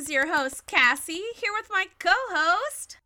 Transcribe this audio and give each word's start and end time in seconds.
is 0.00 0.08
your 0.08 0.34
host, 0.34 0.64
Cassie, 0.64 1.20
here 1.34 1.52
with 1.52 1.68
my 1.70 1.84
co 1.98 2.08
host. 2.30 2.96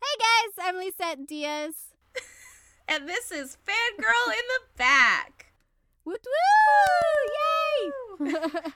Hey 0.00 0.18
guys, 0.18 0.66
I'm 0.66 0.76
Lisette 0.76 1.26
Diaz. 1.26 1.74
and 2.88 3.06
this 3.06 3.30
is 3.30 3.58
Fangirl 3.66 4.28
in 4.28 4.42
the 4.48 4.78
Back. 4.78 5.52
Woot 6.06 6.24
woo! 8.22 8.32
Yay! 8.32 8.34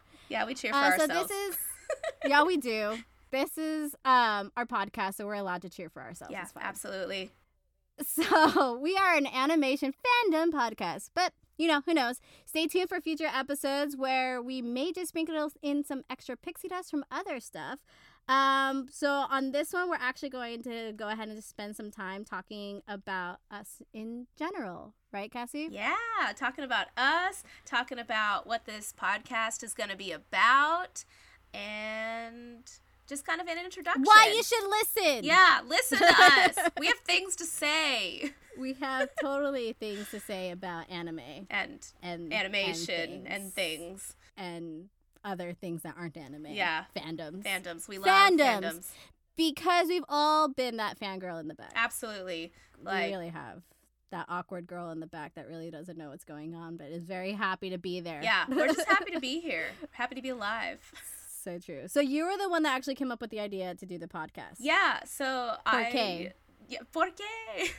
yeah, 0.28 0.44
we 0.44 0.52
cheer 0.52 0.72
for 0.72 0.78
uh, 0.78 0.90
ourselves. 0.90 1.14
So 1.14 1.22
this 1.22 1.30
is, 1.30 1.56
yeah, 2.26 2.44
we 2.44 2.58
do. 2.58 2.98
This 3.30 3.56
is 3.56 3.94
um 4.04 4.52
our 4.54 4.66
podcast, 4.66 5.14
so 5.14 5.24
we're 5.24 5.34
allowed 5.36 5.62
to 5.62 5.70
cheer 5.70 5.88
for 5.88 6.02
ourselves. 6.02 6.32
Yeah, 6.32 6.44
absolutely. 6.60 7.30
So 8.04 8.76
we 8.76 8.94
are 8.94 9.14
an 9.14 9.26
animation 9.26 9.94
fandom 9.94 10.50
podcast, 10.50 11.08
but 11.14 11.32
you 11.56 11.68
know, 11.68 11.82
who 11.84 11.94
knows? 11.94 12.20
Stay 12.44 12.66
tuned 12.66 12.88
for 12.88 13.00
future 13.00 13.30
episodes 13.32 13.96
where 13.96 14.42
we 14.42 14.62
may 14.62 14.92
just 14.92 15.08
sprinkle 15.08 15.50
in 15.62 15.84
some 15.84 16.02
extra 16.10 16.36
pixie 16.36 16.68
dust 16.68 16.90
from 16.90 17.04
other 17.10 17.40
stuff. 17.40 17.80
Um, 18.28 18.88
so 18.90 19.08
on 19.08 19.52
this 19.52 19.72
one, 19.72 19.88
we're 19.88 19.96
actually 20.00 20.30
going 20.30 20.62
to 20.62 20.92
go 20.96 21.08
ahead 21.08 21.28
and 21.28 21.36
just 21.36 21.48
spend 21.48 21.76
some 21.76 21.90
time 21.90 22.24
talking 22.24 22.82
about 22.88 23.38
us 23.50 23.82
in 23.94 24.26
general, 24.36 24.94
right, 25.12 25.30
Cassie? 25.30 25.68
Yeah, 25.70 25.94
talking 26.34 26.64
about 26.64 26.88
us, 26.96 27.44
talking 27.64 27.98
about 27.98 28.46
what 28.46 28.64
this 28.64 28.92
podcast 28.92 29.62
is 29.62 29.74
going 29.74 29.90
to 29.90 29.96
be 29.96 30.10
about, 30.10 31.04
and 31.54 32.68
just 33.06 33.24
kind 33.26 33.40
of 33.40 33.46
an 33.46 33.58
introduction. 33.58 34.02
Why 34.02 34.32
you 34.34 34.42
should 34.42 34.64
listen. 34.68 35.24
Yeah, 35.24 35.60
listen 35.66 35.98
to 35.98 36.04
us. 36.04 36.56
we 36.78 36.86
have 36.86 36.98
things 36.98 37.36
to 37.36 37.44
say. 37.44 38.32
We 38.58 38.74
have 38.74 39.10
totally 39.20 39.72
things 39.74 40.10
to 40.10 40.20
say 40.20 40.50
about 40.50 40.90
anime 40.90 41.46
and 41.50 41.86
and 42.02 42.32
animation 42.32 43.26
and 43.26 43.52
things 43.52 43.54
and, 43.54 43.54
things. 43.54 44.16
and 44.36 44.88
other 45.24 45.52
things 45.52 45.82
that 45.82 45.94
aren't 45.98 46.16
anime. 46.16 46.46
Yeah, 46.50 46.84
fandoms. 46.96 47.42
Fandoms. 47.42 47.88
We 47.88 47.98
love 47.98 48.08
fandoms. 48.08 48.62
fandoms. 48.62 48.90
Because 49.36 49.88
we've 49.88 50.04
all 50.08 50.48
been 50.48 50.78
that 50.78 50.98
fangirl 50.98 51.38
in 51.40 51.48
the 51.48 51.54
back. 51.54 51.72
Absolutely. 51.74 52.52
Like, 52.82 53.06
we 53.06 53.12
really 53.12 53.28
have 53.28 53.62
that 54.10 54.26
awkward 54.28 54.66
girl 54.66 54.90
in 54.90 55.00
the 55.00 55.06
back 55.06 55.34
that 55.34 55.46
really 55.46 55.70
doesn't 55.70 55.98
know 55.98 56.08
what's 56.08 56.24
going 56.24 56.54
on, 56.54 56.76
but 56.76 56.86
is 56.86 57.04
very 57.04 57.32
happy 57.32 57.70
to 57.70 57.78
be 57.78 58.00
there. 58.00 58.22
Yeah, 58.22 58.44
we're 58.48 58.68
just 58.68 58.88
happy 58.88 59.10
to 59.10 59.20
be 59.20 59.40
here. 59.40 59.66
Happy 59.90 60.14
to 60.14 60.22
be 60.22 60.30
alive 60.30 60.80
so 61.46 61.58
true. 61.58 61.86
So 61.86 62.00
you 62.00 62.24
were 62.24 62.36
the 62.36 62.48
one 62.48 62.64
that 62.64 62.74
actually 62.74 62.96
came 62.96 63.12
up 63.12 63.20
with 63.20 63.30
the 63.30 63.40
idea 63.40 63.74
to 63.76 63.86
do 63.86 63.98
the 63.98 64.08
podcast. 64.08 64.56
Yeah. 64.58 65.00
So 65.04 65.54
por 65.64 65.80
I. 65.80 65.92
Qué? 65.92 66.32
Yeah. 66.68 66.80
Por 66.92 67.10
qué? 67.10 67.70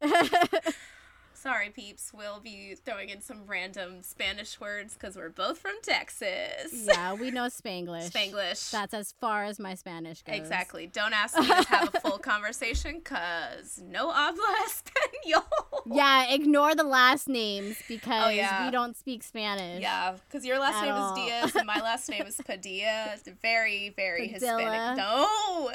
Sorry, 1.40 1.70
peeps. 1.70 2.10
We'll 2.12 2.40
be 2.40 2.74
throwing 2.84 3.10
in 3.10 3.20
some 3.20 3.42
random 3.46 4.02
Spanish 4.02 4.58
words 4.58 4.94
because 4.94 5.14
we're 5.14 5.28
both 5.28 5.58
from 5.58 5.76
Texas. 5.82 6.86
Yeah, 6.88 7.14
we 7.14 7.30
know 7.30 7.46
Spanglish. 7.46 8.10
Spanglish. 8.10 8.70
That's 8.70 8.94
as 8.94 9.12
far 9.20 9.44
as 9.44 9.60
my 9.60 9.74
Spanish 9.74 10.22
goes. 10.22 10.36
Exactly. 10.36 10.86
Don't 10.86 11.12
ask 11.14 11.38
me 11.38 11.46
to 11.46 11.68
have 11.68 11.94
a 11.94 12.00
full 12.00 12.18
conversation 12.18 12.98
because 12.98 13.80
no 13.86 14.10
habla 14.10 14.56
español. 14.66 15.44
Yeah, 15.94 16.32
ignore 16.32 16.74
the 16.74 16.84
last 16.84 17.28
names 17.28 17.76
oh, 17.80 17.84
because 17.88 18.26
oh, 18.26 18.30
yeah. 18.30 18.66
we 18.66 18.72
don't 18.72 18.96
speak 18.96 19.22
Spanish. 19.22 19.80
Yeah, 19.80 20.16
because 20.26 20.44
your 20.44 20.58
last 20.58 20.82
name 20.82 20.92
all. 20.92 21.14
is 21.14 21.24
Diaz 21.24 21.56
and 21.56 21.66
my 21.66 21.80
last 21.80 22.08
name 22.10 22.26
is 22.26 22.36
Padilla. 22.44 23.10
It's 23.14 23.28
very, 23.40 23.90
very 23.90 24.28
Padilla. 24.28 24.60
Hispanic. 24.60 24.96
No, 24.98 25.70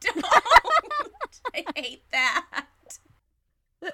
don't. 0.00 0.24
I 1.54 1.64
hate 1.74 2.02
that. 2.12 2.67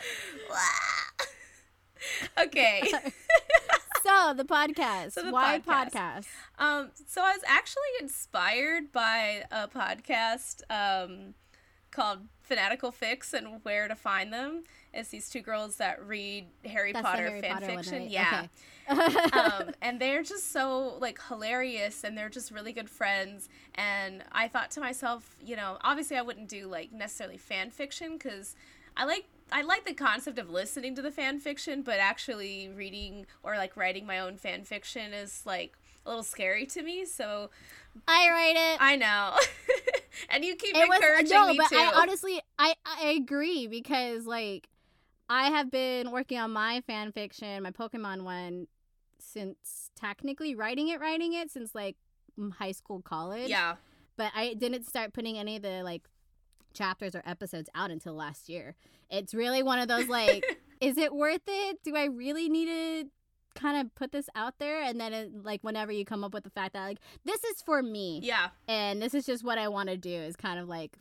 okay. 2.39 2.83
so 4.03 4.35
the 4.37 4.45
podcast. 4.45 5.13
So 5.13 5.23
the 5.23 5.31
Why 5.31 5.61
podcast. 5.61 5.93
podcast? 5.93 6.27
Um, 6.59 6.91
so 7.07 7.23
I 7.23 7.33
was 7.33 7.43
actually 7.47 7.83
inspired 8.01 8.93
by 8.93 9.45
a 9.51 9.69
podcast 9.69 10.63
um, 10.71 11.35
called 11.91 12.21
Fanatical 12.43 12.91
Fix 12.93 13.33
and 13.33 13.61
Where 13.63 13.89
to 13.89 13.95
Find 13.95 14.33
Them. 14.33 14.65
It's 14.93 15.09
these 15.09 15.29
two 15.29 15.41
girls 15.41 15.77
that 15.77 16.05
read 16.05 16.47
Harry 16.65 16.93
That's 16.93 17.05
Potter 17.05 17.29
Harry 17.29 17.41
fan 17.41 17.55
Potter 17.55 17.67
fiction. 17.67 17.93
one, 17.93 18.03
right? 18.03 18.11
Yeah. 18.11 18.41
Okay. 18.41 18.51
um, 18.91 19.71
and 19.83 20.01
they're 20.01 20.23
just 20.23 20.53
so 20.53 20.97
like 21.01 21.19
hilarious 21.29 22.05
and 22.05 22.17
they're 22.17 22.29
just 22.29 22.51
really 22.51 22.73
good 22.73 22.91
friends 22.91 23.49
and 23.77 24.23
i 24.31 24.47
thought 24.47 24.71
to 24.73 24.81
myself 24.81 25.37
you 25.43 25.57
know 25.57 25.79
obviously 25.83 26.19
i 26.19 26.23
wouldn't 26.23 26.49
do 26.49 26.67
like 26.67 26.93
necessarily 26.93 27.39
fan 27.39 27.71
fiction 27.71 28.19
because 28.19 28.55
i 28.95 29.05
like 29.07 29.25
I 29.53 29.63
like 29.63 29.85
the 29.85 29.95
concept 29.95 30.39
of 30.39 30.51
listening 30.51 30.95
to 30.97 31.03
the 31.03 31.11
fan 31.11 31.39
fiction, 31.39 31.83
but 31.83 31.99
actually 31.99 32.69
reading 32.75 33.27
or 33.43 33.57
like 33.57 33.77
writing 33.77 34.07
my 34.07 34.19
own 34.19 34.37
fan 34.37 34.65
fiction 34.65 35.13
is 35.13 35.43
like 35.45 35.77
a 36.05 36.09
little 36.09 36.25
scary 36.25 36.67
to 36.67 36.83
me. 36.83 37.05
So 37.05 37.51
I 38.09 38.29
write 38.31 38.57
it. 38.57 38.79
I 38.81 38.97
know, 38.97 39.37
and 40.31 40.45
you 40.45 40.57
keep 40.57 40.75
it 40.77 40.85
encouraging 40.85 41.39
was, 41.39 41.47
no, 41.47 41.53
me 41.53 41.59
but 41.59 41.69
too. 41.69 41.77
I 41.77 41.93
honestly, 41.95 42.41
I 42.59 42.75
I 42.85 43.09
agree 43.21 43.67
because 43.67 44.27
like 44.27 44.69
I 45.29 45.49
have 45.49 45.71
been 45.71 46.11
working 46.11 46.39
on 46.39 46.53
my 46.53 46.83
fan 46.87 47.13
fiction, 47.13 47.63
my 47.63 47.71
Pokemon 47.71 48.23
one, 48.23 48.67
since 49.19 49.91
technically 49.95 50.55
writing 50.55 50.89
it, 50.89 51.01
writing 51.01 51.33
it 51.33 51.51
since 51.51 51.75
like 51.75 51.97
high 52.59 52.73
school, 52.73 53.01
college. 53.01 53.49
yeah, 53.51 53.77
But 54.17 54.33
I 54.35 54.55
didn't 54.55 54.85
start 54.85 55.13
putting 55.13 55.39
any 55.39 55.57
of 55.57 55.63
the 55.63 55.83
like 55.83 56.03
chapters 56.75 57.15
or 57.15 57.23
episodes 57.25 57.71
out 57.75 57.91
until 57.91 58.15
last 58.15 58.49
year. 58.49 58.75
It's 59.11 59.33
really 59.33 59.63
one 59.63 59.79
of 59.79 59.89
those 59.89 60.09
like, 60.09 60.45
is 60.81 60.99
it 60.99 61.15
worth 61.15 61.43
it? 61.47 61.79
Do 61.83 61.97
I 61.97 62.05
really 62.05 62.49
need 62.49 62.67
to 62.67 63.11
kind 63.55 63.81
of 63.81 63.95
put 63.95 64.13
this 64.13 64.29
out 64.35 64.59
there? 64.59 64.83
And 64.83 65.01
then 65.01 65.13
it, 65.13 65.45
like 65.45 65.63
whenever 65.63 65.93
you 65.93 66.05
come 66.05 66.25
up 66.25 66.35
with 66.35 66.45
the 66.45 66.51
fact 66.51 66.75
that 66.75 66.85
like 66.85 66.99
this 67.25 67.43
is 67.45 67.63
for 67.63 67.83
me, 67.83 68.21
yeah. 68.23 68.49
and 68.69 69.01
this 69.01 69.15
is 69.15 69.25
just 69.25 69.45
what 69.45 69.57
I 69.59 69.69
want 69.69 69.89
to 69.89 69.97
do, 69.97 70.11
is 70.15 70.37
kind 70.37 70.59
of 70.59 70.69
like. 70.69 70.99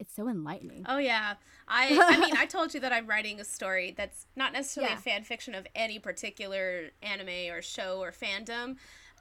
It's 0.00 0.14
so 0.14 0.28
enlightening. 0.28 0.84
Oh 0.88 0.98
yeah. 0.98 1.34
I 1.66 1.88
I 2.00 2.20
mean, 2.20 2.36
I 2.36 2.46
told 2.56 2.72
you 2.72 2.78
that 2.78 2.92
I'm 2.92 3.08
writing 3.08 3.40
a 3.40 3.44
story 3.44 3.94
that's 3.96 4.26
not 4.36 4.52
necessarily 4.52 4.92
Yeah. 4.92 4.98
a 4.98 5.02
fan 5.02 5.24
fiction 5.24 5.56
of 5.56 5.66
any 5.74 5.98
particular 5.98 6.90
anime 7.02 7.52
or 7.52 7.62
show 7.62 7.98
or 7.98 8.12
fandom. 8.12 8.76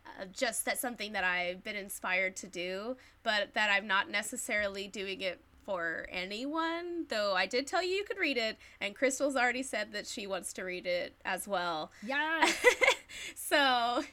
Uh, 0.06 0.26
just 0.32 0.66
that's 0.66 0.80
something 0.80 1.14
that 1.14 1.24
I've 1.24 1.64
been 1.64 1.76
inspired 1.76 2.36
to 2.38 2.48
do, 2.48 2.96
but 3.24 3.56
that 3.56 3.72
I'm 3.72 3.88
not 3.88 4.12
necessarily 4.12 4.88
doing 4.88 5.22
it 5.22 5.42
for 5.68 6.08
anyone. 6.10 7.06
Though 7.10 7.36
I 7.36 7.46
did 7.46 7.68
tell 7.68 7.84
you 7.84 7.90
you 7.90 8.04
could 8.06 8.18
read 8.18 8.38
it, 8.38 8.58
and 8.82 8.96
Crystal's 8.96 9.36
already 9.36 9.62
said 9.64 9.92
that 9.92 10.08
she 10.08 10.26
wants 10.26 10.54
to 10.54 10.64
read 10.64 10.88
it 10.88 11.14
as 11.26 11.48
well. 11.48 11.92
Yeah. 12.04 12.50
so 13.36 14.04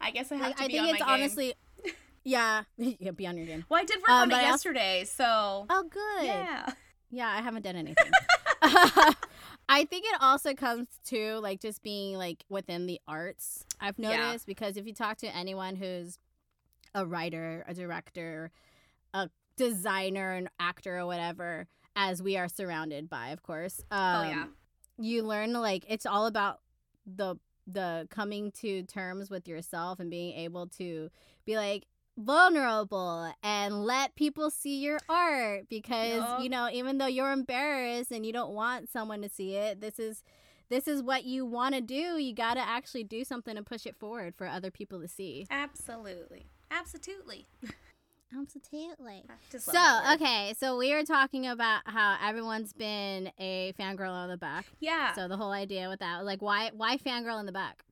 I 0.00 0.10
guess 0.12 0.30
I 0.32 0.34
have 0.36 0.46
Like, 0.48 0.56
to 0.56 0.64
I 0.64 0.66
be 0.66 0.72
think 0.74 0.82
on 0.88 0.90
it's 0.90 1.00
my 1.00 1.06
game. 1.06 1.14
honestly, 1.14 1.54
yeah, 2.24 2.62
yeah, 2.76 3.10
be 3.12 3.26
on 3.26 3.36
your 3.36 3.46
game. 3.46 3.64
Well, 3.68 3.80
I 3.80 3.84
did 3.84 3.98
work 4.00 4.10
Um, 4.10 4.22
on 4.22 4.30
it 4.32 4.34
I 4.34 4.38
also- 4.40 4.50
yesterday, 4.50 5.04
so 5.04 5.66
Oh, 5.70 5.84
good. 5.84 6.26
yeah. 6.26 6.72
Yeah, 7.10 7.28
I 7.28 7.40
haven't 7.42 7.62
done 7.62 7.76
anything. 7.76 8.10
I 9.66 9.84
think 9.84 10.04
it 10.06 10.20
also 10.20 10.52
comes 10.54 10.88
to 11.06 11.38
like 11.38 11.60
just 11.60 11.82
being 11.82 12.16
like 12.18 12.44
within 12.48 12.86
the 12.86 13.00
arts. 13.06 13.64
I've 13.80 13.94
Yeah. 13.98 14.16
noticed 14.26 14.46
because 14.46 14.76
if 14.76 14.86
you 14.86 14.92
talk 14.92 15.18
to 15.18 15.28
anyone 15.34 15.76
who's 15.76 16.18
a 16.94 17.06
writer, 17.06 17.64
a 17.68 17.72
director, 17.74 18.50
a 19.12 19.30
designer, 19.56 20.32
and 20.32 20.48
actor, 20.58 20.98
or 20.98 21.06
whatever, 21.06 21.66
as 21.96 22.22
we 22.22 22.36
are 22.36 22.48
surrounded 22.48 23.08
by, 23.08 23.28
of 23.28 23.42
course. 23.42 23.80
Um, 23.90 24.16
Oh, 24.16 24.22
yeah. 24.22 24.44
You 24.98 25.22
learn 25.22 25.52
like 25.52 25.84
it's 25.88 26.06
all 26.06 26.26
about 26.26 26.60
the 27.06 27.36
the 27.66 28.06
coming 28.10 28.52
to 28.52 28.82
terms 28.84 29.30
with 29.30 29.48
yourself 29.48 29.98
and 29.98 30.10
being 30.10 30.36
able 30.36 30.66
to 30.66 31.08
be 31.46 31.56
like 31.56 31.86
vulnerable 32.16 33.32
and 33.42 33.84
let 33.84 34.14
people 34.14 34.50
see 34.50 34.78
your 34.78 35.00
art 35.08 35.68
because 35.68 36.22
Yup. 36.22 36.42
you 36.42 36.48
know 36.48 36.68
even 36.72 36.98
though 36.98 37.06
you're 37.06 37.32
embarrassed 37.32 38.12
and 38.12 38.24
you 38.24 38.32
don't 38.32 38.52
want 38.52 38.88
someone 38.88 39.20
to 39.22 39.28
see 39.28 39.54
it 39.56 39.80
this 39.80 39.98
is 39.98 40.22
this 40.68 40.86
is 40.86 41.02
what 41.02 41.24
you 41.24 41.44
want 41.44 41.74
to 41.74 41.80
do 41.80 42.18
you 42.18 42.32
got 42.32 42.54
to 42.54 42.60
actually 42.60 43.02
do 43.02 43.24
something 43.24 43.56
and 43.56 43.66
push 43.66 43.84
it 43.84 43.96
forward 43.96 44.34
for 44.36 44.46
other 44.46 44.70
people 44.70 45.00
to 45.00 45.08
see 45.08 45.46
Absolutely. 45.50 46.46
Absolutely. 46.70 47.46
absolutely 48.38 49.24
just 49.50 49.66
so 49.66 49.72
love 49.72 50.02
that 50.02 50.04
word. 50.10 50.14
okay 50.26 50.54
so 50.58 50.76
we 50.76 50.92
were 50.94 51.04
talking 51.04 51.46
about 51.46 51.82
how 51.86 52.16
everyone's 52.22 52.72
been 52.72 53.30
a 53.38 53.72
fangirl 53.78 54.10
on 54.10 54.28
the 54.28 54.36
back 54.36 54.66
Yeah. 54.80 55.12
so 55.14 55.28
the 55.28 55.36
whole 55.36 55.52
idea 55.52 55.88
with 55.88 56.00
that 56.00 56.24
like 56.24 56.42
why 56.42 56.70
why 56.76 56.96
fangirl 56.96 57.38
in 57.40 57.46
the 57.46 57.52
back 57.52 57.84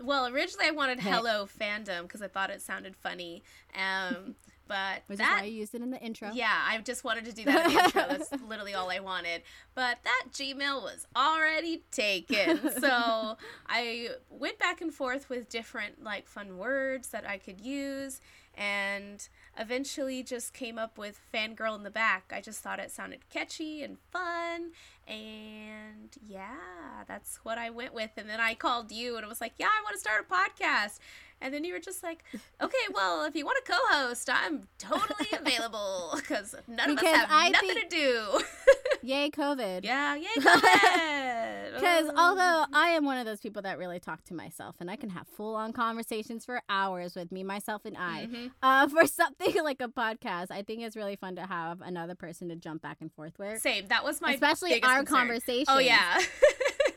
well, 0.00 0.26
originally 0.26 0.66
I 0.66 0.70
wanted. 0.72 0.98
Hello 0.98 1.46
Fandom 1.46 2.02
because 2.02 2.22
I 2.22 2.26
thought 2.26 2.50
it 2.50 2.60
sounded 2.60 2.96
funny. 2.96 3.44
Um, 3.76 4.34
but 4.66 5.02
which 5.06 5.18
that 5.18 5.36
is 5.36 5.40
why 5.42 5.46
you 5.46 5.58
used 5.60 5.74
it 5.76 5.82
in 5.82 5.90
the 5.90 6.00
intro 6.00 6.30
Yeah, 6.32 6.50
I 6.66 6.78
just 6.78 7.04
wanted 7.04 7.26
to 7.26 7.32
do 7.32 7.44
that 7.44 7.66
in 7.66 7.72
the 7.74 7.84
intro. 7.84 8.02
That's 8.08 8.32
literally 8.48 8.74
all 8.74 8.90
I 8.90 8.98
wanted. 8.98 9.42
But 9.76 9.98
that 10.02 10.24
Gmail 10.32 10.82
was 10.82 11.06
already 11.14 11.84
taken. 11.92 12.58
So 12.80 13.36
I 13.68 14.08
went 14.28 14.58
back 14.58 14.80
and 14.80 14.92
forth 14.92 15.28
with 15.28 15.48
different 15.48 16.02
like 16.02 16.26
fun 16.26 16.56
words 16.58 17.08
that 17.08 17.28
I 17.28 17.38
could 17.38 17.60
use 17.60 18.20
and 18.56 19.28
eventually 19.58 20.22
just 20.22 20.54
came 20.54 20.78
up 20.78 20.96
with 20.96 21.20
fangirl 21.32 21.76
in 21.76 21.82
the 21.82 21.90
back. 21.90 22.32
I 22.34 22.40
just 22.40 22.60
thought 22.60 22.78
it 22.78 22.90
sounded 22.90 23.28
catchy 23.28 23.82
and 23.82 23.98
fun 24.10 24.72
and 25.06 26.16
yeah, 26.26 27.04
that's 27.06 27.40
what 27.42 27.58
I 27.58 27.70
went 27.70 27.92
with. 27.92 28.10
And 28.16 28.28
then 28.28 28.40
I 28.40 28.54
called 28.54 28.92
you 28.92 29.16
and 29.16 29.26
was 29.26 29.40
like, 29.40 29.54
"Yeah, 29.58 29.66
I 29.66 29.82
want 29.82 29.94
to 29.94 30.00
start 30.00 30.26
a 30.28 30.32
podcast." 30.32 30.98
And 31.42 31.52
then 31.52 31.64
you 31.64 31.72
were 31.72 31.80
just 31.80 32.02
like, 32.02 32.22
okay, 32.60 32.76
well, 32.94 33.24
if 33.24 33.34
you 33.34 33.44
want 33.44 33.58
to 33.64 33.72
co-host, 33.72 34.30
I'm 34.32 34.68
totally 34.78 35.28
available 35.32 36.12
because 36.16 36.54
none 36.68 36.94
Because 36.94 37.08
of 37.08 37.14
us 37.14 37.16
have 37.20 37.28
I 37.30 37.48
nothing 37.50 37.68
think- 37.70 37.90
to 37.90 37.96
do. 37.96 38.40
Yay, 39.04 39.30
COVID. 39.30 39.84
yeah, 39.84 40.14
yay, 40.14 40.26
COVID. 40.38 41.74
Because 41.74 42.08
Oh. 42.08 42.12
although 42.16 42.66
I 42.72 42.90
am 42.90 43.04
one 43.04 43.18
of 43.18 43.26
those 43.26 43.40
people 43.40 43.60
that 43.62 43.76
really 43.76 43.98
talk 43.98 44.22
to 44.26 44.34
myself, 44.34 44.76
and 44.78 44.88
I 44.88 44.94
can 44.94 45.10
have 45.10 45.26
full 45.26 45.56
on 45.56 45.72
conversations 45.72 46.44
for 46.44 46.62
hours 46.68 47.16
with 47.16 47.32
me, 47.32 47.42
myself, 47.42 47.84
and 47.84 47.96
I, 47.98 48.28
Mhm. 48.30 48.50
uh, 48.62 48.86
for 48.88 49.06
something 49.08 49.54
like 49.64 49.82
a 49.82 49.88
podcast, 49.88 50.52
I 50.52 50.62
think 50.62 50.82
it's 50.82 50.94
really 50.94 51.16
fun 51.16 51.34
to 51.36 51.42
have 51.46 51.80
another 51.80 52.14
person 52.14 52.48
to 52.50 52.54
jump 52.56 52.80
back 52.82 52.98
and 53.00 53.12
forth 53.12 53.38
with. 53.40 53.60
same. 53.60 53.88
That 53.88 54.04
was 54.04 54.20
my 54.20 54.34
Especially 54.34 54.80
our 54.84 54.98
concern. 54.98 55.06
conversations. 55.16 55.66
Oh 55.68 55.78
yeah. 55.78 56.20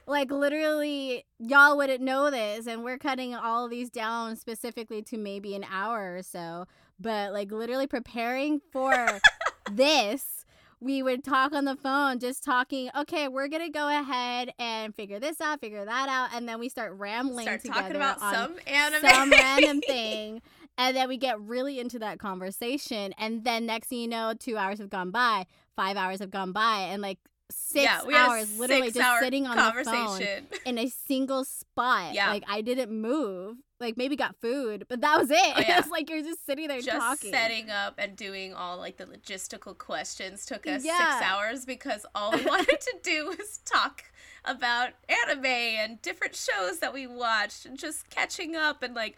Like 0.07 0.31
literally, 0.31 1.25
y'all 1.39 1.77
wouldn't 1.77 2.01
know 2.01 2.29
this, 2.29 2.67
and 2.67 2.83
we're 2.83 2.97
cutting 2.97 3.33
all 3.35 3.65
of 3.65 3.71
these 3.71 3.89
down 3.89 4.35
specifically 4.35 5.01
to 5.03 5.17
maybe 5.17 5.55
an 5.55 5.65
hour 5.69 6.15
or 6.15 6.21
so. 6.23 6.65
But 6.99 7.33
like 7.33 7.51
literally 7.51 7.87
preparing 7.87 8.61
for 8.71 9.19
this, 9.71 10.45
we 10.79 11.01
would 11.01 11.23
talk 11.23 11.53
on 11.53 11.65
the 11.65 11.75
phone, 11.75 12.19
just 12.19 12.43
talking. 12.43 12.89
Okay, 12.95 13.27
we're 13.27 13.47
gonna 13.47 13.69
go 13.69 13.87
ahead 13.89 14.53
and 14.59 14.93
figure 14.93 15.19
this 15.19 15.41
out, 15.41 15.59
figure 15.59 15.85
that 15.85 16.09
out, 16.09 16.37
and 16.37 16.47
then 16.47 16.59
we 16.59 16.69
start 16.69 16.93
rambling 16.93 17.45
Start 17.45 17.61
together 17.61 17.81
talking 17.81 17.95
about 17.95 18.19
some 18.19 18.55
anime. 18.67 19.09
some 19.09 19.29
random 19.31 19.81
thing. 19.81 20.41
And 20.77 20.93
then 20.93 21.07
we 21.07 21.15
get 21.15 21.39
really 21.39 21.79
into 21.79 21.99
that 21.99 22.19
conversation. 22.19 23.13
And 23.17 23.45
then 23.45 23.65
next 23.65 23.87
thing 23.87 23.99
you 23.99 24.07
know, 24.09 24.33
two 24.37 24.57
hours 24.57 24.79
have 24.79 24.89
gone 24.89 25.09
by, 25.09 25.45
five 25.73 25.95
hours 25.95 26.19
have 26.19 26.31
gone 26.31 26.51
by, 26.51 26.79
and 26.89 27.01
like 27.01 27.17
six 27.51 27.83
yeah, 27.83 28.03
we 28.05 28.13
had 28.13 28.27
a 28.27 28.29
hours 28.31 28.59
literally 28.59 28.91
just 28.91 29.19
sitting 29.19 29.45
on 29.45 29.55
the 29.57 29.83
phone 29.83 30.21
in 30.65 30.77
a 30.77 30.87
single 30.87 31.45
spot. 31.45 32.13
Yeah. 32.13 32.29
Like 32.29 32.43
I 32.47 32.61
didn't 32.61 32.91
move. 32.91 33.57
Like 33.79 33.97
maybe 33.97 34.15
got 34.15 34.37
food, 34.39 34.85
but 34.87 35.01
that 35.01 35.19
was 35.19 35.29
it. 35.29 35.37
Oh, 35.37 35.59
yeah. 35.67 35.79
It's 35.79 35.89
like 35.89 36.09
you're 36.09 36.23
just 36.23 36.45
sitting 36.45 36.69
there 36.69 36.79
just 36.79 36.97
talking. 36.97 37.31
setting 37.31 37.69
up 37.69 37.95
and 37.97 38.15
doing 38.15 38.53
all 38.53 38.77
like 38.77 38.95
the 38.97 39.05
logistical 39.05 39.77
questions 39.77 40.45
took 40.45 40.65
us 40.65 40.83
Yeah. 40.85 40.97
six 41.19 41.21
hours 41.29 41.65
because 41.65 42.05
all 42.15 42.31
we 42.31 42.45
wanted 42.45 42.79
to 42.79 42.95
do 43.03 43.27
was 43.37 43.59
talk 43.65 44.03
about 44.45 44.91
anime 45.09 45.45
and 45.45 46.01
different 46.01 46.35
shows 46.35 46.79
that 46.79 46.93
we 46.93 47.05
watched 47.05 47.65
and 47.65 47.77
just 47.77 48.09
catching 48.09 48.55
up 48.55 48.81
and 48.83 48.93
like 48.95 49.17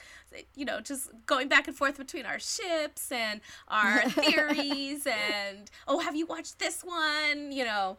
you 0.56 0.66
know 0.66 0.80
just 0.80 1.10
going 1.26 1.48
back 1.50 1.68
and 1.68 1.76
forth 1.76 1.98
between 1.98 2.26
our 2.26 2.40
ships 2.40 3.12
and 3.12 3.42
our 3.68 4.10
theories 4.10 5.06
and 5.06 5.70
oh 5.88 6.00
have 6.00 6.16
you 6.16 6.26
watched 6.26 6.60
this 6.60 6.82
one 6.82 7.52
you 7.52 7.66
know 7.66 7.98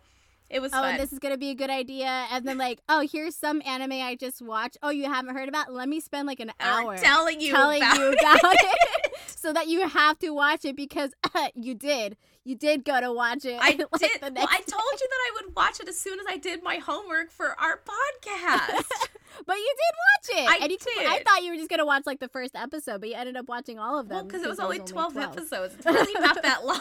it 0.51 0.61
was 0.61 0.73
Oh, 0.73 0.81
fun 0.81 0.97
this 0.97 1.13
is 1.13 1.19
gonna 1.19 1.37
be 1.39 1.51
a 1.51 1.55
good 1.55 1.71
idea. 1.71 2.27
And 2.31 2.47
then 2.47 2.59
like, 2.59 2.81
oh, 2.89 3.07
here's 3.11 3.35
some 3.37 3.61
anime 3.67 3.93
I 3.93 4.15
just 4.17 4.41
watched. 4.43 4.77
Oh, 4.83 4.91
you 4.91 5.05
haven't 5.05 5.35
heard 5.35 5.49
about? 5.49 5.73
Let 5.73 5.89
me 5.89 6.01
spend 6.01 6.27
like 6.27 6.41
an 6.41 6.53
Hour 6.61 6.83
hour 6.93 6.99
telling 6.99 7.41
you 7.41 7.53
telling 7.53 7.83
about 7.83 7.99
you 7.99 8.09
it. 8.13 8.21
about 8.21 8.39
it, 8.55 9.08
so 9.39 9.53
that 9.53 9.69
you 9.69 9.87
have 9.89 10.19
to 10.19 10.31
watch 10.31 10.65
it 10.65 10.77
because 10.77 11.13
you 11.55 11.75
did. 11.75 12.17
You 12.45 12.57
did 12.57 12.85
go 12.85 13.01
to 13.01 13.13
watch 13.13 13.45
it. 13.45 13.59
I 13.61 13.71
like, 13.93 14.01
did. 14.01 14.21
the 14.21 14.33
Well, 14.35 14.49
I 14.51 14.61
told 14.61 15.01
you 15.01 15.09
that 15.09 15.21
I 15.27 15.31
would 15.37 15.55
watch 15.55 15.81
it 15.81 15.89
as 15.89 15.99
soon 15.99 16.19
as 16.19 16.27
I 16.29 16.39
did 16.39 16.63
my 16.63 16.77
homework 16.77 17.31
for 17.31 17.59
our 17.61 17.79
podcast. 17.79 18.85
But 19.47 19.57
you 19.57 19.75
did 19.77 20.35
watch 20.35 20.43
it. 20.43 20.51
I 20.51 20.65
and 20.65 20.73
you, 20.73 20.79
I 21.07 21.23
thought 21.23 21.45
you 21.45 21.53
were 21.53 21.57
just 21.57 21.71
gonna 21.71 21.87
watch 21.87 22.07
like 22.07 22.19
the 22.19 22.29
first 22.29 22.57
episode, 22.57 23.01
but 23.01 23.11
you 23.11 23.15
ended 23.15 23.37
up 23.37 23.47
watching 23.47 23.79
all 23.79 23.99
of 23.99 24.09
them. 24.09 24.17
well, 24.17 24.25
because 24.25 24.43
it 24.43 24.49
was 24.49 24.57
there 24.57 24.67
only 24.67 24.81
12, 24.81 25.17
episodes. 25.17 25.75
It's 25.75 25.87
really 25.87 26.15
not 26.15 26.43
that 26.43 26.65
long. 26.67 26.81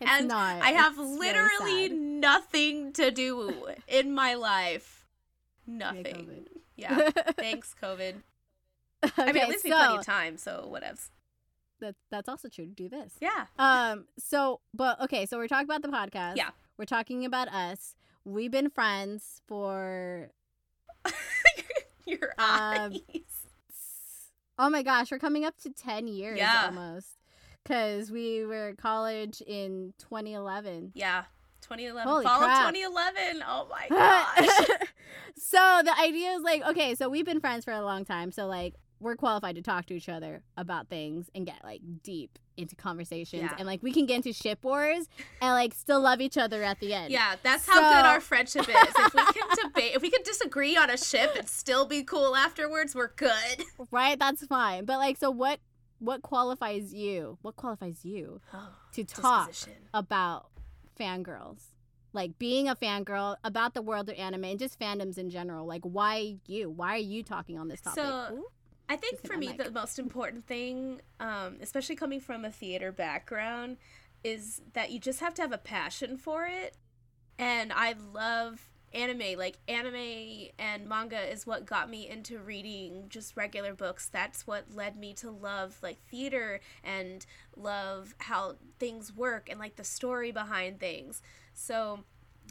It's 0.00 0.10
and 0.10 0.28
not. 0.28 0.60
I 0.60 0.72
have 0.72 0.98
It's 0.98 1.18
literally 1.18 1.88
nothing 1.88 2.92
to 2.94 3.10
do 3.10 3.70
in 3.88 4.12
my 4.12 4.34
life. 4.34 5.06
Nothing. 5.66 6.46
Yeah. 6.76 7.10
Thanks, 7.38 7.74
COVID. 7.82 8.16
I 9.16 9.32
mean, 9.32 9.36
at 9.38 9.48
least 9.48 9.64
we 9.64 9.70
had 9.70 9.78
plenty 9.78 9.98
of 9.98 10.06
time, 10.06 10.36
so 10.36 10.70
whatevs. 10.72 11.08
That, 11.80 11.94
that's 12.10 12.28
also 12.28 12.48
true 12.48 12.66
to 12.66 12.72
do 12.72 12.88
this. 12.88 13.14
Yeah. 13.20 13.46
Um. 13.58 14.06
So, 14.18 14.60
but 14.72 15.00
okay. 15.02 15.26
So 15.26 15.36
we're 15.38 15.48
talking 15.48 15.66
about 15.66 15.82
the 15.82 15.88
podcast. 15.88 16.36
Yeah. 16.36 16.50
We're 16.78 16.84
talking 16.86 17.24
about 17.24 17.48
us. 17.48 17.94
We've 18.24 18.50
been 18.50 18.70
friends 18.70 19.40
for. 19.46 20.30
Your 22.06 22.30
Um, 22.38 22.92
eyes. 22.92 23.20
Oh 24.58 24.70
my 24.70 24.82
gosh, 24.82 25.10
we're 25.10 25.18
coming 25.18 25.44
up 25.44 25.56
to 25.62 25.70
ten 25.70 26.06
years 26.06 26.38
Yeah. 26.38 26.64
almost. 26.66 27.16
Cause 27.66 28.10
we 28.10 28.44
were 28.44 28.68
at 28.68 28.76
college 28.78 29.40
in 29.46 29.94
2011. 29.98 30.92
Yeah. 30.94 31.24
2011. 31.62 32.06
Holy 32.06 32.24
Fall 32.26 32.38
crap. 32.40 32.68
of 32.68 32.74
2011. 32.74 33.42
Oh 33.48 33.66
my 33.70 33.88
gosh. 33.88 34.68
so 35.38 35.80
the 35.82 35.98
idea 35.98 36.32
is 36.32 36.42
like, 36.42 36.62
okay, 36.62 36.94
so 36.94 37.08
we've 37.08 37.24
been 37.24 37.40
friends 37.40 37.64
for 37.64 37.72
a 37.72 37.80
long 37.80 38.04
time. 38.04 38.32
So 38.32 38.46
like 38.46 38.74
we're 39.00 39.16
qualified 39.16 39.56
to 39.56 39.62
talk 39.62 39.86
to 39.86 39.94
each 39.94 40.08
other 40.08 40.42
about 40.56 40.88
things 40.88 41.28
and 41.34 41.44
get 41.44 41.56
like 41.62 41.80
deep 42.02 42.38
into 42.56 42.76
conversations 42.76 43.42
Yeah. 43.42 43.56
and 43.58 43.66
like 43.66 43.82
we 43.82 43.92
can 43.92 44.06
get 44.06 44.16
into 44.16 44.32
ship 44.32 44.64
wars 44.64 45.08
and 45.42 45.50
like 45.52 45.74
still 45.74 46.00
love 46.00 46.20
each 46.20 46.38
other 46.38 46.62
at 46.62 46.78
the 46.80 46.94
end. 46.94 47.12
Yeah, 47.12 47.34
that's 47.42 47.66
how 47.68 47.74
good 47.80 48.06
our 48.06 48.20
friendship 48.20 48.68
is. 48.68 48.74
If 48.74 49.14
we 49.14 49.24
can 49.24 49.48
debate, 49.62 49.94
if 49.96 50.02
we 50.02 50.10
can 50.10 50.22
disagree 50.22 50.76
on 50.76 50.88
a 50.90 50.96
ship 50.96 51.34
and 51.36 51.48
still 51.48 51.84
be 51.86 52.02
cool 52.04 52.36
afterwards, 52.36 52.94
we're 52.94 53.12
good. 53.14 53.32
Right? 53.90 54.18
That's 54.18 54.46
fine. 54.46 54.84
But 54.84 54.98
like 54.98 55.16
so 55.18 55.30
what 55.30 55.60
what 55.98 56.22
qualifies 56.22 56.92
you? 56.94 57.38
What 57.42 57.56
qualifies 57.56 58.04
you 58.04 58.40
oh, 58.52 58.68
to 58.92 59.04
talk 59.04 59.52
about 59.92 60.46
fangirls? 60.98 61.62
Like 62.12 62.38
being 62.38 62.68
a 62.68 62.76
fangirl 62.76 63.36
about 63.42 63.74
the 63.74 63.82
world 63.82 64.08
of 64.08 64.16
anime 64.16 64.44
and 64.44 64.58
just 64.58 64.78
fandoms 64.78 65.18
in 65.18 65.30
general. 65.30 65.66
Like 65.66 65.82
why 65.82 66.36
you? 66.46 66.70
Why 66.70 66.94
are 66.94 66.98
you 66.98 67.22
talking 67.24 67.58
on 67.58 67.68
this 67.68 67.80
topic? 67.80 68.04
So- 68.04 68.28
Ooh. 68.34 68.44
I 68.88 68.96
think 68.96 69.26
for 69.26 69.36
me, 69.36 69.52
the 69.52 69.70
most 69.70 69.98
important 69.98 70.46
thing, 70.46 71.00
um, 71.18 71.56
especially 71.60 71.96
coming 71.96 72.20
from 72.20 72.44
a 72.44 72.50
theater 72.50 72.92
background, 72.92 73.78
is 74.22 74.60
that 74.72 74.90
you 74.90 74.98
just 74.98 75.20
have 75.20 75.34
to 75.34 75.42
have 75.42 75.52
a 75.52 75.58
passion 75.58 76.16
for 76.16 76.46
it. 76.46 76.76
And 77.38 77.72
I 77.72 77.94
love 78.12 78.70
anime. 78.92 79.36
Like, 79.36 79.58
anime 79.68 80.48
and 80.58 80.88
manga 80.88 81.20
is 81.20 81.46
what 81.46 81.66
got 81.66 81.90
me 81.90 82.08
into 82.08 82.38
reading 82.38 83.06
just 83.08 83.36
regular 83.36 83.74
books. 83.74 84.08
That's 84.08 84.46
what 84.46 84.72
led 84.72 84.96
me 84.96 85.12
to 85.14 85.30
love, 85.30 85.78
like, 85.82 85.98
theater 86.10 86.60
and 86.82 87.26
love 87.56 88.14
how 88.18 88.56
things 88.78 89.14
work 89.14 89.48
and, 89.50 89.58
like, 89.58 89.76
the 89.76 89.84
story 89.84 90.30
behind 90.30 90.78
things. 90.78 91.22
So, 91.52 92.04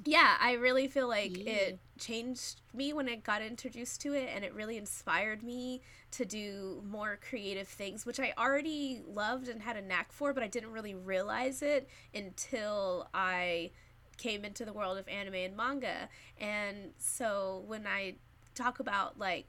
yeah, 0.06 0.38
I 0.40 0.54
really 0.54 0.88
feel 0.88 1.08
like 1.08 1.38
Yeah. 1.38 1.52
it 1.52 1.80
changed 2.00 2.62
me 2.74 2.94
when 2.94 3.08
I 3.08 3.16
got 3.16 3.42
introduced 3.42 4.02
to 4.02 4.14
it, 4.14 4.30
and 4.34 4.44
it 4.44 4.54
really 4.54 4.78
inspired 4.78 5.44
me 5.44 5.82
to 6.12 6.26
do 6.26 6.84
more 6.86 7.20
creative 7.28 7.68
things, 7.68 8.06
which 8.06 8.20
I 8.20 8.34
already 8.38 9.02
loved 9.08 9.48
and 9.48 9.62
had 9.62 9.78
a 9.78 9.82
knack 9.82 10.12
for, 10.12 10.34
but 10.34 10.44
I 10.44 10.48
didn't 10.48 10.72
really 10.72 10.96
realize 10.96 11.62
it 11.62 11.88
until 12.14 13.08
I 13.14 13.72
came 14.18 14.46
into 14.46 14.66
the 14.66 14.74
world 14.74 14.98
of 14.98 15.08
anime 15.08 15.36
and 15.36 15.58
manga. 15.58 16.10
And 16.40 16.94
so 16.98 17.64
when 17.68 17.88
I 17.88 18.16
talk 18.56 18.80
about 18.80 19.18
like 19.18 19.48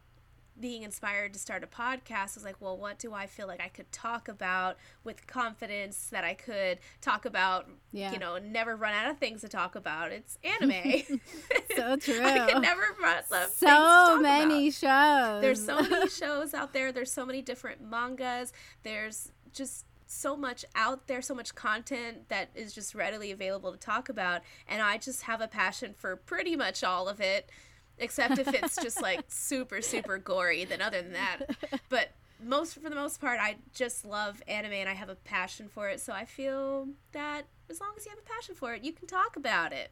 being 0.61 0.83
inspired 0.85 1.33
to 1.33 1.39
start 1.39 1.65
a 1.65 1.67
podcast 1.67 2.37
was 2.37 2.45
like, 2.45 2.61
well, 2.61 2.77
what 2.77 2.99
do 2.99 3.13
I 3.13 3.27
feel 3.27 3.47
like 3.49 3.61
I 3.61 3.69
could 3.69 3.91
talk 3.91 4.29
about 4.29 4.77
with 5.03 5.27
confidence 5.27 6.09
that 6.13 6.23
I 6.23 6.35
could 6.35 6.79
talk 7.01 7.25
about, 7.25 7.69
Yeah. 7.93 8.13
you 8.13 8.19
know, 8.21 8.39
never 8.39 8.77
run 8.77 8.95
out 8.95 9.11
of 9.11 9.19
things 9.19 9.41
to 9.41 9.49
talk 9.49 9.75
about? 9.75 10.13
It's 10.13 10.39
anime. 10.45 11.21
So 11.77 11.97
true. 12.01 12.23
I 12.25 12.51
can 12.51 12.63
never 12.63 12.83
run 13.03 13.17
out 13.17 13.45
of 13.45 13.51
so 13.51 14.21
many 14.21 14.69
about. 14.69 14.75
shows. 14.75 15.43
There's 15.43 15.65
so 15.67 15.81
many 15.83 16.09
shows 16.11 16.55
out 16.55 16.73
there. 16.73 16.93
There's 16.93 17.11
so 17.13 17.27
many 17.27 17.43
different 17.43 17.81
mangas. 17.83 18.53
There's 18.85 19.33
just 19.53 19.87
so 20.07 20.37
much 20.37 20.65
out 20.77 21.09
there, 21.09 21.21
so 21.23 21.35
much 21.35 21.55
content 21.55 22.29
that 22.29 22.51
is 22.55 22.73
just 22.73 22.95
readily 22.95 23.33
available 23.33 23.73
to 23.73 23.79
talk 23.79 24.09
about. 24.09 24.43
And 24.69 24.81
I 24.83 24.99
just 24.99 25.23
have 25.23 25.41
a 25.41 25.49
passion 25.49 25.95
for 25.97 26.15
pretty 26.15 26.55
much 26.55 26.85
all 26.85 27.09
of 27.09 27.21
it, 27.21 27.51
except 27.99 28.39
if 28.39 28.53
it's 28.53 28.79
just 28.79 29.01
like 29.01 29.25
super, 29.29 29.81
super 29.81 30.19
gory. 30.19 30.65
Then 30.65 30.81
other 30.83 31.03
than 31.03 31.13
that, 31.13 31.41
but 31.89 32.11
most 32.43 32.75
for 32.75 32.89
the 32.89 32.97
most 32.97 33.21
part, 33.21 33.39
I 33.41 33.57
just 33.75 34.05
love 34.05 34.43
anime 34.49 34.73
and 34.73 34.89
I 34.89 34.95
have 34.95 35.09
a 35.09 35.15
passion 35.15 35.69
for 35.69 35.89
it. 35.89 36.01
So 36.01 36.13
I 36.13 36.25
feel 36.25 36.89
that 37.13 37.43
as 37.71 37.81
long 37.81 37.93
as 37.97 38.05
you 38.05 38.11
have 38.11 38.19
a 38.19 38.23
passion 38.29 38.55
for 38.55 38.75
it, 38.75 38.83
you 38.83 38.93
can 38.93 39.07
talk 39.07 39.37
about 39.37 39.73
it. 39.73 39.91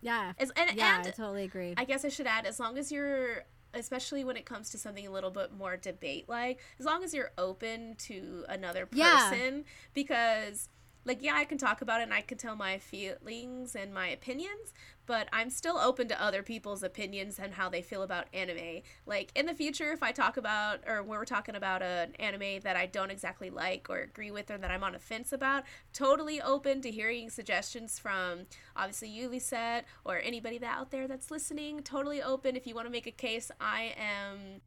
yeah. 0.00 0.32
As, 0.38 0.50
and 0.56 0.70
Yeah, 0.76 0.98
and 0.98 1.08
I 1.08 1.10
totally 1.10 1.44
agree. 1.44 1.74
I 1.76 1.84
guess 1.84 2.04
I 2.04 2.08
should 2.08 2.26
add, 2.26 2.46
as 2.46 2.60
long 2.60 2.78
as 2.78 2.90
you're, 2.92 3.44
especially 3.74 4.24
when 4.24 4.36
it 4.36 4.46
comes 4.46 4.70
to 4.70 4.78
something 4.78 5.06
a 5.06 5.10
little 5.10 5.30
bit 5.30 5.52
more 5.52 5.76
debate 5.76 6.28
like, 6.28 6.60
as 6.78 6.86
long 6.86 7.02
as 7.04 7.12
you're 7.12 7.32
open 7.36 7.96
to 7.98 8.44
another 8.48 8.88
Yeah. 8.92 9.18
person, 9.30 9.64
because, 9.92 10.68
like, 11.04 11.22
yeah, 11.22 11.34
I 11.34 11.44
can 11.44 11.58
talk 11.58 11.82
about 11.82 12.00
it 12.00 12.04
and 12.04 12.14
I 12.14 12.20
can 12.22 12.38
tell 12.38 12.56
my 12.56 12.78
feelings 12.78 13.74
and 13.74 13.92
my 13.92 14.08
opinions, 14.08 14.72
but 15.06 15.28
I'm 15.32 15.50
still 15.50 15.78
open 15.78 16.08
to 16.08 16.22
other 16.22 16.42
people's 16.42 16.82
opinions 16.82 17.38
and 17.38 17.54
how 17.54 17.68
they 17.68 17.80
feel 17.82 18.02
about 18.02 18.26
anime. 18.34 18.82
Like, 19.06 19.30
in 19.34 19.46
the 19.46 19.54
future, 19.54 19.92
if 19.92 20.02
I 20.02 20.12
talk 20.12 20.36
about, 20.36 20.80
or 20.86 21.02
when 21.02 21.18
we're 21.18 21.24
talking 21.24 21.54
about 21.54 21.82
an 21.82 22.14
anime 22.18 22.60
that 22.64 22.76
I 22.76 22.86
don't 22.86 23.10
exactly 23.10 23.48
like 23.50 23.86
or 23.88 23.98
agree 24.00 24.30
with 24.30 24.50
or 24.50 24.58
that 24.58 24.70
I'm 24.70 24.82
on 24.84 24.94
a 24.94 24.98
fence 24.98 25.32
about, 25.32 25.64
totally 25.92 26.40
open 26.42 26.80
to 26.82 26.90
hearing 26.90 27.30
suggestions 27.30 27.98
from 27.98 28.46
obviously 28.74 29.08
you, 29.08 29.28
Lisette, 29.28 29.84
or 30.04 30.18
anybody 30.18 30.58
that 30.58 30.76
out 30.78 30.90
there 30.90 31.06
that's 31.08 31.30
listening. 31.30 31.82
Totally 31.82 32.22
open. 32.22 32.56
If 32.56 32.66
you 32.66 32.74
want 32.74 32.86
to 32.86 32.92
make 32.92 33.06
a 33.06 33.12
case, 33.12 33.50
I 33.60 33.94
am. 33.98 34.60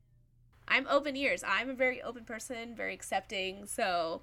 I'm 0.68 0.86
open 0.90 1.18
ears. 1.18 1.44
I'm 1.46 1.70
a 1.70 1.74
very 1.74 2.02
open 2.02 2.24
person, 2.26 2.76
very 2.76 2.94
accepting. 2.94 3.66
So 3.66 4.22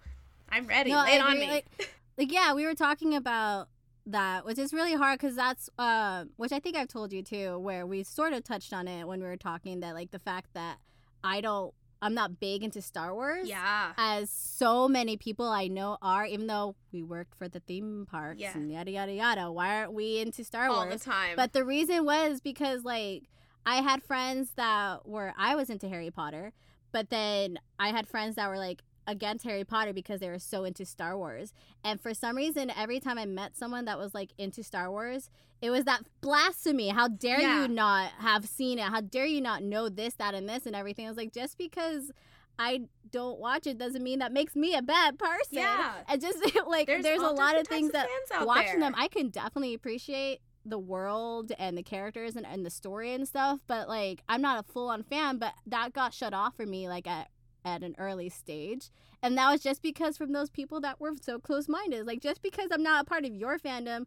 I'm 0.49 0.67
ready. 0.67 0.91
No, 0.93 1.03
Lay 1.03 1.17
it 1.17 1.21
on 1.21 1.39
me. 1.39 1.47
like- 1.49 1.91
like 2.19 2.33
yeah 2.33 2.55
we 2.55 2.65
were 2.65 2.75
talking 2.75 3.15
about 3.15 3.69
that 4.07 4.45
which 4.47 4.59
is 4.59 4.73
really 4.73 4.95
hard 4.95 5.19
because 5.19 5.35
that's 5.35 5.69
uh 5.79 6.25
which 6.37 6.53
i 6.53 6.61
think 6.61 6.77
i've 6.77 6.89
told 6.89 7.13
you 7.13 7.23
too 7.23 7.59
where 7.59 7.85
we 7.87 8.03
sort 8.03 8.33
of 8.33 8.45
touched 8.45 8.73
on 8.73 8.87
it 8.87 9.07
when 9.07 9.21
we 9.21 9.27
were 9.27 9.37
talking 9.37 9.81
that 9.81 9.95
like 9.95 10.11
the 10.13 10.19
fact 10.19 10.49
that 10.55 10.77
i 11.25 11.41
don't 11.41 11.75
i'm 12.01 12.15
not 12.15 12.39
big 12.39 12.63
into 12.63 12.81
star 12.81 13.13
wars 13.13 13.49
yeah. 13.49 13.93
as 13.97 14.31
so 14.31 14.87
many 14.89 15.17
people 15.17 15.47
i 15.47 15.67
know 15.67 15.97
are 16.03 16.25
even 16.25 16.47
though 16.47 16.77
we 16.93 17.03
worked 17.03 17.35
for 17.35 17.49
the 17.49 17.61
theme 17.61 18.07
parks 18.09 18.41
Yeah. 18.41 18.53
and 18.57 18.71
yada 18.71 18.91
yada 18.93 19.13
yada 19.13 19.51
why 19.51 19.77
aren't 19.81 19.93
we 19.93 20.19
into 20.21 20.45
star 20.45 20.69
All 20.69 20.77
wars 20.77 20.93
All 20.93 20.99
the 20.99 21.05
time. 21.05 21.37
but 21.37 21.53
the 21.53 21.65
reason 21.65 22.05
was 22.05 22.41
because 22.41 22.85
like 22.85 23.25
I 23.69 23.83
had 23.83 24.01
friends 24.05 24.51
that 24.55 25.09
were 25.09 25.35
I 25.37 25.57
was 25.57 25.71
into 25.71 25.89
Harry 25.89 26.13
Potter, 26.13 26.53
but 26.93 27.11
then 27.11 27.59
I 27.81 27.89
had 27.89 28.07
friends 28.07 28.37
that 28.37 28.49
were 28.49 28.59
like 28.59 28.81
against 29.07 29.45
Harry 29.45 29.65
Potter 29.65 29.93
because 29.93 30.21
they 30.21 30.29
were 30.29 30.39
so 30.39 30.65
into 30.65 30.85
Star 30.85 31.17
Wars. 31.17 31.53
And 31.85 32.01
for 32.01 32.15
some 32.15 32.37
reason 32.37 32.71
every 32.77 33.01
time 33.01 33.19
I 33.19 33.25
met 33.27 33.57
someone 33.57 33.85
that 33.87 33.99
was 33.99 34.15
like 34.15 34.31
into 34.39 34.63
Star 34.63 34.91
Wars, 34.91 35.31
it 35.63 35.71
was 35.71 35.85
that 35.85 36.03
blasphemy. 36.21 36.89
How 36.89 37.09
dare 37.09 37.41
Yeah. 37.41 37.63
you 37.63 37.69
not 37.69 38.11
have 38.19 38.47
seen 38.47 38.79
it? 38.79 38.85
How 38.85 39.01
dare 39.01 39.27
you 39.27 39.41
not 39.41 39.63
know 39.63 39.89
this, 39.89 40.15
that, 40.15 40.35
and 40.35 40.49
this 40.49 40.67
and 40.67 40.75
everything? 40.77 41.07
I 41.07 41.09
was 41.09 41.17
like, 41.17 41.33
just 41.33 41.57
because 41.57 42.11
I 42.59 42.83
don't 43.11 43.39
watch 43.39 43.67
it 43.67 43.79
doesn't 43.79 44.03
mean 44.03 44.19
that 44.19 44.33
makes 44.33 44.57
me 44.57 44.75
a 44.75 44.83
bad 44.83 45.19
person. 45.19 45.59
Yeah. 45.59 45.93
And 46.09 46.21
just 46.21 46.39
like 46.67 46.87
there's, 46.87 47.05
a 47.05 47.29
lot 47.29 47.57
of 47.57 47.67
things 47.69 47.93
types 47.93 48.09
that 48.31 48.47
watching 48.47 48.81
there. 48.81 48.91
them 48.91 48.95
i 48.97 49.09
can 49.09 49.29
definitely 49.31 49.75
appreciate 49.75 50.41
the 50.65 50.79
world 50.79 51.53
and 51.59 51.77
the 51.79 51.83
characters 51.83 52.35
and, 52.37 52.45
and 52.47 52.65
the 52.67 52.71
story 52.71 53.13
and 53.15 53.27
stuff 53.29 53.61
but 53.67 53.89
like 53.89 54.23
i'm 54.29 54.41
not 54.43 54.59
a 54.59 54.63
full-on 54.73 55.03
fan 55.03 55.39
but 55.39 55.53
that 55.67 55.93
got 55.93 56.13
shut 56.13 56.33
off 56.35 56.57
for 56.57 56.67
me 56.67 56.89
like 56.89 57.07
at 57.07 57.29
at 57.67 57.83
an 57.83 57.95
early 57.99 58.31
stage. 58.31 58.91
And 59.23 59.37
that 59.37 59.51
was 59.51 59.61
just 59.61 59.83
because 59.83 60.17
from 60.17 60.33
those 60.33 60.49
people 60.49 60.81
that 60.83 61.01
were 61.01 61.13
so 61.21 61.39
close-minded. 61.39 62.07
Like 62.07 62.21
just 62.21 62.41
because 62.41 62.69
i'm 62.71 62.83
not 62.83 63.03
a 63.03 63.05
part 63.05 63.25
of 63.25 63.35
your 63.35 63.59
fandom 63.59 64.07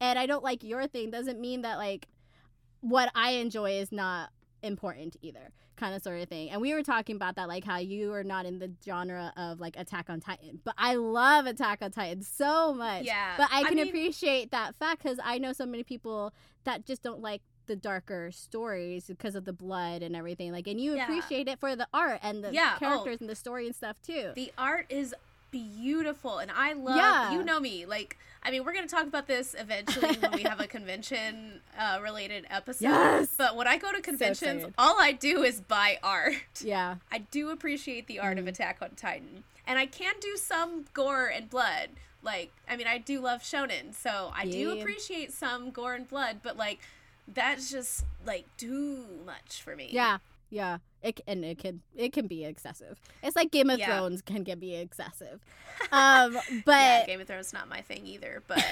and 0.00 0.18
i 0.18 0.26
don't 0.26 0.44
like 0.44 0.62
your 0.62 0.86
thing 0.86 1.10
doesn't 1.10 1.40
mean 1.40 1.62
that 1.62 1.76
like 1.76 2.06
what 2.80 3.10
i 3.14 3.32
enjoy 3.32 3.72
is 3.72 3.90
not 3.92 4.30
important 4.62 5.16
either 5.22 5.50
kind 5.76 5.94
of 5.94 6.02
sort 6.02 6.20
of 6.20 6.28
thing. 6.28 6.50
And 6.50 6.60
we 6.60 6.74
were 6.74 6.82
talking 6.82 7.16
about 7.16 7.36
that 7.36 7.48
like 7.48 7.64
how 7.64 7.78
you 7.78 8.12
are 8.12 8.22
not 8.22 8.44
in 8.44 8.58
the 8.58 8.70
genre 8.84 9.32
of 9.36 9.60
like 9.60 9.76
attack 9.78 10.10
on 10.10 10.20
titan 10.20 10.60
but 10.62 10.74
i 10.76 10.94
love 10.94 11.46
attack 11.46 11.80
on 11.80 11.90
titan 11.90 12.22
so 12.22 12.74
much. 12.74 13.04
Yeah. 13.04 13.34
but 13.38 13.48
I 13.50 13.62
can 13.64 13.76
mean, 13.76 13.88
appreciate 13.88 14.50
that 14.50 14.76
fact 14.76 15.02
because 15.02 15.18
I 15.24 15.38
know 15.38 15.52
so 15.52 15.64
many 15.66 15.82
people 15.82 16.34
that 16.64 16.84
just 16.86 17.02
don't 17.02 17.20
like 17.20 17.42
the 17.70 17.76
darker 17.76 18.32
stories 18.32 19.04
because 19.06 19.36
of 19.36 19.44
the 19.44 19.52
blood 19.52 20.02
and 20.02 20.16
everything. 20.16 20.50
Like, 20.50 20.66
and 20.66 20.80
you 20.80 20.96
Yeah. 20.96 21.04
appreciate 21.04 21.46
it 21.46 21.60
for 21.60 21.76
the 21.76 21.86
art 21.94 22.18
and 22.20 22.42
the 22.42 22.52
Yeah, 22.52 22.72
oh. 22.74 22.78
characters 22.80 23.20
and 23.20 23.30
the 23.30 23.36
story 23.36 23.66
and 23.66 23.76
stuff 23.76 23.96
too. 24.04 24.32
The 24.34 24.52
art 24.58 24.86
is 24.88 25.14
beautiful, 25.52 26.38
and 26.38 26.50
I 26.50 26.72
love. 26.72 26.96
Yeah. 26.96 27.32
You 27.32 27.44
know 27.44 27.60
me. 27.60 27.86
Like, 27.86 28.16
I 28.42 28.50
mean, 28.50 28.64
we're 28.64 28.72
gonna 28.72 28.88
talk 28.88 29.06
about 29.06 29.26
this 29.26 29.54
eventually 29.58 30.16
when 30.16 30.32
we 30.32 30.42
have 30.42 30.58
a 30.60 30.66
convention 30.76 31.60
uh, 31.78 32.00
related 32.02 32.46
episode. 32.50 32.84
Yes. 32.86 33.34
But 33.36 33.54
when 33.56 33.66
I 33.68 33.76
go 33.78 33.92
to 33.92 34.00
conventions, 34.00 34.58
excited. 34.62 34.74
all 34.78 34.96
I 35.00 35.12
do 35.12 35.42
is 35.42 35.60
buy 35.60 35.98
art. 36.02 36.34
yeah, 36.62 36.96
I 37.12 37.18
do 37.18 37.50
appreciate 37.50 38.06
the 38.08 38.18
art 38.18 38.38
of 38.38 38.44
Mhm. 38.46 38.48
Attack 38.48 38.78
on 38.82 38.90
Titan, 38.96 39.44
and 39.66 39.78
I 39.78 39.86
can 39.86 40.14
do 40.20 40.36
some 40.36 40.86
gore 40.92 41.26
and 41.28 41.48
blood. 41.48 41.90
Like, 42.22 42.52
I 42.68 42.76
mean, 42.76 42.86
I 42.86 42.98
do 42.98 43.20
love 43.20 43.40
shonen, 43.42 43.94
so 43.94 44.30
I 44.34 44.44
do 44.46 44.78
appreciate 44.78 45.32
some 45.32 45.70
gore 45.70 45.94
and 45.94 46.06
blood, 46.08 46.40
but 46.42 46.56
like, 46.56 46.80
that's 47.34 47.70
just 47.70 48.04
like 48.26 48.44
too 48.56 49.04
much 49.24 49.62
for 49.62 49.76
me. 49.76 49.88
yeah, 49.90 50.18
yeah. 50.50 50.78
It 51.02 51.20
and 51.26 51.42
it 51.46 51.56
can 51.58 51.80
it 51.96 52.12
can 52.12 52.26
be 52.26 52.44
excessive. 52.44 53.00
It's 53.22 53.34
like 53.34 53.50
Game 53.50 53.70
of 53.70 53.78
Yeah. 53.78 53.86
Thrones 53.86 54.20
can 54.20 54.42
get 54.42 54.60
be 54.60 54.74
excessive. 54.76 55.40
Um, 55.92 56.34
yeah, 56.34 56.60
but 56.66 57.06
Game 57.06 57.22
of 57.22 57.26
Thrones 57.26 57.54
not 57.54 57.66
my 57.66 57.80
thing 57.80 58.06
either, 58.06 58.42
but 58.46 58.62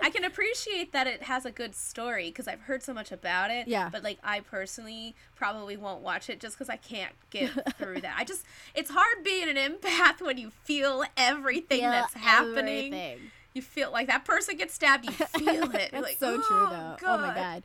I 0.00 0.08
can 0.10 0.22
appreciate 0.30 0.92
that 0.92 1.08
it 1.08 1.24
has 1.24 1.44
a 1.44 1.50
good 1.50 1.74
story 1.74 2.26
because 2.28 2.46
I've 2.46 2.60
heard 2.60 2.80
so 2.84 2.94
much 2.94 3.10
about 3.10 3.50
it. 3.50 3.66
Yeah. 3.66 3.88
But 3.90 4.04
like, 4.04 4.18
I 4.22 4.38
personally 4.38 5.16
probably 5.34 5.76
won't 5.76 6.00
watch 6.02 6.30
it 6.30 6.38
just 6.38 6.56
because 6.56 6.68
I 6.70 6.76
can't 6.76 7.12
get 7.30 7.50
through 7.76 8.02
that. 8.02 8.14
I 8.16 8.22
just, 8.22 8.44
it's 8.72 8.88
hard 8.94 9.24
being 9.24 9.48
an 9.48 9.56
empath 9.56 10.20
when 10.24 10.38
you 10.38 10.50
feel 10.62 11.02
everything 11.16 11.80
feel 11.80 11.90
that's 11.90 12.14
happening. 12.14 12.94
everything. 12.94 13.18
You 13.52 13.60
feel 13.62 13.90
like 13.90 14.06
that 14.06 14.24
person 14.24 14.56
gets 14.56 14.74
stabbed. 14.74 15.06
You 15.06 15.10
feel 15.10 15.64
it. 15.74 15.90
That's 15.90 16.02
like, 16.04 16.18
so 16.20 16.36
true, 16.36 16.44
"Oh, 16.50 16.96
though. 17.00 17.06
Oh 17.08 17.18
my 17.18 17.34
god. 17.34 17.64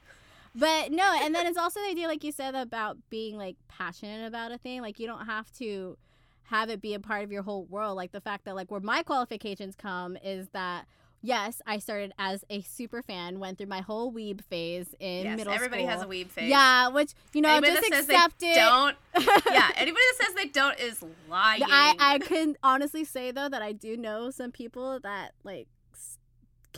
But 0.56 0.92
no, 0.92 1.18
and 1.22 1.34
then 1.34 1.46
it's 1.48 1.58
also 1.58 1.80
the 1.80 1.88
idea, 1.90 2.08
like 2.08 2.24
you 2.24 2.32
said, 2.32 2.56
about 2.56 2.98
being 3.10 3.38
like 3.38 3.56
passionate 3.68 4.26
about 4.28 4.52
a 4.52 4.58
thing. 4.58 4.82
Like 4.82 5.00
you 5.00 5.08
don't 5.08 5.26
have 5.26 5.52
to 5.54 5.98
have 6.44 6.70
it 6.70 6.82
be 6.82 6.94
a 6.96 7.00
part 7.00 7.24
of 7.24 7.32
your 7.32 7.44
whole 7.44 7.66
world. 7.66 7.96
Like 7.96 8.12
the 8.12 8.22
fact 8.22 8.46
that 8.46 8.56
like 8.56 8.72
where 8.72 8.80
my 8.82 9.04
qualifications 9.04 9.76
come 9.76 10.18
is 10.24 10.48
that 10.50 10.86
yes, 11.22 11.62
I 11.68 11.78
started 11.80 12.14
as 12.18 12.44
a 12.50 12.62
super 12.62 13.02
fan, 13.04 13.40
went 13.40 13.58
through 13.58 13.68
my 13.68 13.82
whole 13.82 14.12
weeb 14.12 14.42
phase 14.46 14.88
in 15.00 15.26
Yes, 15.26 15.38
middle 15.38 15.54
everybody 15.54 15.84
school. 15.84 15.92
has 15.92 16.02
a 16.02 16.06
weeb 16.08 16.30
phase. 16.30 16.50
Yeah, 16.50 16.88
which 16.90 17.12
you 17.34 17.42
know, 17.42 17.50
Anybody 17.50 17.74
just 17.90 18.10
accept 18.10 18.42
it. 18.42 18.56
don't. 18.56 18.96
yeah, 19.52 19.70
anybody 19.76 20.02
that 20.18 20.26
says 20.26 20.36
they 20.36 20.46
don't 20.48 20.80
is 20.80 21.04
lying. 21.30 21.62
I 21.66 21.94
I 22.00 22.20
can 22.20 22.56
honestly 22.64 23.04
say 23.04 23.32
though 23.32 23.50
that 23.50 23.62
I 23.62 23.72
do 23.74 23.96
know 23.98 24.32
some 24.32 24.52
people 24.52 25.00
that 25.02 25.34
like 25.44 25.68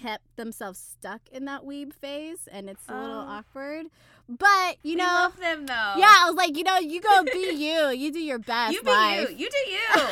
kept 0.02 0.36
themselves 0.38 0.80
stuck 0.80 1.22
in 1.32 1.46
that 1.46 1.62
weeb 1.64 1.94
phase, 1.94 2.48
and 2.52 2.70
it's 2.70 2.88
a 2.90 2.94
little 2.94 3.20
Oh. 3.28 3.32
awkward. 3.38 3.86
But 4.30 4.78
you 4.84 4.96
know, 4.96 5.04
love 5.06 5.38
them 5.40 5.66
though. 5.66 5.94
yeah, 5.98 6.16
I 6.22 6.24
was 6.28 6.36
like, 6.36 6.56
you 6.58 6.64
know, 6.64 6.78
you 6.78 7.02
go 7.02 7.24
be 7.24 7.54
you, 7.58 7.90
you 7.90 8.12
do 8.14 8.20
your 8.20 8.40
best. 8.40 8.74
you 8.74 8.82
be 8.82 8.88
life. 8.90 9.30
you. 9.32 9.36
You 9.38 9.50
do 9.50 9.58
you. 9.72 10.08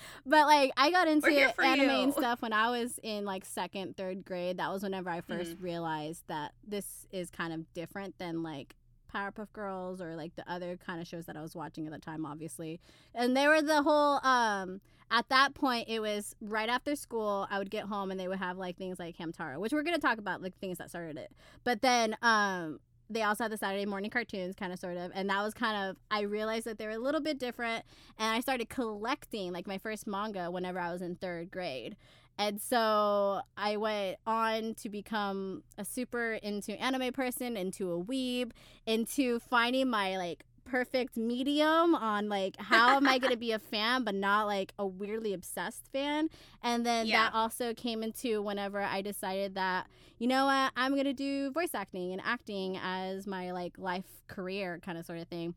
but 0.26 0.46
like 0.46 0.70
I 0.76 0.90
got 0.90 1.06
into 1.08 1.26
We're 1.26 1.32
here 1.32 1.48
for 1.50 1.64
anime 1.64 1.90
you. 1.90 2.02
and 2.04 2.12
stuff 2.14 2.40
when 2.42 2.52
I 2.52 2.70
was 2.70 2.98
in 3.02 3.24
like 3.24 3.44
second, 3.44 3.96
third 3.96 4.24
grade. 4.24 4.58
That 4.58 4.72
was 4.72 4.82
whenever 4.82 5.10
I 5.10 5.20
1st 5.20 5.28
Mm-hmm. 5.54 5.64
realized 5.64 6.22
that 6.28 6.52
this 6.66 7.06
is 7.12 7.30
kind 7.30 7.52
of 7.52 7.72
different 7.74 8.18
than 8.18 8.42
like 8.42 8.74
Powerpuff 9.14 9.52
Girls 9.52 10.00
or 10.00 10.16
like 10.16 10.34
the 10.36 10.50
other 10.50 10.76
kind 10.78 11.00
of 11.00 11.06
shows 11.06 11.26
that 11.26 11.36
I 11.36 11.42
was 11.42 11.54
watching 11.54 11.86
at 11.86 11.92
the 11.92 11.98
time, 11.98 12.24
obviously. 12.26 12.80
And 13.14 13.36
they 13.36 13.46
were 13.48 13.60
the 13.62 13.82
whole 13.82 14.20
um 14.26 14.80
at 15.10 15.28
that 15.28 15.54
point 15.54 15.88
it 15.88 16.00
was 16.00 16.34
right 16.40 16.68
after 16.68 16.94
school 16.96 17.46
I 17.50 17.58
would 17.58 17.70
get 17.70 17.84
home 17.84 18.10
and 18.10 18.18
they 18.18 18.28
would 18.28 18.38
have 18.38 18.58
like 18.58 18.76
things 18.76 18.98
like 18.98 19.16
Hamtaro, 19.16 19.58
which 19.58 19.72
we're 19.72 19.82
gonna 19.82 19.98
talk 19.98 20.18
about 20.18 20.42
like 20.42 20.56
things 20.58 20.78
that 20.78 20.90
started 20.90 21.16
it. 21.16 21.32
But 21.64 21.82
then 21.82 22.16
um 22.22 22.80
they 23.10 23.22
also 23.22 23.44
had 23.44 23.52
the 23.52 23.56
Saturday 23.56 23.86
morning 23.86 24.10
cartoons, 24.10 24.54
kind 24.54 24.72
of, 24.72 24.78
sort 24.78 24.98
of, 24.98 25.10
and 25.14 25.30
that 25.30 25.42
was 25.42 25.54
kind 25.54 25.88
of. 25.88 25.96
I 26.10 26.20
realized 26.22 26.66
that 26.66 26.78
they 26.78 26.84
were 26.86 26.92
a 26.92 26.98
little 26.98 27.20
bit 27.22 27.38
different, 27.38 27.84
and 28.18 28.36
I 28.36 28.40
started 28.40 28.68
collecting 28.68 29.52
like 29.52 29.66
my 29.66 29.78
first 29.78 30.06
manga 30.06 30.50
whenever 30.50 30.78
I 30.78 30.92
was 30.92 31.00
in 31.00 31.16
third 31.16 31.50
grade, 31.50 31.96
and 32.38 32.60
so 32.60 33.40
I 33.56 33.76
went 33.76 34.18
on 34.26 34.74
to 34.74 34.88
become 34.88 35.64
a 35.76 35.84
super 35.84 36.34
into 36.34 36.80
anime 36.80 37.12
person, 37.12 37.56
into 37.56 37.92
a 37.92 38.02
weeb, 38.02 38.52
into 38.86 39.40
finding 39.40 39.88
my 39.88 40.16
like 40.16 40.44
perfect 40.68 41.16
medium 41.16 41.94
on 41.94 42.28
like 42.28 42.56
how 42.58 42.96
am 42.96 43.08
I 43.08 43.18
gonna 43.18 43.36
be 43.36 43.52
a 43.52 43.58
fan 43.58 44.04
but 44.04 44.14
not 44.14 44.46
like 44.46 44.72
a 44.78 44.86
weirdly 44.86 45.32
obsessed 45.32 45.88
fan. 45.92 46.28
And 46.62 46.84
then 46.84 47.06
Yeah. 47.06 47.24
that 47.24 47.34
also 47.34 47.74
came 47.74 48.02
into 48.02 48.42
whenever 48.42 48.80
I 48.80 49.02
decided 49.02 49.54
that, 49.54 49.86
you 50.18 50.26
know 50.26 50.46
what, 50.46 50.72
I'm 50.76 50.94
gonna 50.96 51.14
do 51.14 51.50
voice 51.52 51.74
acting 51.74 52.12
and 52.12 52.20
acting 52.24 52.78
as 52.82 53.26
my 53.26 53.52
like 53.52 53.78
life 53.78 54.06
career 54.28 54.80
kind 54.84 54.98
of 54.98 55.06
sort 55.06 55.18
of 55.20 55.28
thing. 55.28 55.54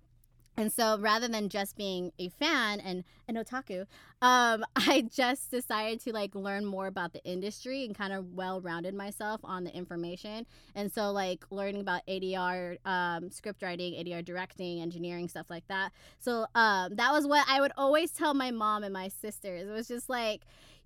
And 0.57 0.71
so 0.71 0.97
rather 0.99 1.27
than 1.27 1.49
just 1.49 1.77
being 1.77 2.11
a 2.19 2.29
fan 2.29 2.79
and 2.79 3.03
an 3.27 3.35
otaku, 3.35 3.85
um, 4.21 4.65
I 4.75 5.07
just 5.11 5.51
decided 5.51 6.01
to 6.01 6.13
like 6.13 6.35
learn 6.35 6.65
more 6.65 6.87
about 6.87 7.13
the 7.13 7.23
industry 7.23 7.85
and 7.85 7.95
kind 7.95 8.13
of 8.13 8.33
well 8.33 8.61
rounded 8.61 8.93
myself 8.93 9.41
on 9.43 9.63
the 9.63 9.75
information. 9.75 10.45
And 10.75 10.91
so 10.91 11.11
like 11.11 11.45
learning 11.49 11.81
about 11.81 12.05
ADR, 12.07 12.77
um, 12.85 13.31
script 13.31 13.61
writing, 13.61 13.93
ADR 13.93 14.23
directing, 14.23 14.81
engineering, 14.81 15.27
stuff 15.27 15.49
like 15.49 15.67
that. 15.67 15.91
So 16.19 16.45
um, 16.53 16.95
that 16.95 17.11
was 17.11 17.25
what 17.25 17.45
I 17.49 17.61
would 17.61 17.71
always 17.77 18.11
tell 18.11 18.33
my 18.33 18.51
mom 18.51 18.83
and 18.83 18.93
my 18.93 19.07
sisters. 19.07 19.67
It 19.67 19.71
was 19.71 19.87
just 19.87 20.09
like, 20.09 20.41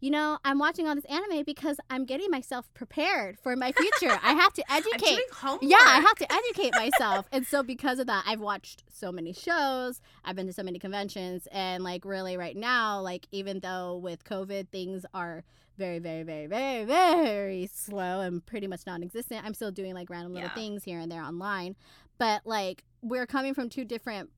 you 0.05 0.11
know, 0.11 0.37
I'm 0.45 0.59
watching 0.59 0.87
all 0.87 0.93
this 0.93 1.05
anime 1.05 1.43
because 1.45 1.77
I'm 1.89 2.05
getting 2.05 2.29
myself 2.29 2.71
prepared 2.75 3.39
for 3.39 3.55
my 3.55 3.71
future. 3.71 4.19
I 4.21 4.33
have 4.33 4.53
to 4.53 4.63
educate. 4.71 5.19
Yeah, 5.63 5.77
I 5.79 5.99
have 5.99 6.15
to 6.17 6.31
educate 6.31 6.73
myself. 6.75 7.27
and 7.31 7.43
so 7.47 7.63
because 7.63 7.97
of 7.97 8.05
that, 8.05 8.23
I've 8.27 8.39
watched 8.39 8.83
so 8.93 9.11
many 9.11 9.33
shows, 9.33 10.01
I've 10.23 10.35
been 10.35 10.45
to 10.45 10.53
so 10.53 10.61
many 10.61 10.77
conventions 10.77 11.47
and 11.51 11.83
like 11.83 12.05
really 12.05 12.37
right 12.37 12.55
now, 12.55 13.01
like 13.01 13.25
even 13.31 13.61
though 13.61 13.97
with 13.97 14.23
COVID 14.25 14.69
things 14.69 15.07
are 15.15 15.43
very 15.79 15.97
very 15.99 16.21
very 16.23 16.45
very 16.45 16.85
very 16.85 17.65
slow 17.73 18.21
and 18.21 18.45
pretty 18.45 18.67
much 18.67 18.81
non-existent, 18.85 19.43
I'm 19.43 19.55
still 19.55 19.71
doing 19.71 19.95
like 19.95 20.11
random 20.11 20.33
little 20.35 20.49
Yeah. 20.49 20.53
things 20.55 20.83
here 20.83 20.99
and 20.99 21.11
there 21.11 21.23
online. 21.23 21.75
But 22.19 22.45
like 22.45 22.83
we're 23.01 23.25
coming 23.25 23.55
from 23.55 23.69
two 23.69 23.85
different 23.85 24.29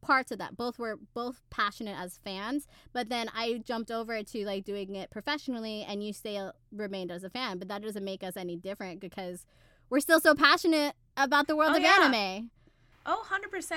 parts 0.00 0.30
of 0.32 0.38
that 0.38 0.56
both 0.56 0.78
were 0.78 0.98
both 1.14 1.40
passionate 1.50 1.96
as 1.98 2.18
fans 2.24 2.66
but 2.92 3.08
then 3.08 3.28
i 3.34 3.60
jumped 3.64 3.90
over 3.90 4.22
to 4.22 4.44
like 4.46 4.64
doing 4.64 4.94
it 4.94 5.10
professionally 5.10 5.84
and 5.88 6.02
you 6.02 6.12
still 6.12 6.52
remained 6.72 7.10
as 7.10 7.22
a 7.24 7.30
fan 7.30 7.58
but 7.58 7.68
that 7.68 7.82
doesn't 7.82 8.04
make 8.04 8.22
us 8.22 8.36
any 8.36 8.56
different 8.56 9.00
because 9.00 9.44
we're 9.90 10.00
still 10.00 10.20
so 10.20 10.34
passionate 10.34 10.94
about 11.16 11.46
the 11.48 11.56
world 11.56 11.72
Oh, 11.72 11.76
of 11.76 11.82
yeah. 11.82 11.96
anime 12.02 12.50
Oh, 13.06 13.24
100%. 13.30 13.72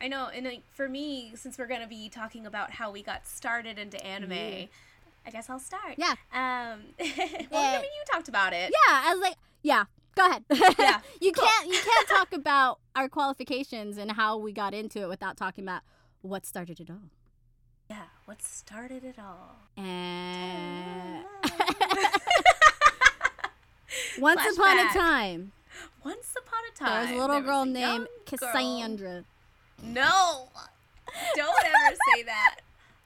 I 0.00 0.08
know, 0.08 0.28
and 0.34 0.46
like, 0.46 0.62
for 0.72 0.88
me, 0.88 1.32
since 1.34 1.58
we're 1.58 1.66
gonna 1.66 1.86
be 1.86 2.08
talking 2.08 2.46
about 2.46 2.70
how 2.70 2.90
we 2.90 3.02
got 3.02 3.26
started 3.26 3.78
into 3.78 4.02
anime, 4.04 4.32
Yeah. 4.32 4.64
I 5.26 5.30
guess 5.30 5.50
I'll 5.50 5.58
start. 5.60 5.96
Yeah. 5.98 6.14
Um. 6.32 6.80
well. 7.50 7.76
I 7.78 7.82
mean, 7.82 7.82
you 7.82 8.04
talked 8.10 8.28
about 8.28 8.52
it. 8.54 8.70
Yeah, 8.72 8.94
I 9.04 9.12
was 9.12 9.20
like, 9.20 9.36
yeah, 9.62 9.84
go 10.18 10.26
ahead. 10.28 10.44
Yeah, 10.78 11.00
you 11.20 11.32
cool. 11.32 11.44
can't 11.46 11.66
you 11.68 11.80
can't 11.80 12.08
talk 12.08 12.32
about 12.32 12.78
our 12.96 13.08
qualifications 13.08 13.96
and 13.98 14.12
how 14.12 14.36
we 14.38 14.52
got 14.52 14.74
into 14.74 15.00
it 15.02 15.08
without 15.08 15.36
talking 15.36 15.64
about 15.64 15.82
what 16.22 16.44
started 16.44 16.80
it 16.80 16.90
all. 16.90 17.10
Yeah. 17.88 18.02
What 18.26 18.42
started 18.42 19.02
it 19.04 19.16
all? 19.18 19.56
Eh. 19.78 19.80
And 19.82 21.24
once 24.18 24.42
upon 24.56 24.78
a 24.78 24.88
time, 24.92 25.52
Once 26.04 26.34
upon 26.36 26.60
a 26.70 26.76
time. 26.76 27.06
there 27.06 27.16
was 27.16 27.24
a 27.24 27.26
little 27.26 27.40
girl 27.42 27.64
named 27.64 27.78
young 27.78 27.98
girl- 27.98 28.08
Cassandra. 28.26 29.24
No, 29.82 30.48
don't 31.36 31.64
ever 31.64 31.96
say 32.14 32.22
that. 32.24 32.56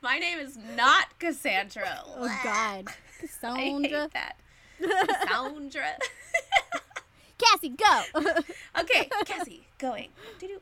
My 0.00 0.18
name 0.18 0.38
is 0.40 0.58
not 0.76 1.16
Cassandra. 1.20 2.02
Oh 2.16 2.26
God, 2.42 2.88
I 2.88 3.20
Cassandra. 3.20 4.00
hate 4.00 4.12
that. 4.14 4.36
Cassandra. 4.80 5.96
Cassie, 7.42 7.70
go. 7.70 8.02
okay, 8.80 9.08
Cassie, 9.24 9.66
going. 9.78 10.08
Doo-doo. 10.38 10.60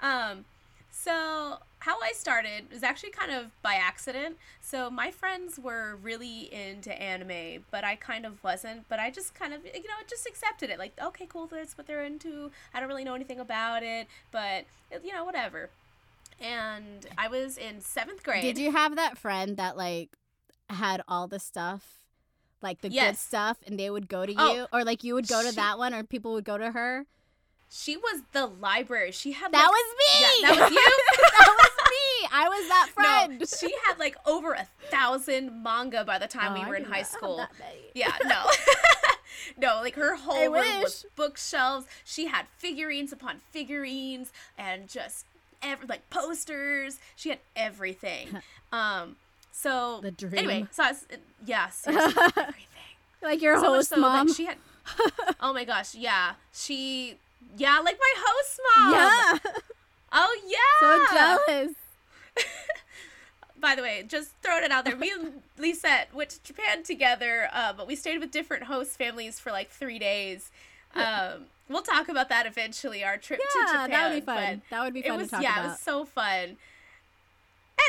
Um, 0.00 0.44
so 0.90 1.58
how 1.80 2.00
I 2.00 2.12
started 2.12 2.66
was 2.72 2.82
actually 2.82 3.10
kind 3.10 3.32
of 3.32 3.46
by 3.62 3.74
accident. 3.74 4.36
So 4.60 4.88
my 4.88 5.10
friends 5.10 5.58
were 5.58 5.96
really 6.00 6.52
into 6.52 6.92
anime, 6.92 7.64
but 7.70 7.82
I 7.82 7.96
kind 7.96 8.24
of 8.24 8.42
wasn't. 8.44 8.88
But 8.88 9.00
I 9.00 9.10
just 9.10 9.34
kind 9.34 9.52
of, 9.52 9.64
you 9.64 9.72
know, 9.72 9.94
just 10.08 10.26
accepted 10.26 10.70
it. 10.70 10.78
Like, 10.78 10.92
okay, 11.02 11.26
cool, 11.28 11.46
that's 11.46 11.76
what 11.76 11.86
they're 11.86 12.04
into. 12.04 12.50
I 12.72 12.80
don't 12.80 12.88
really 12.88 13.04
know 13.04 13.14
anything 13.14 13.40
about 13.40 13.82
it, 13.82 14.06
but 14.30 14.64
you 15.02 15.12
know, 15.12 15.24
whatever. 15.24 15.70
And 16.40 17.06
I 17.18 17.28
was 17.28 17.58
in 17.58 17.80
seventh 17.80 18.22
grade. 18.22 18.42
Did 18.42 18.58
you 18.58 18.72
have 18.72 18.96
that 18.96 19.18
friend 19.18 19.56
that 19.56 19.76
like 19.76 20.10
had 20.68 21.02
all 21.08 21.26
the 21.26 21.38
stuff, 21.38 22.01
like 22.62 22.80
the 22.80 22.88
good 22.88 23.16
stuff, 23.16 23.58
and 23.66 23.78
they 23.78 23.90
would 23.90 24.08
go 24.08 24.24
to 24.26 24.32
you, 24.32 24.38
Oh, 24.38 24.66
or 24.72 24.84
like 24.84 25.04
you 25.04 25.14
would 25.14 25.28
go 25.28 25.42
to 25.42 25.50
she- 25.50 25.56
that 25.56 25.78
one, 25.78 25.92
or 25.94 26.04
people 26.04 26.32
would 26.34 26.44
go 26.44 26.56
to 26.58 26.70
her? 26.70 27.06
She 27.74 27.96
was 27.96 28.20
the 28.32 28.44
library. 28.46 29.12
She 29.12 29.32
had 29.32 29.50
That 29.52 29.62
like, 29.62 29.70
was 29.70 29.94
me. 29.98 30.20
Yeah, 30.20 30.48
that 30.54 30.60
was 30.60 30.70
you. 30.72 30.76
that 31.38 31.56
was 31.56 31.90
me. 31.90 32.28
I 32.30 32.48
was 32.48 32.68
that 32.68 32.88
friend. 32.94 33.38
No, 33.40 33.46
she 33.46 33.74
had 33.86 33.98
like 33.98 34.14
over 34.26 34.52
a 34.52 34.66
thousand 34.90 35.62
manga 35.62 36.04
by 36.04 36.18
the 36.18 36.26
time 36.26 36.52
Oh, 36.52 36.54
we 36.54 36.60
I 36.60 36.68
were 36.68 36.74
in 36.76 36.84
high 36.84 37.02
school. 37.02 37.46
Yeah, 37.94 38.12
no. 38.26 38.44
no, 39.58 39.80
like 39.80 39.94
her 39.94 40.16
whole 40.16 40.34
I 40.36 40.44
room 40.44 40.82
was 40.82 41.06
bookshelves. 41.16 41.86
She 42.04 42.26
had 42.26 42.44
figurines 42.58 43.10
upon 43.10 43.38
figurines 43.50 44.32
and 44.58 44.86
just 44.86 45.24
ev- 45.62 45.88
like 45.88 46.10
posters. 46.10 46.98
She 47.16 47.30
had 47.30 47.38
everything. 47.56 48.40
Um 48.70 49.16
so 49.52 50.00
The 50.02 50.10
dream. 50.10 50.34
Anyway, 50.38 50.66
so 50.72 50.82
I 50.82 50.88
was, 50.88 51.06
yeah, 51.46 51.68
seriously, 51.68 52.22
everything. 52.36 52.64
like 53.22 53.40
your 53.42 53.56
So 53.60 53.66
host 53.66 53.90
so 53.90 53.96
mom. 54.00 54.32
she 54.32 54.46
had 54.46 54.56
Oh 55.40 55.52
my 55.52 55.64
gosh, 55.64 55.94
yeah. 55.94 56.32
She 56.52 57.16
yeah, 57.56 57.78
like 57.78 57.98
my 57.98 58.14
host 58.16 58.60
mom. 58.76 58.92
yeah. 58.92 59.38
Oh 60.12 60.40
yeah. 60.46 61.06
So 61.08 61.14
jealous. 61.46 61.72
By 63.60 63.76
the 63.76 63.82
way, 63.82 64.04
just 64.08 64.30
throwing 64.42 64.64
it 64.64 64.72
out 64.72 64.84
there, 64.84 64.96
me 64.96 65.12
and 65.16 65.40
Lisette 65.56 66.12
went 66.12 66.30
to 66.30 66.42
Japan 66.42 66.82
together, 66.82 67.48
uh, 67.52 67.72
but 67.72 67.86
we 67.86 67.94
stayed 67.94 68.18
with 68.18 68.32
different 68.32 68.64
host 68.64 68.98
families 68.98 69.38
for 69.38 69.52
like 69.52 69.70
three 69.70 70.00
days. 70.00 70.50
Um, 70.96 71.44
we'll 71.68 71.82
talk 71.82 72.08
about 72.08 72.28
that 72.30 72.44
eventually, 72.44 73.04
our 73.04 73.16
trip 73.16 73.38
to 73.38 73.46
Yeah, 73.60 73.66
Japan. 73.84 73.90
that 73.90 74.08
would 74.10 74.14
be 74.20 74.26
fun. 74.26 74.62
That 74.70 74.82
would 74.82 74.94
be 74.94 75.00
It 75.00 75.06
fun 75.08 75.18
was 75.18 75.28
to 75.28 75.34
talk 75.36 75.42
yeah, 75.44 75.52
about. 75.54 75.64
it 75.64 75.68
was 75.68 75.78
so 75.80 76.04
fun. 76.04 76.56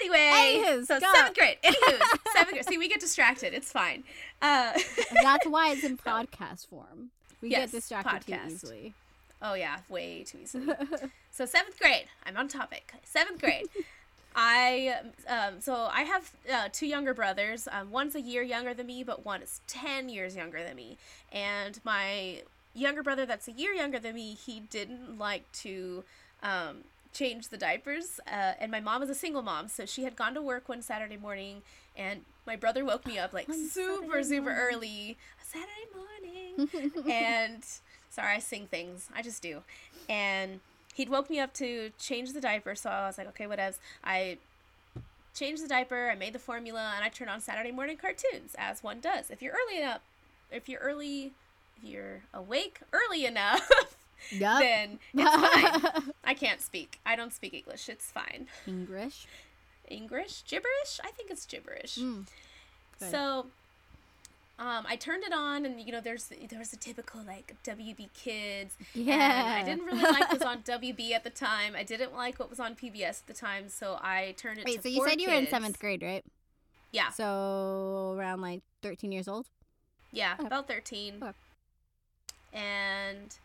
Anyway, 0.04 0.62
Anywho's, 0.64 0.88
so 0.88 1.00
go. 1.00 1.12
seventh 1.14 1.38
grade. 1.38 1.58
Anywho, 1.64 2.02
seventh 2.34 2.52
grade. 2.54 2.66
See, 2.66 2.78
we 2.78 2.88
get 2.90 3.00
distracted. 3.00 3.54
It's 3.54 3.72
fine. 3.72 4.04
Uh, 4.42 4.74
That's 5.24 5.48
why 5.48 5.72
it's 5.72 5.84
in 5.84 5.98
podcast 6.06 6.68
form. 6.68 7.10
We 7.42 7.50
Yes, 7.50 7.72
get 7.72 7.78
distracted 7.78 8.26
podcast. 8.34 8.48
too 8.48 8.54
easily. 8.54 8.94
oh 9.42 9.54
yeah, 9.54 9.78
way 9.90 10.24
too 10.24 10.40
easily. 10.44 10.68
So 11.32 11.46
seventh 11.48 11.80
grade, 11.80 12.06
I'm 12.28 12.38
on 12.38 12.48
topic. 12.48 12.94
Seventh 13.04 13.42
grade, 13.42 13.66
I 14.36 14.98
um, 15.28 15.62
so 15.62 15.74
I 15.92 16.04
have 16.04 16.32
uh, 16.52 16.70
two 16.72 16.86
younger 16.86 17.14
brothers. 17.16 17.68
Um, 17.72 17.90
one's 17.92 18.14
a 18.14 18.22
year 18.22 18.44
younger 18.44 18.74
than 18.76 18.86
me, 18.86 19.04
but 19.04 19.26
one 19.26 19.42
is 19.42 19.60
ten 19.66 20.10
years 20.10 20.36
younger 20.36 20.64
than 20.64 20.76
me. 20.76 20.98
And 21.32 21.80
my 21.84 22.42
younger 22.76 23.02
brother, 23.02 23.26
that's 23.26 23.48
a 23.48 23.52
year 23.52 23.74
younger 23.74 23.98
than 24.00 24.14
me, 24.14 24.36
he 24.36 24.60
didn't 24.60 25.18
like 25.18 25.52
to 25.64 26.04
um, 26.44 26.84
change 27.14 27.50
the 27.50 27.58
diapers. 27.58 28.20
Uh, 28.28 28.54
and 28.60 28.72
my 28.72 28.80
mom 28.80 29.02
was 29.02 29.10
a 29.10 29.16
single 29.16 29.42
mom, 29.42 29.68
so 29.68 29.86
she 29.86 30.04
had 30.04 30.16
gone 30.16 30.34
to 30.34 30.42
work 30.42 30.68
one 30.70 30.82
Saturday 30.82 31.18
morning, 31.18 31.62
and 31.96 32.22
my 32.46 32.56
brother 32.56 32.84
woke 32.84 33.06
me 33.06 33.18
up 33.18 33.34
like 33.34 33.48
One 33.48 33.68
super 33.70 34.02
Saturday 34.22 34.24
super 34.24 34.42
morning. 34.54 34.64
early, 34.76 35.18
Saturday 35.42 35.88
morning 35.96 37.10
and 37.10 37.64
sorry, 38.10 38.36
I 38.36 38.40
sing 38.40 38.68
things. 38.68 39.10
I 39.16 39.22
just 39.22 39.42
do. 39.42 39.62
And 40.10 40.60
he'd 40.94 41.10
woke 41.10 41.30
me 41.30 41.40
up 41.40 41.54
to 41.56 41.92
change 42.00 42.34
the 42.34 42.42
diaper, 42.42 42.76
so 42.76 42.90
I 42.90 43.08
was 43.08 43.18
like, 43.18 43.28
okay, 43.30 43.46
whatevs. 43.46 43.78
I 44.04 44.38
changed 45.36 45.64
the 45.64 45.68
diaper, 45.68 46.10
I 46.12 46.16
made 46.16 46.34
the 46.34 46.40
formula, 46.40 46.94
and 46.96 47.04
I 47.04 47.10
turned 47.10 47.30
on 47.32 47.42
Saturday 47.42 47.72
morning 47.72 47.98
cartoons, 47.98 48.56
as 48.58 48.84
one 48.84 49.00
does. 49.00 49.30
If 49.32 49.42
you're 49.42 49.54
early 49.54 49.80
enough, 49.82 50.02
if 50.52 50.70
you're 50.70 50.82
early, 50.82 51.34
if 51.78 51.84
you're 51.90 52.22
awake 52.34 52.82
early 52.92 53.26
enough, 53.26 53.68
Yup. 54.32 54.60
then 54.60 55.00
it's 55.14 55.92
fine. 56.02 56.12
I 56.24 56.34
can't 56.34 56.62
speak. 56.62 57.00
I 57.06 57.16
don't 57.16 57.34
speak 57.34 57.54
English. 57.54 57.90
It's 57.90 58.12
fine. 58.12 58.48
English. 58.68 59.28
English? 59.90 60.44
Gibberish? 60.48 61.00
I 61.04 61.12
think 61.12 61.30
it's 61.30 61.46
gibberish. 61.46 61.98
Mm. 61.98 62.26
So 63.00 63.48
um, 64.60 64.86
I 64.88 64.96
turned 64.96 65.24
it 65.24 65.34
on, 65.34 65.66
and 65.66 65.80
you 65.82 65.92
know, 65.92 66.00
there's 66.00 66.32
there 66.50 66.60
was 66.60 66.72
a 66.74 66.78
typical 66.78 67.22
like 67.28 67.54
WB 67.66 68.08
Kids. 68.14 68.76
Yeah. 68.94 69.60
I 69.62 69.64
didn't 69.64 69.86
really 69.86 70.02
like 70.04 70.22
what 70.30 70.34
was 70.40 70.42
on 70.44 70.60
WB 70.64 71.12
at 71.12 71.24
the 71.24 71.30
time. 71.30 71.74
I 71.76 71.84
didn't 71.84 72.16
like 72.16 72.40
what 72.40 72.50
was 72.50 72.60
on 72.60 72.76
PBS 72.76 73.22
at 73.22 73.28
the 73.28 73.34
time, 73.34 73.68
so 73.68 73.98
I 74.02 74.36
turned 74.38 74.60
it 74.60 74.66
Wait, 74.66 74.82
so 74.82 74.90
you 74.90 75.06
said 75.08 75.20
you 75.20 75.28
were 75.30 75.36
in 75.36 75.48
seventh 75.48 75.80
grade, 75.80 76.02
right? 76.02 76.24
Yeah, 76.92 77.10
So 77.10 78.14
around 78.18 78.42
like 78.42 78.62
13 78.84 79.12
years 79.12 79.28
old? 79.28 79.48
yeah, 80.12 80.36
Okay. 80.38 80.46
about 80.46 80.68
thirteen. 80.68 81.16
Okay. 81.24 81.34
And 82.54 83.36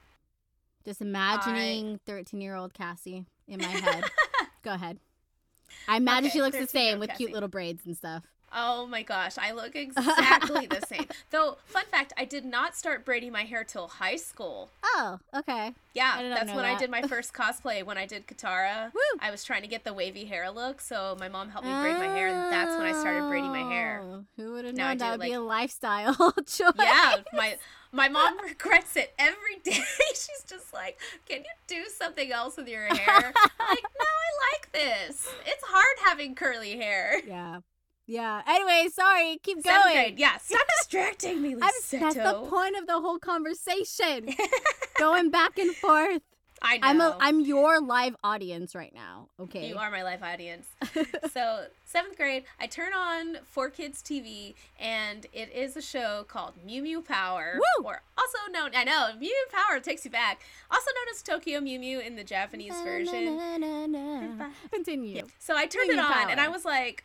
Just 0.85 1.01
imagining 1.03 2.01
13 2.07 2.41
year 2.41 2.55
old 2.55 2.75
Cassie 2.75 3.27
in 3.47 3.61
my 3.61 3.67
head. 3.67 4.05
Go 4.63 4.73
ahead. 4.73 4.99
I 5.87 5.97
imagine 5.97 6.27
Okay, 6.27 6.33
she 6.33 6.43
looks 6.43 6.59
the 6.59 6.67
same 6.67 6.99
with 6.99 7.11
cute 7.17 7.33
little 7.33 7.49
braids 7.49 7.85
and 7.87 7.97
stuff. 7.97 8.25
Oh 8.55 8.87
my 8.87 9.03
gosh, 9.03 9.37
I 9.39 9.53
look 9.53 9.75
exactly 9.77 10.67
the 10.67 10.81
same. 10.87 11.07
Though, 11.31 11.59
fun 11.67 11.85
fact, 11.91 12.13
I 12.17 12.25
did 12.25 12.45
not 12.45 12.77
start 12.77 13.05
braiding 13.05 13.33
my 13.33 13.45
hair 13.45 13.65
till 13.65 13.89
high 13.89 14.17
school. 14.17 14.71
Oh, 14.83 15.19
okay. 15.35 15.73
Yeah, 15.95 16.15
I 16.17 16.23
did 16.23 16.29
not 16.31 16.39
that's 16.47 16.57
when 16.57 16.65
I 16.65 16.77
did 16.77 16.91
my 16.91 17.03
first 17.03 17.33
cosplay. 17.33 17.83
When 17.85 17.99
I 17.99 18.07
did 18.07 18.27
Katara, 18.27 18.93
Woo! 18.95 19.01
I 19.21 19.31
was 19.31 19.45
trying 19.45 19.63
to 19.63 19.69
get 19.69 19.85
the 19.85 19.93
wavy 19.93 20.25
hair 20.25 20.51
look, 20.51 20.81
so 20.81 21.17
my 21.19 21.29
mom 21.29 21.49
helped 21.51 21.67
me 21.67 21.73
braid 21.73 21.97
my 21.97 22.15
hair, 22.15 22.29
and 22.29 22.53
that's 22.53 22.77
when 22.77 22.87
I 22.87 22.93
started 22.93 23.29
braiding 23.29 23.51
my 23.51 23.63
hair. 23.73 24.03
Oh, 24.05 24.25
Who 24.37 24.53
would 24.53 24.65
have 24.65 24.75
known 24.75 24.99
that 24.99 25.19
would 25.19 25.21
be 25.27 25.33
a 25.33 25.41
lifestyle 25.41 26.15
choice? 26.47 26.73
Yeah, 26.79 27.17
my 27.33 27.57
my 27.91 28.09
mom 28.09 28.39
regrets 28.41 28.97
it 28.97 29.15
every 29.19 29.57
day. 29.65 29.81
She's 30.11 30.45
just 30.47 30.73
like, 30.75 30.99
"Can 31.27 31.39
you 31.39 31.51
do 31.67 31.87
something 31.89 32.31
else 32.31 32.57
with 32.57 32.69
your 32.69 32.85
hair?" 32.85 33.33
Like, 33.59 33.83
no, 33.83 34.05
I 34.05 34.53
like 34.53 34.73
this. 34.73 35.27
It's 35.47 35.65
hard 35.65 35.97
having 36.05 36.35
curly 36.35 36.77
hair. 36.77 37.21
Yeah. 37.27 37.61
Yeah. 38.09 38.43
Anyway, 38.47 38.89
sorry. 38.93 39.39
Keep 39.43 39.63
Seventh 39.63 39.85
going. 39.85 39.95
grade, 39.95 40.19
yeah. 40.19 40.39
Stop 40.39 40.67
distracting 40.79 41.43
me, 41.43 41.53
I'm, 41.53 41.61
that's 41.61 41.91
the 41.91 42.47
point 42.49 42.77
of 42.77 42.87
the 42.87 42.99
whole 43.01 43.19
conversation. 43.19 44.35
going 44.99 45.31
back 45.31 45.59
and 45.59 45.75
forth. 45.77 46.23
I 46.61 46.79
know. 46.79 46.87
I'm 46.89 47.01
a, 47.01 47.17
I'm 47.21 47.41
your 47.41 47.81
live 47.81 48.17
audience 48.25 48.75
right 48.75 48.93
now. 48.93 49.29
Okay. 49.39 49.69
You 49.69 49.77
are 49.77 49.91
my 49.91 50.03
live 50.03 50.23
audience. 50.23 50.67
so 51.33 51.67
seventh 51.85 52.17
grade, 52.17 52.45
I 52.59 52.67
turn 52.67 52.93
on 52.93 53.39
Four 53.45 53.71
Kids 53.71 54.03
TV, 54.03 54.55
and 54.81 55.27
it 55.33 55.53
is 55.55 55.77
a 55.77 55.83
show 55.83 56.25
called 56.27 56.55
Mew 56.67 56.83
Mew 56.83 57.01
Power, 57.01 57.61
Woo! 57.61 57.85
or 57.85 58.03
also 58.17 58.39
known 58.51 58.71
I 58.75 58.85
know 58.85 59.11
Mew 59.21 59.29
Mew 59.29 59.47
Power 59.53 59.79
takes 59.79 60.05
you 60.05 60.11
back, 60.11 60.43
also 60.71 60.91
known 60.97 61.15
as 61.15 61.23
Tokyo 61.23 61.61
Mew 61.61 61.79
Mew 61.79 62.01
in 62.01 62.17
the 62.17 62.25
Japanese 62.25 62.75
version. 62.83 63.37
Na, 63.37 63.57
na, 63.57 63.87
na. 63.87 64.47
Continue. 64.73 65.17
Yeah. 65.17 65.23
So 65.39 65.55
I 65.57 65.67
turned 65.67 65.89
Mew 65.89 65.95
it 65.95 66.01
on, 66.01 66.31
and 66.31 66.41
I 66.41 66.49
was 66.49 66.65
like, 66.65 67.05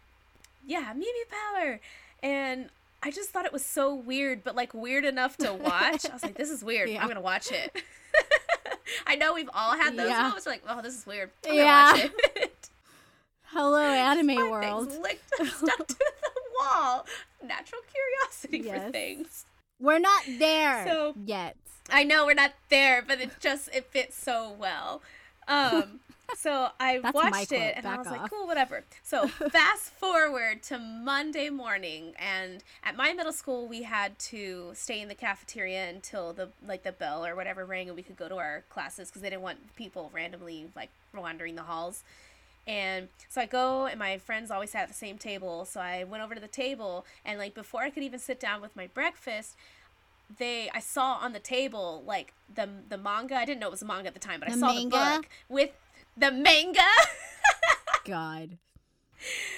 "Yeah, 0.65 0.93
Mew 0.95 1.25
Power," 1.29 1.79
and 2.21 2.69
I 3.01 3.11
just 3.11 3.29
thought 3.31 3.45
it 3.45 3.53
was 3.53 3.65
so 3.65 3.93
weird, 3.93 4.43
but 4.43 4.55
like 4.55 4.73
weird 4.73 5.05
enough 5.05 5.37
to 5.37 5.53
watch. 5.53 6.05
I 6.09 6.13
was 6.13 6.23
like, 6.23 6.35
"This 6.35 6.49
is 6.49 6.63
weird. 6.63 6.89
Yeah. 6.91 7.01
I'm 7.01 7.07
gonna 7.07 7.21
watch 7.21 7.51
it." 7.51 7.75
I 9.07 9.15
know 9.15 9.33
we've 9.33 9.49
all 9.53 9.75
had 9.77 9.95
those 9.97 10.09
Yeah. 10.09 10.23
moments. 10.23 10.45
We're 10.45 10.53
like, 10.53 10.63
"Oh, 10.67 10.81
this 10.81 10.97
is 10.97 11.05
weird. 11.05 11.31
I'm 11.47 11.55
Yeah. 11.55 11.91
watch 11.93 12.11
it." 12.35 12.69
Hello, 13.45 13.79
anime 13.81 14.27
My 14.27 14.49
world. 14.49 14.91
Licked, 15.01 15.29
stuck 15.35 15.87
to 15.87 15.95
the 15.95 16.41
wall. 16.59 17.05
Natural 17.43 17.81
curiosity 17.91 18.63
for 18.63 18.91
things. 18.91 19.45
We're 19.79 19.99
not 19.99 20.23
there 20.39 20.85
So- 20.87 21.13
yet. 21.25 21.55
I 21.89 22.03
know 22.03 22.25
we're 22.25 22.33
not 22.33 22.53
there, 22.69 23.01
but 23.01 23.19
it 23.19 23.39
just 23.41 23.67
it 23.73 23.85
fits 23.91 24.17
so 24.17 24.55
well. 24.57 25.01
Um, 25.47 25.99
so 26.37 26.69
I 26.79 26.99
That's 26.99 27.13
watched 27.13 27.51
it 27.51 27.73
and 27.77 27.85
I 27.85 27.97
was 27.97 28.07
like, 28.07 28.29
cool, 28.29 28.47
whatever. 28.47 28.83
So 29.03 29.27
fast 29.49 29.91
forward 29.93 30.63
to 30.63 30.77
Monday 30.77 31.49
morning, 31.49 32.13
and 32.17 32.63
at 32.83 32.95
my 32.95 33.13
middle 33.13 33.33
school, 33.33 33.67
we 33.67 33.83
had 33.83 34.17
to 34.19 34.71
stay 34.73 35.01
in 35.01 35.07
the 35.07 35.15
cafeteria 35.15 35.89
until 35.89 36.33
the 36.33 36.49
like 36.65 36.83
the 36.83 36.91
bell 36.91 37.25
or 37.25 37.35
whatever 37.35 37.65
rang, 37.65 37.87
and 37.87 37.95
we 37.95 38.03
could 38.03 38.17
go 38.17 38.27
to 38.27 38.35
our 38.35 38.63
classes 38.69 39.09
because 39.09 39.21
they 39.21 39.29
didn't 39.29 39.41
want 39.41 39.75
people 39.75 40.09
randomly 40.13 40.67
like 40.75 40.89
wandering 41.13 41.55
the 41.55 41.63
halls. 41.63 42.03
And 42.65 43.09
so 43.27 43.41
I 43.41 43.45
go, 43.45 43.87
and 43.87 43.99
my 43.99 44.17
friends 44.17 44.49
always 44.49 44.71
sat 44.71 44.83
at 44.83 44.87
the 44.87 44.93
same 44.93 45.17
table. 45.17 45.65
So 45.65 45.81
I 45.81 46.05
went 46.05 46.23
over 46.23 46.33
to 46.33 46.39
the 46.41 46.47
table, 46.47 47.05
and 47.25 47.37
like 47.37 47.53
before 47.53 47.81
I 47.81 47.89
could 47.89 48.03
even 48.03 48.19
sit 48.19 48.39
down 48.39 48.61
with 48.61 48.75
my 48.75 48.87
breakfast, 48.87 49.55
they 50.37 50.69
I 50.73 50.79
saw 50.79 51.15
on 51.15 51.33
the 51.33 51.39
table 51.39 52.03
like 52.05 52.33
the 52.53 52.69
the 52.89 52.97
manga. 52.97 53.35
I 53.35 53.45
didn't 53.45 53.59
know 53.59 53.67
it 53.67 53.71
was 53.71 53.81
a 53.81 53.85
manga 53.85 54.07
at 54.07 54.13
the 54.13 54.19
time, 54.19 54.39
but 54.39 54.49
I 54.49 54.53
saw 54.53 54.73
manga? 54.73 54.83
the 54.83 54.89
book 54.89 55.29
with 55.49 55.71
the 56.17 56.31
manga. 56.31 56.81
God. 58.05 58.57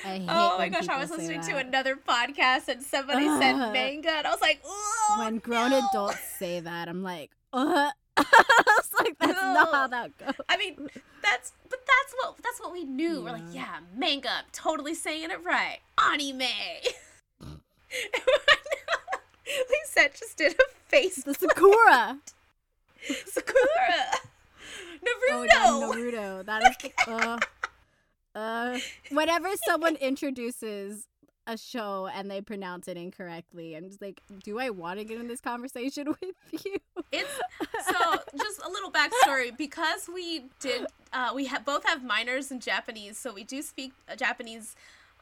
I 0.06 0.20
hate 0.20 0.28
oh 0.30 0.58
my 0.60 0.70
gosh, 0.70 0.88
I 0.88 1.00
was 1.00 1.10
listening 1.10 1.42
to 1.42 1.58
another 1.58 1.96
podcast 1.96 2.68
and 2.68 2.84
somebody 2.84 3.26
said 3.40 3.54
manga, 3.74 4.12
and 4.12 4.28
I 4.28 4.32
was 4.32 4.42
like, 4.42 4.62
oh, 4.64 5.16
when 5.20 5.40
grown 5.40 5.72
no." 5.72 5.88
adults 5.90 6.20
say 6.38 6.60
that, 6.60 6.88
I'm 6.88 7.02
like, 7.04 7.32
uh. 7.54 7.92
it's 8.18 8.94
like 8.98 9.18
that's 9.20 9.34
not 9.34 9.74
how 9.74 9.88
that 9.88 10.18
goes. 10.18 10.36
I 10.48 10.56
mean, 10.58 10.88
that's 11.22 11.52
but 11.70 11.80
that's 11.80 12.14
what 12.18 12.38
that's 12.42 12.62
what 12.62 12.72
we 12.72 12.84
knew. 12.86 13.22
We're 13.24 13.32
like, 13.32 13.44
Yeah. 13.52 13.64
yeah, 13.66 13.80
manga, 13.98 14.30
I'm 14.30 14.46
totally 14.54 14.94
saying 14.94 15.32
it 15.32 15.44
right. 15.44 15.80
Anime. 16.12 16.40
Lisa 19.46 20.10
just 20.18 20.38
did 20.38 20.54
a 20.54 20.64
face. 20.88 21.24
The 21.24 21.34
Sakura. 21.34 22.20
Sakura. 23.26 24.20
Oh, 25.08 25.46
Naruto. 25.48 25.48
damn, 25.50 25.92
Naruto. 25.92 26.46
That 26.46 26.64
is 26.70 26.92
the, 27.06 27.12
uh, 27.12 27.40
uh, 28.38 28.80
whenever 29.12 29.50
someone 29.66 29.96
introduces 29.96 31.08
a 31.48 31.58
show 31.58 32.10
and 32.14 32.30
they 32.30 32.42
pronounce 32.42 32.88
it 32.88 32.98
incorrectly, 32.98 33.76
I'm 33.76 33.88
just 33.88 34.02
like, 34.02 34.22
do 34.44 34.60
I 34.60 34.70
want 34.72 35.00
to 35.00 35.06
get 35.06 35.20
in 35.20 35.28
this 35.28 35.42
conversation 35.42 36.08
with 36.22 36.66
you? 36.66 36.78
It's 37.12 37.30
so 37.88 38.20
just 38.38 38.62
a 38.66 38.70
little 38.70 38.92
backstory 38.92 39.56
because 39.56 40.10
we 40.14 40.46
did 40.60 40.88
uh, 41.14 41.32
we 41.34 41.46
have 41.46 41.64
both 41.66 41.86
have 41.86 42.04
minors 42.04 42.52
in 42.52 42.60
Japanese, 42.60 43.18
so 43.18 43.34
we 43.34 43.44
do 43.44 43.62
speak 43.62 43.94
uh, 44.10 44.16
Japanese 44.16 44.76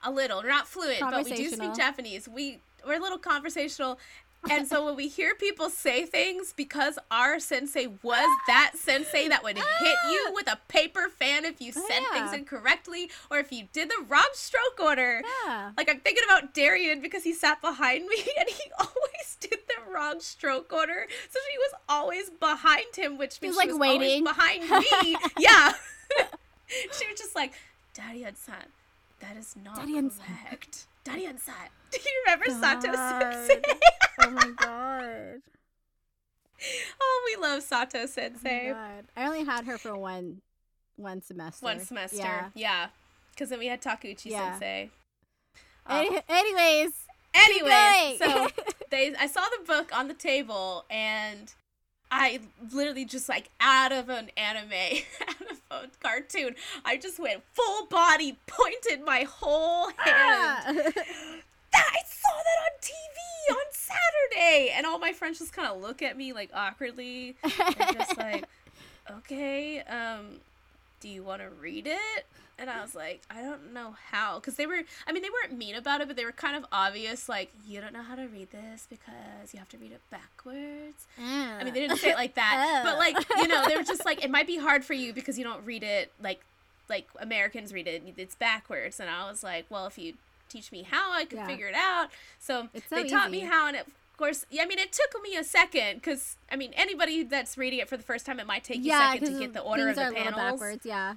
a 0.04 0.12
little. 0.12 0.42
We're 0.42 0.50
not 0.50 0.68
fluent, 0.68 1.00
but 1.02 1.24
we 1.24 1.34
do 1.36 1.50
speak 1.50 1.76
Japanese. 1.76 2.28
We 2.28 2.60
we're 2.86 2.98
a 2.98 3.02
little 3.02 3.18
conversational. 3.20 4.00
And 4.50 4.68
so 4.68 4.86
when 4.86 4.96
we 4.96 5.08
hear 5.08 5.36
people 5.36 5.70
say 5.70 6.06
things, 6.06 6.54
because 6.56 7.00
our 7.10 7.40
sensei 7.40 7.88
was 8.02 8.30
that 8.48 8.72
sensei 8.76 9.28
that 9.30 9.42
would 9.44 9.58
hit 9.58 9.98
you 10.10 10.26
ah! 10.30 10.32
with 10.34 10.48
a 10.52 10.60
paper 10.68 11.08
fan 11.10 11.46
if 11.46 11.62
you 11.62 11.72
Oh, 11.76 11.86
said 11.88 12.02
yeah. 12.02 12.20
things 12.30 12.34
incorrectly 12.38 13.10
or 13.32 13.38
if 13.40 13.52
you 13.52 13.68
did 13.72 13.90
the 13.90 14.04
wrong 14.08 14.28
stroke 14.34 14.80
order. 14.82 15.22
Yeah. 15.46 15.72
Like 15.78 15.90
I'm 15.90 16.00
thinking 16.02 16.24
about 16.26 16.54
Darian 16.54 17.02
because 17.02 17.24
he 17.24 17.34
sat 17.34 17.62
behind 17.62 18.06
me 18.08 18.18
and 18.40 18.50
he 18.50 18.64
always 18.80 19.38
did 19.40 19.60
the 19.68 19.92
wrong 19.94 20.20
stroke 20.20 20.72
order. 20.74 21.08
So 21.30 21.40
she 21.52 21.58
was 21.58 21.74
always 21.88 22.30
behind 22.30 22.96
him, 22.96 23.18
which 23.18 23.42
means 23.42 23.56
was, 23.56 23.64
she 23.64 23.72
like, 23.72 23.80
was 23.80 23.80
waiting. 23.80 24.28
always 24.28 24.36
behind 24.36 24.70
me. 25.04 25.18
yeah. 25.40 25.74
she 26.92 27.08
was 27.08 27.18
just 27.18 27.36
like, 27.36 27.54
Darian-san, 27.94 28.66
that 29.20 29.38
is 29.38 29.56
not 29.64 29.76
Darian-san." 29.78 30.26
correct. 30.50 30.88
Darian-san. 31.04 31.56
Do 31.92 31.98
you 32.00 32.24
remember 32.26 32.46
Sato 32.50 32.92
Sensei? 32.94 33.62
Oh 34.22 34.30
my 34.32 34.52
god. 34.58 35.42
oh, 37.02 37.24
we 37.36 37.42
love 37.42 37.62
Sato 37.64 38.00
Oh 38.04 38.06
Sensei. 38.06 38.70
God. 38.72 39.06
I 39.16 39.26
only 39.28 39.44
had 39.44 39.66
her 39.66 39.78
for 39.78 39.96
one 39.96 40.42
one 40.96 41.22
semester. 41.22 41.64
One 41.66 41.80
semester. 41.80 42.18
Yeah. 42.18 42.50
Yeah. 42.56 42.88
Because 43.32 43.50
then 43.50 43.60
we 43.60 43.68
had 43.68 43.82
Takuchi 43.82 44.26
Yeah. 44.32 44.52
Sensei. 44.54 44.90
Any- 45.90 46.10
oh. 46.18 46.22
anyways, 46.30 46.92
Anyway, 47.36 48.18
going. 48.20 48.32
so 48.32 48.48
they 48.92 49.14
I 49.20 49.28
saw 49.28 49.42
the 49.58 49.66
book 49.66 49.90
on 49.98 50.08
the 50.08 50.14
table 50.14 50.86
and 50.90 51.52
I 52.12 52.40
literally 52.72 53.06
just 53.06 53.28
like 53.28 53.50
out 53.60 53.92
of 53.92 54.08
an 54.10 54.30
anime, 54.38 54.72
out 55.28 55.52
cartoon, 56.02 56.56
I 56.86 56.98
just 56.98 57.20
went 57.20 57.44
full 57.54 57.86
body, 57.88 58.38
pointed 58.48 59.06
my 59.06 59.24
whole 59.30 59.90
hand. 59.90 59.98
Ah. 60.00 60.64
I 61.76 62.00
saw 62.06 62.34
that 62.44 62.60
on 62.66 62.80
TV 62.82 63.52
on 63.52 63.66
Saturday, 63.72 64.74
and 64.76 64.86
all 64.86 65.00
my 65.00 65.12
friends 65.12 65.40
just 65.40 65.54
kind 65.54 65.68
of 65.68 65.82
look 65.82 66.02
at 66.02 66.18
me 66.18 66.34
like 66.34 66.52
awkwardly, 66.54 67.36
and 67.44 67.94
just 67.94 68.18
like, 68.18 68.46
okay, 69.12 69.80
um, 69.82 70.40
do 71.04 71.10
you 71.10 71.22
want 71.22 71.42
to 71.42 71.50
read 71.50 71.86
it? 71.86 72.26
And 72.58 72.70
I 72.70 72.82
was 72.82 72.96
like, 72.96 73.22
I 73.30 73.42
don't 73.42 73.74
know 73.74 73.96
how, 74.12 74.40
because 74.40 74.56
they 74.56 74.66
were, 74.66 74.84
I 75.06 75.12
mean, 75.12 75.22
they 75.22 75.30
weren't 75.30 75.58
mean 75.58 75.76
about 75.76 76.00
it, 76.00 76.08
but 76.08 76.16
they 76.16 76.24
were 76.24 76.32
kind 76.32 76.56
of 76.56 76.66
obvious, 76.72 77.28
like, 77.28 77.52
you 77.68 77.82
don't 77.82 77.92
know 77.92 78.04
how 78.04 78.16
to 78.16 78.26
read 78.28 78.52
this 78.52 78.88
because 78.90 79.52
you 79.52 79.60
have 79.60 79.68
to 79.70 79.78
read 79.78 79.92
it 79.92 80.00
backwards. 80.10 81.06
I 81.20 81.62
mean, 81.64 81.74
they 81.74 81.82
didn't 81.82 81.98
say 81.98 82.12
it 82.12 82.16
like 82.16 82.36
that, 82.36 82.84
mm. 82.84 82.84
but 82.86 82.98
like, 82.98 83.18
oh. 83.18 83.42
you 83.42 83.50
know, 83.50 83.68
they 83.68 83.76
were 83.76 83.84
just 83.84 84.06
like, 84.10 84.24
it 84.24 84.32
might 84.32 84.48
be 84.48 84.58
hard 84.58 84.86
for 84.86 84.94
you 84.94 85.12
because 85.12 85.38
you 85.38 85.44
don't 85.44 85.66
read 85.66 85.84
it 85.84 86.14
like, 86.22 86.40
like 86.90 87.08
Americans 87.20 87.74
read 87.74 87.88
it. 87.88 88.02
It's 88.16 88.36
backwards, 88.36 89.02
and 89.02 89.10
I 89.10 89.30
was 89.30 89.44
like, 89.44 89.66
well, 89.70 89.86
if 89.88 89.98
you 89.98 90.14
teach 90.48 90.72
me 90.72 90.84
how, 90.84 91.12
I 91.12 91.26
could 91.26 91.40
Yeah. 91.40 91.48
figure 91.48 91.68
it 91.68 91.76
out. 91.76 92.12
So, 92.40 92.70
so 92.88 92.96
they 92.96 93.10
taught 93.10 93.30
me 93.30 93.40
how, 93.40 93.68
and 93.68 93.76
it, 93.76 93.88
of 94.14 94.18
course, 94.18 94.46
yeah, 94.52 94.62
I 94.62 94.68
mean, 94.68 94.78
it 94.78 94.92
took 94.92 95.20
me 95.24 95.36
a 95.36 95.44
second 95.44 95.96
because 95.96 96.38
I 96.52 96.56
mean, 96.56 96.72
anybody 96.76 97.24
that's 97.24 97.58
reading 97.58 97.80
it 97.80 97.90
for 97.90 97.98
the 97.98 98.04
first 98.04 98.28
time, 98.28 98.40
it 98.40 98.46
might 98.46 98.64
take 98.64 98.78
you 98.78 98.84
yeah, 98.92 99.10
a 99.10 99.14
second 99.14 99.34
to 99.34 99.40
get 99.40 99.54
the 99.54 99.62
order 99.62 99.90
of 99.90 99.96
the 99.96 100.12
panels. 100.14 100.36
backwards. 100.36 100.86
Yeah. 100.86 101.16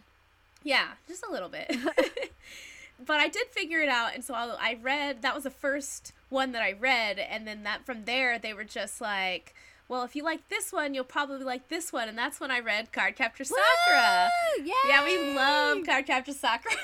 Yeah, 0.65 0.87
just 1.07 1.23
a 1.23 1.31
little 1.31 1.51
bit. 1.51 1.71
but 3.07 3.21
I 3.21 3.29
did 3.29 3.49
figure 3.49 3.83
it 3.83 3.91
out, 3.91 4.15
and 4.15 4.25
so 4.25 4.33
I, 4.33 4.57
I 4.59 4.79
read. 4.81 5.21
That 5.21 5.35
was 5.35 5.45
the 5.45 5.51
first 5.51 6.15
one 6.31 6.53
that 6.53 6.63
I 6.63 6.73
read, 6.73 7.19
and 7.19 7.47
then 7.47 7.65
that 7.65 7.85
from 7.85 8.07
there 8.07 8.39
they 8.39 8.55
were 8.55 8.65
just 8.65 8.99
like, 9.03 9.55
"Well, 9.89 10.03
if 10.03 10.17
you 10.17 10.25
like 10.25 10.49
this 10.49 10.73
one, 10.73 10.95
you'll 10.95 11.05
probably 11.05 11.45
like 11.45 11.69
this 11.69 11.93
one," 11.93 12.09
and 12.09 12.17
that's 12.17 12.41
when 12.41 12.51
I 12.51 12.61
read 12.61 12.93
Cardcaptor 12.93 13.45
Sakura. 13.45 14.31
Woo! 14.59 14.65
Yeah, 14.89 15.05
we 15.05 15.37
love 15.37 15.79
Yay! 15.79 15.83
Cardcaptor 15.83 16.33
Sakura. 16.33 16.75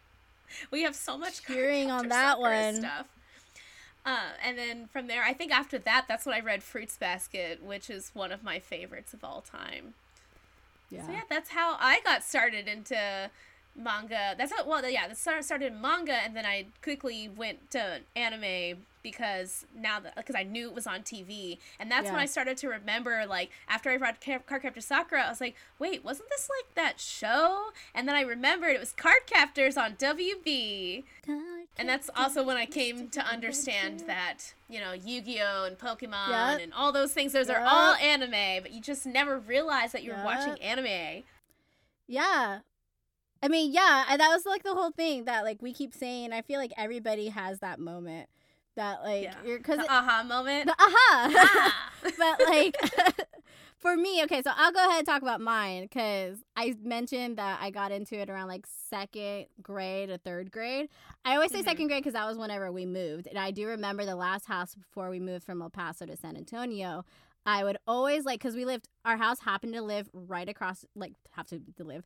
we 0.70 0.82
have 0.82 0.94
so 0.94 1.16
much 1.16 1.42
Cheering 1.46 1.90
on 1.90 2.10
that 2.10 2.32
Sakura 2.36 2.50
one. 2.50 2.74
stuff. 2.76 3.06
Uh, 4.06 4.30
and 4.42 4.56
then 4.56 4.86
from 4.86 5.08
there, 5.08 5.24
I 5.24 5.32
think 5.32 5.50
after 5.52 5.78
that, 5.80 6.04
that's 6.06 6.24
when 6.24 6.34
I 6.34 6.40
read 6.40 6.62
Fruits 6.62 6.96
Basket, 6.96 7.60
which 7.60 7.90
is 7.90 8.12
one 8.14 8.30
of 8.30 8.44
my 8.44 8.60
favorites 8.60 9.12
of 9.12 9.24
all 9.24 9.40
time. 9.40 9.94
Yeah. 10.90 11.04
So 11.04 11.12
yeah, 11.12 11.22
that's 11.28 11.50
how 11.50 11.76
I 11.80 12.00
got 12.04 12.22
started 12.22 12.68
into 12.68 13.30
manga. 13.76 14.34
That's 14.36 14.52
how 14.52 14.66
well 14.66 14.88
yeah, 14.88 15.08
that 15.08 15.16
started 15.16 15.44
started 15.44 15.72
in 15.72 15.80
manga 15.80 16.14
and 16.14 16.36
then 16.36 16.46
I 16.46 16.66
quickly 16.82 17.28
went 17.28 17.70
to 17.72 18.00
anime 18.14 18.84
because 19.02 19.66
now 19.72 20.00
that 20.00 20.16
because 20.16 20.34
I 20.34 20.42
knew 20.42 20.68
it 20.68 20.74
was 20.74 20.86
on 20.86 21.02
TV 21.02 21.58
and 21.78 21.90
that's 21.90 22.10
when 22.10 22.18
I 22.18 22.26
started 22.26 22.56
to 22.58 22.68
remember 22.68 23.24
like 23.28 23.50
after 23.68 23.90
I 23.90 23.96
read 23.96 24.16
Ca- 24.20 24.40
Cardcaptor 24.40 24.82
Sakura, 24.82 25.22
I 25.22 25.28
was 25.30 25.40
like, 25.40 25.54
wait, 25.78 26.04
wasn't 26.04 26.28
this 26.30 26.48
like 26.58 26.74
that 26.74 26.98
show? 26.98 27.66
And 27.94 28.08
then 28.08 28.16
I 28.16 28.22
remembered 28.22 28.70
it 28.70 28.80
was 28.80 28.92
Card 28.92 29.26
Captors 29.26 29.76
on 29.76 29.94
WB. 29.94 31.04
And 31.78 31.88
that's 31.88 32.10
also 32.16 32.42
when 32.42 32.56
I 32.56 32.66
came 32.66 33.08
to 33.10 33.20
understand 33.20 34.00
that, 34.06 34.54
you 34.68 34.80
know, 34.80 34.92
Yu-Gi-Oh! 34.92 35.64
and 35.66 35.78
Pokemon 35.78 36.28
Yup. 36.30 36.60
and 36.60 36.72
all 36.72 36.90
those 36.90 37.12
things, 37.12 37.32
those 37.32 37.50
are 37.50 37.60
all 37.60 37.94
anime, 37.94 38.62
but 38.62 38.72
you 38.72 38.80
just 38.80 39.04
never 39.06 39.38
realize 39.38 39.92
that 39.92 40.02
you're 40.02 40.24
watching 40.24 40.60
anime. 40.62 41.22
Yeah. 42.08 42.60
I 43.42 43.48
mean, 43.48 43.72
yeah, 43.72 44.04
and 44.08 44.20
that 44.20 44.28
was 44.30 44.46
like 44.46 44.62
the 44.62 44.74
whole 44.74 44.90
thing 44.90 45.24
that 45.26 45.44
like 45.44 45.60
we 45.62 45.72
keep 45.72 45.94
saying. 45.94 46.32
I 46.32 46.42
feel 46.42 46.58
like 46.58 46.72
everybody 46.76 47.28
has 47.28 47.60
that 47.60 47.78
moment 47.78 48.28
that 48.76 49.02
like 49.02 49.24
Yeah. 49.24 49.34
you're 49.44 49.58
because 49.58 49.80
aha 49.88 50.22
moment. 50.26 50.66
the 50.66 50.72
aha. 50.78 51.32
Ah. 51.36 51.92
but 52.18 52.46
like 52.48 52.76
for 53.78 53.96
me, 53.96 54.22
okay, 54.24 54.42
so 54.42 54.50
I'll 54.54 54.72
go 54.72 54.80
ahead 54.86 54.98
and 55.00 55.06
talk 55.06 55.22
about 55.22 55.40
mine 55.40 55.82
because 55.84 56.38
I 56.56 56.74
mentioned 56.82 57.36
that 57.38 57.58
I 57.60 57.70
got 57.70 57.92
into 57.92 58.18
it 58.18 58.28
around 58.30 58.48
like 58.48 58.66
second 58.66 59.46
grade 59.62 60.10
or 60.10 60.16
third 60.16 60.50
grade. 60.50 60.88
I 61.24 61.34
always 61.34 61.52
say 61.52 61.60
Mhm. 61.60 61.64
second 61.66 61.86
grade 61.88 62.02
because 62.02 62.14
that 62.14 62.26
was 62.26 62.38
whenever 62.38 62.72
we 62.72 62.86
moved, 62.86 63.26
and 63.26 63.38
I 63.38 63.50
do 63.50 63.66
remember 63.66 64.04
the 64.04 64.16
last 64.16 64.46
house 64.46 64.74
before 64.74 65.10
we 65.10 65.20
moved 65.20 65.44
from 65.44 65.60
El 65.62 65.70
Paso 65.70 66.06
to 66.06 66.16
San 66.16 66.36
Antonio. 66.36 67.04
I 67.44 67.62
would 67.64 67.76
always 67.86 68.24
like 68.24 68.40
because 68.40 68.56
we 68.56 68.64
lived. 68.64 68.88
Our 69.04 69.16
house 69.16 69.40
happened 69.40 69.74
to 69.74 69.82
live 69.82 70.08
right 70.12 70.48
across, 70.48 70.84
like 70.96 71.12
have 71.32 71.46
to 71.48 71.60
live. 71.78 72.04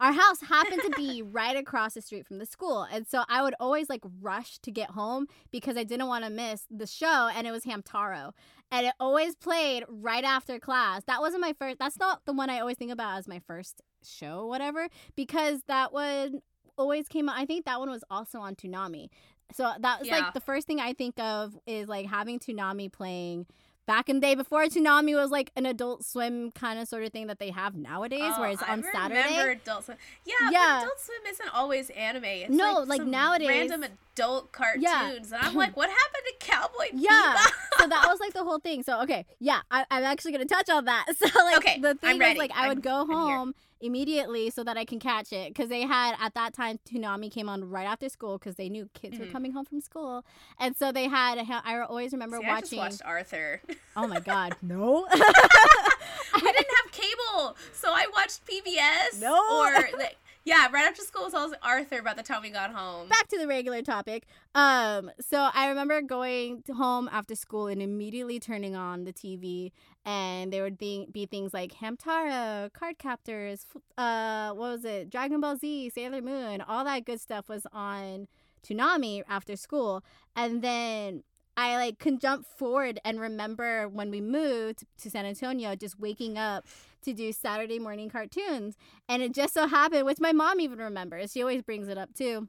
Our 0.00 0.12
house 0.12 0.40
happened 0.40 0.80
to 0.84 0.90
be 0.96 1.22
right 1.22 1.56
across 1.56 1.94
the 1.94 2.00
street 2.00 2.26
from 2.26 2.38
the 2.38 2.46
school, 2.46 2.86
and 2.90 3.06
so 3.06 3.22
I 3.28 3.42
would 3.42 3.54
always 3.60 3.88
like 3.90 4.00
rush 4.20 4.58
to 4.60 4.70
get 4.70 4.90
home 4.90 5.26
because 5.50 5.76
I 5.76 5.84
didn't 5.84 6.06
want 6.06 6.24
to 6.24 6.30
miss 6.30 6.64
the 6.70 6.86
show, 6.86 7.28
and 7.34 7.46
it 7.46 7.50
was 7.50 7.64
Hamtaro 7.64 8.32
and 8.72 8.86
it 8.86 8.94
always 9.00 9.34
played 9.34 9.84
right 9.88 10.24
after 10.24 10.58
class. 10.58 11.02
That 11.06 11.20
wasn't 11.20 11.40
my 11.40 11.52
first. 11.52 11.78
That's 11.78 11.98
not 11.98 12.24
the 12.24 12.32
one 12.32 12.50
I 12.50 12.60
always 12.60 12.76
think 12.76 12.92
about 12.92 13.18
as 13.18 13.26
my 13.28 13.40
first 13.40 13.82
show, 14.04 14.46
whatever, 14.46 14.88
because 15.16 15.62
that 15.66 15.92
one 15.92 16.40
always 16.78 17.08
came 17.08 17.28
out. 17.28 17.36
I 17.36 17.46
think 17.46 17.64
that 17.64 17.80
one 17.80 17.90
was 17.90 18.04
also 18.10 18.38
on 18.38 18.54
Toonami. 18.54 19.08
So 19.52 19.72
that 19.80 19.98
was 19.98 20.08
Yeah. 20.08 20.18
like 20.18 20.34
the 20.34 20.40
first 20.40 20.66
thing 20.66 20.80
I 20.80 20.92
think 20.92 21.18
of 21.18 21.58
is 21.66 21.88
like 21.88 22.06
having 22.06 22.38
Toonami 22.38 22.92
playing 22.92 23.46
back 23.90 24.08
in 24.08 24.16
the 24.16 24.20
day 24.20 24.36
before 24.36 24.62
Toonami 24.66 25.16
was 25.16 25.32
like 25.32 25.50
an 25.56 25.66
adult 25.66 26.04
swim 26.04 26.52
kind 26.52 26.78
of 26.78 26.86
sort 26.86 27.02
of 27.02 27.10
thing 27.12 27.26
that 27.26 27.40
they 27.40 27.50
have 27.50 27.74
nowadays, 27.74 28.32
Oh, 28.36 28.40
where 28.40 28.50
it's 28.50 28.62
I 28.62 28.72
on 28.74 28.82
remember 28.82 29.16
Saturday. 29.24 29.52
Adult 29.64 29.84
Swim. 29.86 29.96
Yeah, 30.24 30.34
Yeah. 30.52 30.58
but 30.60 30.82
Adult 30.84 31.00
Swim 31.00 31.18
isn't 31.28 31.54
always 31.54 31.90
anime. 31.90 32.24
It's 32.24 32.50
No, 32.50 32.84
like, 32.86 33.00
like, 33.00 33.02
nowadays- 33.08 33.48
random 33.70 33.90
adult 34.14 34.52
cartoons, 34.52 34.84
Yeah. 34.84 35.10
and 35.10 35.34
I'm 35.34 35.54
like, 35.56 35.76
what 35.76 35.88
happened 35.90 36.24
to 36.28 36.46
Cowboy 36.46 36.90
Yeah. 36.94 37.36
So 37.80 37.88
that 37.88 38.04
was 38.08 38.20
like 38.20 38.32
the 38.32 38.44
whole 38.44 38.60
thing. 38.60 38.84
So 38.84 39.00
okay, 39.02 39.26
yeah, 39.40 39.62
I, 39.72 39.84
I'm 39.90 40.04
actually 40.04 40.32
gonna 40.32 40.44
touch 40.44 40.68
on 40.70 40.84
that. 40.84 41.06
So 41.16 41.26
like 41.44 41.56
Okay, 41.56 41.80
the 41.80 41.94
thing 41.96 42.22
I'm 42.22 42.28
was 42.28 42.38
like 42.38 42.52
I 42.54 42.68
would 42.68 42.86
I'm- 42.86 43.06
go 43.06 43.12
home 43.12 43.54
immediately 43.80 44.50
so 44.50 44.62
that 44.64 44.76
I 44.76 44.84
can 44.84 44.98
catch 45.00 45.32
it 45.32 45.48
because 45.54 45.68
they 45.68 45.82
had 45.82 46.14
at 46.20 46.34
that 46.34 46.52
time 46.54 46.78
Toonami 46.88 47.30
came 47.30 47.48
on 47.48 47.68
right 47.68 47.86
after 47.86 48.08
school 48.08 48.38
because 48.38 48.56
they 48.56 48.68
knew 48.68 48.88
kids 48.94 49.18
were 49.18 49.26
Mhm. 49.26 49.32
coming 49.32 49.52
home 49.52 49.64
from 49.64 49.80
school, 49.80 50.24
and 50.58 50.76
so 50.76 50.92
they 50.92 51.08
had. 51.08 51.38
I 51.38 51.78
always 51.80 52.12
remember 52.12 52.38
See, 52.40 52.46
I 52.46 52.60
just 52.60 52.72
watching. 52.72 52.78
watched 52.78 53.02
Arthur. 53.04 53.60
Oh 53.96 54.06
my 54.06 54.20
god, 54.20 54.54
no. 54.62 55.06
we 55.12 56.40
didn't 56.40 56.66
have 56.82 56.92
cable, 56.92 57.56
so 57.72 57.88
I 57.92 58.06
watched 58.14 58.40
PBS. 58.46 59.20
No. 59.20 59.34
Or 59.34 59.98
like, 59.98 60.16
yeah, 60.44 60.68
right 60.72 60.86
after 60.88 61.02
school 61.02 61.24
was 61.24 61.34
always 61.34 61.58
Arthur. 61.62 62.00
By 62.02 62.14
the 62.14 62.22
time 62.22 62.42
we 62.42 62.50
got 62.50 62.72
home. 62.72 63.08
back 63.08 63.28
to 63.28 63.38
the 63.38 63.46
regular 63.46 63.82
topic. 63.82 64.26
Um, 64.54 65.10
so 65.20 65.48
I 65.52 65.68
remember 65.68 66.00
going 66.02 66.62
home 66.74 67.08
after 67.12 67.34
school 67.34 67.66
and 67.66 67.82
immediately 67.82 68.38
turning 68.40 68.74
on 68.74 69.04
the 69.04 69.12
TV, 69.12 69.72
and 70.04 70.52
there 70.52 70.62
would 70.62 70.78
be, 70.78 71.06
be 71.10 71.26
things 71.26 71.52
like 71.52 71.72
Hamtaro, 71.74 72.72
Card 72.72 72.98
Captors, 72.98 73.66
uh, 73.98 74.50
what 74.50 74.70
was 74.70 74.84
it, 74.84 75.10
Dragon 75.10 75.40
Ball 75.40 75.56
Z, 75.56 75.90
Sailor 75.90 76.22
Moon, 76.22 76.60
all 76.60 76.84
that 76.84 77.04
good 77.04 77.20
stuff 77.20 77.48
was 77.48 77.66
on 77.72 78.26
Toonami 78.66 79.22
after 79.28 79.56
school, 79.56 80.02
and 80.34 80.62
then. 80.62 81.22
I 81.56 81.76
like 81.76 81.98
can 81.98 82.18
jump 82.18 82.46
forward 82.46 83.00
and 83.04 83.20
remember 83.20 83.86
when 83.86 84.10
we 84.10 84.22
moved 84.22 84.84
to 85.02 85.10
San 85.10 85.26
Antonio, 85.26 85.74
just 85.74 86.00
waking 86.00 86.38
up 86.38 86.64
to 87.02 87.12
do 87.12 87.32
Saturday 87.32 87.78
morning 87.78 88.08
cartoons. 88.08 88.76
And 89.08 89.22
it 89.22 89.34
just 89.34 89.52
so 89.52 89.66
happened, 89.66 90.06
which 90.06 90.20
my 90.20 90.32
mom 90.32 90.60
even 90.60 90.78
remembers, 90.78 91.32
she 91.32 91.42
always 91.42 91.60
brings 91.60 91.88
it 91.88 91.98
up 91.98 92.14
too, 92.14 92.48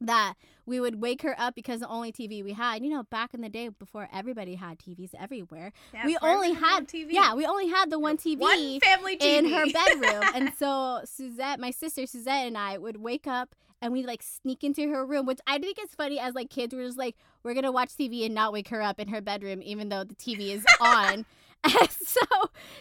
that 0.00 0.34
we 0.66 0.80
would 0.80 1.00
wake 1.00 1.22
her 1.22 1.34
up 1.38 1.54
because 1.54 1.80
the 1.80 1.88
only 1.88 2.12
TV 2.12 2.42
we 2.44 2.52
had, 2.52 2.82
you 2.84 2.90
know, 2.90 3.04
back 3.04 3.32
in 3.34 3.40
the 3.40 3.48
day 3.48 3.68
before 3.68 4.08
everybody 4.12 4.54
had 4.56 4.78
TVs 4.78 5.10
everywhere, 5.18 5.72
Yeah, 5.94 6.06
we 6.06 6.18
only 6.20 6.52
had 6.52 6.88
TV. 6.88 7.08
yeah, 7.10 7.34
we 7.34 7.46
only 7.46 7.68
had 7.68 7.90
the 7.90 7.98
one 7.98 8.16
TV 8.16 8.38
One 8.38 8.80
family 8.80 9.16
TV 9.16 9.38
in 9.38 9.48
her 9.50 9.64
bedroom. 9.72 10.22
and 10.34 10.52
so 10.58 11.00
Suzette, 11.04 11.60
my 11.60 11.70
sister 11.70 12.06
Suzette 12.06 12.46
and 12.46 12.58
I 12.58 12.78
would 12.78 12.96
wake 12.98 13.26
up 13.26 13.54
and 13.80 13.92
we'd 13.92 14.06
like 14.06 14.22
sneak 14.22 14.64
into 14.64 14.88
her 14.88 15.04
room, 15.06 15.24
which 15.26 15.38
I 15.46 15.58
think 15.58 15.78
is 15.78 15.90
funny 15.96 16.18
as 16.18 16.34
like 16.34 16.50
kids 16.50 16.74
were 16.74 16.82
just 16.84 16.98
like, 16.98 17.14
we're 17.42 17.54
gonna 17.54 17.72
watch 17.72 17.90
TV 17.96 18.24
and 18.26 18.34
not 18.34 18.52
wake 18.52 18.68
her 18.68 18.82
up 18.82 18.98
in 18.98 19.08
her 19.08 19.20
bedroom 19.20 19.60
even 19.62 19.88
though 19.88 20.02
the 20.04 20.14
TV 20.14 20.48
is 20.50 20.64
on. 20.80 21.24
And 21.64 21.90
so 21.90 22.20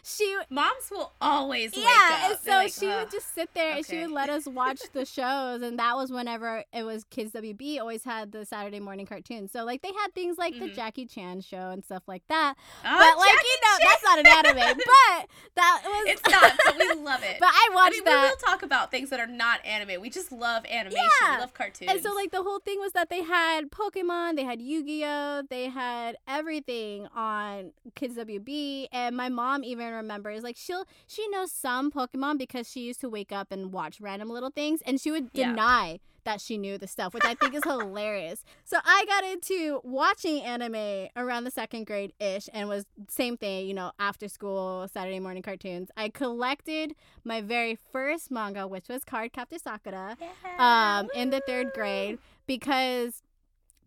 she 0.04 0.38
Moms 0.50 0.90
will 0.92 1.14
always 1.20 1.76
yeah, 1.76 2.30
and 2.30 2.40
so 2.40 2.52
like, 2.52 2.72
she 2.74 2.88
"Ugh." 2.88 3.04
would 3.04 3.12
just 3.12 3.34
sit 3.34 3.50
there 3.54 3.78
and 3.78 3.86
she 3.86 4.00
would 4.02 4.12
let 4.12 4.30
us 4.30 4.46
watch 4.46 4.80
the 4.94 5.06
shows, 5.06 5.62
and 5.62 5.80
that 5.80 5.96
was 5.96 6.12
whenever 6.12 6.64
it 6.74 6.84
was 6.84 7.04
Kids 7.06 7.32
WB 7.34 7.80
always 7.80 8.04
had 8.04 8.32
the 8.32 8.46
Saturday 8.46 8.80
morning 8.80 9.06
cartoons. 9.06 9.52
So 9.52 9.64
like 9.64 9.82
they 9.82 9.92
had 9.94 10.14
things 10.14 10.38
like 10.38 10.54
the 10.60 10.70
Mhm. 10.70 10.76
Jackie 10.76 11.06
Chan 11.06 11.42
show 11.42 11.70
and 11.72 11.84
stuff 11.84 12.04
like 12.08 12.24
that. 12.30 12.56
Oh, 12.86 12.98
but 12.98 13.18
like 13.18 13.32
Jackie 13.32 13.48
you 13.48 13.58
know, 13.62 13.78
Chan! 13.78 13.88
that's 13.90 14.04
not 14.04 14.20
an 14.20 14.28
anime, 14.28 14.78
but 14.86 15.28
that 15.56 15.82
was 15.86 16.06
It's 16.08 16.30
not, 16.30 16.54
but 16.66 16.78
we 16.78 16.94
love 17.04 17.24
it. 17.24 17.38
but 17.40 17.50
I 17.50 17.70
I 17.72 17.74
watched 17.74 18.06
that. 18.06 18.22
We 18.24 18.30
will 18.30 18.52
talk 18.52 18.62
about 18.62 18.92
things 18.92 19.10
that 19.10 19.20
are 19.20 19.26
not 19.28 19.66
anime. 19.66 20.00
We 20.00 20.10
just 20.12 20.32
love 20.32 20.64
animation. 20.70 21.02
Yeah. 21.22 21.36
We 21.36 21.42
love 21.42 21.54
cartoons. 21.56 21.90
And 21.92 22.02
so 22.04 22.14
like 22.14 22.30
the 22.32 22.44
whole 22.44 22.60
thing 22.60 22.80
was 22.80 22.92
that 22.94 23.10
they 23.10 23.24
had 23.24 23.72
Pokemon, 23.72 24.36
they 24.36 24.44
had 24.44 24.62
Yu-Gi-Oh, 24.62 25.44
they 25.50 25.70
had 25.70 26.16
everything 26.28 27.08
on 27.16 27.72
Kids 27.96 28.16
WB, 28.18 28.46
and 28.92 29.16
my 29.16 29.30
mom 29.30 29.64
even 29.64 29.92
remembers 29.94 30.44
like 30.44 30.58
she'll 30.58 30.86
she 31.08 31.28
knows 31.30 31.52
some 31.52 31.92
Pokemon 31.92 32.38
because 32.38 32.70
she 32.70 32.82
used 32.82 33.02
to 33.02 33.10
wake 33.10 33.32
up 33.32 33.52
and 33.52 33.72
watch 33.74 34.00
random 34.02 34.30
little 34.30 34.52
things, 34.52 34.82
and 34.86 35.00
she 35.00 35.12
would 35.12 35.30
Yeah. 35.34 35.48
deny 35.50 36.00
that 36.26 36.42
she 36.42 36.58
knew 36.58 36.76
the 36.80 36.88
stuff, 36.88 37.14
which 37.14 37.24
I 37.24 37.36
think 37.36 37.54
is 37.54 37.64
hilarious. 37.74 38.44
So 38.64 38.78
I 38.84 39.06
got 39.08 39.24
into 39.24 39.80
watching 39.84 40.42
anime 40.42 41.10
around 41.16 41.44
the 41.44 41.52
second 41.52 41.86
grade 41.86 42.14
ish, 42.20 42.50
and 42.52 42.68
was 42.68 42.86
same 43.10 43.38
thing, 43.38 43.68
you 43.68 43.76
know, 43.76 43.92
after 44.00 44.28
school 44.28 44.88
Saturday 44.92 45.20
morning 45.20 45.44
cartoons. 45.44 45.90
I 45.96 46.10
collected 46.10 46.96
my 47.24 47.42
very 47.42 47.76
first 47.76 48.32
manga, 48.32 48.66
which 48.68 48.88
was 48.90 49.04
Card 49.04 49.34
Captor 49.34 49.58
Sakura 49.60 50.18
um, 50.58 51.10
in 51.14 51.30
the 51.30 51.42
third 51.46 51.68
grade 51.74 52.18
because 52.48 53.22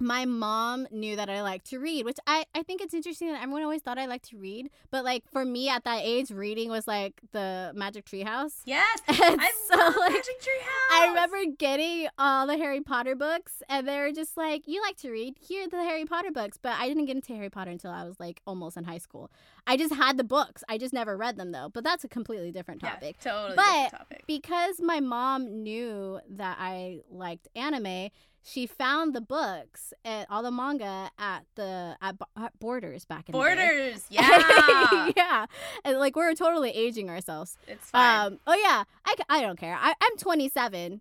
my 0.00 0.24
mom 0.24 0.86
knew 0.92 1.16
that 1.16 1.28
I 1.28 1.42
liked 1.42 1.66
to 1.70 1.78
read, 1.78 2.04
which 2.04 2.18
I, 2.26 2.44
I 2.54 2.62
think 2.62 2.80
it's 2.80 2.94
interesting 2.94 3.28
that 3.32 3.42
everyone 3.42 3.62
always 3.62 3.82
thought 3.82 3.98
I 3.98 4.06
liked 4.06 4.28
to 4.30 4.36
read. 4.38 4.70
But 4.90 5.04
like 5.04 5.24
for 5.32 5.44
me 5.44 5.68
at 5.68 5.84
that 5.84 6.02
age, 6.04 6.30
reading 6.30 6.70
was 6.70 6.86
like 6.86 7.20
the 7.32 7.72
Magic 7.74 8.04
Treehouse. 8.04 8.60
Yes, 8.64 9.00
And 9.08 9.40
I 9.40 9.50
so, 9.68 9.76
love 9.76 9.96
like, 9.96 10.12
Magic 10.12 10.40
Treehouse. 10.40 10.92
I 10.92 11.06
remember 11.08 11.38
getting 11.58 12.08
all 12.18 12.46
the 12.46 12.56
Harry 12.56 12.80
Potter 12.80 13.16
books, 13.16 13.62
and 13.68 13.88
they 13.88 13.98
were 13.98 14.12
just 14.12 14.36
like, 14.36 14.68
"You 14.68 14.80
like 14.82 14.96
to 14.98 15.10
read? 15.10 15.34
Here 15.40 15.64
are 15.64 15.68
the 15.68 15.82
Harry 15.82 16.04
Potter 16.04 16.30
books." 16.30 16.58
But 16.62 16.72
I 16.78 16.86
didn't 16.88 17.06
get 17.06 17.16
into 17.16 17.34
Harry 17.34 17.50
Potter 17.50 17.70
until 17.70 17.90
I 17.90 18.04
was 18.04 18.20
like 18.20 18.40
almost 18.46 18.76
in 18.76 18.84
high 18.84 18.98
school. 18.98 19.30
I 19.66 19.76
just 19.76 19.94
had 19.94 20.16
the 20.16 20.24
books. 20.24 20.62
I 20.68 20.78
just 20.78 20.92
never 20.94 21.16
read 21.16 21.36
them 21.36 21.52
though. 21.52 21.70
But 21.72 21.84
that's 21.84 22.04
a 22.04 22.08
completely 22.08 22.52
different 22.52 22.82
Yeah, 22.82 22.90
topic 22.92 23.18
totally 23.20 23.56
But- 23.56 23.64
different 23.64 23.90
topic. 23.92 24.24
because 24.26 24.80
my 24.80 25.00
mom 25.00 25.62
knew 25.62 26.20
that 26.30 26.56
I 26.60 27.00
liked 27.10 27.48
anime, 27.56 28.10
she 28.48 28.66
found 28.66 29.14
the 29.14 29.20
books 29.20 29.92
and 30.04 30.26
all 30.30 30.42
the 30.42 30.50
manga 30.50 31.10
at 31.18 31.44
the 31.54 31.96
at, 32.00 32.16
at 32.36 32.58
Borders 32.58 33.04
back 33.04 33.28
in 33.28 33.32
the 33.32 33.38
day. 33.38 33.54
Borders, 33.56 34.06
yeah, 34.10 35.10
yeah, 35.16 35.46
and 35.84 35.98
like 35.98 36.16
we're 36.16 36.34
totally 36.34 36.70
aging 36.70 37.10
ourselves. 37.10 37.56
it's 37.66 37.90
fine. 37.90 38.26
Um, 38.32 38.38
oh 38.46 38.54
yeah, 38.54 38.84
I, 39.04 39.14
I 39.28 39.40
don't 39.42 39.58
care. 39.58 39.76
I, 39.78 39.92
I'm 40.00 40.16
27. 40.16 41.00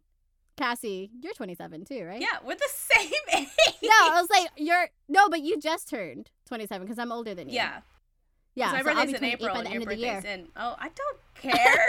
Cassie, 0.57 1.11
you're 1.21 1.35
27 1.35 1.85
too, 1.85 2.03
right? 2.03 2.19
yeah, 2.19 2.39
we're 2.43 2.55
the 2.55 2.69
same 2.73 3.11
age. 3.35 3.47
No, 3.83 3.89
I 3.91 4.19
was 4.19 4.27
like, 4.31 4.49
you're 4.57 4.89
no, 5.07 5.29
but 5.29 5.41
you 5.41 5.59
just 5.59 5.87
turned 5.87 6.31
27 6.47 6.85
because 6.85 6.97
I'm 6.99 7.11
older 7.11 7.35
than 7.35 7.47
you. 7.47 7.55
yeah. 7.55 7.81
yeah. 8.55 8.69
so 8.69 8.73
my 8.73 8.79
so 8.79 8.85
birthday's 8.85 9.13
in 9.13 9.23
April, 9.23 9.53
by 9.53 9.59
and 9.59 9.67
the 9.67 9.71
your 9.71 9.81
end 9.81 9.83
of 9.83 9.89
the 9.89 9.97
year. 9.97 10.23
in. 10.25 10.47
Oh, 10.57 10.75
I 10.79 10.89
don't 10.89 11.19
care. 11.35 11.85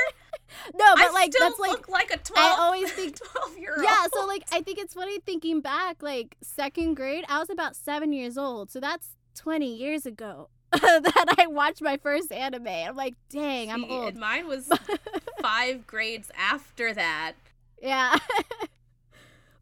No, 0.74 0.84
but 0.94 1.06
I 1.06 1.10
like 1.10 1.32
that's 1.38 1.58
like 1.58 1.70
look 1.70 1.88
like 1.88 2.10
a 2.10 2.14
I 2.14 2.16
twelve. 2.18 2.58
always 2.58 2.90
think 2.92 3.16
twelve 3.32 3.56
year 3.58 3.74
old. 3.76 3.84
Yeah, 3.84 4.06
so 4.12 4.26
like 4.26 4.44
I 4.52 4.62
think 4.62 4.78
it's 4.78 4.94
funny 4.94 5.18
thinking 5.20 5.60
back, 5.60 6.02
like 6.02 6.36
second 6.42 6.94
grade, 6.94 7.24
I 7.28 7.38
was 7.38 7.50
about 7.50 7.76
seven 7.76 8.12
years 8.12 8.38
old, 8.38 8.70
so 8.70 8.80
that's 8.80 9.16
twenty 9.34 9.74
years 9.74 10.06
ago 10.06 10.48
that 10.72 11.34
I 11.38 11.46
watched 11.46 11.82
my 11.82 11.96
first 11.96 12.32
anime. 12.32 12.66
I'm 12.66 12.96
like, 12.96 13.14
dang, 13.30 13.70
I'm 13.70 13.84
old. 13.84 14.16
mine 14.16 14.46
was 14.48 14.68
five 15.42 15.86
grades 15.86 16.30
after 16.36 16.92
that. 16.94 17.34
yeah. 17.82 18.16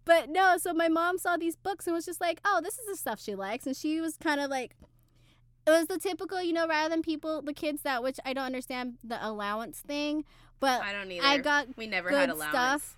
but 0.04 0.28
no, 0.28 0.56
so 0.56 0.72
my 0.72 0.88
mom 0.88 1.18
saw 1.18 1.36
these 1.36 1.56
books 1.56 1.86
and 1.86 1.94
was 1.94 2.06
just 2.06 2.20
like, 2.20 2.40
oh, 2.44 2.60
this 2.62 2.78
is 2.78 2.86
the 2.86 2.96
stuff 2.96 3.20
she 3.20 3.34
likes, 3.34 3.66
and 3.66 3.76
she 3.76 4.00
was 4.00 4.16
kind 4.16 4.40
of 4.40 4.50
like. 4.50 4.76
It 5.68 5.70
was 5.72 5.86
the 5.88 5.98
typical, 5.98 6.40
you 6.40 6.52
know, 6.52 6.68
rather 6.68 6.88
than 6.90 7.02
people, 7.02 7.42
the 7.42 7.52
kids 7.52 7.82
that, 7.82 8.00
which 8.00 8.20
I 8.24 8.32
don't 8.34 8.44
understand 8.44 8.98
the 9.02 9.18
allowance 9.20 9.80
thing, 9.80 10.24
but 10.60 10.80
I 10.82 10.92
don't 10.92 11.10
either. 11.10 11.26
I 11.26 11.38
got 11.38 11.66
we 11.76 11.86
never 11.86 12.10
had 12.10 12.30
allowance. 12.30 12.50
stuff. 12.52 12.96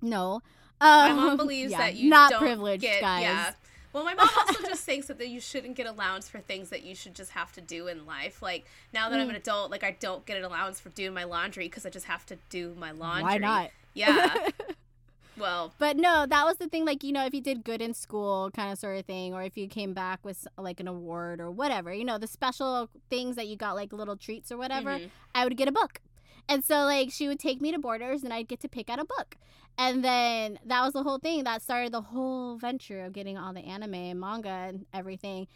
no. 0.00 0.42
My 0.80 1.08
Um, 1.10 1.16
mom 1.16 1.36
believes 1.36 1.70
yeah, 1.72 1.78
that 1.78 1.94
you 1.94 2.10
not 2.10 2.30
don't 2.30 2.40
privileged, 2.40 2.82
get, 2.82 3.00
guys. 3.00 3.22
Yeah. 3.22 3.52
Well, 3.92 4.02
my 4.04 4.12
mom 4.14 4.28
also 4.36 4.60
just 4.64 4.84
thinks 4.90 5.06
that 5.06 5.28
you 5.28 5.40
shouldn't 5.40 5.76
get 5.76 5.86
allowance 5.86 6.28
for 6.28 6.40
things 6.40 6.70
that 6.70 6.82
you 6.84 6.94
should 6.96 7.14
just 7.14 7.30
have 7.30 7.52
to 7.52 7.60
do 7.60 7.86
in 7.86 8.04
life. 8.06 8.42
Like 8.42 8.66
now 8.92 9.08
that 9.08 9.18
I'm 9.20 9.26
Mm. 9.28 9.30
an 9.30 9.36
adult, 9.36 9.70
like 9.70 9.84
I 9.84 9.92
don't 9.92 10.26
get 10.26 10.36
an 10.36 10.44
allowance 10.44 10.80
for 10.80 10.88
doing 10.90 11.14
my 11.14 11.24
laundry 11.24 11.66
because 11.68 11.86
I 11.86 11.90
just 11.90 12.06
have 12.06 12.26
to 12.26 12.36
do 12.50 12.74
my 12.78 12.90
laundry. 12.90 13.22
Why 13.22 13.38
not? 13.38 13.70
Yeah. 13.94 14.48
well, 15.38 15.72
But 15.78 15.96
no, 15.96 16.26
that 16.28 16.44
was 16.44 16.56
the 16.58 16.68
thing. 16.68 16.84
Like, 16.84 17.02
you 17.04 17.12
know, 17.12 17.24
if 17.24 17.32
you 17.32 17.40
did 17.40 17.64
good 17.64 17.80
in 17.80 17.94
school, 17.94 18.50
kind 18.54 18.72
of 18.72 18.78
sort 18.78 18.96
of 18.98 19.04
thing, 19.06 19.32
or 19.32 19.42
if 19.42 19.56
you 19.56 19.68
came 19.68 19.92
back 19.94 20.24
with 20.24 20.46
like 20.58 20.80
an 20.80 20.88
award 20.88 21.40
or 21.40 21.50
whatever, 21.50 21.92
you 21.94 22.04
know, 22.04 22.18
the 22.18 22.26
special 22.26 22.90
things 23.10 23.36
that 23.36 23.46
you 23.46 23.56
got, 23.56 23.74
like 23.76 23.92
little 23.92 24.16
treats 24.16 24.50
or 24.52 24.56
whatever, 24.56 24.98
mhm. 24.98 25.10
I 25.34 25.44
would 25.44 25.56
get 25.56 25.68
a 25.68 25.72
book. 25.72 26.00
And 26.48 26.64
so, 26.64 26.84
like, 26.84 27.10
she 27.10 27.28
would 27.28 27.38
take 27.38 27.60
me 27.60 27.72
to 27.72 27.78
Borders 27.78 28.22
and 28.22 28.32
I'd 28.32 28.48
get 28.48 28.60
to 28.60 28.68
pick 28.68 28.90
out 28.90 28.98
a 28.98 29.04
book. 29.04 29.36
And 29.76 30.04
then 30.04 30.58
that 30.64 30.82
was 30.82 30.92
the 30.92 31.02
whole 31.02 31.18
thing. 31.18 31.44
That 31.44 31.62
started 31.62 31.92
the 31.92 32.00
whole 32.00 32.56
venture 32.56 33.00
of 33.04 33.12
getting 33.12 33.36
all 33.36 33.52
the 33.52 33.64
anime 33.64 33.94
and 33.94 34.20
manga 34.20 34.48
and 34.48 34.86
everything. 34.92 35.48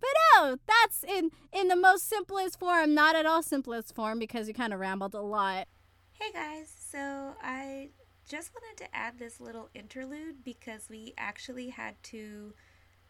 But 0.00 0.10
no, 0.34 0.56
that's 0.66 1.04
in 1.04 1.30
in 1.52 1.68
the 1.68 1.76
most 1.76 2.08
simplest 2.08 2.58
form, 2.58 2.94
not 2.94 3.14
at 3.14 3.26
all 3.26 3.42
simplest 3.42 3.94
form 3.94 4.18
because 4.18 4.46
we 4.46 4.52
kind 4.52 4.72
of 4.72 4.80
rambled 4.80 5.14
a 5.14 5.20
lot. 5.20 5.68
Hey 6.12 6.32
guys, 6.32 6.72
so 6.76 7.34
I 7.42 7.90
just 8.28 8.52
wanted 8.54 8.82
to 8.84 8.96
add 8.96 9.18
this 9.18 9.40
little 9.40 9.68
interlude 9.74 10.42
because 10.44 10.88
we 10.88 11.14
actually 11.18 11.68
had 11.68 12.02
to 12.04 12.54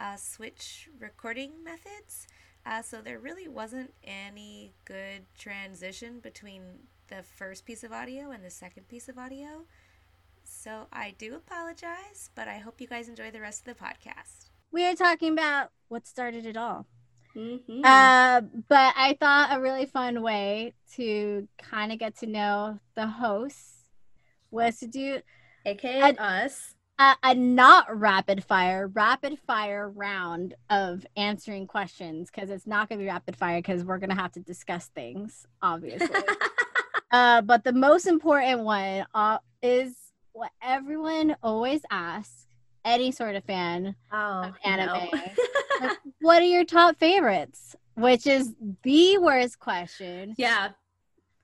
uh, 0.00 0.16
switch 0.16 0.88
recording 0.98 1.62
methods. 1.62 2.26
Uh, 2.66 2.82
so 2.82 3.00
there 3.00 3.18
really 3.18 3.48
wasn't 3.48 3.92
any 4.04 4.74
good 4.84 5.26
transition 5.36 6.20
between 6.20 6.62
the 7.08 7.22
first 7.22 7.64
piece 7.64 7.84
of 7.84 7.92
audio 7.92 8.30
and 8.30 8.44
the 8.44 8.50
second 8.50 8.88
piece 8.88 9.08
of 9.08 9.18
audio. 9.18 9.66
So 10.44 10.86
I 10.92 11.14
do 11.18 11.34
apologize, 11.34 12.30
but 12.34 12.48
I 12.48 12.58
hope 12.58 12.80
you 12.80 12.86
guys 12.86 13.08
enjoy 13.08 13.30
the 13.30 13.40
rest 13.40 13.66
of 13.66 13.76
the 13.76 13.84
podcast. 13.84 14.50
We 14.70 14.84
are 14.86 14.94
talking 14.94 15.32
about 15.32 15.70
what 15.88 16.06
started 16.06 16.46
it 16.46 16.56
all. 16.56 16.86
Mm-hmm. 17.36 17.84
Uh, 17.84 18.42
but 18.68 18.94
I 18.96 19.16
thought 19.18 19.56
a 19.56 19.60
really 19.60 19.86
fun 19.86 20.22
way 20.22 20.74
to 20.96 21.48
kind 21.58 21.92
of 21.92 21.98
get 21.98 22.18
to 22.18 22.26
know 22.26 22.78
the 22.94 23.06
hosts 23.06 23.84
was 24.50 24.78
to 24.78 24.86
do, 24.86 25.20
aka 25.64 26.00
a, 26.10 26.22
us, 26.22 26.74
a, 26.98 27.14
a 27.22 27.34
not 27.34 27.98
rapid 27.98 28.44
fire, 28.44 28.88
rapid 28.88 29.38
fire 29.46 29.88
round 29.88 30.54
of 30.70 31.06
answering 31.16 31.66
questions 31.66 32.30
because 32.30 32.50
it's 32.50 32.66
not 32.66 32.88
going 32.88 32.98
to 32.98 33.04
be 33.04 33.08
rapid 33.08 33.36
fire 33.36 33.58
because 33.58 33.84
we're 33.84 33.98
going 33.98 34.10
to 34.10 34.16
have 34.16 34.32
to 34.32 34.40
discuss 34.40 34.86
things, 34.88 35.46
obviously. 35.62 36.08
uh, 37.12 37.42
but 37.42 37.64
the 37.64 37.72
most 37.72 38.06
important 38.06 38.60
one 38.60 39.06
uh, 39.14 39.38
is 39.62 39.94
what 40.32 40.50
everyone 40.62 41.36
always 41.42 41.82
asks 41.90 42.46
any 42.84 43.12
sort 43.12 43.36
of 43.36 43.44
fan 43.44 43.94
oh, 44.12 44.42
of 44.44 44.54
anime. 44.64 44.86
No. 44.86 45.08
like, 45.80 45.98
what 46.20 46.42
are 46.42 46.46
your 46.46 46.64
top 46.64 46.98
favorites? 46.98 47.76
Which 47.94 48.26
is 48.26 48.54
the 48.82 49.18
worst 49.18 49.58
question. 49.58 50.34
Yeah. 50.38 50.70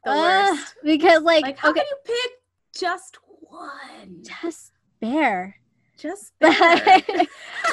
The 0.04 0.10
uh, 0.10 0.16
worst. 0.16 0.74
Because 0.82 1.22
like, 1.22 1.42
like 1.42 1.58
how 1.58 1.70
okay. 1.70 1.80
can 1.80 1.86
you 1.88 1.96
pick 2.04 2.32
just 2.80 3.18
one? 3.40 4.22
Just 4.42 4.72
bear. 5.00 5.56
Just 5.98 6.32
bear. 6.40 7.02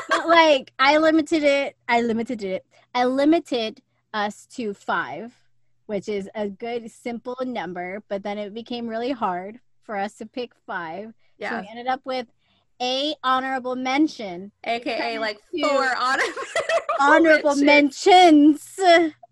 but 0.10 0.28
like 0.28 0.72
I 0.80 0.98
limited 0.98 1.44
it. 1.44 1.78
I 1.88 2.02
limited 2.02 2.44
it. 2.44 2.66
I 2.94 3.06
limited 3.06 3.82
us 4.14 4.46
to 4.48 4.74
five, 4.74 5.34
which 5.86 6.10
is 6.10 6.30
a 6.36 6.50
good 6.50 6.90
simple 6.92 7.38
number, 7.46 8.04
but 8.08 8.24
then 8.24 8.38
it 8.38 8.54
became 8.54 8.88
really 8.88 9.12
hard 9.12 9.60
for 9.84 9.96
us 9.96 10.16
to 10.16 10.26
pick 10.26 10.52
five. 10.66 11.14
Yeah. 11.38 11.52
So 11.52 11.62
we 11.62 11.68
ended 11.70 11.88
up 11.88 12.02
with 12.06 12.28
a 12.82 13.16
honorable 13.24 13.76
mention, 13.76 14.52
aka 14.66 15.20
like 15.20 15.38
four 15.60 15.96
honorable 16.00 16.34
honorable 17.00 17.56
mentions 17.56 18.80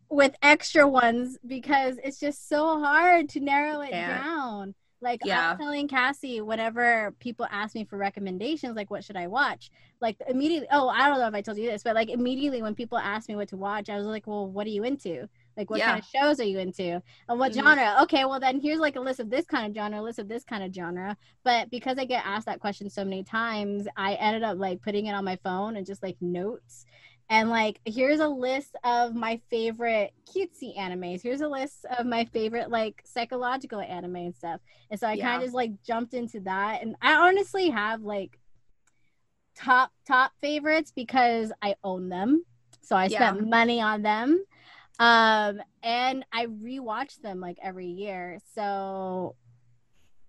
with 0.10 0.36
extra 0.42 0.88
ones 0.88 1.38
because 1.46 1.98
it's 2.04 2.20
just 2.20 2.48
so 2.48 2.80
hard 2.80 3.30
to 3.30 3.40
narrow 3.40 3.82
it 3.82 3.90
yeah. 3.92 4.22
down. 4.22 4.76
Like 5.02 5.20
yeah. 5.26 5.52
I'm 5.52 5.58
telling 5.58 5.88
Cassie 5.90 6.40
whenever 6.40 7.14
people 7.20 7.46
ask 7.52 7.76
me 7.76 7.84
for 7.84 7.98
recommendations, 7.98 8.76
like 8.76 8.90
what 8.90 9.04
should 9.04 9.18
I 9.18 9.28
watch? 9.28 9.70
Like 10.00 10.16
immediately, 10.30 10.68
oh, 10.72 10.88
I 10.88 11.10
don't 11.10 11.20
know 11.20 11.28
if 11.28 11.34
I 11.34 11.42
told 11.42 11.58
you 11.58 11.70
this, 11.70 11.84
but 11.84 11.96
like 11.96 12.10
immediately 12.10 12.62
when 12.62 12.74
people 12.74 12.98
ask 12.98 13.28
me 13.28 13.36
what 13.36 13.50
to 13.50 13.58
watch, 13.58 13.90
I 13.90 13.98
was 13.98 14.06
like, 14.06 14.28
well, 14.28 14.48
what 14.48 14.66
are 14.66 14.72
you 14.72 14.86
into? 14.86 15.28
Like, 15.56 15.70
what 15.70 15.80
yeah. 15.80 15.92
kind 15.92 16.00
of 16.00 16.06
shows 16.06 16.40
are 16.40 16.46
you 16.46 16.60
into? 16.60 17.02
And 17.30 17.40
what 17.40 17.52
mm-hmm. 17.52 17.68
genre? 17.68 17.98
Okay, 18.04 18.26
well, 18.26 18.40
then 18.40 18.60
here's 18.60 18.80
like 18.80 18.96
a 18.96 19.00
list 19.00 19.20
of 19.20 19.30
this 19.30 19.46
kind 19.46 19.68
of 19.68 19.76
genre, 19.76 20.02
list 20.02 20.20
of 20.20 20.28
this 20.28 20.44
kind 20.44 20.64
of 20.64 20.74
genre. 20.74 21.18
But 21.44 21.70
because 21.70 21.98
I 21.98 22.06
get 22.06 22.26
asked 22.26 22.46
that 22.48 22.60
question 22.60 22.90
so 22.90 23.04
many 23.04 23.24
times, 23.24 23.88
I 23.96 24.16
ended 24.16 24.44
up 24.44 24.58
like 24.58 24.82
putting 24.82 25.06
it 25.08 25.14
on 25.14 25.26
my 25.26 25.38
phone 25.44 25.78
and 25.78 25.86
just 25.86 26.04
like 26.04 26.18
notes. 26.22 26.86
And 27.30 27.50
like, 27.50 27.80
here's 27.86 28.20
a 28.20 28.28
list 28.28 28.76
of 28.84 29.16
my 29.16 29.40
favorite 29.50 30.14
cutesy 30.26 30.78
animes. 30.78 31.22
Here's 31.22 31.42
a 31.42 31.48
list 31.48 31.86
of 31.98 32.06
my 32.06 32.26
favorite 32.26 32.70
like 32.70 33.02
psychological 33.06 33.80
anime 33.80 34.18
and 34.18 34.36
stuff. 34.36 34.60
And 34.92 35.00
so 35.00 35.08
I 35.08 35.14
yeah. 35.14 35.26
kind 35.26 35.38
of 35.38 35.44
just 35.44 35.56
like 35.56 35.72
jumped 35.84 36.14
into 36.14 36.42
that. 36.42 36.82
And 36.82 36.96
I 37.02 37.16
honestly 37.16 37.70
have 37.70 38.02
like 38.02 38.38
top 39.56 39.92
top 40.06 40.32
favorites 40.42 40.92
because 40.96 41.52
I 41.62 41.76
own 41.84 42.10
them. 42.10 42.44
So 42.82 42.96
I 42.96 43.08
spent 43.08 43.38
yeah. 43.38 43.46
money 43.46 43.82
on 43.82 44.02
them. 44.02 44.44
Um, 45.00 45.62
and 45.82 46.26
I 46.32 46.46
rewatch 46.46 47.22
them 47.22 47.40
like 47.40 47.58
every 47.62 47.88
year. 47.88 48.40
So 48.54 49.36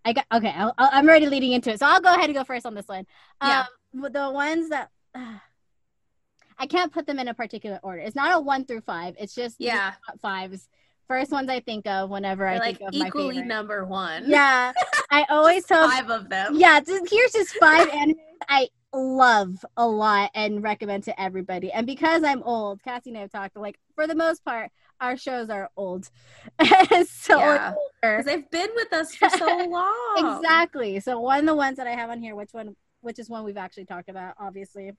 I 0.05 0.13
got 0.13 0.27
okay. 0.33 0.53
i 0.53 0.99
am 0.99 1.09
already 1.09 1.27
leading 1.27 1.53
into 1.53 1.71
it, 1.71 1.81
so 1.81 1.87
I'll 1.87 2.01
go 2.01 2.13
ahead 2.13 2.27
and 2.27 2.35
go 2.35 2.45
first 2.45 2.67
on 2.67 2.75
this 2.75 2.87
one. 2.87 3.07
Yeah. 3.43 3.67
Um, 3.95 4.13
the 4.13 4.31
ones 4.31 4.69
that 4.71 4.91
uh, 5.15 5.39
I 6.59 6.67
can't 6.67 6.93
put 6.93 7.07
them 7.07 7.19
in 7.19 7.29
a 7.29 7.35
particular 7.35 7.81
order. 7.83 8.01
It's 8.01 8.15
not 8.15 8.37
a 8.37 8.41
one 8.41 8.65
through 8.65 8.83
five. 8.83 9.17
It's 9.19 9.35
just 9.35 9.57
yeah 9.59 9.95
fives. 10.23 10.69
First 11.09 11.33
ones 11.33 11.51
I 11.51 11.61
think 11.61 11.87
of 11.87 12.09
whenever 12.09 12.45
They're 12.45 12.55
I 12.55 12.59
like 12.59 12.79
think 12.79 12.89
of 12.89 12.95
equally 12.95 13.41
my 13.41 13.47
number 13.47 13.85
one. 13.85 14.25
Yeah, 14.27 14.73
I 15.11 15.27
always 15.31 15.65
tell 15.65 15.89
five 15.89 16.09
of 16.09 16.29
them. 16.31 16.55
Yeah, 16.57 16.81
just, 16.81 17.11
here's 17.11 17.33
just 17.33 17.57
five 17.57 17.89
animes 17.91 18.15
I 18.49 18.69
love 18.95 19.65
a 19.77 19.87
lot 19.87 20.31
and 20.35 20.63
recommend 20.63 21.05
to 21.05 21.21
everybody. 21.21 21.73
And 21.73 21.87
because 21.87 22.23
I'm 22.23 22.43
old, 22.43 22.83
Cassie 22.83 23.11
and 23.11 23.19
I 23.19 23.23
have 23.23 23.33
talked 23.33 23.57
like 23.57 23.79
for 23.95 24.07
the 24.07 24.15
most 24.15 24.45
part, 24.45 24.71
our 25.01 25.17
shows 25.17 25.51
are 25.51 25.71
old. 25.77 26.11
so 27.09 27.39
yeah. 27.39 27.75
Because 28.01 28.25
they've 28.25 28.51
been 28.51 28.71
with 28.75 28.93
us 28.93 29.15
for 29.15 29.29
so 29.31 29.47
long. 29.69 30.37
exactly. 30.39 31.01
So 31.01 31.21
one 31.21 31.41
of 31.41 31.47
the 31.47 31.55
ones 31.55 31.77
that 31.79 31.87
I 31.87 31.93
have 31.93 32.11
on 32.11 32.21
here, 32.21 32.35
which 32.35 32.53
one 32.53 32.77
which 33.01 33.19
is 33.19 33.29
one 33.29 33.45
we've 33.45 33.59
actually 33.59 33.85
talked 33.85 34.09
about, 34.09 34.35
obviously, 34.39 34.93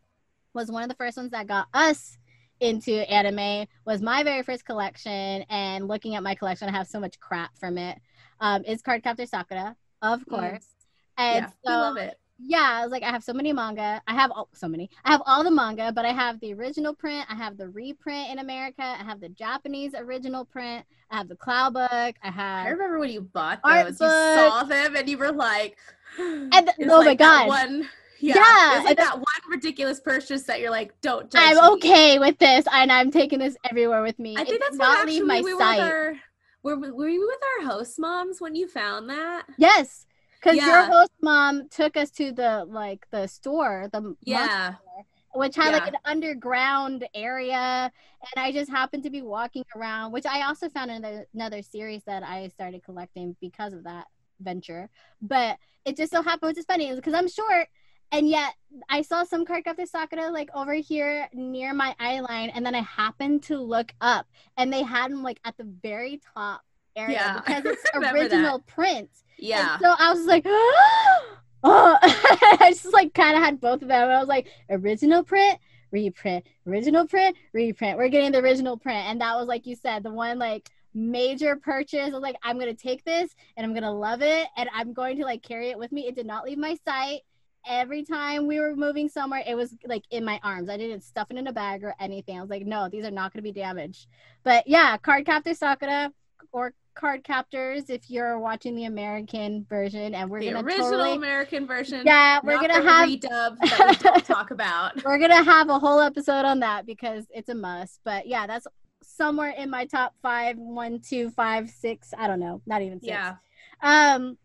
was 0.54 0.70
one 0.70 0.84
of 0.84 0.90
the 0.90 0.96
first 0.96 1.18
ones 1.18 1.32
that 1.32 1.48
got 1.48 1.68
us 1.74 2.18
into 2.60 2.94
anime 3.12 3.68
was 3.86 4.02
my 4.02 4.24
very 4.24 4.42
first 4.42 4.66
collection 4.66 5.44
and 5.50 5.88
looking 5.88 6.16
at 6.16 6.24
my 6.24 6.34
collection 6.36 6.70
i 6.70 6.72
have 6.72 6.88
so 6.88 7.00
much 7.00 7.20
crap 7.20 7.50
from 7.58 7.78
it 7.78 7.98
um 8.40 8.64
is 8.64 8.82
cardcaptor 8.82 9.28
sakura 9.28 9.76
of 10.02 10.22
mm. 10.22 10.30
course 10.30 10.66
mm. 10.66 10.86
and 11.18 11.46
yeah, 11.46 11.50
so, 11.66 11.72
love 11.72 11.98
it 11.98 12.18
yeah, 12.38 12.80
I 12.80 12.84
was 12.84 12.92
like, 12.92 13.04
I 13.04 13.12
have 13.12 13.24
so 13.24 13.34
many 13.34 13.54
manga. 13.54 14.02
I 14.08 14.14
have 14.14 14.32
all, 14.32 14.50
so 14.54 14.68
many. 14.68 14.90
I 15.06 15.12
have 15.12 15.22
all 15.26 15.44
the 15.44 15.52
manga, 15.52 15.92
but 15.94 16.06
I 16.06 16.12
have 16.12 16.40
the 16.42 16.54
original 16.54 16.94
print. 16.94 17.26
I 17.30 17.36
have 17.36 17.58
the 17.58 17.70
reprint 17.70 18.30
in 18.30 18.40
America. 18.40 18.84
I 18.84 19.04
have 19.04 19.22
the 19.22 19.30
Japanese 19.30 19.94
original 19.96 20.44
print. 20.44 20.86
I 21.10 21.18
have 21.18 21.30
the 21.30 21.36
Clow 21.36 21.70
book. 21.70 21.90
I 21.92 22.32
have. 22.32 22.68
I 22.68 22.70
remember 22.70 23.00
when 23.00 23.10
you 23.10 23.22
bought 23.22 23.62
those. 23.64 24.00
You 24.02 24.08
saw 24.08 24.64
them 24.64 24.96
and 24.96 25.08
you 25.08 25.18
were 25.18 25.32
like, 25.32 25.78
and 26.20 26.52
the, 26.52 26.74
oh 26.90 27.00
like 27.00 27.06
my 27.06 27.16
god, 27.16 27.48
one. 27.48 27.90
Yeah, 28.20 28.36
yeah 28.36 28.78
it's 28.78 28.86
like 28.86 28.98
that 28.98 29.16
one 29.16 29.52
ridiculous 29.52 30.00
purchase 30.00 30.44
that 30.44 30.60
you're 30.60 30.72
like, 30.72 30.94
don't. 31.02 31.34
I'm 31.36 31.56
me. 31.56 31.62
okay 31.74 32.20
with 32.20 32.38
this, 32.38 32.66
and 32.72 32.92
I'm 32.92 33.12
taking 33.12 33.40
this 33.40 33.56
everywhere 33.70 34.02
with 34.02 34.20
me. 34.20 34.36
I 34.36 34.44
think 34.44 34.56
it 34.56 34.62
that's 34.62 34.76
not 34.76 35.06
leave 35.06 35.26
my 35.26 35.42
we 35.42 35.58
sight. 35.58 35.80
Were, 35.80 36.16
were, 36.64 36.94
were 36.94 37.10
you 37.10 37.28
with 37.28 37.40
our 37.60 37.72
host 37.72 37.98
moms 38.00 38.42
when 38.42 38.56
you 38.56 38.68
found 38.68 39.10
that? 39.10 39.46
Yes 39.58 40.05
because 40.46 40.58
yeah. 40.58 40.68
your 40.68 40.86
host 40.86 41.12
mom 41.22 41.68
took 41.70 41.98
us 41.98 42.12
to 42.12 42.32
the 42.32 42.66
like 42.68 43.08
the 43.12 43.28
store, 43.28 43.90
the 43.92 44.16
yeah. 44.22 44.76
Store, 44.76 45.06
which 45.34 45.56
had 45.56 45.72
yeah. 45.72 45.80
like 45.80 45.88
an 45.88 45.98
underground 46.06 47.08
area, 47.16 47.92
and 48.22 48.44
I 48.44 48.52
just 48.52 48.70
happened 48.70 49.04
to 49.04 49.10
be 49.10 49.22
walking 49.22 49.66
around, 49.76 50.12
which 50.12 50.26
I 50.26 50.44
also 50.44 50.70
found 50.70 50.92
in 50.92 51.26
another 51.34 51.62
series 51.62 52.04
that 52.06 52.24
I 52.24 52.48
started 52.50 52.84
collecting 52.84 53.36
because 53.42 53.74
of 53.74 53.84
that 53.86 54.06
venture. 54.40 54.90
But 55.22 55.58
it 55.84 55.98
just 55.98 56.12
so 56.12 56.22
happened, 56.22 56.50
which 56.50 56.60
is 56.60 56.66
funny, 56.66 56.94
because 56.94 57.14
I'm 57.14 57.28
short, 57.28 57.68
and 58.12 58.30
yet 58.30 58.54
I 58.88 59.02
saw 59.02 59.24
some 59.24 59.46
Cardcaptor 59.46 59.88
Sakura 59.88 60.30
like 60.30 60.50
over 60.54 60.74
here 60.74 61.28
near 61.34 61.74
my 61.74 61.96
eye 62.00 62.20
line, 62.20 62.52
and 62.52 62.64
then 62.66 62.76
I 62.76 62.82
happened 62.82 63.44
to 63.44 63.58
look 63.58 63.94
up, 64.00 64.28
and 64.58 64.72
they 64.72 64.84
had 64.84 65.12
them 65.12 65.24
like 65.24 65.40
at 65.44 65.58
the 65.58 65.66
very 65.82 66.22
top 66.36 66.62
area 66.96 67.14
yeah, 67.14 67.42
because 67.42 67.66
it's 67.66 67.84
original 67.96 68.60
that. 68.60 68.68
print. 68.68 69.10
Yeah. 69.38 69.74
And 69.74 69.82
so 69.82 69.96
I 69.98 70.14
was 70.14 70.26
like, 70.26 70.44
oh, 70.48 71.28
I 72.02 72.72
just 72.72 72.94
like 72.94 73.14
kind 73.14 73.36
of 73.36 73.44
had 73.44 73.60
both 73.60 73.82
of 73.82 73.88
them. 73.88 74.10
I 74.10 74.20
was 74.20 74.28
like, 74.28 74.48
original 74.70 75.24
print, 75.24 75.60
reprint, 75.92 76.46
original 76.68 77.08
print, 77.08 77.36
reprint. 77.54 77.98
We're 77.98 78.10
getting 78.10 78.32
the 78.32 78.40
original 78.40 78.78
print, 78.78 79.08
and 79.08 79.22
that 79.22 79.36
was 79.36 79.48
like 79.48 79.66
you 79.66 79.76
said, 79.76 80.04
the 80.04 80.12
one 80.12 80.40
like 80.40 80.70
major 80.94 81.56
purchase. 81.56 82.10
I 82.10 82.12
was 82.12 82.22
like, 82.22 82.38
I'm 82.44 82.58
gonna 82.58 82.74
take 82.74 83.04
this 83.04 83.36
and 83.58 83.66
I'm 83.66 83.74
gonna 83.74 83.94
love 83.94 84.22
it, 84.22 84.48
and 84.58 84.70
I'm 84.74 84.94
going 84.94 85.18
to 85.18 85.24
like 85.24 85.44
carry 85.44 85.70
it 85.70 85.80
with 85.80 85.92
me. 85.92 86.08
It 86.08 86.16
did 86.16 86.26
not 86.26 86.46
leave 86.46 86.58
my 86.58 86.78
sight. 86.86 87.22
Every 87.68 88.04
time 88.04 88.46
we 88.46 88.60
were 88.60 88.76
moving 88.76 89.10
somewhere, 89.10 89.44
it 89.46 89.56
was 89.56 89.76
like 89.88 90.04
in 90.12 90.24
my 90.24 90.40
arms. 90.44 90.70
I 90.70 90.78
didn't 90.78 91.02
stuff 91.02 91.32
it 91.32 91.38
in 91.38 91.48
a 91.48 91.52
bag 91.52 91.84
or 91.84 91.96
anything. 92.00 92.38
I 92.38 92.42
was 92.42 92.50
like, 92.52 92.64
no, 92.64 92.88
these 92.90 93.04
are 93.04 93.10
not 93.10 93.34
going 93.34 93.44
to 93.44 93.52
be 93.52 93.52
damaged. 93.52 94.06
But 94.44 94.68
yeah, 94.68 94.98
Cardcaptor 94.98 95.58
Sakura 95.58 96.12
or 96.52 96.74
card 96.96 97.24
captors 97.24 97.90
if 97.90 98.10
you're 98.10 98.40
watching 98.40 98.76
the 98.76 98.86
American 98.86 99.66
version, 99.70 100.16
and 100.16 100.30
we're 100.30 100.40
the 100.40 100.52
gonna 100.52 100.66
original 100.66 100.92
totally, 100.92 101.16
American 101.16 101.68
version. 101.68 102.02
Yeah, 102.06 102.40
we're 102.44 102.60
gonna 102.60 102.82
have 102.82 103.10
redub 103.10 103.58
that 103.60 103.88
we 103.90 104.10
don't 104.10 104.26
talk 104.26 104.52
about. 104.52 105.04
We're 105.04 105.20
gonna 105.20 105.44
have 105.44 105.70
a 105.70 105.78
whole 105.78 106.00
episode 106.00 106.46
on 106.46 106.60
that 106.62 106.86
because 106.86 107.26
it's 107.30 107.50
a 107.50 107.56
must. 107.56 108.00
But 108.04 108.28
yeah, 108.28 108.48
that's 108.48 108.68
somewhere 109.04 109.52
in 109.52 109.70
my 109.70 109.86
top 109.86 110.14
five, 110.22 110.58
one, 110.58 111.00
two, 111.00 111.30
five, 111.32 111.70
six. 111.70 112.14
I 112.18 112.28
don't 112.28 112.40
know, 112.40 112.62
not 112.66 112.82
even 112.82 113.00
six. 113.00 113.12
Yeah. 113.12 113.36
Um, 113.82 114.38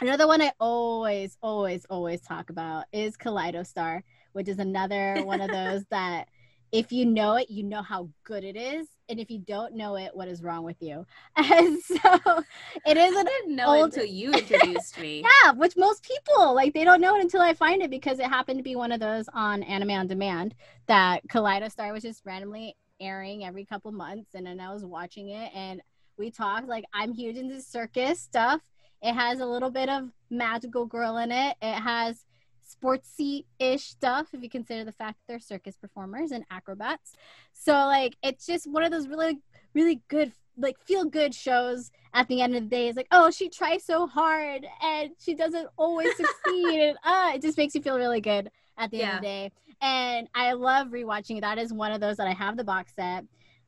another 0.00 0.26
one 0.26 0.42
I 0.42 0.52
always, 0.60 1.38
always, 1.42 1.86
always 1.88 2.20
talk 2.20 2.50
about 2.50 2.84
is 2.92 3.16
Kaleido 3.16 3.66
Star, 3.66 4.02
which 4.32 4.48
is 4.48 4.58
another 4.58 5.22
one 5.24 5.40
of 5.40 5.50
those 5.50 5.84
that 5.90 6.28
if 6.74 6.90
you 6.90 7.06
know 7.06 7.36
it, 7.36 7.48
you 7.48 7.62
know 7.62 7.82
how 7.82 8.08
good 8.24 8.42
it 8.42 8.56
is. 8.56 8.88
And 9.08 9.20
if 9.20 9.30
you 9.30 9.38
don't 9.38 9.74
know 9.74 9.94
it, 9.94 10.10
what 10.12 10.26
is 10.26 10.42
wrong 10.42 10.64
with 10.64 10.76
you? 10.80 11.06
And 11.36 11.80
so 11.80 12.42
it 12.84 12.96
is. 12.96 13.16
I 13.16 13.22
didn't 13.22 13.54
know 13.54 13.76
old... 13.76 13.84
until 13.84 14.04
you 14.04 14.32
introduced 14.32 14.98
me. 14.98 15.24
yeah, 15.44 15.52
which 15.52 15.76
most 15.76 16.02
people 16.02 16.52
like 16.52 16.74
they 16.74 16.82
don't 16.82 17.00
know 17.00 17.16
it 17.16 17.22
until 17.22 17.42
I 17.42 17.54
find 17.54 17.80
it 17.80 17.90
because 17.90 18.18
it 18.18 18.26
happened 18.26 18.58
to 18.58 18.64
be 18.64 18.74
one 18.74 18.90
of 18.90 18.98
those 18.98 19.26
on 19.32 19.62
Anime 19.62 19.90
on 19.90 20.08
Demand 20.08 20.56
that 20.86 21.22
Kaleido 21.28 21.70
Star 21.70 21.92
was 21.92 22.02
just 22.02 22.22
randomly 22.24 22.76
airing 23.00 23.44
every 23.44 23.64
couple 23.64 23.92
months, 23.92 24.34
and 24.34 24.44
then 24.44 24.58
I 24.58 24.72
was 24.72 24.84
watching 24.84 25.28
it 25.28 25.52
and 25.54 25.80
we 26.18 26.32
talked 26.32 26.66
like 26.66 26.84
I'm 26.92 27.12
huge 27.12 27.36
into 27.36 27.62
circus 27.62 28.18
stuff. 28.18 28.60
It 29.00 29.12
has 29.12 29.38
a 29.38 29.46
little 29.46 29.70
bit 29.70 29.88
of 29.88 30.10
magical 30.28 30.86
girl 30.86 31.18
in 31.18 31.30
it. 31.30 31.56
It 31.62 31.74
has 31.74 32.24
sportsy 32.64 33.44
ish 33.58 33.84
stuff 33.84 34.28
if 34.32 34.42
you 34.42 34.50
consider 34.50 34.84
the 34.84 34.92
fact 34.92 35.18
that 35.18 35.32
they're 35.32 35.40
circus 35.40 35.76
performers 35.76 36.30
and 36.30 36.44
acrobats. 36.50 37.14
So 37.52 37.72
like 37.72 38.16
it's 38.22 38.46
just 38.46 38.70
one 38.70 38.82
of 38.82 38.90
those 38.90 39.08
really 39.08 39.38
really 39.74 40.02
good 40.08 40.32
like 40.56 40.78
feel 40.80 41.04
good 41.04 41.34
shows 41.34 41.90
at 42.12 42.28
the 42.28 42.40
end 42.40 42.54
of 42.54 42.64
the 42.64 42.68
day. 42.68 42.88
It's 42.88 42.96
like 42.96 43.08
oh 43.10 43.30
she 43.30 43.48
tries 43.48 43.84
so 43.84 44.06
hard 44.06 44.66
and 44.82 45.10
she 45.18 45.34
doesn't 45.34 45.68
always 45.76 46.16
succeed. 46.16 46.80
And 46.80 46.98
uh 47.04 47.32
it 47.34 47.42
just 47.42 47.58
makes 47.58 47.74
you 47.74 47.82
feel 47.82 47.96
really 47.96 48.20
good 48.20 48.50
at 48.78 48.90
the 48.90 49.02
end 49.02 49.14
of 49.16 49.20
the 49.20 49.26
day. 49.26 49.52
And 49.80 50.28
i 50.34 50.52
love 50.52 50.88
rewatching 50.88 51.40
that 51.40 51.58
is 51.58 51.72
one 51.72 51.92
of 51.92 52.00
those 52.00 52.16
that 52.16 52.26
i 52.26 52.32
have 52.32 52.56
the 52.56 52.64
box 52.64 52.92
set. 52.94 53.24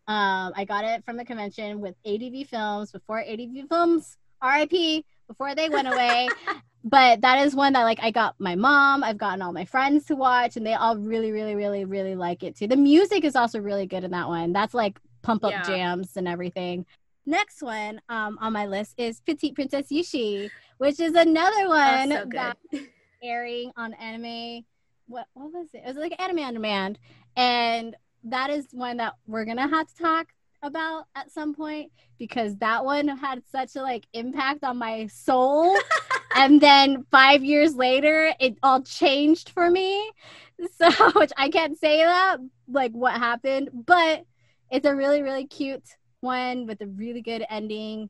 Um 0.08 0.52
i 0.56 0.64
got 0.66 0.84
it 0.84 1.04
from 1.04 1.16
the 1.16 1.24
convention 1.24 1.80
with 1.80 1.94
adv 2.06 2.48
films 2.48 2.92
before 2.92 3.22
adv 3.22 3.68
films 3.68 4.16
rip 4.42 5.04
before 5.26 5.54
they 5.54 5.68
went 5.68 5.88
away 5.88 6.28
but 6.88 7.20
that 7.20 7.44
is 7.44 7.54
one 7.54 7.72
that 7.74 7.82
like 7.82 7.98
i 8.02 8.10
got 8.10 8.34
my 8.38 8.54
mom 8.54 9.02
i've 9.04 9.18
gotten 9.18 9.42
all 9.42 9.52
my 9.52 9.64
friends 9.64 10.06
to 10.06 10.14
watch 10.14 10.56
and 10.56 10.64
they 10.64 10.72
all 10.72 10.96
really 10.96 11.32
really 11.32 11.54
really 11.54 11.84
really 11.84 12.14
like 12.14 12.42
it 12.42 12.56
too 12.56 12.66
the 12.66 12.76
music 12.76 13.24
is 13.24 13.36
also 13.36 13.58
really 13.60 13.86
good 13.86 14.04
in 14.04 14.12
that 14.12 14.28
one 14.28 14.52
that's 14.52 14.72
like 14.72 14.98
pump 15.26 15.44
up 15.44 15.50
Yeah. 15.50 15.62
jams 15.62 16.16
and 16.16 16.28
everything. 16.28 16.86
Next 17.26 17.60
one 17.60 18.00
um, 18.08 18.38
on 18.40 18.52
my 18.52 18.66
list 18.66 18.94
is 18.96 19.20
Petite 19.20 19.56
Princess 19.56 19.88
Yucie, 19.90 20.48
which 20.78 21.00
is 21.00 21.14
another 21.14 21.68
one 21.68 22.12
Oh, 22.12 22.16
so 22.22 22.24
that 22.32 22.56
airing 23.22 23.72
on 23.76 23.92
anime. 23.94 24.64
What 25.08 25.26
what 25.34 25.52
was 25.52 25.66
it? 25.74 25.82
It 25.84 25.88
was 25.88 25.96
like 25.96 26.20
anime 26.22 26.38
on 26.38 26.54
demand, 26.54 27.00
and 27.36 27.96
that 28.22 28.50
is 28.50 28.66
one 28.70 28.98
that 28.98 29.14
we're 29.26 29.44
gonna 29.44 29.66
have 29.66 29.88
to 29.88 29.96
talk 29.96 30.28
about 30.62 31.04
at 31.14 31.30
some 31.30 31.54
point 31.54 31.90
because 32.18 32.56
that 32.56 32.84
one 32.84 33.08
had 33.08 33.42
such 33.50 33.76
a 33.76 33.82
like 33.82 34.06
impact 34.12 34.64
on 34.64 34.76
my 34.76 35.06
soul 35.06 35.76
and 36.36 36.60
then 36.60 37.04
five 37.10 37.44
years 37.44 37.74
later 37.74 38.32
it 38.40 38.56
all 38.62 38.82
changed 38.82 39.50
for 39.50 39.70
me 39.70 40.10
so 40.78 40.90
which 41.12 41.32
i 41.36 41.48
can't 41.48 41.78
say 41.78 42.02
that 42.02 42.38
like 42.68 42.92
what 42.92 43.14
happened 43.14 43.68
but 43.72 44.24
it's 44.70 44.86
a 44.86 44.94
really 44.94 45.22
really 45.22 45.46
cute 45.46 45.84
one 46.20 46.66
with 46.66 46.80
a 46.80 46.86
really 46.86 47.20
good 47.20 47.44
ending 47.50 48.08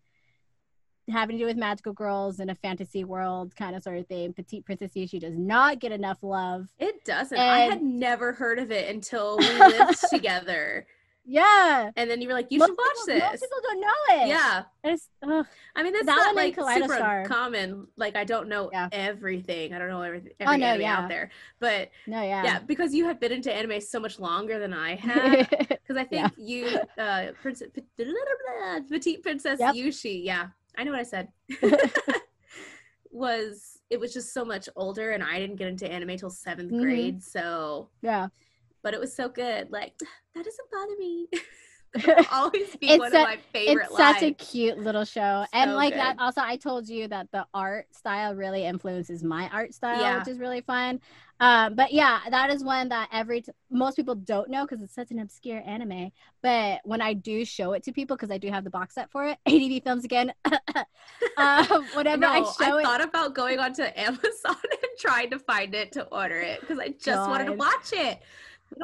having 1.08 1.36
to 1.36 1.42
do 1.42 1.46
with 1.46 1.56
magical 1.56 1.92
girls 1.92 2.40
in 2.40 2.50
a 2.50 2.54
fantasy 2.54 3.04
world 3.04 3.54
kind 3.54 3.76
of 3.76 3.82
sort 3.82 3.98
of 3.98 4.06
thing 4.06 4.32
petite 4.32 4.64
princess 4.64 4.90
She 4.92 5.18
does 5.18 5.36
not 5.36 5.78
get 5.78 5.92
enough 5.92 6.22
love 6.22 6.68
It 6.78 7.04
doesn't. 7.04 7.38
I 7.38 7.60
had 7.60 7.82
never 7.82 8.32
heard 8.32 8.58
of 8.58 8.70
it 8.70 8.92
until 8.92 9.38
we 9.38 9.46
lived 9.58 9.98
together. 10.10 10.86
Yeah 11.28 11.90
And 11.96 12.08
then 12.08 12.20
you 12.22 12.28
were 12.28 12.34
like, 12.34 12.46
you 12.50 12.58
Most 12.60 12.68
should 12.68 12.78
watch 12.78 12.86
people- 13.06 13.18
most 13.20 13.32
this. 13.32 13.40
people 13.40 13.58
don't 13.62 13.80
know 13.80 14.22
it 14.22 14.28
Yeah. 14.28 14.62
it's, 14.84 15.08
ugh. 15.22 15.46
I 15.74 15.82
mean, 15.82 15.92
that's 15.92 16.06
That 16.06 16.14
not 16.16 16.34
like 16.36 16.54
super 16.54 17.24
common. 17.26 17.88
Like, 17.96 18.14
I 18.16 18.24
don't 18.24 18.48
know 18.48 18.70
Yeah. 18.72 18.88
everything. 18.92 19.74
I 19.74 19.78
don't 19.78 19.88
know 19.88 20.02
everything, 20.02 20.32
Oh, 20.40 20.54
no, 20.56 20.66
anime 20.66 20.82
yeah. 20.82 20.96
out 20.98 21.08
there. 21.08 21.30
But 21.58 21.90
no 22.06 22.22
yeah. 22.22 22.44
yeah 22.44 22.58
because 22.60 22.94
you 22.94 23.06
have 23.06 23.18
been 23.18 23.32
into 23.32 23.52
anime 23.52 23.80
so 23.80 23.98
much 23.98 24.18
longer 24.20 24.58
than 24.60 24.72
I 24.72 24.94
have. 25.06 25.48
Because 25.50 25.96
I 25.96 26.04
think 26.04 26.12
Yeah. 26.12 26.28
you, 26.36 26.78
uh, 26.96 27.32
Princess, 27.42 27.68
Petite 28.88 29.22
Princess 29.22 29.58
Yep. 29.58 29.74
Yucie, 29.74 30.24
yeah, 30.24 30.48
I 30.78 30.84
know 30.84 30.92
what 30.92 31.00
I 31.00 31.04
said. 31.04 31.28
was 33.10 33.80
it 33.88 34.00
was 34.00 34.12
just 34.12 34.34
so 34.34 34.44
much 34.44 34.68
older, 34.74 35.12
and 35.12 35.22
I 35.22 35.38
didn't 35.38 35.56
get 35.56 35.68
into 35.68 35.90
anime 35.90 36.16
till 36.16 36.30
7th 36.30 36.70
Mhm. 36.72 36.80
grade. 36.82 37.22
So, 37.22 37.88
yeah 38.02 38.28
but 38.86 38.94
it 38.94 39.00
was 39.00 39.12
so 39.12 39.28
good. 39.28 39.68
Like 39.72 39.94
that 40.36 40.44
doesn't 40.44 40.70
bother 40.70 40.96
me. 40.96 41.26
Always 42.30 42.76
be 42.76 42.88
It's 42.90 42.98
one 42.98 43.14
a- 43.14 43.18
of 43.20 43.22
my 43.24 43.38
favorite 43.54 43.86
it's 43.86 43.96
such 43.96 44.22
a 44.22 44.30
cute 44.32 44.76
little 44.76 45.04
show 45.04 45.46
and 45.54 45.70
So 45.70 45.76
like 45.76 45.94
that 45.94 46.16
also 46.18 46.42
i 46.42 46.56
told 46.56 46.86
you 46.90 47.08
that 47.08 47.28
the 47.32 47.46
art 47.54 47.86
style 47.94 48.34
really 48.34 48.66
influences 48.66 49.24
my 49.24 49.48
art 49.50 49.72
style 49.72 50.00
Yeah. 50.02 50.18
which 50.18 50.28
is 50.28 50.38
really 50.38 50.60
fun 50.60 51.00
um, 51.40 51.74
but 51.74 51.92
yeah 51.94 52.20
that 52.28 52.50
is 52.50 52.62
one 52.62 52.90
that 52.90 53.08
every 53.12 53.40
t- 53.40 53.52
most 53.70 53.94
people 53.96 54.14
don't 54.14 54.50
know 54.50 54.66
because 54.66 54.82
it's 54.82 54.94
such 54.94 55.10
an 55.10 55.20
obscure 55.20 55.62
anime 55.64 56.10
but 56.42 56.80
when 56.84 57.00
i 57.00 57.14
do 57.14 57.46
show 57.46 57.72
it 57.72 57.82
to 57.84 57.92
people 57.92 58.14
because 58.14 58.30
i 58.30 58.36
do 58.36 58.50
have 58.50 58.64
the 58.64 58.70
box 58.70 58.94
set 58.94 59.10
for 59.10 59.26
it 59.28 59.38
adv 59.46 59.82
films 59.82 60.04
again 60.04 60.34
um, 61.38 61.66
whenever 61.94 62.20
no, 62.20 62.30
i 62.30 62.40
show 62.62 62.76
it 62.76 62.82
thought 62.82 63.02
about 63.02 63.34
going 63.34 63.58
onto 63.58 63.82
Amazon 63.96 64.56
and 64.70 64.90
trying 64.98 65.30
to 65.30 65.38
find 65.38 65.74
it 65.74 65.92
to 65.92 66.04
order 66.06 66.40
it 66.40 66.60
because 66.60 66.78
I 66.78 66.88
just 67.00 67.28
wanted 67.28 67.46
to 67.46 67.52
watch 67.52 67.92
it. 67.92 68.20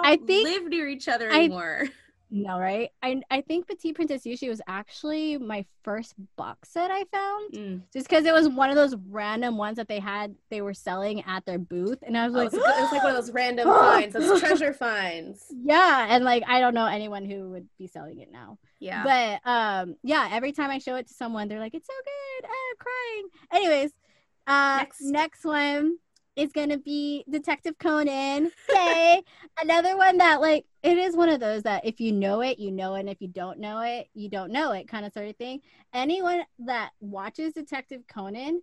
I 0.03 0.17
think- 0.17 0.49
live 0.49 0.65
near 0.69 0.89
each 0.89 1.09
other 1.09 1.31
I- 1.31 1.41
anymore. 1.45 1.89
no 2.35 2.59
right 2.59 2.89
I, 3.03 3.21
I 3.31 3.43
think 3.43 3.67
petite 3.67 3.95
princess 3.95 4.23
yucie 4.25 4.49
was 4.49 4.63
actually 4.67 5.37
my 5.37 5.67
first 5.83 6.15
box 6.37 6.71
set 6.71 6.91
i 6.91 7.05
found 7.13 7.53
Mm. 7.53 7.83
just 7.93 8.09
because 8.09 8.25
it 8.25 8.33
was 8.33 8.49
one 8.49 8.71
of 8.71 8.77
those 8.77 8.95
random 9.11 9.59
ones 9.59 9.77
that 9.77 9.87
they 9.87 9.99
had 10.01 10.35
they 10.49 10.63
were 10.63 10.73
selling 10.73 11.23
at 11.27 11.45
their 11.45 11.59
booth 11.59 11.99
and 12.03 12.17
i 12.17 12.25
was 12.27 12.35
Oh, 12.35 12.39
like 12.39 12.47
it's, 12.47 12.55
it 12.57 12.61
was 12.61 12.91
like 12.93 13.03
one 13.03 13.15
of 13.15 13.19
those 13.23 13.33
random 13.43 13.69
finds, 13.69 14.15
those 14.15 14.41
treasure 14.41 14.73
finds. 14.73 15.45
yeah 15.63 16.07
and 16.09 16.25
like 16.25 16.43
i 16.49 16.59
don't 16.61 16.73
know 16.73 16.87
anyone 16.87 17.27
who 17.27 17.51
would 17.51 17.69
be 17.79 17.87
selling 17.87 18.19
it 18.21 18.33
now 18.33 18.57
Yeah. 18.81 19.03
but 19.05 19.51
um 19.51 19.97
yeah 20.03 20.31
every 20.33 20.53
time 20.53 20.71
i 20.71 20.79
show 20.79 20.95
it 20.95 21.09
to 21.09 21.13
someone 21.15 21.49
they're 21.49 21.61
like 21.61 21.75
it's 21.75 21.87
so 21.87 21.93
good 22.03 22.49
i'm 22.49 22.77
crying 22.79 23.29
anyways 23.67 23.91
uh 24.47 24.77
Next. 24.79 25.03
next, 25.03 25.45
one 25.45 25.99
is 26.37 26.53
gonna 26.53 26.79
be 26.79 27.25
detective 27.29 27.79
conan 27.79 28.51
yay 28.71 29.23
another 29.61 29.97
one 29.97 30.17
that 30.17 30.41
like 30.41 30.65
it 30.83 30.99
is 30.99 31.15
one 31.17 31.29
of 31.29 31.41
those 31.41 31.63
that 31.63 31.85
if 31.85 32.01
you 32.01 32.13
know 32.13 32.41
it 32.41 32.59
you 32.59 32.71
know 32.71 32.95
it 32.95 33.01
and 33.01 33.09
if 33.09 33.21
you 33.21 33.29
don't 33.29 33.59
know 33.59 33.81
it 33.81 34.09
you 34.15 34.29
don't 34.29 34.51
know 34.51 34.73
it 34.73 34.89
kind 34.89 35.05
of 35.05 35.13
sort 35.13 35.29
of 35.29 35.37
thing. 35.37 35.61
Anyone 35.95 36.43
that 36.61 36.91
watches 37.01 37.53
detective 37.53 38.03
conan 38.09 38.63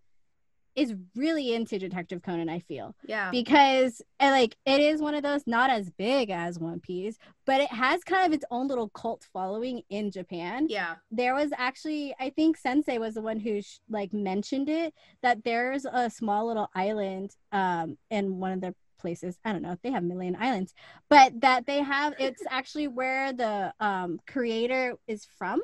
is 0.76 0.96
really 1.16 1.54
into 1.54 1.78
detective 1.78 2.22
conan 2.22 2.50
i 2.50 2.60
feel 2.60 2.96
yeah. 3.06 3.30
because 3.32 4.02
like 4.20 4.56
it 4.66 4.80
is 4.80 5.02
one 5.02 5.16
of 5.16 5.24
those 5.24 5.46
not 5.46 5.70
as 5.70 5.90
big 5.90 6.30
as 6.30 6.60
one 6.60 6.80
piece 6.80 7.18
but 7.46 7.62
it 7.62 7.72
has 7.72 8.04
kind 8.04 8.26
of 8.26 8.34
its 8.34 8.46
own 8.52 8.68
little 8.68 8.90
cult 8.90 9.26
following 9.34 9.82
in 9.90 10.12
japan 10.12 10.68
yeah. 10.70 10.96
there 11.12 11.34
was 11.34 11.52
actually 11.58 12.14
i 12.20 12.30
think 12.30 12.58
sensei 12.58 12.98
was 12.98 13.16
the 13.16 13.22
one 13.22 13.40
who 13.40 13.62
sh- 13.62 13.80
like 13.90 14.14
mentioned 14.14 14.70
it 14.70 14.94
that 15.22 15.44
there's 15.44 15.86
a 15.86 16.10
small 16.10 16.48
little 16.48 16.70
island 16.76 17.36
um 17.52 17.98
in 18.10 18.40
one 18.40 18.52
of 18.52 18.62
their 18.62 18.76
places 19.00 19.38
i 19.46 19.52
don't 19.52 19.62
know 19.62 19.72
if 19.72 19.82
they 19.82 19.92
have 19.92 20.04
a 20.04 20.06
million 20.06 20.36
islands 20.40 20.74
but 21.10 21.40
that 21.42 21.66
they 21.66 21.82
have 21.82 22.14
it's 22.20 22.44
actually 22.50 22.88
where 22.88 23.32
the 23.34 23.74
um 23.80 24.20
creator 24.28 24.96
is 25.08 25.26
from 25.38 25.62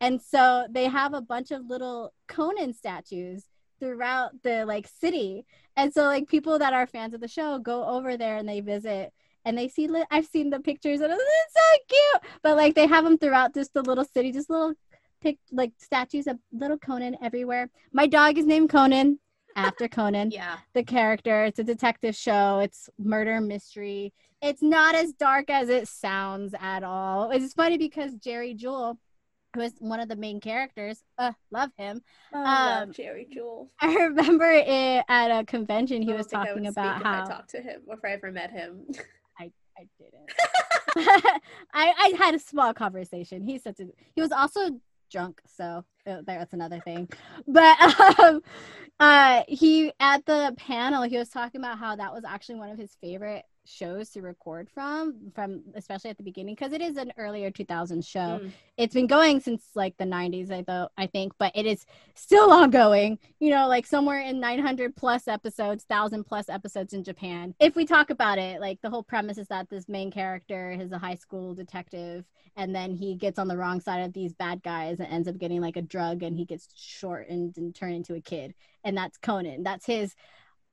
and 0.00 0.20
so 0.20 0.66
they 0.68 0.86
have 0.86 1.14
a 1.14 1.20
bunch 1.20 1.52
of 1.52 1.66
little 1.66 2.12
conan 2.26 2.74
statues 2.74 3.44
throughout 3.82 4.30
the 4.44 4.64
like 4.64 4.86
city 4.86 5.44
and 5.76 5.92
so 5.92 6.04
like 6.04 6.28
people 6.28 6.56
that 6.60 6.72
are 6.72 6.86
fans 6.86 7.14
of 7.14 7.20
the 7.20 7.26
show 7.26 7.58
go 7.58 7.84
over 7.84 8.16
there 8.16 8.36
and 8.36 8.48
they 8.48 8.60
visit 8.60 9.12
and 9.44 9.58
they 9.58 9.66
see 9.66 9.88
li- 9.88 10.04
I've 10.08 10.26
seen 10.26 10.50
the 10.50 10.60
pictures 10.60 11.00
and 11.00 11.12
it's 11.12 11.22
so 11.54 11.78
cute. 11.88 12.32
But 12.44 12.56
like 12.56 12.76
they 12.76 12.86
have 12.86 13.02
them 13.04 13.18
throughout 13.18 13.54
just 13.54 13.74
the 13.74 13.82
little 13.82 14.04
city, 14.04 14.30
just 14.30 14.48
little 14.50 14.74
pic 15.20 15.38
like 15.50 15.72
statues 15.78 16.28
of 16.28 16.38
little 16.52 16.78
Conan 16.78 17.16
everywhere. 17.20 17.68
My 17.92 18.06
dog 18.06 18.38
is 18.38 18.46
named 18.46 18.70
Conan 18.70 19.18
after 19.56 19.88
Conan, 19.98 20.30
Yeah. 20.30 20.58
the 20.74 20.84
character. 20.84 21.44
It's 21.44 21.58
a 21.58 21.64
detective 21.64 22.14
show. 22.14 22.60
It's 22.60 22.88
murder 23.00 23.40
mystery. 23.40 24.12
It's 24.40 24.62
not 24.62 24.94
as 24.94 25.12
dark 25.12 25.50
as 25.50 25.68
it 25.68 25.88
sounds 25.88 26.54
at 26.60 26.84
all. 26.84 27.30
It's 27.32 27.52
funny 27.52 27.78
because 27.78 28.14
Jerry 28.14 28.54
Jewell, 28.54 28.98
who 29.54 29.60
is 29.60 29.74
one 29.78 30.00
of 30.00 30.08
the 30.08 30.16
main 30.16 30.40
characters, 30.40 31.02
uh, 31.18 31.32
love 31.50 31.70
him. 31.76 32.02
Oh, 32.32 32.38
Um, 32.38 32.44
love 32.88 32.92
Jerry 32.92 33.26
Jewell. 33.30 33.70
I 33.80 33.94
remember 33.94 34.50
it 34.50 35.04
at 35.08 35.28
a 35.30 35.44
convention. 35.44 36.02
He 36.02 36.12
was 36.12 36.26
talking 36.26 36.66
about 36.66 37.02
how 37.02 37.20
if 37.20 37.30
I 37.30 37.32
talked 37.34 37.50
to 37.50 37.60
him 37.60 37.82
or 37.86 37.94
if 37.94 38.04
I 38.04 38.12
ever 38.12 38.32
met 38.32 38.50
him. 38.50 38.86
I 39.38 39.50
I 39.78 39.86
didn't. 39.98 40.30
I 41.74 41.92
I 41.98 42.14
had 42.18 42.34
a 42.34 42.38
small 42.38 42.72
conversation. 42.74 43.42
He's 43.42 43.62
such 43.62 43.80
a 43.80 43.86
he 44.14 44.20
was 44.20 44.32
also 44.32 44.80
drunk, 45.10 45.40
so 45.46 45.84
uh, 46.06 46.22
that's 46.26 46.52
another 46.52 46.80
thing. 46.80 47.08
But 47.46 47.78
um, 48.20 48.42
uh, 49.00 49.42
he 49.48 49.92
at 50.00 50.24
the 50.26 50.54
panel 50.56 51.02
he 51.02 51.18
was 51.18 51.28
talking 51.28 51.60
about 51.60 51.78
how 51.78 51.96
that 51.96 52.12
was 52.12 52.24
actually 52.24 52.56
one 52.56 52.70
of 52.70 52.78
his 52.78 52.96
favorite 53.00 53.44
shows 53.64 54.10
to 54.10 54.22
record 54.22 54.68
from, 54.68 55.30
from 55.34 55.62
especially 55.74 56.10
at 56.10 56.16
the 56.16 56.22
beginning 56.22 56.54
because 56.54 56.72
it 56.72 56.80
is 56.80 56.96
an 56.96 57.12
earlier 57.16 57.50
2000s 57.50 58.06
show. 58.06 58.40
Mm. 58.42 58.50
It's 58.76 58.94
been 58.94 59.06
going 59.06 59.40
since 59.40 59.64
like 59.74 59.96
the 59.96 60.04
90s, 60.04 60.50
I 60.50 60.62
though 60.62 60.88
I 60.96 61.06
think, 61.06 61.32
but 61.38 61.52
it 61.54 61.66
is 61.66 61.86
still 62.14 62.50
ongoing. 62.52 63.18
You 63.38 63.50
know, 63.50 63.68
like 63.68 63.86
somewhere 63.86 64.20
in 64.20 64.40
900 64.40 64.96
plus 64.96 65.28
episodes, 65.28 65.84
thousand 65.84 66.24
plus 66.24 66.48
episodes 66.48 66.92
in 66.92 67.04
Japan. 67.04 67.54
If 67.60 67.76
we 67.76 67.84
talk 67.84 68.10
about 68.10 68.38
it, 68.38 68.60
like 68.60 68.80
the 68.80 68.90
whole 68.90 69.02
premise 69.02 69.38
is 69.38 69.48
that 69.48 69.70
this 69.70 69.88
main 69.88 70.10
character 70.10 70.70
is 70.72 70.92
a 70.92 70.98
high 70.98 71.16
school 71.16 71.54
detective, 71.54 72.24
and 72.56 72.74
then 72.74 72.94
he 72.94 73.14
gets 73.14 73.38
on 73.38 73.48
the 73.48 73.56
wrong 73.56 73.80
side 73.80 74.02
of 74.02 74.12
these 74.12 74.32
bad 74.32 74.62
guys 74.62 75.00
and 75.00 75.08
ends 75.08 75.28
up 75.28 75.38
getting 75.38 75.60
like 75.60 75.76
a 75.76 75.82
drug, 75.82 76.22
and 76.22 76.36
he 76.36 76.44
gets 76.44 76.68
shortened 76.74 77.56
and 77.56 77.74
turned 77.74 77.94
into 77.94 78.14
a 78.14 78.20
kid, 78.20 78.54
and 78.84 78.96
that's 78.96 79.18
Conan. 79.18 79.62
That's 79.62 79.86
his 79.86 80.14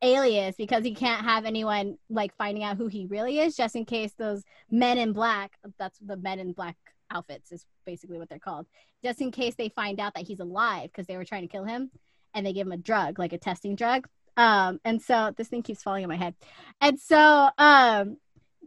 alias 0.02 0.56
because 0.58 0.84
he 0.84 0.94
can't 0.94 1.26
have 1.26 1.46
anyone 1.46 1.98
like 2.10 2.34
finding 2.38 2.64
out 2.64 2.78
who 2.78 2.88
he 2.88 3.06
really 3.06 3.40
is 3.40 3.56
just 3.56 3.76
in 3.76 3.84
case 3.86 4.14
those 4.18 4.44
men 4.72 4.98
in 4.98 5.12
black 5.14 5.58
that's 5.78 6.00
the 6.00 6.16
men 6.18 6.40
in 6.40 6.54
black 6.54 6.78
outfits 7.12 7.52
is 7.52 7.66
basically 7.86 8.18
what 8.18 8.30
they're 8.30 8.40
called 8.40 8.66
just 9.04 9.20
in 9.20 9.30
case 9.32 9.56
they 9.56 9.70
find 9.70 10.00
out 10.00 10.14
that 10.14 10.26
he's 10.28 10.40
alive 10.40 10.84
because 10.92 11.06
they 11.08 11.18
were 11.18 11.26
trying 11.26 11.42
to 11.42 11.48
kill 11.52 11.66
him 11.66 11.92
and 12.34 12.46
they 12.46 12.54
give 12.54 12.66
him 12.68 12.72
a 12.72 12.78
drug 12.78 13.20
like 13.20 13.34
a 13.34 13.38
testing 13.38 13.76
drug 13.76 14.08
Um, 14.38 14.80
and 14.86 15.02
so 15.02 15.34
this 15.36 15.50
thing 15.50 15.64
keeps 15.64 15.84
falling 15.84 16.04
in 16.04 16.10
my 16.10 16.16
head. 16.16 16.34
And 16.80 16.98
so 17.00 17.50
um 17.58 18.18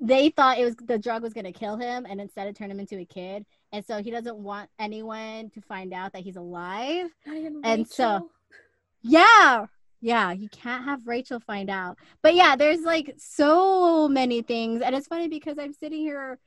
they 0.01 0.31
thought 0.31 0.59
it 0.59 0.65
was 0.65 0.75
the 0.77 0.99
drug 0.99 1.23
was 1.23 1.33
gonna 1.33 1.53
kill 1.53 1.77
him 1.77 2.05
and 2.09 2.21
instead 2.21 2.47
it 2.49 2.57
turned 2.57 2.73
him 2.73 2.81
into 2.81 2.99
a 2.99 3.05
kid. 3.07 3.47
And 3.73 3.83
so 3.87 4.03
he 4.03 4.11
doesn't 4.11 4.37
want 4.37 4.69
anyone 4.79 5.49
to 5.55 5.61
find 5.63 5.95
out 5.95 6.13
that 6.13 6.23
he's 6.23 6.37
alive. 6.37 7.09
And 7.65 7.89
so- 7.89 8.31
Yeah. 9.03 9.67
Yeah, 10.03 10.33
you 10.33 10.49
can't 10.49 10.85
have 10.85 11.07
Rachel 11.07 11.39
find 11.39 11.71
out. 11.71 11.97
But 12.23 12.35
yeah, 12.35 12.57
there's 12.57 12.81
like 12.83 13.15
so 13.19 14.09
many 14.09 14.43
things. 14.43 14.83
And 14.83 14.97
it's 14.97 15.07
funny 15.07 15.29
because 15.29 15.59
I'm 15.59 15.73
sitting 15.73 16.01
here 16.01 16.39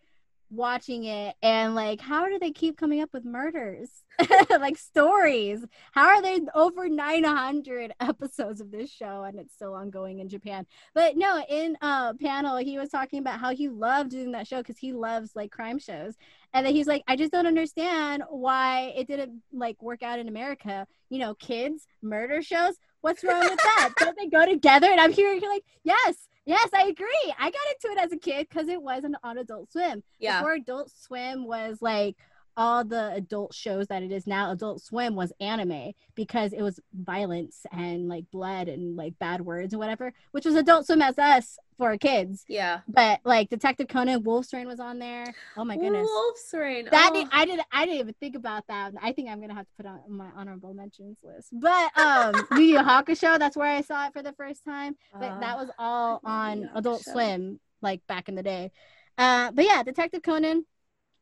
watching 0.52 1.06
it 1.06 1.36
and 1.42 1.74
like 1.74 2.00
how 2.00 2.28
do 2.28 2.38
they 2.38 2.52
keep 2.52 2.78
coming 2.78 3.02
up 3.02 3.10
with 3.14 3.26
murders? 3.26 3.90
like 4.50 4.78
stories. 4.78 5.66
How 5.94 6.08
are 6.10 6.22
there 6.22 6.40
over 6.54 6.88
900 6.90 7.94
episodes 8.00 8.62
of 8.62 8.72
this 8.72 8.92
show 8.92 9.24
and 9.24 9.40
it's 9.40 9.54
still 9.54 9.74
ongoing 9.74 10.20
in 10.20 10.28
Japan? 10.28 10.66
But 10.94 11.16
no, 11.16 11.42
in 11.50 11.78
uh 11.82 12.14
panel 12.16 12.58
he 12.58 12.78
was 12.78 12.90
talking 12.90 13.20
about 13.20 13.40
how 13.40 13.56
he 13.56 13.70
loved 13.70 14.12
doing 14.12 14.34
that 14.34 14.48
show 14.48 14.62
cuz 14.64 14.78
he 14.78 14.92
loves 14.92 15.34
like 15.34 15.52
crime 15.52 15.80
shows. 15.80 16.16
And 16.54 16.66
then 16.66 16.76
he's 16.76 16.88
like 16.88 17.04
I 17.08 17.16
just 17.16 17.32
don't 17.32 17.48
understand 17.48 18.24
why 18.30 18.94
it 18.98 19.08
didn't 19.08 19.42
like 19.54 19.82
work 19.82 20.04
out 20.04 20.20
in 20.20 20.28
America. 20.28 20.88
You 21.10 21.20
know, 21.20 21.36
kids, 21.36 21.88
murder 22.02 22.42
shows. 22.42 22.76
What's 23.06 23.24
wrong 23.24 23.42
with 23.42 23.60
that? 23.60 23.94
don't 23.98 24.18
they 24.18 24.26
go 24.26 24.48
together? 24.48 24.88
And 24.88 25.00
I'm 25.00 25.14
hearing 25.14 25.40
you're 25.40 25.52
like, 25.52 25.64
"Yes, 25.84 26.28
Yes, 26.46 26.70
I 26.74 26.84
agree. 26.84 27.34
I 27.40 27.50
got 27.50 27.90
into 27.90 28.00
it 28.00 28.04
as 28.04 28.12
a 28.12 28.18
kid 28.18 28.48
because 28.48 28.68
it 28.68 28.82
wasn't 28.82 29.16
on 29.24 29.40
Adult 29.40 29.72
Swim. 29.72 30.04
Yeah. 30.20 30.40
Before 30.40 30.54
Adult 30.54 30.92
Swim 30.92 31.48
was 31.48 31.82
like 31.82 32.16
all 32.58 32.84
the 32.84 33.14
adult 33.14 33.54
shows 33.54 33.88
that 33.88 34.04
it 34.04 34.12
is 34.12 34.26
now, 34.28 34.52
Adult 34.52 34.82
Swim 34.82 35.16
was 35.16 35.34
anime 35.40 35.94
because 36.16 36.54
it 36.54 36.62
was 36.62 36.80
violence 36.94 37.66
and 37.72 38.08
like 38.08 38.26
blood 38.32 38.68
and 38.68 38.96
like 38.96 39.18
bad 39.20 39.42
words 39.42 39.74
and 39.74 39.80
whatever, 39.80 40.14
which 40.32 40.46
was 40.46 40.56
Adult 40.56 40.86
Swim 40.86 41.02
as 41.02 41.18
us 41.18 41.58
for 41.78 41.98
kids. 41.98 42.46
Yeah. 42.48 42.82
But 42.88 43.20
like 43.24 43.50
Detective 43.50 43.88
Conan, 43.88 44.24
Wolf's 44.24 44.54
Rain 44.54 44.68
was 44.68 44.80
on 44.80 45.00
there. 45.00 45.26
Oh 45.58 45.66
my 45.66 45.76
goodness. 45.76 46.08
Wolf's 46.10 46.54
Rain. 46.54 46.88
That 46.90 47.12
oh. 47.14 47.28
I 47.32 47.46
didn't 47.46 47.68
I 47.72 47.86
didn't 47.86 48.00
even 48.00 48.16
think 48.20 48.36
about 48.36 48.66
that. 48.68 48.94
I 49.02 49.12
think 49.12 49.30
I'm 49.30 49.42
gonna 49.42 49.54
have 49.54 49.66
to 49.66 49.74
put 49.78 49.86
on 49.86 50.00
my 50.08 50.30
honorable 50.36 50.74
mentions 50.74 51.18
list. 51.24 51.50
But 51.52 51.98
um 51.98 52.48
Yu 52.58 52.64
Yu 52.64 52.80
Hakusho, 52.80 53.38
that's 53.38 53.58
where 53.58 53.70
I 53.70 53.82
saw 53.82 54.08
it 54.08 54.14
for 54.14 54.24
the 54.24 54.34
first 54.34 54.64
time. 54.64 54.96
But 55.14 55.32
Ah, 55.32 55.40
that 55.40 55.58
was 55.58 55.70
all 55.78 56.22
I 56.24 56.50
love 56.50 56.58
Yu 56.58 56.64
on 56.64 56.78
Adult. 56.78 57.04
Swim, 57.04 57.60
like 57.82 58.06
back 58.08 58.30
in 58.30 58.36
the 58.36 58.44
day. 58.44 58.72
Uh 59.18 59.52
but 59.52 59.66
yeah, 59.66 59.84
Detective 59.84 60.24
Conan. 60.24 60.66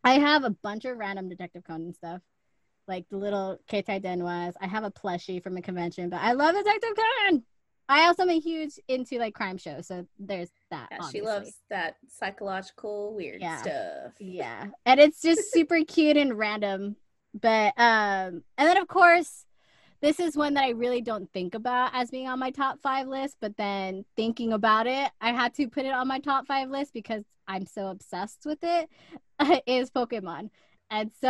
I 0.04 0.14
have 0.20 0.44
a 0.44 0.50
bunch 0.50 0.86
of 0.86 0.98
random 0.98 1.30
Detective 1.30 1.64
Conan 1.64 1.94
stuff. 1.94 2.22
Like 2.88 3.06
the 3.10 3.18
little 3.18 3.60
Keitai 3.70 4.04
Denwas. 4.04 4.54
I 4.60 4.68
have 4.68 4.84
a 4.84 4.92
plushie 4.92 5.42
from 5.42 5.56
a 5.56 5.62
convention, 5.62 6.10
but 6.10 6.20
I 6.22 6.34
love 6.34 6.54
Detective 6.56 6.90
Conan. 6.96 7.44
I 7.88 8.08
also 8.08 8.24
am 8.24 8.30
a 8.30 8.40
huge 8.40 8.80
into 8.88 9.18
like 9.20 9.34
crime 9.34 9.58
shows, 9.58 9.88
so 9.88 10.06
there's 10.20 10.50
that. 10.72 10.88
Yeah, 10.92 11.10
she 11.10 11.22
loves 11.22 11.54
that 11.70 11.96
psychological 12.10 13.14
weird 13.14 13.42
Yeah. 13.42 13.62
stuff. 13.62 14.14
Yeah. 14.20 14.68
And 14.86 15.00
it's 15.00 15.22
just 15.22 15.52
super 15.52 15.84
cute 15.88 16.18
and 16.18 16.38
random. 16.38 16.96
But 17.34 17.74
um 17.78 18.44
and 18.58 18.68
then 18.68 18.78
of 18.78 18.88
course 18.88 19.46
this 20.02 20.20
is 20.20 20.36
one 20.36 20.56
that 20.56 20.66
I 20.66 20.72
really 20.72 21.02
don't 21.02 21.32
think 21.32 21.56
about 21.56 21.92
as 21.94 22.12
being 22.12 22.28
on 22.28 22.38
my 22.38 22.52
top 22.52 22.82
5 22.82 23.08
list, 23.08 23.38
but 23.40 23.56
then 23.56 24.04
thinking 24.18 24.52
about 24.52 24.86
it, 24.86 25.10
I 25.22 25.32
had 25.32 25.54
to 25.56 25.68
put 25.70 25.86
it 25.86 25.94
on 25.94 26.10
my 26.10 26.20
top 26.20 26.46
5 26.46 26.70
list 26.70 26.94
because 26.94 27.24
I'm 27.48 27.66
so 27.66 27.88
obsessed 27.88 28.46
with 28.46 28.60
it 28.64 28.90
is 29.68 29.90
Pokemon. 29.90 30.50
And 30.90 31.12
so 31.20 31.28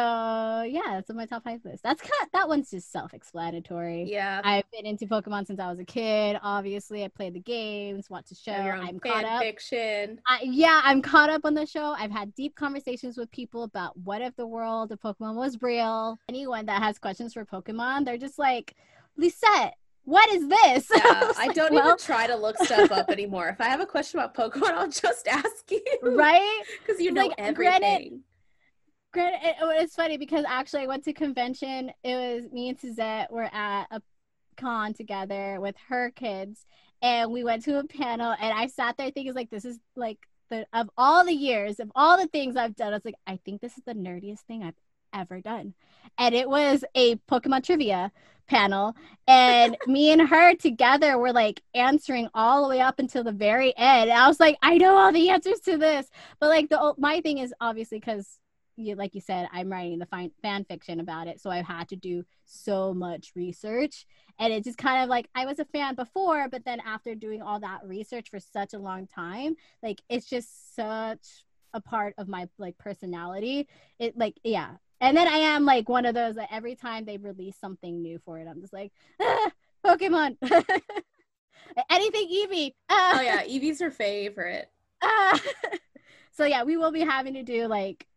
yeah, 0.67 0.81
that's 0.89 1.09
on 1.09 1.15
my 1.15 1.25
top 1.25 1.45
5 1.45 1.61
list. 1.63 1.83
That's 1.83 2.01
kind 2.01 2.29
that 2.33 2.49
one's 2.49 2.69
just 2.69 2.91
self-explanatory. 2.91 4.11
Yeah. 4.11 4.41
I've 4.43 4.69
been 4.71 4.85
into 4.85 5.05
Pokemon 5.05 5.47
since 5.47 5.57
I 5.59 5.69
was 5.69 5.79
a 5.79 5.85
kid. 5.85 6.37
Obviously, 6.43 7.05
I 7.05 7.07
played 7.07 7.33
the 7.33 7.39
games, 7.39 8.09
watched 8.09 8.29
the 8.29 8.35
show. 8.35 8.51
I'm 8.51 8.99
caught 8.99 9.23
up. 9.23 9.41
fiction. 9.41 10.19
I, 10.27 10.41
yeah, 10.43 10.81
I'm 10.83 11.01
caught 11.01 11.29
up 11.29 11.45
on 11.45 11.53
the 11.53 11.65
show. 11.65 11.95
I've 11.97 12.11
had 12.11 12.35
deep 12.35 12.55
conversations 12.55 13.17
with 13.17 13.31
people 13.31 13.63
about 13.63 13.97
what 13.97 14.21
if 14.21 14.35
the 14.35 14.47
world 14.47 14.91
of 14.91 14.99
Pokemon 14.99 15.35
was 15.35 15.61
real. 15.61 16.17
Anyone 16.27 16.65
that 16.65 16.83
has 16.83 16.99
questions 16.99 17.33
for 17.33 17.45
Pokemon, 17.45 18.03
they're 18.03 18.17
just 18.17 18.37
like, 18.37 18.75
Lisette, 19.15 19.75
what 20.05 20.29
is 20.33 20.47
this? 20.47 20.89
Yeah, 20.95 21.31
I 21.37 21.47
like, 21.47 21.55
don't 21.55 21.73
well, 21.73 21.85
even 21.87 21.97
try 21.97 22.27
to 22.27 22.35
look 22.35 22.57
stuff 22.59 22.91
up 22.91 23.09
anymore. 23.09 23.47
If 23.49 23.61
I 23.61 23.65
have 23.65 23.79
a 23.81 23.85
question 23.85 24.19
about 24.19 24.33
Pokemon, 24.35 24.71
I'll 24.73 24.89
just 24.89 25.27
ask 25.29 25.69
you. 25.71 25.81
right? 26.01 26.61
Because 26.85 27.01
you 27.01 27.11
know 27.11 27.23
Like, 27.27 27.35
everything. 27.37 27.55
granted- 27.79 28.19
Granted, 29.13 29.47
it, 29.47 29.55
it's 29.81 29.93
funny 29.95 30.17
because 30.17 30.43
actually 30.47 30.81
I 30.81 30.87
went 30.87 31.03
to 31.03 31.13
convention. 31.13 31.91
It 32.03 32.15
was 32.15 32.51
me 32.51 32.69
and 32.69 32.79
Suzette 32.79 33.31
were 33.31 33.47
at 33.53 33.85
a 33.91 34.01
con 34.57 34.95
together 34.95 35.59
with 35.61 35.75
her 35.89 36.09
kids, 36.09 36.65
and 37.03 37.31
we 37.31 37.43
went 37.43 37.63
to 37.65 37.77
a 37.77 37.83
panel. 37.83 38.33
And 38.39 38.57
I 38.57 38.65
sat 38.67 38.97
there 38.97 39.11
thinking, 39.11 39.35
like, 39.35 39.51
this 39.51 39.65
is 39.65 39.77
like 39.95 40.17
the 40.49 40.65
of 40.73 40.89
all 40.97 41.23
the 41.25 41.31
years 41.33 41.79
of 41.79 41.91
all 41.93 42.17
the 42.17 42.25
things 42.25 42.55
I've 42.55 42.75
done. 42.75 42.91
I 42.91 42.95
was 42.95 43.05
like, 43.05 43.13
I 43.27 43.37
think 43.45 43.61
this 43.61 43.77
is 43.77 43.83
the 43.85 43.93
nerdiest 43.93 44.39
thing 44.47 44.63
I've 44.63 44.73
ever 45.13 45.41
done. 45.41 45.73
And 46.17 46.35
it 46.35 46.49
was 46.49 46.83
a 46.95 47.15
Pokemon 47.15 47.63
trivia 47.63 48.11
panel, 48.47 48.95
and 49.27 49.77
me 49.87 50.11
and 50.11 50.21
her 50.21 50.55
together 50.55 51.17
were 51.17 51.33
like 51.33 51.61
answering 51.73 52.29
all 52.33 52.63
the 52.63 52.69
way 52.69 52.81
up 52.81 52.99
until 52.99 53.23
the 53.23 53.31
very 53.31 53.75
end. 53.77 54.09
And 54.09 54.19
I 54.19 54.27
was 54.27 54.39
like, 54.39 54.57
I 54.61 54.77
know 54.77 54.95
all 54.95 55.11
the 55.11 55.29
answers 55.29 55.59
to 55.61 55.77
this, 55.77 56.09
but 56.39 56.49
like 56.49 56.69
the 56.69 56.93
my 56.97 57.21
thing 57.21 57.37
is 57.37 57.53
obviously 57.61 57.99
because 57.99 58.39
you 58.75 58.95
like 58.95 59.13
you 59.13 59.21
said 59.21 59.47
i'm 59.51 59.71
writing 59.71 59.99
the 59.99 60.05
fan, 60.05 60.31
fan 60.41 60.65
fiction 60.65 60.99
about 60.99 61.27
it 61.27 61.39
so 61.39 61.49
i've 61.49 61.65
had 61.65 61.87
to 61.87 61.95
do 61.95 62.23
so 62.45 62.93
much 62.93 63.31
research 63.35 64.05
and 64.39 64.51
it's 64.51 64.65
just 64.65 64.77
kind 64.77 65.03
of 65.03 65.09
like 65.09 65.29
i 65.35 65.45
was 65.45 65.59
a 65.59 65.65
fan 65.65 65.95
before 65.95 66.47
but 66.49 66.65
then 66.65 66.79
after 66.79 67.15
doing 67.15 67.41
all 67.41 67.59
that 67.59 67.81
research 67.85 68.29
for 68.29 68.39
such 68.39 68.73
a 68.73 68.79
long 68.79 69.07
time 69.07 69.55
like 69.81 70.01
it's 70.09 70.27
just 70.27 70.75
such 70.75 71.45
a 71.73 71.81
part 71.81 72.13
of 72.17 72.27
my 72.27 72.47
like 72.57 72.77
personality 72.77 73.67
it 73.99 74.17
like 74.17 74.35
yeah 74.43 74.71
and 75.03 75.15
then 75.15 75.27
i 75.27 75.37
am 75.37 75.65
like 75.65 75.87
one 75.89 76.05
of 76.05 76.15
those 76.15 76.35
that 76.35 76.49
every 76.51 76.75
time 76.75 77.05
they 77.05 77.17
release 77.17 77.55
something 77.59 78.01
new 78.01 78.17
for 78.25 78.39
it 78.39 78.47
i'm 78.47 78.59
just 78.61 78.73
like 78.73 78.91
ah, 79.21 79.51
pokemon 79.85 80.35
anything 81.89 82.27
eevee 82.29 82.73
ah. 82.89 83.17
Oh 83.17 83.21
yeah, 83.21 83.43
Eevee's 83.43 83.79
her 83.81 83.91
favorite. 83.91 84.69
Ah. 85.03 85.39
so 86.31 86.45
yeah 86.45 86.63
we 86.63 86.77
will 86.77 86.91
be 86.91 87.01
having 87.01 87.33
to 87.35 87.43
do 87.43 87.67
like 87.67 88.07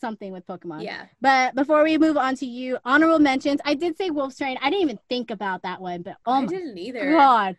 something 0.00 0.30
with 0.32 0.46
pokemon 0.46 0.82
Yeah. 0.82 1.06
but 1.20 1.54
before 1.54 1.82
we 1.82 1.96
move 1.98 2.16
on 2.18 2.34
to 2.36 2.46
you, 2.46 2.76
honorable 2.84 3.18
mentions. 3.18 3.60
I 3.64 3.74
did 3.74 3.96
say 3.96 4.10
Wolf's 4.10 4.40
Rain. 4.42 4.58
I 4.60 4.68
didn't 4.70 4.82
even 4.82 4.98
think 5.08 5.30
about 5.30 5.62
that 5.62 5.80
one, 5.80 6.02
but 6.02 6.16
oh 6.26 6.32
I 6.32 6.40
my 6.42 6.46
didn't 6.46 6.76
either. 6.78 7.12
god, 7.12 7.56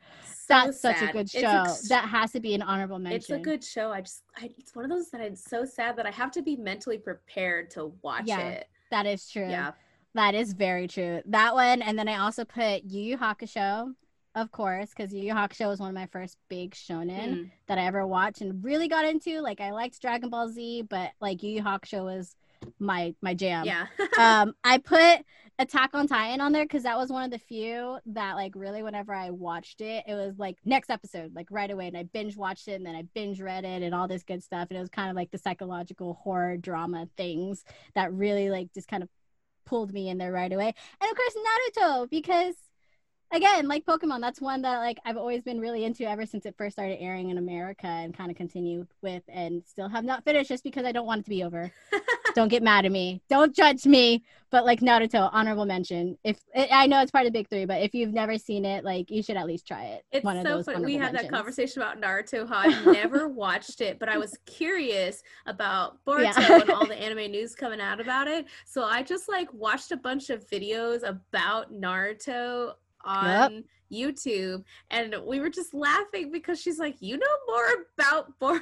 That's 0.48 0.80
such 0.82 1.02
a 1.02 1.12
good 1.12 1.30
show. 1.30 1.40
ex- 1.66 1.88
that 1.90 2.06
has 2.06 2.32
to 2.32 2.40
be 2.40 2.54
an 2.56 2.62
honorable 2.62 3.00
mention. 3.00 3.18
It's 3.18 3.30
a 3.30 3.40
good 3.40 3.64
show. 3.64 3.92
I 3.92 4.02
just, 4.02 4.24
I, 4.38 4.50
it's 4.58 4.76
one 4.76 4.86
of 4.86 4.92
those 4.92 5.10
that 5.12 5.22
I'm 5.22 5.36
so 5.36 5.66
sad 5.66 5.96
that 5.98 6.06
I 6.06 6.12
have 6.12 6.32
to 6.32 6.42
be 6.42 6.56
mentally 6.56 6.98
prepared 6.98 7.70
to 7.72 7.94
watch 8.02 8.24
Yeah. 8.26 8.40
it. 8.40 8.70
That 8.92 9.06
is 9.06 9.30
true. 9.30 9.50
Yeah. 9.50 9.72
That 10.14 10.34
is 10.34 10.54
very 10.54 10.88
true. 10.88 11.22
That 11.26 11.54
one, 11.54 11.82
and 11.82 12.00
then 12.00 12.08
I 12.08 12.20
also 12.20 12.44
put 12.46 12.84
Yu 12.86 13.02
Yu 13.04 13.18
Hakusho, 13.18 13.94
of 14.36 14.52
course, 14.52 14.90
because 14.90 15.14
Yu 15.14 15.24
Yu 15.24 15.34
Hakusho 15.34 15.68
was 15.68 15.80
one 15.80 15.90
of 15.90 15.96
my 15.96 16.08
first 16.08 16.38
big 16.50 16.72
shonen 16.74 17.30
Mm. 17.34 17.52
that 17.68 17.78
I 17.78 17.86
ever 17.86 18.08
watched 18.08 18.42
and 18.42 18.64
really 18.64 18.88
got 18.88 19.06
into. 19.06 19.42
Like 19.42 19.60
I 19.62 19.72
liked 19.72 20.02
Dragon 20.02 20.30
Ball 20.30 20.50
Z, 20.50 20.84
but 20.90 21.12
like 21.20 21.44
Yu 21.44 21.52
Yu 21.52 21.62
Hakusho 21.62 22.04
was 22.04 22.36
my 22.80 23.14
my 23.22 23.34
jam. 23.34 23.66
Yeah. 23.66 23.88
um 24.20 24.54
i 24.64 24.78
put 24.78 25.26
attack 25.60 25.90
on 25.94 26.08
titan 26.08 26.40
on 26.40 26.52
there 26.52 26.66
because 26.66 26.84
that 26.84 26.98
was 26.98 27.10
one 27.10 27.24
of 27.24 27.32
the 27.32 27.40
few 27.40 27.98
that 28.06 28.36
like 28.36 28.54
really 28.56 28.84
whenever 28.84 29.14
i 29.14 29.32
watched 29.32 29.82
it 29.82 30.04
it 30.08 30.14
was 30.14 30.38
like 30.38 30.56
next 30.66 30.92
episode 30.92 31.34
like 31.34 31.48
right 31.50 31.72
away 31.72 31.88
and 31.88 31.98
i 31.98 32.04
binge 32.04 32.38
watched 32.38 32.68
it 32.68 32.74
and 32.74 32.86
then 32.86 32.96
i 32.96 33.02
binge 33.16 33.42
read 33.42 33.66
it 33.66 33.82
and 33.82 33.96
all 33.96 34.08
this 34.08 34.24
good 34.24 34.44
stuff 34.44 34.68
and 34.70 34.78
it 34.78 34.82
was 34.82 34.90
kind 34.90 35.10
of 35.10 35.16
like 35.16 35.32
the 35.32 35.38
psychological 35.38 36.14
horror 36.24 36.58
drama 36.58 37.08
things 37.18 37.64
that 37.96 38.14
really 38.14 38.52
like 38.52 38.72
just 38.74 38.88
kind 38.88 39.02
of 39.02 39.10
pulled 39.66 39.92
me 39.94 40.10
in 40.10 40.18
there 40.18 40.32
right 40.32 40.54
away 40.54 40.74
and 41.02 41.12
of 41.12 41.18
course 41.18 41.36
naruto 41.36 42.10
because 42.10 42.56
again 43.34 43.68
like 43.68 43.86
pokemon 43.86 44.22
that's 44.22 44.40
one 44.40 44.62
that 44.62 44.78
like 44.78 44.98
i've 45.06 45.18
always 45.18 45.42
been 45.42 45.60
really 45.60 45.84
into 45.84 46.10
ever 46.10 46.26
since 46.26 46.46
it 46.46 46.56
first 46.58 46.76
started 46.76 47.02
airing 47.02 47.30
in 47.30 47.38
america 47.38 47.88
and 47.88 48.16
kind 48.16 48.32
of 48.32 48.38
continued 48.38 48.88
with 49.02 49.24
and 49.28 49.64
still 49.66 49.90
have 49.90 50.06
not 50.06 50.24
finished 50.24 50.50
just 50.50 50.64
because 50.64 50.86
i 50.86 50.92
don't 50.92 51.06
want 51.06 51.20
it 51.20 51.24
to 51.24 51.30
be 51.30 51.44
over 51.44 51.72
don't 52.38 52.50
get 52.50 52.62
mad 52.62 52.86
at 52.86 52.92
me. 52.92 53.20
Don't 53.30 53.56
judge 53.56 53.86
me. 53.88 54.24
But 54.50 54.64
like 54.64 54.80
Naruto, 54.80 55.30
honorable 55.34 55.66
mention. 55.66 56.18
If 56.24 56.40
I 56.56 56.70
I 56.72 56.88
know 56.88 57.02
it's 57.02 57.12
part 57.12 57.26
of 57.26 57.34
the 57.34 57.38
big 57.40 57.50
three, 57.50 57.66
but 57.66 57.82
if 57.82 57.94
you've 57.94 58.14
never 58.14 58.38
seen 58.38 58.64
it, 58.64 58.86
like 58.86 59.10
you 59.10 59.22
should 59.22 59.36
at 59.36 59.46
least 59.46 59.68
try 59.68 59.84
it. 59.86 60.06
It's 60.12 60.24
One 60.24 60.38
of 60.38 60.44
so 60.46 60.56
those 60.58 60.66
funny. 60.66 60.86
We 60.86 60.96
had 60.96 61.14
that 61.16 61.30
conversation 61.30 61.82
about 61.82 62.00
Naruto. 62.00 62.48
How 62.48 62.60
I've 62.70 62.86
never 62.86 63.28
watched 63.28 63.82
it, 63.82 64.00
but 64.00 64.08
I 64.08 64.18
was 64.18 64.38
curious 64.46 65.22
about 65.48 65.98
Boruto 66.08 66.38
Yeah. 66.48 66.62
and 66.62 66.70
all 66.70 66.86
the 66.86 66.96
anime 66.96 67.32
news 67.32 67.56
coming 67.56 67.82
out 67.82 68.00
about 68.00 68.28
it. 68.28 68.46
So 68.66 68.84
I 68.86 69.04
just 69.04 69.28
like 69.28 69.52
watched 69.54 69.92
a 69.92 69.98
bunch 69.98 70.30
of 70.30 70.48
videos 70.48 71.02
about 71.06 71.74
Naruto 71.74 72.74
on 73.08 73.64
YouTube, 73.92 74.64
and 74.92 75.16
we 75.26 75.40
were 75.40 75.50
just 75.50 75.74
laughing 75.74 76.32
because 76.32 76.62
she's 76.62 76.80
like, 76.80 76.96
"You 77.00 77.18
know 77.18 77.26
more 77.48 77.68
about 77.98 78.38
Boruto 78.40 78.60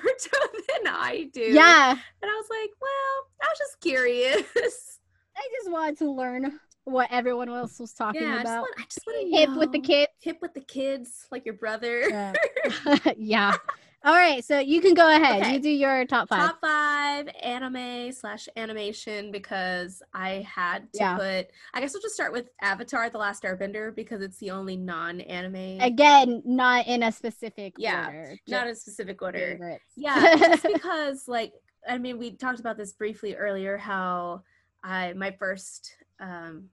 than 0.54 0.88
I 0.88 1.30
do." 1.34 1.41
Yeah, 1.41 1.91
and 1.91 2.32
I 2.32 2.36
was 2.36 2.48
like, 2.50 2.72
"Well, 2.82 3.28
I 3.41 3.48
was 3.50 3.58
just 3.58 3.82
curious." 3.82 4.43
I 5.38 5.50
just 5.58 5.72
wanted 5.72 5.98
to 5.98 6.12
learn. 6.12 6.60
what 6.86 7.12
everyone 7.12 7.50
else 7.50 7.80
was 7.80 7.93
talking 7.93 8.22
yeah, 8.22 8.41
about. 8.41 8.68
I 8.78 8.84
just 8.84 9.02
want 9.06 9.20
to 9.20 9.38
Hip 9.38 9.50
with 9.58 9.72
the 9.72 9.80
kids. 9.80 10.12
Hip 10.22 10.38
with 10.41 10.54
the 10.54 10.62
kids, 10.62 11.28
like 11.32 11.43
your 11.43 11.56
brother. 11.56 12.08
Yeah. 12.08 12.34
yeah. 13.18 13.56
All 14.06 14.14
right, 14.14 14.45
so 14.45 14.60
you 14.60 14.82
can 14.82 14.93
go 14.93 15.10
ahead. 15.16 15.41
Okay. 15.41 15.53
You 15.53 15.60
do 15.60 15.70
your 15.70 16.06
top 16.06 16.30
five. 16.30 16.39
Top 16.39 16.62
five 16.62 17.28
anime 17.41 18.12
slash 18.12 18.47
animation 18.56 19.32
because 19.32 20.03
I 20.14 20.45
had 20.47 20.93
to 20.93 20.99
Yeah. 20.99 21.16
put. 21.18 21.47
I 21.74 21.82
guess 21.82 21.91
we'll 21.93 22.03
just 22.03 22.14
start 22.14 22.32
with 22.32 22.49
Avatar: 22.62 23.10
The 23.10 23.18
Last 23.18 23.41
Airbender 23.41 23.95
because 23.95 24.22
it's 24.22 24.38
the 24.38 24.51
only 24.51 24.78
non-anime. 24.78 25.82
Again, 25.82 26.43
not 26.45 26.86
in 26.86 27.01
a 27.01 27.12
specific 27.12 27.74
Yeah, 27.80 28.06
order. 28.06 28.38
not 28.47 28.68
in 28.68 28.76
specific 28.76 29.20
order. 29.24 29.39
favorites. 29.39 29.86
Yeah, 29.95 30.36
just 30.38 30.64
because 30.72 31.28
like 31.28 31.53
I 31.89 31.97
mean 31.97 32.20
we 32.20 32.36
talked 32.36 32.60
about 32.60 32.78
this 32.78 32.93
briefly 32.93 33.36
earlier 33.36 33.76
how 33.76 34.43
I 34.84 35.14
my 35.14 35.32
first 35.32 35.95
um 36.20 36.70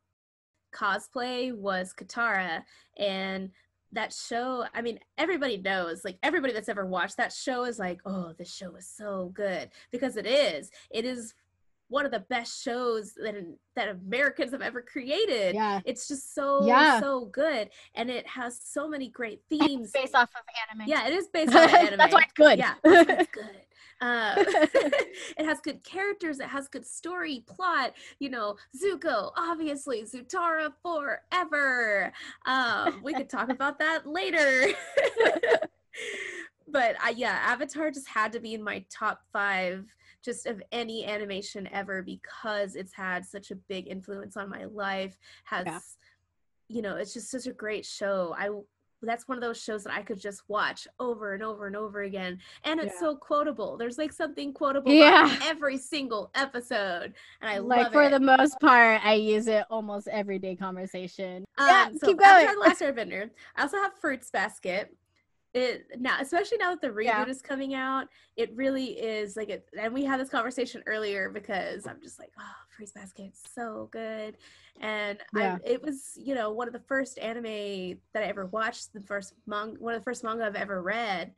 cosplay 0.74 1.54
was 1.54 1.94
Katara 1.94 2.62
and 2.98 3.50
that 3.92 4.12
show 4.12 4.64
I 4.74 4.82
mean 4.82 4.98
everybody 5.18 5.56
knows 5.58 6.04
like 6.04 6.18
everybody 6.22 6.52
that's 6.52 6.68
ever 6.68 6.86
watched 6.86 7.16
that 7.18 7.32
show 7.32 7.64
is 7.64 7.78
like 7.78 8.00
oh 8.06 8.32
this 8.38 8.52
show 8.52 8.74
is 8.76 8.88
so 8.88 9.30
good 9.34 9.70
because 9.90 10.16
it 10.16 10.26
is. 10.26 10.70
It 10.90 11.04
is 11.04 11.34
one 11.92 12.06
of 12.06 12.10
the 12.10 12.20
best 12.30 12.62
shows 12.62 13.12
that 13.14 13.34
that 13.76 13.88
Americans 13.88 14.52
have 14.52 14.62
ever 14.62 14.80
created 14.82 15.54
yeah. 15.54 15.80
it's 15.84 16.08
just 16.08 16.34
so 16.34 16.66
Yeah. 16.66 17.00
so 17.00 17.26
good 17.26 17.68
and 17.94 18.10
it 18.10 18.26
has 18.26 18.58
so 18.62 18.88
many 18.88 19.08
great 19.08 19.42
It's 19.50 19.64
themes 19.66 19.90
based 19.92 20.14
off 20.14 20.30
of 20.34 20.42
anime. 20.70 20.88
yeah 20.88 21.06
it 21.06 21.12
is 21.12 21.28
based 21.32 21.54
on 21.54 21.68
anime 21.68 21.98
That's 21.98 22.14
why 22.14 22.22
it's 22.22 22.32
good. 22.32 22.58
yeah, 22.58 22.74
it's 22.84 23.30
good. 23.40 23.50
Uh, 24.00 24.34
it 24.36 25.44
has 25.46 25.60
good 25.60 25.84
characters. 25.84 26.40
It 26.40 26.48
has 26.48 26.66
good 26.66 26.84
story, 26.84 27.44
plot. 27.46 27.92
You 28.18 28.30
know, 28.30 28.56
Zuko, 28.76 29.30
obviously, 29.36 30.02
Zutara 30.02 30.72
forever. 30.82 32.12
Um, 32.44 33.00
we 33.04 33.14
could 33.14 33.30
talk 33.30 33.48
about 33.48 33.78
that 33.78 34.04
later. 34.04 34.72
but 36.68 36.96
uh, 37.06 37.12
yeah, 37.14 37.38
Avatar 37.44 37.92
just 37.92 38.08
had 38.08 38.32
to 38.32 38.40
be 38.40 38.54
in 38.54 38.62
my 38.64 38.84
top 38.90 39.20
five 39.32 39.84
just 40.22 40.46
of 40.46 40.62
any 40.72 41.04
animation 41.04 41.68
ever 41.72 42.02
because 42.02 42.76
it's 42.76 42.92
had 42.92 43.24
such 43.26 43.50
a 43.50 43.56
big 43.56 43.88
influence 43.88 44.36
on 44.36 44.48
my 44.48 44.64
life. 44.64 45.16
Has 45.44 45.66
Yeah. 45.66 45.80
you 46.68 46.80
know, 46.82 46.96
it's 46.96 47.12
just 47.12 47.30
such 47.30 47.46
a 47.46 47.52
great 47.52 47.84
show. 47.84 48.34
I 48.38 48.50
that's 49.04 49.26
one 49.26 49.36
of 49.36 49.42
those 49.42 49.60
shows 49.60 49.82
that 49.82 49.92
I 49.92 50.00
could 50.00 50.20
just 50.20 50.48
watch 50.48 50.86
over 51.00 51.34
and 51.34 51.42
over 51.42 51.66
and 51.66 51.74
over 51.74 52.02
again. 52.02 52.38
And 52.62 52.78
it's 52.78 52.94
Yeah. 52.94 53.00
so 53.00 53.16
quotable. 53.16 53.76
There's 53.76 53.98
like 53.98 54.12
something 54.12 54.52
quotable 54.52 54.92
Yeah. 54.92 55.40
every 55.42 55.76
single 55.76 56.30
episode. 56.36 57.12
And 57.40 57.50
I 57.50 57.58
like 57.58 57.86
love 57.86 57.92
for 57.92 58.04
it. 58.04 58.10
the 58.10 58.20
most 58.20 58.60
part, 58.60 59.04
I 59.04 59.14
use 59.14 59.48
it 59.48 59.64
almost 59.70 60.06
everyday 60.06 60.54
conversation. 60.54 61.44
Um, 61.58 61.66
yeah, 61.68 61.88
so 62.00 62.06
keep 62.06 62.18
going. 62.20 62.46
The 62.46 62.60
Last 62.60 62.80
Airbender. 62.80 63.28
I 63.56 63.62
also 63.62 63.78
have 63.78 63.92
Fruits 63.98 64.30
Basket. 64.30 64.94
It 65.54 66.00
now, 66.00 66.16
especially 66.18 66.56
now 66.56 66.70
that 66.70 66.80
the 66.80 66.88
reboot 66.88 67.04
Yeah. 67.04 67.26
is 67.26 67.42
coming 67.42 67.74
out, 67.74 68.08
it 68.36 68.54
really 68.56 68.92
is 68.98 69.36
like 69.36 69.50
it. 69.50 69.68
And 69.78 69.92
we 69.92 70.02
had 70.02 70.18
this 70.18 70.30
conversation 70.30 70.82
earlier 70.86 71.28
because 71.28 71.86
I'm 71.86 72.00
just 72.00 72.18
like, 72.18 72.32
oh, 72.38 72.42
Fruits 72.70 72.92
Basket, 72.92 73.32
so 73.54 73.88
good. 73.92 74.38
And 74.80 75.18
Yeah. 75.36 75.58
I, 75.64 75.68
it 75.68 75.82
was, 75.82 76.16
you 76.16 76.34
know, 76.34 76.50
one 76.50 76.68
of 76.68 76.72
the 76.72 76.80
first 76.80 77.18
anime 77.18 77.98
that 78.14 78.22
I 78.22 78.26
ever 78.26 78.46
watched. 78.46 78.94
The 78.94 79.02
first 79.02 79.34
manga, 79.46 79.78
one 79.78 79.94
of 79.94 80.00
the 80.00 80.04
first 80.04 80.24
manga 80.24 80.46
I've 80.46 80.56
ever 80.56 80.80
read. 80.80 81.34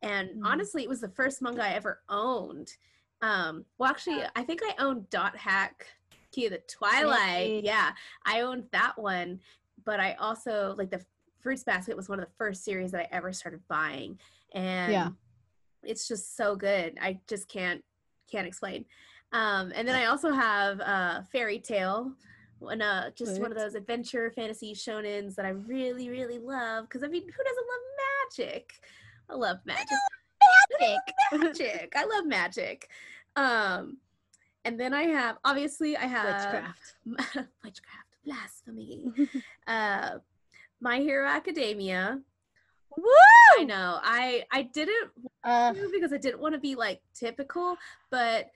And 0.00 0.30
Mhm. 0.30 0.46
honestly, 0.46 0.82
it 0.82 0.88
was 0.88 1.02
the 1.02 1.10
first 1.10 1.42
manga 1.42 1.62
I 1.62 1.72
ever 1.74 2.00
owned. 2.08 2.74
Um, 3.20 3.66
well, 3.76 3.90
actually, 3.90 4.24
I 4.34 4.42
think 4.44 4.62
I 4.64 4.74
owned 4.82 5.10
Dot 5.10 5.36
Hack 5.36 5.86
Key 6.30 6.46
of 6.46 6.52
the 6.52 6.58
Twilight. 6.60 7.62
Yeah, 7.62 7.92
I 8.24 8.40
owned 8.40 8.68
that 8.72 8.98
one, 8.98 9.40
but 9.84 10.00
I 10.00 10.14
also 10.14 10.74
like 10.78 10.90
the 10.90 11.04
Fruits 11.42 11.64
Basket 11.64 11.96
was 11.96 12.08
one 12.08 12.18
of 12.20 12.24
the 12.24 12.32
first 12.38 12.64
series 12.64 12.92
that 12.92 13.00
I 13.00 13.08
ever 13.10 13.32
started 13.32 13.60
buying, 13.68 14.18
and 14.54 14.92
yeah. 14.92 15.08
it's 15.82 16.06
just 16.06 16.36
so 16.36 16.54
good. 16.56 16.96
I 17.00 17.18
just 17.28 17.48
can't 17.48 17.82
can't 18.30 18.46
explain. 18.46 18.84
Um, 19.32 19.72
and 19.74 19.86
then 19.88 19.96
I 19.96 20.06
also 20.06 20.32
have 20.32 20.80
uh, 20.80 21.22
Fairy 21.32 21.58
Tail, 21.58 22.12
one 22.58 22.80
uh, 22.80 23.10
just 23.16 23.40
one 23.40 23.50
of 23.50 23.58
those 23.58 23.74
adventure 23.74 24.30
fantasy 24.30 24.74
shonens 24.74 25.34
that 25.34 25.44
I 25.44 25.50
really 25.50 26.08
really 26.08 26.38
love. 26.38 26.84
Because 26.84 27.02
I 27.02 27.08
mean, 27.08 27.22
who 27.22 27.44
doesn't 27.44 27.66
love 27.72 28.38
magic? 28.38 28.72
I 29.28 29.34
love 29.34 29.58
magic. 29.64 29.86
Magic. 30.80 31.58
magic. 31.58 31.92
I 31.96 32.04
love 32.04 32.26
magic. 32.26 32.88
Um, 33.36 33.98
and 34.64 34.78
then 34.78 34.94
I 34.94 35.04
have 35.04 35.38
obviously 35.44 35.96
I 35.96 36.06
have 36.06 36.26
Witchcraft. 36.26 37.48
witchcraft, 37.64 38.16
blasphemy. 38.24 39.06
uh, 39.66 40.18
My 40.82 40.98
Hero 40.98 41.26
Academia. 41.28 42.20
Woo! 42.96 43.04
I 43.58 43.64
know. 43.64 44.00
I 44.02 44.44
I 44.50 44.62
didn't 44.62 45.10
Uh, 45.44 45.72
because 45.92 46.12
I 46.12 46.18
didn't 46.18 46.40
want 46.40 46.54
to 46.54 46.60
be 46.60 46.74
like 46.74 47.00
typical, 47.14 47.76
but 48.10 48.50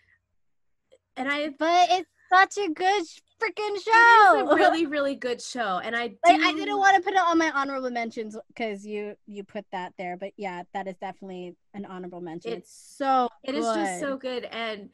and 1.17 1.29
I 1.31 1.51
but 1.51 1.89
it's 1.91 2.11
such 2.31 2.59
a 2.59 2.69
good 2.71 3.05
freaking 3.41 3.77
show. 3.83 4.35
it 4.35 4.43
is 4.45 4.51
a 4.51 4.55
really 4.55 4.87
really 4.97 5.15
good 5.15 5.41
show, 5.41 5.81
and 5.83 5.95
I 5.97 6.17
like 6.27 6.41
I 6.43 6.53
didn't 6.53 6.79
want 6.79 6.97
to 6.97 7.03
put 7.03 7.15
it 7.15 7.21
on 7.21 7.39
my 7.39 7.51
honorable 7.53 7.91
mentions 7.91 8.37
because 8.49 8.85
you 8.85 9.15
you 9.27 9.45
put 9.45 9.65
that 9.73 9.93
there, 9.97 10.17
but 10.19 10.33
yeah, 10.37 10.65
that 10.75 10.89
is 10.89 10.97
definitely 11.01 11.55
an 11.75 11.87
honorable 11.87 12.21
mention. 12.21 12.53
It- 12.53 12.59
it's 12.59 12.73
so 12.99 13.29
It 13.45 13.55
is 13.55 13.65
just 13.65 14.01
so 14.01 14.17
good. 14.17 14.43
good 14.43 14.45
and 14.51 14.91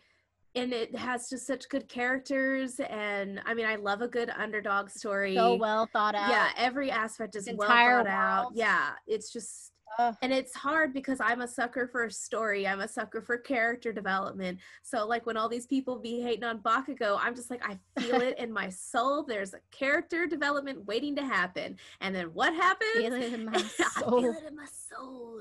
and 0.54 0.72
it 0.72 0.94
has 0.96 1.28
just 1.28 1.46
such 1.46 1.68
good 1.68 1.88
characters 1.88 2.80
and 2.88 3.40
I 3.46 3.54
mean 3.54 3.66
I 3.66 3.76
love 3.76 4.02
a 4.02 4.08
good 4.08 4.30
underdog 4.30 4.90
story. 4.90 5.34
so 5.34 5.54
well 5.56 5.88
thought 5.92 6.14
out. 6.14 6.30
Yeah, 6.30 6.50
every 6.56 6.90
aspect 6.90 7.36
is 7.36 7.48
well 7.54 7.68
thought 7.68 8.06
out. 8.06 8.52
Yeah, 8.54 8.90
it's 9.06 9.32
just 9.32 9.71
Ugh. 9.98 10.16
and 10.22 10.32
it's 10.32 10.54
hard 10.54 10.92
because 10.92 11.20
I'm 11.20 11.40
a 11.42 11.48
sucker 11.48 11.86
for 11.86 12.04
a 12.04 12.10
story. 12.10 12.66
I'm 12.66 12.80
a 12.80 12.88
sucker 12.88 13.20
for 13.20 13.36
character 13.38 13.92
development. 13.92 14.58
So 14.82 15.06
like 15.06 15.26
when 15.26 15.36
all 15.36 15.48
these 15.48 15.66
people 15.66 15.98
be 15.98 16.20
hating 16.20 16.44
on 16.44 16.58
Bakugo, 16.60 17.18
I'm 17.20 17.34
just 17.34 17.50
like 17.50 17.62
I 17.64 17.78
feel 18.00 18.20
it 18.20 18.38
in 18.38 18.52
my 18.52 18.68
soul. 18.70 19.22
There's 19.22 19.54
a 19.54 19.60
character 19.70 20.26
development 20.26 20.86
waiting 20.86 21.14
to 21.16 21.22
happen. 21.24 21.76
And 22.00 22.14
then 22.14 22.26
what 22.34 22.54
happens? 22.54 22.90
Feel 22.94 23.12
it 23.14 23.32
in 23.32 23.44
my 23.50 23.52
I 23.54 23.62
feel 23.62 23.86
soul. 23.90 24.24
it 24.24 24.44
in 24.48 24.56
my 24.56 24.66
soul. 24.66 25.40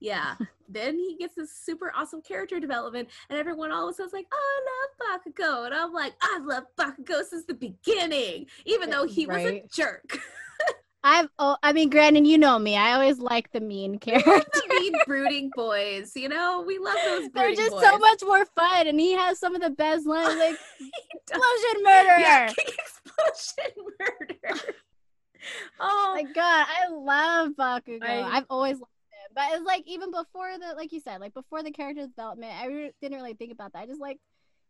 Yeah. 0.00 0.34
then 0.68 0.96
he 0.98 1.16
gets 1.18 1.34
this 1.36 1.52
super 1.52 1.92
awesome 1.96 2.22
character 2.22 2.58
development, 2.60 3.08
and 3.28 3.38
everyone 3.38 3.70
all 3.72 3.88
of 3.88 3.92
a 3.92 3.96
sudden's 3.96 4.12
like, 4.12 4.26
"Oh, 4.32 4.62
I 4.66 5.12
love 5.12 5.22
Bakugo," 5.24 5.66
and 5.66 5.74
I'm 5.74 5.92
like, 5.92 6.14
"I 6.22 6.38
love 6.42 6.64
Bakugo 6.78 7.22
since 7.24 7.44
the 7.44 7.54
beginning, 7.54 8.46
even 8.64 8.90
though 8.90 9.06
he 9.06 9.26
was 9.26 9.44
a 9.44 9.62
jerk." 9.72 10.18
I've 11.06 11.28
oh 11.38 11.58
I 11.62 11.74
mean 11.74 11.90
Brandon, 11.90 12.24
you 12.24 12.38
know 12.38 12.58
me. 12.58 12.76
I 12.76 12.94
always 12.94 13.18
like 13.18 13.52
the 13.52 13.60
mean 13.60 13.98
character. 13.98 14.30
the 14.32 14.74
mean 14.80 14.94
brooding 15.06 15.50
boys, 15.54 16.12
you 16.16 16.30
know, 16.30 16.64
we 16.66 16.78
love 16.78 16.96
those 17.04 17.22
boys. 17.24 17.30
They're 17.34 17.54
just 17.54 17.72
boys. 17.72 17.82
so 17.82 17.98
much 17.98 18.22
more 18.24 18.46
fun, 18.46 18.86
and 18.86 18.98
he 18.98 19.12
has 19.12 19.38
some 19.38 19.54
of 19.54 19.60
the 19.60 19.68
best 19.68 20.06
lines, 20.06 20.38
like 20.38 20.56
explosion 21.14 21.82
murder. 21.84 22.18
Yeah, 22.18 22.50
explosion 22.50 23.84
murder. 24.00 24.60
oh, 25.78 26.12
My 26.14 26.22
God, 26.22 26.66
I 26.68 26.88
love 26.90 27.52
Bakugo. 27.52 28.02
I- 28.02 28.22
I, 28.22 28.36
have 28.36 28.46
always 28.48 28.80
loved 28.80 28.84
him, 29.10 29.32
but 29.34 29.44
it's 29.52 29.66
like 29.66 29.82
even 29.86 30.10
before 30.10 30.56
the, 30.58 30.74
like 30.74 30.90
you 30.90 31.00
said, 31.00 31.20
like 31.20 31.34
before 31.34 31.62
the 31.62 31.70
character 31.70 32.06
development, 32.06 32.52
I 32.58 32.90
didn't 33.02 33.18
really 33.18 33.34
think 33.34 33.52
about 33.52 33.74
that. 33.74 33.82
I 33.82 33.86
just 33.86 34.00
like 34.00 34.18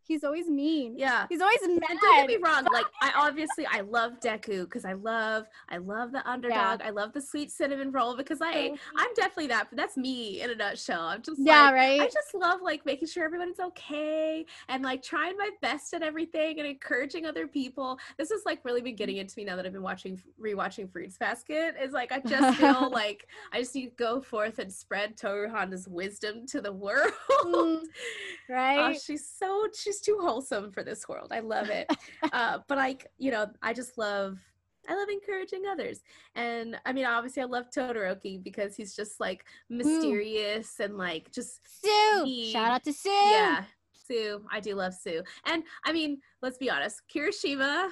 he's 0.07 0.23
always 0.23 0.47
mean. 0.49 0.95
yeah. 0.97 1.25
He's 1.29 1.41
always 1.41 1.59
mad. 1.63 1.81
And 1.89 1.99
don't 1.99 2.15
get 2.17 2.27
me 2.27 2.37
wrong, 2.43 2.65
like 2.71 2.85
I 3.01 3.11
obviously 3.15 3.65
I 3.65 3.81
love 3.81 4.19
Deku 4.19 4.63
because 4.65 4.85
I 4.85 4.93
love 4.93 5.45
I 5.69 5.77
love 5.77 6.11
the 6.11 6.27
underdog. 6.29 6.81
I 6.81 6.89
love 6.91 7.13
the 7.13 7.21
sweet 7.21 7.51
cinnamon 7.51 7.91
roll 7.91 8.15
because 8.15 8.39
I 8.41 8.71
I'm 8.97 9.13
definitely 9.15 9.47
that. 9.47 9.67
But 9.69 9.77
That's 9.77 9.97
me 9.97 10.41
in 10.41 10.49
a 10.51 10.55
nutshell. 10.55 11.01
I'm 11.01 11.21
just 11.21 11.39
yeah, 11.39 11.63
like, 11.65 11.73
right. 11.73 12.01
I 12.01 12.05
just 12.05 12.33
love 12.33 12.61
like 12.61 12.85
making 12.85 13.07
sure 13.07 13.23
everybody's 13.25 13.59
okay 13.59 14.45
and 14.69 14.83
like 14.83 15.01
trying 15.03 15.37
my 15.37 15.49
best 15.61 15.93
at 15.93 16.01
everything 16.01 16.59
and 16.59 16.67
encouraging 16.67 17.25
other 17.25 17.47
people. 17.47 17.97
This 18.17 18.29
has 18.31 18.41
like 18.45 18.63
really 18.63 18.81
been 18.81 18.95
getting 18.95 19.17
into 19.17 19.33
me 19.37 19.45
now 19.45 19.55
that 19.55 19.65
I've 19.65 19.73
been 19.73 19.81
watching 19.81 20.21
rewatching 20.41 20.91
Fruits 20.91 21.17
Basket. 21.17 21.75
Is 21.81 21.93
like 21.93 22.11
I 22.11 22.19
just 22.19 22.57
feel 22.59 22.89
like 22.91 23.27
I 23.51 23.59
just 23.59 23.73
need 23.75 23.89
to 23.89 23.95
go 23.95 24.21
forth 24.21 24.59
and 24.59 24.71
spread 24.71 25.17
Tohru 25.17 25.49
Honda's 25.49 25.87
wisdom 25.87 26.45
to 26.47 26.61
the 26.61 26.71
world. 26.85 27.11
Mm, 27.45 27.81
Oh, 28.47 28.53
right. 28.53 29.01
she's 29.01 29.27
so 29.27 29.67
she's 29.73 29.94
too 30.01 30.17
wholesome 30.21 30.71
for 30.71 30.83
this 30.83 31.07
world. 31.07 31.31
I 31.31 31.39
love 31.39 31.69
it. 31.69 31.89
uh, 32.33 32.59
but 32.67 32.77
like 32.77 33.07
you 33.17 33.31
know, 33.31 33.47
I 33.61 33.73
just 33.73 33.97
love 33.97 34.37
I 34.87 34.95
love 34.95 35.09
encouraging 35.09 35.63
others, 35.69 36.01
and 36.35 36.77
I 36.85 36.93
mean, 36.93 37.05
obviously, 37.05 37.41
I 37.41 37.45
love 37.45 37.65
Todoroki 37.75 38.43
because 38.43 38.75
he's 38.75 38.95
just 38.95 39.19
like 39.19 39.45
mysterious 39.69 40.79
and 40.79 40.97
like 40.97 41.31
just 41.31 41.61
Tsu. 41.65 42.23
He- 42.25 42.51
Shout 42.51 42.71
out 42.71 42.83
to 42.83 42.93
Tsu. 42.93 43.09
yeah. 43.09 43.63
Tsu, 44.05 44.41
I 44.51 44.59
do 44.59 44.75
love 44.75 44.93
Tsu, 44.93 45.23
and 45.45 45.63
I 45.85 45.91
mean, 45.91 46.19
let's 46.41 46.57
be 46.59 46.69
honest, 46.69 47.01
Kirishima. 47.13 47.89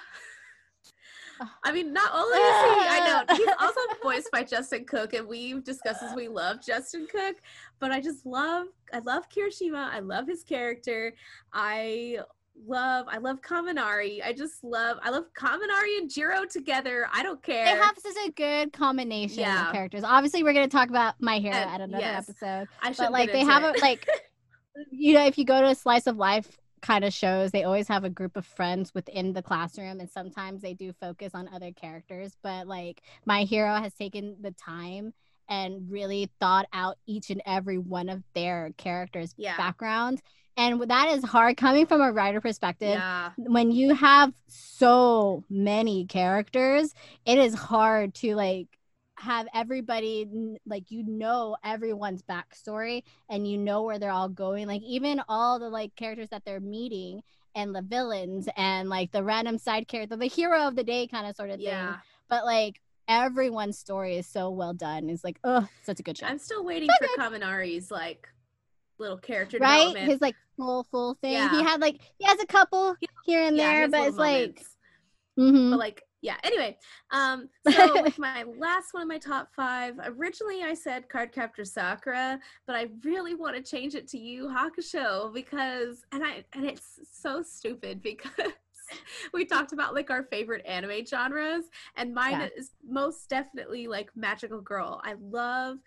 I 1.64 1.72
mean, 1.72 1.94
not 1.94 2.12
only 2.14 2.38
is 2.38 2.44
he, 2.44 2.88
I 2.90 3.26
know 3.28 3.36
he's 3.36 3.56
also 3.60 3.80
voiced 4.02 4.32
by 4.32 4.44
Justin 4.44 4.86
Cook, 4.86 5.14
and 5.14 5.28
we've 5.28 5.64
discussed 5.64 6.04
as 6.04 6.16
we 6.16 6.28
love 6.28 6.58
Justin 6.66 7.08
Cook, 7.12 7.38
but 7.80 7.92
I 7.92 8.00
just 8.02 8.26
love, 8.26 8.68
I 8.94 9.00
love 9.00 9.30
Kirishima. 9.30 9.90
I 9.90 10.00
love 10.00 10.28
his 10.28 10.44
character. 10.44 11.14
I 11.54 12.20
love 12.68 13.08
I 13.10 13.18
love 13.18 13.42
Kaminari. 13.42 14.24
I 14.24 14.32
just 14.32 14.64
love 14.64 14.98
I 15.02 15.10
love 15.10 15.26
Kaminari 15.38 15.98
and 15.98 16.10
Jiro 16.10 16.46
together. 16.46 17.08
I 17.12 17.24
don't 17.24 17.42
care. 17.42 17.66
They 17.66 17.72
have 17.82 17.98
such 17.98 18.28
a 18.28 18.32
good 18.32 18.72
combination 18.74 19.40
Yeah. 19.40 19.68
of 19.68 19.74
characters. 19.74 20.04
Obviously, 20.04 20.44
we're 20.44 20.54
gonna 20.54 20.68
talk 20.68 20.90
about 20.90 21.16
My 21.20 21.40
Hero 21.40 21.56
Uh, 21.56 21.60
at 21.60 21.82
another 21.82 22.04
yes. 22.04 22.30
episode. 22.30 22.68
I 22.82 22.92
should 22.92 23.04
But 23.06 23.12
like 23.12 23.32
they 23.32 23.44
have 23.44 23.64
a 23.64 23.74
like 23.82 24.08
you 24.92 25.14
know, 25.16 25.26
if 25.26 25.38
you 25.38 25.46
go 25.46 25.62
to 25.62 25.68
a 25.70 25.76
slice 25.76 26.06
of 26.08 26.18
life 26.18 26.60
kind 26.84 27.04
of 27.04 27.14
shows, 27.14 27.50
they 27.50 27.64
always 27.64 27.88
have 27.88 28.04
a 28.04 28.10
group 28.10 28.38
of 28.38 28.46
friends 28.46 28.94
within 28.94 29.34
the 29.34 29.42
classroom 29.42 30.00
and 30.00 30.10
sometimes 30.10 30.62
they 30.62 30.76
do 30.76 30.94
focus 30.94 31.32
on 31.34 31.50
other 31.52 31.72
characters. 31.72 32.38
But 32.44 32.68
like 32.68 33.02
My 33.26 33.44
Hero 33.44 33.76
has 33.76 33.94
taken 33.96 34.36
the 34.42 34.52
time 34.52 35.14
and 35.50 35.90
really 35.90 36.30
thought 36.40 36.68
out 36.74 36.98
each 37.08 37.30
and 37.30 37.42
every 37.46 37.78
one 37.78 38.10
of 38.10 38.22
their 38.36 38.72
characters' 38.78 39.34
Yeah. 39.38 39.58
background. 39.58 40.22
And 40.56 40.82
that 40.84 41.10
is 41.10 41.24
hard 41.24 41.58
coming 41.58 41.88
from 41.88 42.02
a 42.02 42.12
writer 42.12 42.40
perspective 42.40 42.90
yeah. 42.90 43.32
when 43.38 43.72
you 43.72 43.96
have 43.96 44.34
so 44.48 45.44
many 45.50 46.06
characters, 46.06 46.94
it 47.26 47.40
is 47.40 47.56
hard 47.56 48.14
to 48.16 48.36
like 48.36 48.68
have 49.18 49.48
everybody 49.54 50.28
like 50.66 50.90
you 50.90 51.04
know 51.06 51.56
everyone's 51.64 52.24
backstory 52.24 53.04
and 53.30 53.48
you 53.48 53.58
know 53.58 53.84
where 53.84 54.00
they're 54.00 54.12
all 54.12 54.30
going. 54.30 54.68
Like 54.68 54.82
even 54.84 55.22
all 55.30 55.60
the 55.60 55.70
like 55.70 55.96
characters 55.96 56.30
that 56.30 56.44
they're 56.46 56.60
meeting 56.60 57.22
and 57.56 57.76
the 57.76 57.82
villains 57.84 58.50
and 58.58 58.90
like 58.90 59.12
the 59.12 59.24
random 59.24 59.58
side 59.58 59.88
character, 59.88 60.16
the 60.16 60.26
hero 60.26 60.68
of 60.68 60.76
the 60.76 60.84
day 60.84 61.08
kind 61.08 61.28
of 61.28 61.36
sort 61.36 61.52
of 61.52 61.60
Yeah. 61.60 61.92
thing. 61.92 62.02
But 62.30 62.46
like 62.46 62.82
everyone's 63.08 63.78
story 63.78 64.18
is 64.18 64.26
so 64.26 64.50
well 64.50 64.74
done. 64.74 65.10
It's 65.10 65.24
like, 65.24 65.40
oh, 65.44 65.68
such 65.84 66.00
a 66.00 66.04
good 66.04 66.18
show. 66.18 66.26
I'm 66.26 66.40
still 66.40 66.64
waiting 66.64 66.90
So 66.90 67.08
for 67.16 67.22
Kaminari's 67.22 67.92
like 67.92 68.28
little 68.98 69.18
character 69.18 69.60
Right? 69.60 69.78
development. 69.80 70.12
His 70.12 70.22
like 70.22 70.36
full 70.58 70.86
full 70.90 71.16
thing. 71.22 71.50
He 71.50 71.62
had 71.64 71.82
like 71.82 72.00
he 72.18 72.26
has 72.26 72.40
a 72.42 72.48
couple 72.48 72.96
here 73.26 73.44
and 73.44 73.56
Yeah, 73.58 73.82
there, 73.82 73.90
but 73.90 74.08
it's 74.08 74.18
like 74.18 74.40
moments. 74.40 74.78
mhm. 75.38 75.70
but 75.72 75.80
like 75.80 76.04
yeah 76.24 76.38
anyway 76.44 76.76
um 77.12 77.48
so 77.72 78.02
with 78.02 78.18
my 78.18 78.44
last 78.58 78.94
one 78.94 79.04
of 79.04 79.08
my 79.10 79.20
top 79.20 79.50
five 79.56 79.94
originally 80.06 80.64
i 80.64 80.74
said 80.74 81.08
card 81.10 81.32
captor 81.32 81.64
sakura 81.64 82.40
but 82.66 82.76
i 82.76 82.88
really 83.04 83.36
want 83.36 83.56
to 83.56 83.62
change 83.62 83.94
it 83.94 84.08
to 84.08 84.18
you 84.18 84.48
hakusho 84.48 85.32
because 85.32 86.04
and 86.12 86.24
i 86.24 86.44
and 86.54 86.66
it's 86.66 87.00
so 87.12 87.44
stupid 87.44 88.02
because 88.02 88.32
we 89.34 89.46
talked 89.46 89.74
about 89.74 89.94
like 89.94 90.10
our 90.10 90.24
favorite 90.24 90.66
anime 90.66 91.06
genres 91.06 91.66
and 91.98 92.14
mine 92.14 92.32
Yeah. 92.40 92.48
is 92.58 92.72
most 92.88 93.30
definitely 93.30 93.88
like 93.88 94.10
magical 94.16 94.62
girl 94.62 95.02
i 95.04 95.14
love 95.22 95.78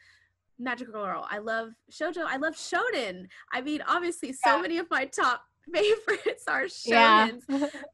magical 0.58 0.92
girl 0.94 1.26
i 1.30 1.38
love 1.38 1.70
shojo 1.90 2.24
i 2.26 2.36
love 2.36 2.54
shonen 2.54 3.26
i 3.52 3.60
mean 3.60 3.82
obviously 3.86 4.32
so 4.32 4.56
Yeah. 4.56 4.62
many 4.62 4.78
of 4.78 4.86
my 4.90 5.04
top 5.06 5.42
favorites 5.72 6.44
are 6.46 6.66
yeah. 6.84 7.30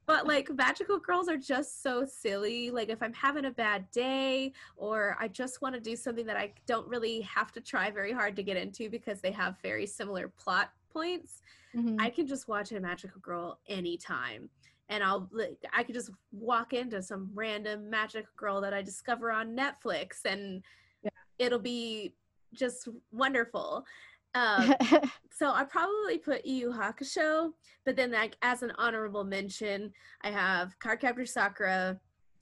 but 0.06 0.26
like 0.26 0.50
magical 0.54 0.98
girls 0.98 1.28
are 1.28 1.36
just 1.38 1.82
so 1.82 2.04
silly 2.04 2.70
like 2.70 2.88
if 2.90 3.02
i'm 3.02 3.12
having 3.14 3.46
a 3.46 3.50
bad 3.50 3.90
day 3.90 4.52
or 4.76 5.16
i 5.18 5.26
just 5.26 5.62
want 5.62 5.74
to 5.74 5.80
do 5.80 5.96
something 5.96 6.26
that 6.26 6.36
i 6.36 6.52
don't 6.66 6.86
really 6.86 7.20
have 7.22 7.50
to 7.52 7.60
try 7.60 7.90
very 7.90 8.12
hard 8.12 8.36
to 8.36 8.42
get 8.42 8.56
into 8.56 8.90
because 8.90 9.20
they 9.20 9.30
have 9.32 9.56
very 9.62 9.86
similar 9.86 10.28
plot 10.28 10.70
points 10.90 11.40
Mhm. 11.74 11.96
i 11.98 12.10
can 12.10 12.26
just 12.26 12.48
watch 12.48 12.70
a 12.72 12.80
magical 12.80 13.20
girl 13.22 13.58
anytime 13.66 14.50
and 14.90 15.02
i'll 15.02 15.26
like 15.32 15.56
i 15.74 15.82
could 15.82 15.94
just 15.94 16.10
walk 16.30 16.74
into 16.74 17.00
some 17.02 17.30
random 17.34 17.88
magic 17.88 18.26
girl 18.36 18.60
that 18.60 18.74
i 18.74 18.82
discover 18.82 19.32
on 19.32 19.56
netflix 19.56 20.26
and 20.26 20.62
Yeah. 21.02 21.08
it'll 21.38 21.58
be 21.58 22.14
just 22.52 22.88
wonderful 23.10 23.86
um, 24.34 24.74
so 25.30 25.50
I 25.52 25.64
probably 25.64 26.18
put 26.18 26.46
Yu 26.46 26.70
Hakusho, 26.70 27.52
but 27.84 27.96
then 27.96 28.12
like 28.12 28.36
as 28.42 28.62
an 28.62 28.72
honorable 28.78 29.24
mention, 29.24 29.92
I 30.22 30.30
have 30.30 30.78
Cardcaptor 30.78 31.28
Sakura, 31.28 31.98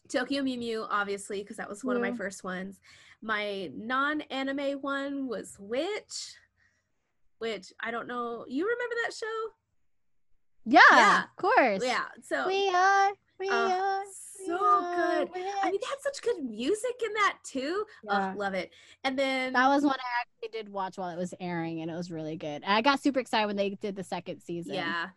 Tokyo 0.08 0.42
Mew 0.42 0.58
Mew, 0.58 0.86
obviously 0.90 1.42
because 1.42 1.56
that 1.56 1.68
was 1.68 1.84
one 1.84 1.96
of 1.96 2.02
my 2.02 2.12
first 2.12 2.44
ones. 2.44 2.80
My 3.22 3.70
non-anime 3.76 4.78
one 4.80 5.28
was 5.28 5.56
Witch, 5.58 6.36
which 7.38 7.72
I 7.80 7.90
don't 7.90 8.08
know. 8.08 8.44
You 8.48 8.64
remember 8.64 8.94
that 9.04 9.14
show? 9.14 9.50
yeah, 10.66 10.80
Yeah. 10.92 11.22
of 11.24 11.36
course. 11.36 11.84
Yeah. 11.84 12.04
So 12.22 12.46
We 12.46 12.68
are. 12.68 13.12
We 13.40 13.48
Oh, 13.50 13.70
are. 13.70 14.04
so 14.46 14.56
good. 14.94 15.30
I 15.34 15.70
mean, 15.70 15.80
they 15.80 15.86
had 15.88 16.00
such 16.00 16.20
good 16.22 16.44
music 16.44 16.94
in 17.04 17.12
that 17.14 17.38
too. 17.42 17.84
Yeah. 18.04 18.32
Oh, 18.34 18.38
love 18.38 18.52
it. 18.54 18.70
And 19.02 19.18
then 19.18 19.54
that 19.54 19.68
was 19.68 19.82
one 19.82 19.94
I 19.98 20.20
actually 20.20 20.56
did 20.58 20.70
watch 20.70 20.98
while 20.98 21.08
it 21.08 21.16
was 21.18 21.32
airing, 21.40 21.80
and 21.80 21.90
it 21.90 21.94
was 21.94 22.10
really 22.10 22.36
good. 22.36 22.62
I 22.66 22.82
got 22.82 23.00
super 23.00 23.18
excited 23.18 23.46
when 23.46 23.56
they 23.56 23.70
did 23.70 23.96
the 23.96 24.04
second 24.04 24.40
season. 24.40 24.74
Yeah. 24.74 25.08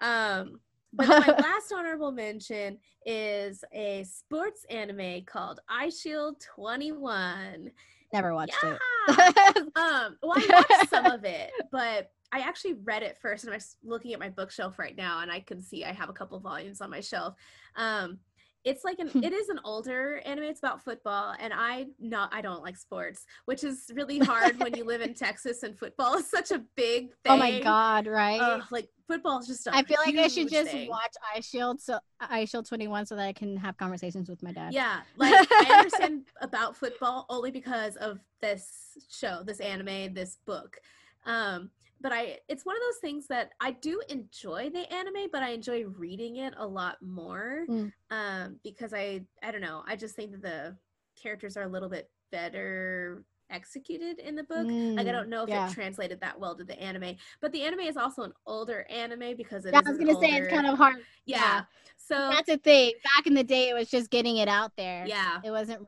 Um, 0.00 0.60
but 0.92 1.08
my 1.08 1.26
last 1.38 1.72
honorable 1.72 2.10
mention 2.12 2.78
is 3.06 3.64
a 3.72 4.04
sports 4.04 4.66
anime 4.68 5.22
called 5.24 5.60
Eyeshield 5.70 6.40
21. 6.54 7.70
Never 8.12 8.34
watched 8.34 8.56
Yeah. 8.62 8.76
it. 9.08 9.56
um, 9.76 10.16
well, 10.22 10.34
I 10.36 10.64
watched 10.68 10.90
some 10.90 11.06
of 11.06 11.24
it, 11.24 11.50
but 11.70 12.10
I 12.32 12.40
actually 12.40 12.74
read 12.84 13.02
it 13.02 13.18
first, 13.20 13.44
and 13.44 13.52
I'm 13.52 13.60
looking 13.82 14.12
at 14.12 14.20
my 14.20 14.28
bookshelf 14.28 14.78
right 14.78 14.96
now, 14.96 15.20
and 15.20 15.30
I 15.30 15.40
can 15.40 15.62
see 15.62 15.84
I 15.84 15.92
have 15.92 16.08
a 16.08 16.12
couple 16.12 16.38
volumes 16.40 16.80
on 16.80 16.90
my 16.90 17.00
shelf. 17.00 17.34
Um, 17.76 18.20
it's 18.62 18.84
like 18.84 18.98
an 18.98 19.10
it 19.24 19.32
is 19.32 19.48
an 19.48 19.58
older 19.64 20.20
anime. 20.24 20.44
It's 20.44 20.60
about 20.60 20.84
football, 20.84 21.34
and 21.40 21.52
I 21.54 21.86
not 21.98 22.32
I 22.32 22.42
don't 22.42 22.62
like 22.62 22.76
sports, 22.76 23.24
which 23.46 23.64
is 23.64 23.90
really 23.94 24.18
hard 24.30 24.58
when 24.58 24.74
you 24.74 24.84
live 24.84 25.00
in 25.00 25.14
Texas 25.14 25.62
and 25.62 25.78
football 25.78 26.18
is 26.18 26.26
such 26.28 26.50
a 26.50 26.62
big 26.76 27.08
thing. 27.24 27.32
oh 27.32 27.36
my 27.36 27.60
god! 27.60 28.06
Right. 28.06 28.40
Ugh, 28.40 28.62
like 28.70 28.88
football 29.06 29.38
is 29.38 29.46
just. 29.46 29.66
I 29.66 29.78
I 29.78 29.82
feel 29.82 29.96
like 30.04 30.14
I 30.16 30.28
should 30.28 30.50
just 30.50 30.70
thing. 30.70 30.90
watch 30.90 31.14
Eyeshield, 31.34 31.80
so 31.80 31.98
Eyeshield 32.22 32.68
Twenty 32.68 32.86
One, 32.86 33.06
so 33.06 33.16
that 33.16 33.26
I 33.26 33.32
can 33.32 33.56
have 33.56 33.78
conversations 33.78 34.28
with 34.28 34.42
my 34.42 34.52
dad. 34.52 34.74
Yeah, 34.74 35.00
like 35.16 35.32
I 35.50 35.76
understand 35.78 36.26
about 36.42 36.76
football 36.76 37.26
only 37.30 37.50
because 37.50 37.96
of 37.96 38.20
this 38.42 38.98
show, 39.10 39.42
this 39.44 39.60
anime, 39.60 40.12
this 40.12 40.36
book. 40.44 40.76
Um, 41.24 41.70
but 42.00 42.12
I 42.12 42.38
it's 42.48 42.64
one 42.64 42.76
of 42.76 42.82
those 42.82 43.00
things 43.00 43.26
that 43.28 43.50
I 43.60 43.72
do 43.72 44.00
enjoy 44.08 44.70
the 44.70 44.90
anime, 44.92 45.28
but 45.32 45.42
I 45.42 45.50
enjoy 45.50 45.84
reading 45.84 46.36
it 46.36 46.54
a 46.56 46.66
lot 46.66 46.96
more. 47.02 47.64
Mm. 47.68 47.92
Um, 48.10 48.60
because 48.64 48.92
I 48.94 49.22
I 49.42 49.50
don't 49.50 49.60
know, 49.60 49.82
I 49.86 49.96
just 49.96 50.16
think 50.16 50.32
that 50.32 50.42
the 50.42 50.76
characters 51.20 51.56
are 51.56 51.62
a 51.64 51.68
little 51.68 51.88
bit 51.88 52.10
better 52.32 53.24
executed 53.50 54.18
in 54.20 54.36
the 54.36 54.44
book. 54.44 54.68
like 54.96 55.06
I 55.06 55.10
Mm, 55.10 55.12
don't 55.12 55.28
know 55.28 55.42
if 55.42 55.48
yeah. 55.48 55.66
it 55.68 55.72
translated 55.72 56.20
that 56.20 56.38
well 56.38 56.54
to 56.56 56.64
the 56.64 56.80
anime, 56.80 57.16
but 57.40 57.50
the 57.52 57.62
anime 57.62 57.80
is 57.80 57.96
also 57.96 58.22
an 58.22 58.32
older 58.46 58.86
anime 58.88 59.36
because 59.36 59.64
it 59.66 59.74
Yeah, 59.74 59.80
I 59.84 59.90
was 59.90 59.98
gonna 59.98 60.14
say 60.20 60.30
it's 60.36 60.52
kind 60.52 60.66
of 60.66 60.78
hard. 60.78 61.04
yeah. 61.26 61.36
yeah. 61.38 61.62
So 61.96 62.30
That's 62.30 62.48
the 62.48 62.58
thing. 62.58 62.92
Back 63.16 63.26
in 63.26 63.34
the 63.34 63.44
day, 63.44 63.68
it 63.68 63.74
was 63.74 63.90
just 63.90 64.10
getting 64.10 64.36
it 64.38 64.48
out 64.48 64.72
there. 64.76 65.04
yeah, 65.06 65.40
It 65.44 65.50
wasn't 65.50 65.86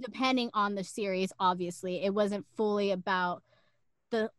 depending 0.00 0.50
on 0.54 0.74
the 0.74 0.82
series. 0.84 1.32
Obviously, 1.38 2.02
it 2.04 2.12
wasn't 2.12 2.44
fully 2.56 2.90
about 2.90 3.42
the 4.10 4.30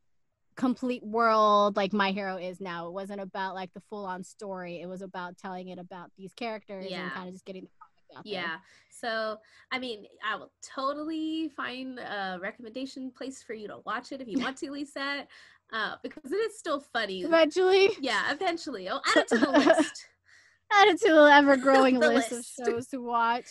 complete 0.55 1.03
world 1.03 1.75
like 1.75 1.93
My 1.93 2.11
Hero 2.11 2.37
is 2.37 2.59
now. 2.61 2.87
It 2.87 2.93
wasn't 2.93 3.21
about 3.21 3.55
like 3.55 3.73
the 3.73 3.81
full 3.89 4.05
on 4.05 4.23
story. 4.23 4.81
It 4.81 4.87
was 4.87 5.01
about 5.01 5.37
telling 5.37 5.69
it 5.69 5.79
about 5.79 6.11
these 6.17 6.33
characters 6.33 6.87
Yeah. 6.89 7.03
and 7.03 7.11
kind 7.11 7.27
of 7.27 7.33
just 7.33 7.45
getting 7.45 7.63
the 7.63 7.69
product 7.77 8.17
out 8.17 8.23
there. 8.23 8.33
Yeah. 8.33 8.57
So, 8.89 9.37
I 9.71 9.79
mean, 9.79 10.05
I 10.25 10.35
will 10.37 10.51
totally 10.63 11.49
find 11.49 11.99
a 11.99 12.39
recommendation 12.41 13.11
place 13.11 13.43
for 13.43 13.53
you 13.53 13.67
to 13.67 13.79
watch 13.85 14.11
it 14.11 14.21
if 14.21 14.27
you 14.27 14.39
want 14.39 14.57
to, 14.57 14.71
Lisa, 14.71 15.27
uh, 15.73 15.95
because 16.01 16.31
it 16.31 16.35
is 16.35 16.57
still 16.57 16.79
funny. 16.79 17.23
Eventually, 17.23 17.89
yeah, 17.99 18.31
eventually. 18.31 18.87
I'll 18.87 19.01
add 19.15 19.17
it 19.23 19.27
to 19.29 19.37
the 19.37 19.51
list. 19.51 20.05
add 20.71 20.87
it 20.87 21.01
to 21.01 21.13
the 21.13 21.29
ever 21.33 21.57
growing 21.57 21.99
list, 21.99 22.31
list. 22.31 22.59
of 22.59 22.65
shows 22.67 22.87
to 22.87 22.97
watch. 22.99 23.47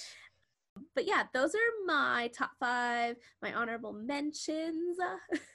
But 0.95 1.07
yeah, 1.07 1.25
those 1.33 1.55
are 1.55 1.59
my 1.87 2.31
top 2.37 2.51
five, 2.59 3.17
my 3.43 3.53
honorable 3.53 3.93
mentions. 3.93 4.97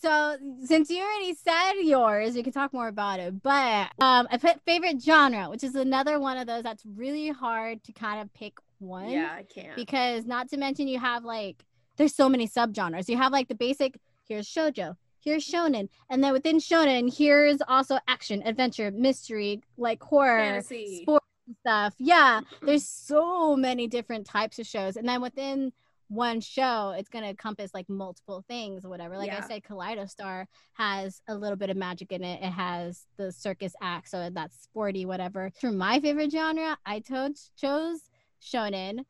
So 0.00 0.36
since 0.64 0.90
you 0.90 1.02
already 1.02 1.34
said 1.34 1.74
yours, 1.82 2.34
we 2.34 2.42
can 2.42 2.52
talk 2.52 2.72
more 2.72 2.88
about 2.88 3.20
it. 3.20 3.42
But 3.42 3.90
um, 4.00 4.26
a 4.30 4.38
fa- 4.38 4.60
favorite 4.66 5.02
genre, 5.02 5.48
which 5.48 5.62
is 5.62 5.74
another 5.74 6.18
one 6.18 6.36
of 6.36 6.46
those 6.46 6.62
that's 6.62 6.84
really 6.84 7.28
hard 7.28 7.84
to 7.84 7.92
kind 7.92 8.20
of 8.20 8.32
pick 8.34 8.54
one. 8.78 9.10
Yeah, 9.10 9.32
I 9.32 9.44
can't. 9.44 9.76
Because 9.76 10.24
not 10.24 10.48
to 10.50 10.56
mention 10.56 10.88
you 10.88 10.98
have 10.98 11.24
like 11.24 11.64
there's 11.96 12.14
so 12.14 12.28
many 12.28 12.48
subgenres. 12.48 13.08
You 13.08 13.16
have 13.16 13.32
like 13.32 13.48
the 13.48 13.54
basic 13.54 13.98
here's 14.26 14.48
shojo, 14.48 14.96
here's 15.20 15.48
shonen, 15.48 15.88
and 16.10 16.24
then 16.24 16.32
within 16.32 16.58
shonen 16.58 17.16
here's 17.16 17.58
also 17.68 17.98
action, 18.08 18.42
adventure, 18.44 18.90
mystery, 18.90 19.60
like 19.76 20.02
horror, 20.02 20.38
Fantasy. 20.38 21.02
sports 21.02 21.26
and 21.46 21.56
stuff. 21.60 21.94
Yeah, 21.98 22.40
there's 22.62 22.86
so 22.86 23.54
many 23.56 23.86
different 23.86 24.26
types 24.26 24.58
of 24.58 24.66
shows, 24.66 24.96
and 24.96 25.08
then 25.08 25.22
within 25.22 25.72
one 26.08 26.40
show, 26.40 26.94
it's 26.96 27.08
gonna 27.08 27.28
encompass 27.28 27.72
like 27.74 27.88
multiple 27.88 28.44
things 28.48 28.84
or 28.84 28.88
whatever. 28.88 29.16
Like 29.16 29.28
Yeah. 29.28 29.42
I 29.44 29.48
said, 29.48 29.62
Kaleido 29.62 30.08
Star 30.08 30.46
has 30.74 31.20
a 31.28 31.34
little 31.34 31.56
bit 31.56 31.70
of 31.70 31.76
magic 31.76 32.12
in 32.12 32.22
it. 32.22 32.42
It 32.42 32.50
has 32.50 33.06
the 33.16 33.32
circus 33.32 33.72
act, 33.80 34.08
so 34.08 34.28
that's 34.32 34.62
sporty, 34.62 35.06
whatever. 35.06 35.50
For 35.60 35.70
my 35.72 36.00
favorite 36.00 36.30
genre, 36.30 36.76
I 36.86 37.00
to- 37.00 37.34
chose 37.56 38.00
shonen. 38.42 39.04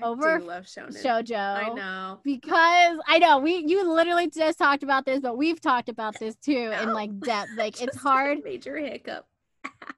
I 0.00 0.06
over 0.06 0.38
do 0.38 0.44
love 0.44 0.64
shonen. 0.64 1.02
shojo. 1.02 1.36
I 1.36 1.74
know. 1.74 2.20
Because 2.24 2.98
I 3.08 3.18
know 3.18 3.38
we 3.38 3.64
you 3.66 3.92
literally 3.92 4.30
just 4.30 4.56
talked 4.58 4.82
about 4.84 5.04
this, 5.04 5.20
but 5.20 5.36
we've 5.36 5.60
talked 5.60 5.88
about 5.88 6.18
this 6.20 6.36
too 6.36 6.72
in 6.80 6.92
like 6.92 7.18
depth. 7.20 7.50
Like 7.56 7.80
it's 7.82 7.96
hard. 7.96 8.38
Major 8.44 8.76
hiccup. 8.78 9.26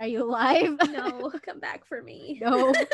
Are 0.00 0.06
you 0.06 0.24
alive? 0.24 0.78
No, 0.90 1.30
come 1.44 1.60
back 1.60 1.84
for 1.84 2.02
me. 2.02 2.40
No. 2.42 2.72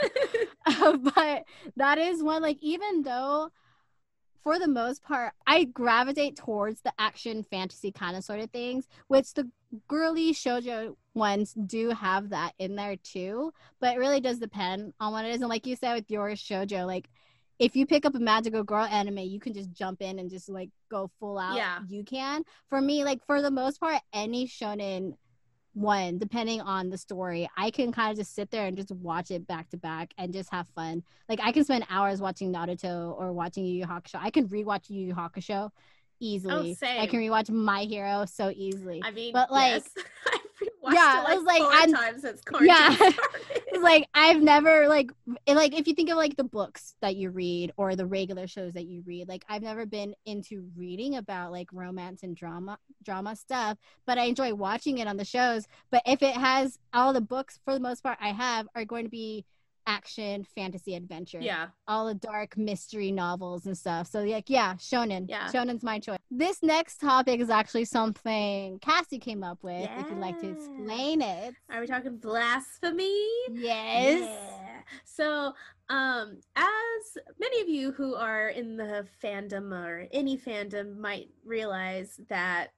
Uh, 0.69 0.97
but 0.97 1.45
that 1.77 1.97
is 1.97 2.25
one 2.25 2.43
like 2.43 2.59
even 2.61 3.03
though 3.03 3.51
for 4.43 4.59
the 4.59 4.67
most 4.67 5.01
part 5.01 5.33
I 5.47 5.63
gravitate 5.63 6.37
towards 6.37 6.81
the 6.81 6.93
action 6.99 7.45
fantasy 7.45 7.93
kind 7.93 8.17
of 8.17 8.25
sort 8.25 8.41
of 8.41 8.51
things, 8.51 8.89
which 9.07 9.33
the 9.35 9.49
girly 9.87 10.33
shojo 10.33 10.97
ones 11.15 11.55
do 11.67 11.91
have 11.91 12.31
that 12.31 12.53
in 12.59 12.75
there 12.75 12.97
too. 12.97 13.53
But 13.81 13.95
it 13.95 13.99
really 13.99 14.21
does 14.21 14.41
depend 14.41 14.93
on 14.99 15.13
what 15.13 15.25
it 15.25 15.35
is. 15.35 15.41
And 15.41 15.49
like 15.49 15.67
you 15.67 15.77
said 15.77 15.95
with 15.95 16.11
your 16.11 16.31
shojo, 16.31 16.85
like 16.85 17.09
if 17.61 17.77
you 17.77 17.87
pick 17.87 18.05
up 18.05 18.17
a 18.17 18.21
magical 18.21 18.65
girl 18.65 18.85
anime, 18.85 19.19
you 19.19 19.39
can 19.39 19.55
just 19.55 19.73
jump 19.73 20.03
in 20.03 20.19
and 20.19 20.29
just 20.29 20.49
like 20.49 20.71
go 20.91 21.11
full 21.21 21.39
out. 21.39 21.57
Yeah. 21.57 21.79
You 21.89 22.03
can. 22.05 22.43
For 22.69 22.81
me, 22.81 23.05
like 23.05 23.25
for 23.25 23.41
the 23.41 23.53
most 23.53 23.79
part, 23.79 24.03
any 24.13 24.49
shonen 24.49 25.15
one, 25.77 26.17
depending 26.17 26.63
on 26.63 26.89
the 26.89 26.97
story, 26.97 27.49
I 27.57 27.71
can 27.71 27.93
kind 27.93 28.11
of 28.11 28.17
just 28.17 28.35
sit 28.35 28.51
there 28.51 28.67
and 28.67 28.77
just 28.77 28.91
watch 28.91 29.31
it 29.31 29.47
back 29.47 29.69
to 29.71 29.77
back 29.77 30.15
and 30.17 30.33
just 30.33 30.51
have 30.51 30.67
fun. 30.69 31.03
Like 31.29 31.39
I 31.43 31.53
can 31.53 31.65
spend 31.65 31.85
hours 31.91 32.21
watching 32.21 32.53
Naruto 32.53 33.15
or 33.19 33.33
watching 33.33 33.65
Yu 33.67 33.81
Yu 33.81 33.85
Hakusho. 33.85 34.19
I 34.21 34.31
can 34.31 34.49
rewatch 34.49 34.89
Yu 34.89 35.09
Yu 35.09 35.15
Hakusho 35.15 35.69
oh, 35.69 35.73
easily. 36.19 36.71
I 36.71 36.75
same. 36.75 37.09
can 37.09 37.21
rewatch 37.21 37.51
My 37.51 37.83
Hero 37.83 38.25
so 38.25 38.51
easily. 38.55 39.03
I 39.05 39.11
mean, 39.11 39.33
But, 39.35 39.53
like- 39.53 39.85
yes. 39.97 40.07
Yeah, 40.93 41.23
it 41.23 41.27
I 41.29 41.35
like, 41.35 41.37
was 41.37 41.45
like, 41.45 41.63
I'm- 41.63 41.93
times 41.93 42.23
since 42.23 42.41
quarantine 42.43 42.69
Yeah. 43.73 43.81
like 43.81 44.09
I've 44.15 44.41
never 44.41 44.89
like 44.89 45.11
like 45.49 45.77
if 45.79 45.87
you 45.87 45.95
think 45.95 46.11
of 46.11 46.17
like 46.17 46.37
the 46.37 46.45
books 46.45 46.95
that 47.03 47.17
you 47.17 47.31
read 47.31 47.73
or 47.77 47.97
the 47.97 48.07
regular 48.07 48.47
shows 48.47 48.73
that 48.75 48.87
you 48.87 49.03
read, 49.05 49.29
like 49.29 49.45
I've 49.49 49.63
never 49.63 49.85
been 49.85 50.15
into 50.25 50.69
reading 50.77 51.17
about 51.17 51.53
like 51.53 51.69
romance 51.73 52.23
and 52.23 52.37
drama 52.37 52.79
drama 53.05 53.35
stuff, 53.37 53.79
but 54.07 54.17
I 54.19 54.25
enjoy 54.25 54.55
watching 54.55 54.99
it 54.99 55.09
on 55.09 55.17
the 55.17 55.25
shows. 55.25 55.67
But 55.91 56.03
if 56.07 56.23
it 56.23 56.35
has 56.37 56.79
all 56.95 57.13
the 57.13 57.21
books 57.21 57.59
for 57.65 57.75
the 57.75 57.81
most 57.81 58.03
part 58.03 58.19
I 58.21 58.29
have 58.33 58.69
are 58.75 58.85
going 58.85 59.05
to 59.05 59.11
be 59.11 59.45
action, 59.87 60.45
fantasy, 60.55 60.95
adventure. 60.95 61.41
yeah. 61.41 61.69
All 61.89 62.07
the 62.07 62.15
dark 62.15 62.57
mystery 62.57 63.13
novels 63.13 63.67
and 63.67 63.77
stuff. 63.77 64.09
So 64.09 64.23
like 64.23 64.51
yeah, 64.51 64.75
shonen. 64.75 65.27
Yeah. 65.29 65.51
Shonen's 65.51 65.83
my 65.83 65.99
choice. 65.99 66.19
This 66.31 66.63
next 66.63 67.01
topic 67.01 67.41
is 67.41 67.51
actually 67.51 67.85
something 67.85 68.79
Cassie 68.81 69.19
came 69.19 69.43
up 69.45 69.63
with. 69.63 69.89
If 69.99 70.11
you'd 70.11 70.19
like 70.19 70.41
to 70.41 70.51
explain 70.51 71.23
it. 71.23 71.55
Are 71.71 71.81
we 71.81 71.87
talking 71.87 72.17
blasphemy? 72.19 73.27
Yes. 73.53 74.21
Yeah. 74.21 74.81
So, 75.05 75.53
um, 75.89 76.39
as 76.57 77.19
many 77.39 77.61
of 77.61 77.69
you 77.69 77.93
who 77.93 78.15
are 78.15 78.49
in 78.49 78.77
the 78.77 79.07
fandom 79.23 79.73
or 79.73 80.09
any 80.13 80.37
fandom 80.37 80.99
might 80.99 81.29
realize 81.45 82.21
that 82.29 82.69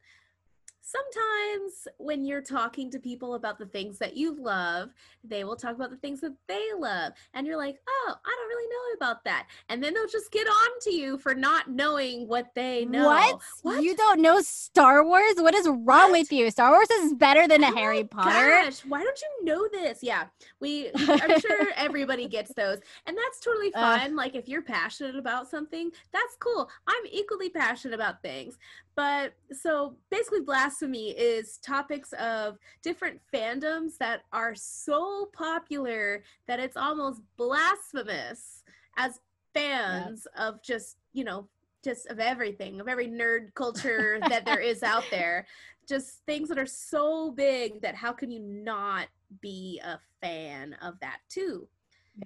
sometimes 0.89 1.87
when 1.99 2.25
you're 2.25 2.41
talking 2.43 2.91
to 2.91 2.99
people 2.99 3.35
about 3.35 3.59
the 3.59 3.67
things 3.67 3.99
that 3.99 4.17
you 4.17 4.35
love, 4.41 4.91
they 5.23 5.45
will 5.45 5.57
talk 5.57 5.75
about 5.75 5.91
the 5.91 5.97
things 5.97 6.21
that 6.21 6.35
they 6.47 6.65
love. 6.79 7.13
And 7.35 7.47
you're 7.47 7.57
like, 7.57 7.79
oh, 7.89 8.15
I 8.25 8.37
don't 8.39 8.49
really 8.49 8.69
know 8.69 8.97
about 9.07 9.25
that. 9.25 9.47
And 9.69 9.83
then 9.83 9.93
they'll 9.95 10.07
just 10.09 10.31
get 10.33 10.47
on 10.47 10.81
to 10.83 10.91
you 10.91 11.19
for 11.19 11.35
not 11.35 11.71
knowing 11.71 12.27
what 12.27 12.55
they 12.55 12.85
know. 12.87 13.07
What? 13.07 13.41
What? 13.63 13.83
You 13.83 13.95
don't 13.97 14.21
know 14.21 14.41
Star 14.41 15.05
Wars? 15.05 15.35
What 15.37 15.55
is 15.55 15.67
wrong 15.69 16.11
What? 16.11 16.13
with 16.13 16.33
you? 16.33 16.51
Star 16.51 16.71
Wars 16.71 16.91
is 16.91 17.15
better 17.15 17.47
than 17.47 17.63
a 17.65 17.69
Oh 17.69 17.75
Harry 17.77 18.05
Potter. 18.05 18.49
Gosh, 18.65 18.81
why 18.81 19.03
don't 19.05 19.21
you 19.21 19.45
know 19.45 19.69
this? 19.71 19.99
Yeah, 20.03 20.25
we. 20.61 20.91
I'm 20.97 21.41
sure 21.41 21.69
everybody 21.77 22.27
gets 22.29 22.53
those, 22.55 22.79
and 23.07 23.17
that's 23.17 23.41
totally 23.41 23.71
fine. 23.73 24.17
like 24.17 24.35
if 24.35 24.49
you're 24.49 24.63
passionate 24.63 25.17
about 25.17 25.49
something, 25.51 25.91
that's 26.13 26.37
cool. 26.41 26.69
I'm 26.87 27.03
equally 27.11 27.51
passionate 27.51 27.95
about 27.95 28.23
things, 28.23 28.59
but 28.99 29.35
so 29.53 29.95
basically, 30.11 30.41
blasphemy 30.41 31.11
is 31.11 31.59
topics 31.59 32.13
of 32.15 32.59
different 32.83 33.21
fandoms 33.33 33.97
that 33.99 34.23
are 34.33 34.57
so 34.57 35.31
popular 35.33 36.25
that 36.49 36.59
it's 36.59 36.77
almost 36.77 37.23
blasphemous 37.37 38.65
as 38.97 39.21
fans 39.55 40.27
of 40.37 40.61
just 40.65 40.97
you 41.13 41.23
know 41.23 41.47
just 41.85 42.09
of 42.09 42.19
everything 42.19 42.81
of 42.81 42.89
every 42.89 43.07
nerd 43.07 43.55
culture 43.55 44.19
that 44.29 44.45
there 44.45 44.59
is 44.59 44.83
out 44.83 45.05
there. 45.13 45.47
Just 45.89 46.25
things 46.27 46.49
that 46.49 46.59
are 46.59 46.67
so 46.67 47.31
big 47.31 47.81
that 47.83 47.95
how 47.95 48.11
can 48.11 48.33
you 48.33 48.41
not 48.41 49.07
be 49.41 49.81
a 49.85 50.01
fan 50.21 50.75
of 50.83 50.99
that 50.99 51.19
too? 51.29 51.69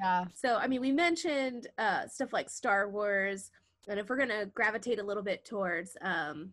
Yeah. 0.00 0.24
so 0.34 0.56
i 0.56 0.66
mean 0.66 0.80
we 0.80 0.90
mentioned 0.90 1.66
uh, 1.76 2.06
stuff 2.06 2.32
like 2.32 2.48
star 2.48 2.88
wars 2.88 3.50
and 3.88 4.00
if 4.00 4.08
we're 4.08 4.16
gonna 4.16 4.46
gravitate 4.46 4.98
a 4.98 5.02
little 5.02 5.22
bit 5.22 5.44
towards 5.44 5.98
um, 6.00 6.50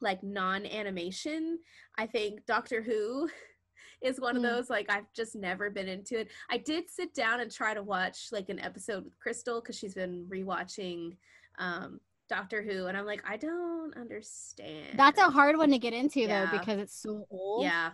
like 0.00 0.22
non-animation 0.22 1.58
i 1.98 2.06
think 2.06 2.44
doctor 2.46 2.82
who 2.82 3.28
is 4.02 4.20
one 4.20 4.36
of 4.36 4.42
Mm. 4.42 4.50
those 4.50 4.70
like 4.70 4.86
i've 4.90 5.10
just 5.14 5.34
never 5.34 5.70
been 5.70 5.88
into 5.88 6.20
it 6.20 6.28
i 6.50 6.58
did 6.58 6.90
sit 6.90 7.14
down 7.14 7.40
and 7.40 7.50
try 7.50 7.72
to 7.74 7.82
watch 7.82 8.28
like 8.32 8.48
an 8.50 8.60
episode 8.60 9.04
with 9.04 9.18
crystal 9.18 9.60
because 9.60 9.76
she's 9.76 9.94
been 9.94 10.26
rewatching 10.30 11.16
um, 11.58 11.98
doctor 12.28 12.62
who 12.62 12.86
and 12.86 12.96
i'm 12.96 13.06
like 13.06 13.22
i 13.26 13.36
don't 13.36 13.96
understand 13.96 14.98
That's 14.98 15.18
a 15.20 15.30
hard 15.30 15.56
one 15.56 15.70
to 15.70 15.78
get 15.78 15.94
into 15.94 16.20
Yeah. 16.20 16.46
though 16.50 16.58
because 16.58 16.78
it's 16.80 17.00
so 17.00 17.26
old. 17.30 17.62
yeah 17.62 17.92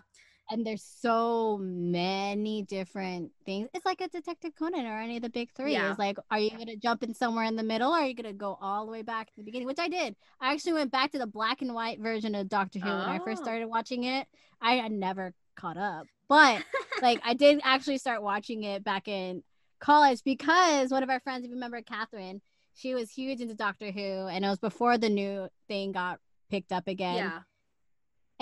And 0.53 0.66
there's 0.66 0.82
so 0.84 1.59
many 1.62 2.62
different 2.62 3.30
things. 3.46 3.68
It's 3.72 3.86
like 3.86 4.00
a 4.03 4.09
Detective 4.09 4.53
Conan 4.59 4.84
or 4.86 4.98
any 5.00 5.16
of 5.16 5.22
the 5.22 5.30
big 5.30 5.50
three. 5.57 5.72
Yeah. 5.72 5.90
It's 5.90 5.98
like, 5.98 6.18
are 6.30 6.38
you 6.38 6.50
gonna 6.50 6.76
jump 6.76 7.03
in 7.03 7.14
somewhere 7.14 7.44
in 7.44 7.57
the 7.57 7.62
middle 7.62 7.90
or 7.90 7.98
are 8.00 8.07
you 8.07 8.14
gonna 8.14 8.32
go 8.34 8.59
all 8.61 8.84
the 8.84 8.92
way 8.92 9.03
back 9.03 9.28
to 9.28 9.32
the 9.38 9.44
beginning? 9.44 9.66
Which 9.66 9.78
I 9.78 9.88
did. 9.88 10.14
I 10.40 10.53
actually 10.53 10.74
went 10.74 10.92
back 10.92 11.12
to 11.12 11.18
the 11.18 11.26
black 11.26 11.62
and 11.62 11.74
white 11.74 12.00
version 12.00 12.34
of 12.34 12.48
Doctor 12.48 12.78
Who 12.80 12.88
when 12.88 12.98
I 13.09 13.18
first 13.20 13.40
Oh. 13.40 13.44
started 13.44 13.66
watching 13.66 14.05
it. 14.05 14.26
I 14.61 14.74
had 14.74 14.92
never 14.92 15.32
caught 15.57 15.78
up. 15.78 16.07
But 16.28 16.62
like 17.00 17.20
I 17.24 17.34
did 17.34 17.61
actually 17.64 17.98
start 17.98 18.22
watching 18.22 18.64
it 18.64 18.84
back 18.84 19.09
in 19.09 19.42
college 19.80 20.22
because 20.22 20.90
one 20.90 21.03
of 21.03 21.11
our 21.11 21.20
friends, 21.20 21.44
if 21.44 21.48
you 21.48 21.55
remember 21.57 21.80
Catherine, 21.82 22.40
she 22.74 22.94
was 22.94 23.11
huge 23.11 23.40
into 23.40 23.55
Doctor 23.55 23.90
Who, 23.90 24.00
and 24.28 24.44
it 24.44 24.48
was 24.48 24.59
before 24.59 24.98
the 24.98 25.09
new 25.11 25.48
thing 25.68 25.92
got 25.92 26.20
picked 26.50 26.72
up 26.72 26.88
again. 26.88 27.16
yeah 27.16 27.38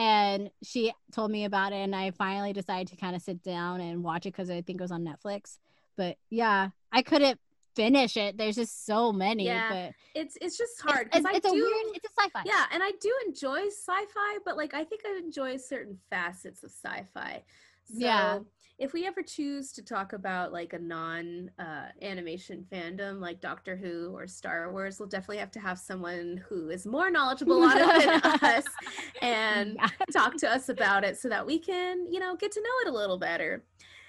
And 0.00 0.50
she 0.62 0.94
told 1.12 1.30
me 1.30 1.44
about 1.44 1.72
it, 1.74 1.76
and 1.76 1.94
I 1.94 2.10
finally 2.12 2.54
decided 2.54 2.88
to 2.88 2.96
kind 2.96 3.14
of 3.14 3.20
sit 3.20 3.42
down 3.42 3.82
and 3.82 4.02
watch 4.02 4.24
it 4.24 4.32
because 4.32 4.48
I 4.48 4.62
think 4.62 4.80
it 4.80 4.82
was 4.82 4.90
on 4.90 5.04
Netflix. 5.04 5.58
But 5.94 6.16
yeah, 6.30 6.70
I 6.90 7.02
couldn't 7.02 7.38
finish 7.76 8.16
it. 8.16 8.38
There's 8.38 8.56
just 8.56 8.86
so 8.86 9.12
many. 9.12 9.44
Yeah, 9.44 9.68
but 9.68 9.94
it's 10.14 10.38
it's 10.40 10.56
just 10.56 10.80
hard 10.80 11.08
it's, 11.08 11.18
because 11.18 11.26
I 11.26 11.36
it's 11.36 11.46
a 11.46 11.52
weird. 11.52 11.66
It's 11.94 12.06
a 12.06 12.22
sci-fi. 12.22 12.42
yeah 12.46 12.64
and 12.72 12.82
i 12.82 12.90
do 13.00 13.12
enjoy 13.26 13.66
sci-fi 13.66 14.38
but 14.44 14.56
like 14.56 14.74
i 14.74 14.82
think 14.82 15.02
i 15.06 15.18
enjoy 15.18 15.56
certain 15.56 15.98
facets 16.08 16.64
of 16.64 16.70
sci-fi 16.70 17.42
so 17.84 17.94
Yeah. 17.96 18.38
If 18.80 18.94
we 18.94 19.06
ever 19.06 19.22
choose 19.22 19.72
to 19.72 19.82
talk 19.84 20.14
about 20.14 20.52
like 20.52 20.72
a 20.72 20.78
non 20.78 21.50
uh, 21.58 21.88
animation 22.02 22.64
fandom 22.72 23.20
like 23.20 23.40
doctor 23.40 23.76
who 23.76 24.10
or 24.16 24.26
star 24.26 24.72
wars 24.72 24.98
we'll 24.98 25.08
definitely 25.08 25.36
have 25.36 25.50
to 25.52 25.60
have 25.60 25.78
someone 25.78 26.42
who 26.48 26.70
is 26.70 26.86
more 26.86 27.10
knowledgeable 27.10 27.62
on 27.62 27.76
it 27.78 28.06
than 28.06 28.20
us 28.42 28.64
and 29.22 29.74
Yeah. 29.76 29.88
talk 30.12 30.36
to 30.38 30.50
us 30.50 30.70
about 30.70 31.04
it 31.04 31.18
so 31.18 31.28
that 31.28 31.46
we 31.46 31.58
can 31.58 32.10
you 32.10 32.18
know 32.18 32.34
get 32.36 32.50
to 32.52 32.60
know 32.60 32.88
it 32.88 32.92
a 32.92 32.96
little 32.96 33.18
better 33.18 33.62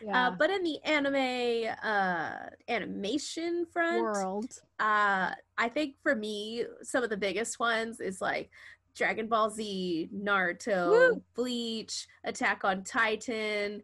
Yeah. 0.04 0.28
uh, 0.28 0.32
but 0.40 0.50
in 0.50 0.64
the 0.64 0.80
anime 0.86 1.76
uh, 1.84 2.50
animation 2.70 3.66
front 3.72 4.02
world. 4.02 4.52
uh 4.80 5.32
i 5.58 5.68
think 5.70 5.96
for 6.02 6.16
me 6.16 6.64
some 6.82 7.04
of 7.04 7.10
the 7.10 7.18
biggest 7.18 7.60
ones 7.60 8.00
is 8.00 8.22
like 8.22 8.50
dragon 8.96 9.28
ball 9.28 9.50
z 9.50 10.10
naruto 10.16 10.90
Woo! 10.90 11.22
bleach 11.36 12.08
attack 12.24 12.64
on 12.64 12.84
titan 12.84 13.82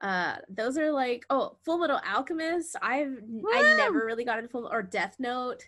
uh 0.00 0.36
those 0.48 0.78
are 0.78 0.90
like 0.90 1.24
oh 1.30 1.56
full 1.64 1.78
metal 1.78 2.00
alchemist 2.06 2.76
i've 2.82 3.18
i 3.52 3.74
never 3.76 4.06
really 4.06 4.24
got 4.24 4.38
into 4.38 4.48
full 4.48 4.68
or 4.72 4.82
death 4.82 5.16
note 5.18 5.62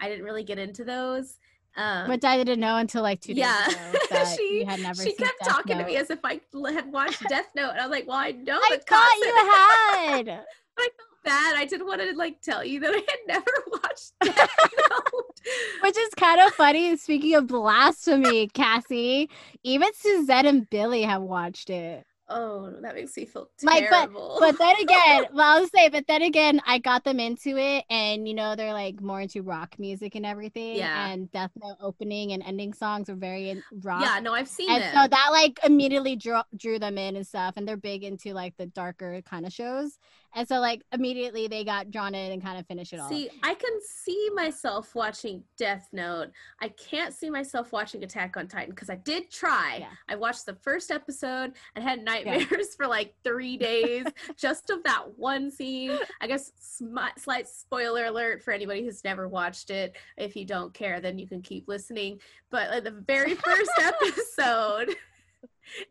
i 0.00 0.08
didn't 0.08 0.24
really 0.24 0.44
get 0.44 0.58
into 0.58 0.84
those 0.84 1.38
um 1.76 2.08
Which 2.08 2.24
I 2.24 2.36
didn't 2.36 2.60
know 2.60 2.76
until 2.76 3.02
like 3.02 3.20
two 3.20 3.34
days 3.34 3.44
yeah. 3.44 3.68
ago 3.68 4.24
She- 4.36 4.64
had 4.64 4.80
never 4.80 5.02
she 5.02 5.12
kept 5.12 5.38
Death 5.38 5.48
talking 5.48 5.78
to 5.78 5.84
me 5.84 5.96
as 5.96 6.10
if 6.10 6.18
I 6.24 6.40
had 6.72 6.92
watched 6.92 7.22
Death 7.28 7.50
Note, 7.54 7.70
and 7.70 7.80
I 7.80 7.86
was 7.86 7.90
like, 7.90 8.06
"Well, 8.06 8.16
I 8.16 8.32
know 8.32 8.56
I 8.56 8.68
the 8.76 8.82
thought 8.82 9.08
concept." 9.10 10.26
you 10.26 10.28
had. 10.34 10.44
I 10.78 10.88
felt 10.96 11.24
bad. 11.24 11.56
I 11.56 11.66
didn't 11.66 11.86
want 11.86 12.00
to 12.00 12.16
like 12.16 12.40
tell 12.42 12.64
you 12.64 12.80
that 12.80 12.90
I 12.90 12.96
had 12.96 13.20
never 13.28 13.52
watched 13.72 14.12
Death 14.22 14.56
Note. 14.90 15.40
Which 15.82 15.96
is 15.96 16.14
kind 16.14 16.40
of 16.40 16.52
funny. 16.54 16.96
Speaking 16.96 17.34
of 17.36 17.46
blasphemy, 17.46 18.48
Cassie, 18.48 19.30
even 19.62 19.88
Suzette 19.94 20.46
and 20.46 20.68
Billy 20.70 21.02
have 21.02 21.22
watched 21.22 21.70
it. 21.70 22.04
Oh, 22.30 22.70
that 22.82 22.94
makes 22.94 23.16
me 23.16 23.24
feel 23.24 23.48
Like, 23.62 23.88
but- 23.88 24.10
but 24.12 24.58
then 24.58 24.76
again, 24.82 25.26
well, 25.32 25.60
I'll 25.60 25.66
say, 25.68 25.88
but 25.88 26.06
then 26.06 26.20
again, 26.22 26.60
I 26.66 26.78
got 26.78 27.02
them 27.04 27.18
into 27.20 27.56
it, 27.56 27.84
and 27.88 28.28
you 28.28 28.34
know, 28.34 28.54
they're 28.54 28.74
like 28.74 29.00
more 29.00 29.20
into 29.22 29.42
rock 29.42 29.76
music 29.78 30.14
and 30.14 30.26
everything. 30.26 30.76
Yeah. 30.76 31.08
And 31.08 31.30
Death 31.32 31.52
Note 31.56 31.76
opening 31.80 32.32
and 32.32 32.42
ending 32.42 32.74
songs 32.74 33.08
are 33.08 33.14
very 33.14 33.62
rock. 33.82 34.02
yeah, 34.04 34.20
no, 34.20 34.34
I've 34.34 34.48
seen 34.48 34.70
And 34.70 34.82
them. 34.82 34.94
so 34.94 35.08
that 35.08 35.28
like 35.32 35.58
immediately 35.64 36.16
drew 36.16 36.40
drew 36.56 36.78
them 36.78 36.98
in 36.98 37.16
and 37.16 37.26
stuff, 37.26 37.54
and 37.56 37.66
they're 37.66 37.76
big 37.78 38.04
into 38.04 38.34
like 38.34 38.56
the 38.58 38.66
darker 38.66 39.22
kind 39.22 39.46
of 39.46 39.52
shows. 39.52 39.98
And 40.34 40.46
so 40.46 40.60
like 40.60 40.82
immediately 40.92 41.48
they 41.48 41.64
got 41.64 41.90
drawn 41.90 42.14
in 42.14 42.32
and 42.32 42.42
kind 42.42 42.58
of 42.58 42.66
finished 42.66 42.92
it 42.92 43.00
all. 43.00 43.08
See, 43.08 43.30
I 43.42 43.54
can 43.54 43.72
see 43.82 44.30
myself 44.34 44.94
watching 44.94 45.42
Death 45.56 45.88
Note. 45.92 46.28
I 46.60 46.68
can't 46.68 47.14
see 47.14 47.30
myself 47.30 47.72
watching 47.72 48.04
Attack 48.04 48.36
on 48.36 48.46
Titan 48.46 48.70
because 48.70 48.90
I 48.90 48.96
did 48.96 49.30
try. 49.30 49.78
Yeah. 49.80 49.88
I 50.08 50.16
watched 50.16 50.46
the 50.46 50.54
first 50.54 50.90
episode 50.90 51.52
and 51.74 51.84
had 51.84 52.04
nightmares 52.04 52.74
for 52.76 52.86
like 52.86 53.14
three 53.24 53.56
days 53.56 54.06
just 54.36 54.70
of 54.70 54.82
that 54.84 55.04
one 55.16 55.50
scene. 55.50 55.98
I 56.20 56.26
guess 56.26 56.52
smi- 56.60 57.18
slight 57.18 57.48
spoiler 57.48 58.06
alert 58.06 58.42
for 58.42 58.52
anybody 58.52 58.84
who's 58.84 59.04
never 59.04 59.28
watched 59.28 59.70
it. 59.70 59.96
If 60.16 60.36
you 60.36 60.44
don't 60.44 60.74
care, 60.74 61.00
then 61.00 61.18
you 61.18 61.26
can 61.26 61.42
keep 61.42 61.68
listening. 61.68 62.20
But 62.50 62.70
like 62.70 62.84
the 62.84 62.90
very 62.90 63.34
first 63.34 63.70
episode. 63.80 64.94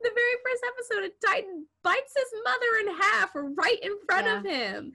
The 0.01 0.11
very 0.13 0.35
first 0.43 0.63
episode, 0.67 1.11
a 1.11 1.27
Titan 1.27 1.65
bites 1.83 2.13
his 2.15 2.41
mother 2.43 2.79
in 2.81 3.01
half 3.01 3.31
right 3.35 3.79
in 3.81 3.91
front 4.05 4.25
Yeah. 4.25 4.37
of 4.39 4.45
him. 4.45 4.93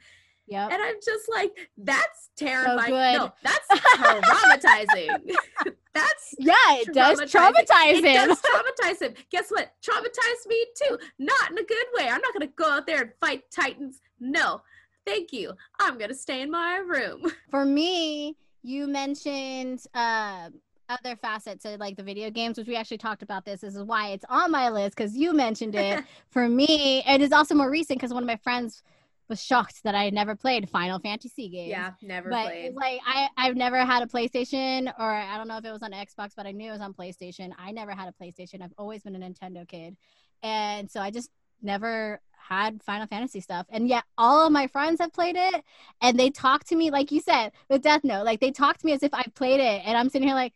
Yep. 0.49 0.73
And 0.73 0.83
I'm 0.83 0.97
just 1.05 1.29
like, 1.31 1.53
that's 1.79 2.31
terrifying. 2.37 2.91
good. 2.91 3.19
No, 3.19 3.33
that's 3.43 3.69
traumatizing. 3.97 5.33
that's 5.95 6.35
yeah, 6.39 6.55
it 6.71 6.93
does 6.93 7.21
traumatizing. 7.21 7.55
traumatize 7.55 7.99
it 7.99 8.05
him. 8.05 8.29
does 8.29 8.43
traumatize 8.43 9.03
him. 9.03 9.15
Guess 9.31 9.51
what? 9.51 9.73
Traumatized 9.83 10.47
me 10.49 10.67
too. 10.83 10.99
Not 11.19 11.51
in 11.53 11.59
a 11.59 11.65
good 11.65 11.87
way. 11.97 12.05
I'm 12.09 12.21
not 12.21 12.33
gonna 12.33 12.49
go 12.49 12.69
out 12.71 12.87
there 12.87 13.03
and 13.03 13.11
fight 13.21 13.45
titans. 13.55 14.01
No, 14.21 14.63
thank 15.07 15.33
you. 15.33 15.53
I'm 15.81 15.97
gonna 15.99 16.15
stay 16.15 16.43
in 16.43 16.51
my 16.51 16.77
room. 16.79 17.23
For 17.51 17.65
me, 17.65 18.37
you 18.63 18.87
mentioned 18.89 19.81
uh, 19.95 20.51
other 20.93 21.17
facets 21.17 21.65
of 21.65 21.81
like 21.81 21.97
the 21.97 22.03
video 22.03 22.31
games, 22.31 22.59
which 22.59 22.67
we 22.67 22.77
actually 22.77 22.99
talked 22.99 23.23
about. 23.23 23.45
This, 23.45 23.61
this 23.61 23.75
is 23.75 23.83
why 23.83 24.09
it's 24.09 24.25
on 24.29 24.51
my 24.51 24.69
list 24.69 24.97
because 24.97 25.17
you 25.17 25.33
mentioned 25.33 25.75
it. 25.75 26.05
For 26.31 26.49
me, 26.49 27.03
it 27.07 27.21
is 27.21 27.33
also 27.33 27.55
more 27.55 27.71
recent 27.71 27.99
because 27.99 28.13
one 28.13 28.23
of 28.23 28.27
my 28.27 28.37
friends 28.37 28.83
was 29.29 29.43
shocked 29.43 29.83
that 29.85 29.95
I 29.95 30.05
had 30.05 30.15
never 30.15 30.35
played 30.37 30.69
Final 30.69 30.99
Fantasy 30.99 31.49
games. 31.49 31.71
yeah, 31.71 31.93
never 32.03 32.29
but 32.29 32.47
played. 32.47 32.75
like 32.75 33.01
I 33.07 33.29
I've 33.37 33.57
never 33.57 33.85
had 33.85 34.03
a 34.03 34.07
PlayStation 34.07 34.93
or 34.99 35.11
I 35.11 35.37
don't 35.37 35.49
know 35.49 35.57
if 35.57 35.65
it 35.65 35.73
was 35.73 35.83
on 35.83 35.93
Xbox, 35.93 36.33
but 36.37 36.47
I 36.47 36.53
knew 36.53 36.69
it 36.69 36.73
was 36.73 36.81
on 36.81 36.93
PlayStation. 36.93 37.53
I 37.59 37.73
never 37.73 37.93
had 37.93 38.09
a 38.09 38.25
PlayStation. 38.25 38.63
I've 38.63 38.75
always 38.77 39.03
been 39.03 39.17
a 39.17 39.19
Nintendo 39.19 39.67
kid, 39.67 39.97
and 40.43 40.91
so 40.91 41.01
I 41.01 41.11
just 41.11 41.31
never 41.63 42.21
had 42.33 42.83
Final 42.83 43.07
Fantasy 43.07 43.41
stuff. 43.41 43.67
And 43.71 43.89
yet 43.89 44.05
all 44.19 44.47
of 44.47 44.53
my 44.53 44.67
friends 44.67 45.01
have 45.01 45.13
played 45.13 45.37
it, 45.37 45.65
and 46.01 46.19
they 46.19 46.31
talk 46.31 46.65
to 46.65 46.77
me 46.77 46.91
like 46.91 47.13
you 47.13 47.21
said 47.21 47.53
with 47.69 47.83
Death 47.83 48.05
Note, 48.05 48.25
like 48.25 48.41
they 48.41 48.51
talk 48.51 48.79
to 48.79 48.87
me 48.87 48.93
as 48.93 49.03
if 49.03 49.15
I 49.15 49.25
played 49.35 49.61
it, 49.61 49.83
and 49.87 49.97
I'm 49.97 50.09
sitting 50.09 50.29
here 50.29 50.37
like, 50.37 50.53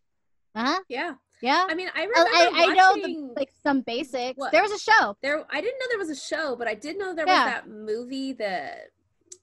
huh, 0.56 0.80
yeah, 0.88 1.14
yeah. 1.42 1.66
I 1.68 1.74
mean, 1.74 1.88
I 1.94 2.00
I, 2.00 2.04
remember 2.04 2.30
I, 2.32 2.50
I 2.54 2.74
know 2.74 2.90
watching. 2.96 3.28
the, 3.28 3.34
like 3.34 3.50
some 3.62 3.82
basics. 3.82 4.36
What? 4.38 4.52
There 4.52 4.62
was 4.62 4.72
a 4.72 4.78
show. 4.78 5.16
there, 5.22 5.44
I 5.50 5.60
didn't 5.60 5.78
know 5.78 5.86
there 5.90 5.98
was 5.98 6.10
a 6.10 6.16
show, 6.16 6.56
but 6.56 6.66
I 6.68 6.74
did 6.74 6.98
know 6.98 7.14
there 7.14 7.26
Yeah. 7.26 7.44
was 7.44 7.52
that 7.54 7.68
movie 7.68 8.32
that 8.34 8.88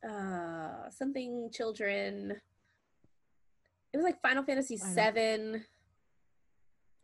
uh 0.07 0.89
something 0.89 1.49
children. 1.53 2.33
It 3.93 3.97
was 3.97 4.03
like 4.03 4.21
Final 4.21 4.43
Fantasy 4.43 4.79
I 4.81 4.85
Seven. 4.85 5.65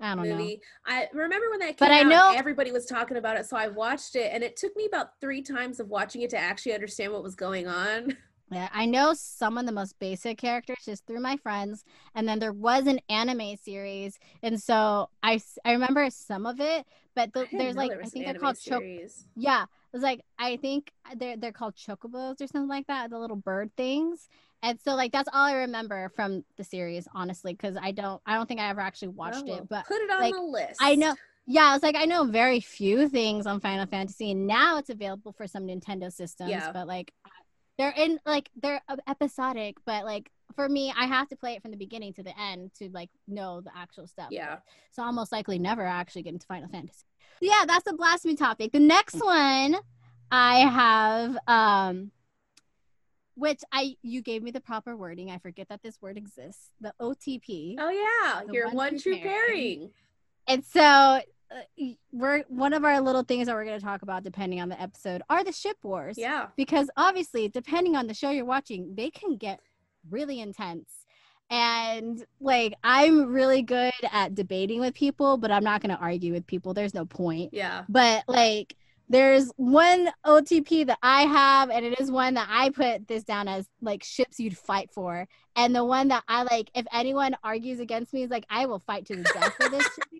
I 0.01 0.15
don't 0.15 0.29
know. 0.29 0.49
I 0.87 1.07
remember 1.13 1.49
when 1.49 1.59
that 1.59 1.75
came 1.77 1.87
But 1.87 1.91
I 1.91 1.99
out, 2.01 2.05
know- 2.07 2.33
everybody 2.35 2.71
was 2.71 2.85
talking 2.85 3.17
about 3.17 3.35
it, 3.37 3.45
so 3.45 3.57
I 3.57 3.67
watched 3.67 4.15
it, 4.15 4.31
and 4.33 4.43
it 4.43 4.55
took 4.55 4.73
me 4.77 4.85
about 4.85 5.19
three 5.19 5.41
times 5.41 5.79
of 5.81 5.89
watching 5.89 6.21
it 6.21 6.29
to 6.29 6.37
actually 6.37 6.73
understand 6.73 7.11
what 7.11 7.21
was 7.21 7.35
going 7.35 7.67
on. 7.67 8.15
Yeah, 8.51 8.69
I 8.73 8.85
know 8.85 9.13
some 9.13 9.57
of 9.57 9.65
the 9.65 9.71
most 9.71 9.97
basic 9.99 10.37
characters 10.37 10.77
just 10.83 11.05
through 11.05 11.19
my 11.19 11.37
friends, 11.37 11.83
and 12.15 12.27
then 12.27 12.39
there 12.39 12.53
was 12.53 12.87
an 12.87 12.99
anime 13.09 13.57
series, 13.57 14.17
and 14.41 14.61
so 14.61 15.09
I 15.21 15.39
I 15.63 15.73
remember 15.73 16.09
some 16.09 16.45
of 16.45 16.59
it, 16.59 16.85
but 17.15 17.31
the, 17.33 17.47
there's 17.51 17.75
like 17.75 17.91
I 17.91 18.09
think 18.09 18.25
they're 18.25 18.33
called 18.33 18.57
series. 18.57 19.25
Yeah, 19.35 19.63
it 19.63 19.67
was 19.93 20.01
like 20.01 20.21
I 20.39 20.57
think 20.57 20.91
they're 21.15 21.37
they're 21.37 21.51
called 21.51 21.75
chocobos 21.75 22.41
or 22.41 22.47
something 22.47 22.67
like 22.67 22.87
that, 22.87 23.11
the 23.11 23.19
little 23.19 23.35
bird 23.35 23.71
things. 23.77 24.27
And 24.61 24.79
so 24.83 24.95
like 24.95 25.11
that's 25.11 25.29
all 25.31 25.45
I 25.45 25.53
remember 25.53 26.09
from 26.15 26.43
the 26.57 26.63
series, 26.63 27.07
honestly, 27.13 27.53
because 27.53 27.77
I 27.79 27.91
don't 27.91 28.21
I 28.25 28.35
don't 28.35 28.47
think 28.47 28.59
I 28.59 28.69
ever 28.69 28.81
actually 28.81 29.09
watched 29.09 29.43
Oh, 29.47 29.57
it, 29.57 29.69
but 29.69 29.85
put 29.85 30.01
it 30.01 30.09
on 30.11 30.21
like, 30.21 30.33
the 30.33 30.41
list. 30.41 30.79
I 30.81 30.95
know 30.95 31.15
yeah, 31.51 31.73
it's 31.73 31.83
like 31.83 31.95
I 31.95 32.05
know 32.05 32.25
very 32.25 32.59
few 32.59 33.09
things 33.09 33.47
on 33.47 33.59
Final 33.59 33.87
Fantasy, 33.87 34.31
and 34.31 34.45
now 34.45 34.77
it's 34.77 34.91
available 34.91 35.31
for 35.33 35.47
some 35.47 35.65
Nintendo 35.65 36.13
systems. 36.13 36.51
Yeah. 36.51 36.71
But 36.71 36.87
like, 36.87 37.11
they're 37.79 37.93
in 37.95 38.19
like 38.25 38.49
they're 38.61 38.81
episodic, 39.07 39.77
but 39.85 40.03
like 40.03 40.29
for 40.53 40.67
me, 40.67 40.93
I 40.95 41.05
have 41.05 41.29
to 41.29 41.37
play 41.37 41.53
it 41.53 41.61
from 41.61 41.71
the 41.71 41.77
beginning 41.77 42.11
to 42.13 42.23
the 42.23 42.37
end 42.37 42.71
to 42.79 42.89
like 42.89 43.09
know 43.25 43.61
the 43.61 43.71
actual 43.75 44.05
stuff. 44.05 44.27
Yeah. 44.31 44.57
So 44.91 45.01
I'll 45.01 45.13
most 45.13 45.31
likely 45.31 45.57
never 45.57 45.85
actually 45.85 46.23
get 46.23 46.33
into 46.33 46.45
Final 46.45 46.67
Fantasy. 46.67 47.05
Yeah, 47.41 47.63
that's 47.65 47.89
a 47.89 47.93
blasphemy 47.93 48.35
topic. 48.35 48.73
The 48.73 48.79
next 48.79 49.15
one 49.15 49.77
I 50.29 50.59
have, 50.59 51.37
um, 51.47 52.11
which 53.35 53.61
I 53.71 53.95
you 54.01 54.21
gave 54.21 54.43
me 54.43 54.51
the 54.51 54.59
proper 54.59 54.97
wording. 54.97 55.31
I 55.31 55.37
forget 55.37 55.69
that 55.69 55.81
this 55.81 56.01
word 56.01 56.17
exists. 56.17 56.71
The 56.81 56.93
OTP. 56.99 57.75
Oh 57.79 57.89
yeah, 57.89 58.41
your 58.51 58.65
one 58.67 58.75
one 58.75 58.89
true 58.99 59.13
true 59.13 59.21
pairing. 59.21 59.47
pairing. 59.47 59.89
And 60.47 60.65
so 60.65 61.21
uh, 61.51 61.83
we're 62.11 62.43
one 62.47 62.73
of 62.73 62.83
our 62.83 63.01
little 63.01 63.23
things 63.23 63.47
that 63.47 63.55
we're 63.55 63.65
going 63.65 63.79
to 63.79 63.85
talk 63.85 64.01
about 64.01 64.23
depending 64.23 64.61
on 64.61 64.69
the 64.69 64.79
episode 64.79 65.21
are 65.29 65.43
the 65.43 65.51
ship 65.51 65.77
wars. 65.83 66.17
Yeah. 66.17 66.47
Because 66.55 66.89
obviously, 66.95 67.47
depending 67.49 67.95
on 67.95 68.07
the 68.07 68.13
show 68.13 68.29
you're 68.29 68.45
watching, 68.45 68.93
they 68.95 69.09
can 69.09 69.37
get 69.37 69.59
really 70.09 70.39
intense. 70.39 70.89
And 71.49 72.23
like 72.39 72.75
I'm 72.83 73.31
really 73.31 73.63
good 73.63 73.91
at 74.11 74.35
debating 74.35 74.79
with 74.79 74.93
people, 74.93 75.37
but 75.37 75.51
I'm 75.51 75.63
not 75.63 75.81
going 75.81 75.95
to 75.95 76.01
argue 76.01 76.33
with 76.33 76.45
people. 76.45 76.73
There's 76.73 76.93
no 76.93 77.05
point. 77.05 77.53
Yeah. 77.53 77.85
But 77.89 78.23
like 78.27 78.75
there's 79.11 79.51
one 79.55 80.11
OTP 80.23 80.85
that 80.85 80.99
I 81.01 81.23
have, 81.23 81.71
and 81.71 81.83
it 81.83 81.99
is 81.99 82.11
one 82.11 82.35
that 82.35 82.47
I 82.47 82.69
put 82.69 83.07
this 83.07 83.23
down 83.23 83.47
as 83.47 83.67
like 83.81 84.03
ships 84.03 84.39
you'd 84.39 84.55
fight 84.55 84.91
for. 84.91 85.27
And 85.55 85.75
the 85.75 85.83
one 85.83 86.09
that 86.09 86.23
I 86.27 86.43
like, 86.43 86.69
if 86.75 86.85
anyone 86.93 87.35
argues 87.43 87.79
against 87.79 88.13
me, 88.13 88.21
is 88.21 88.29
like 88.29 88.45
I 88.51 88.67
will 88.67 88.77
fight 88.77 89.07
to 89.07 89.15
the 89.15 89.23
death 89.23 89.55
for 89.55 89.67
this. 89.69 89.83
shipping. 89.95 90.19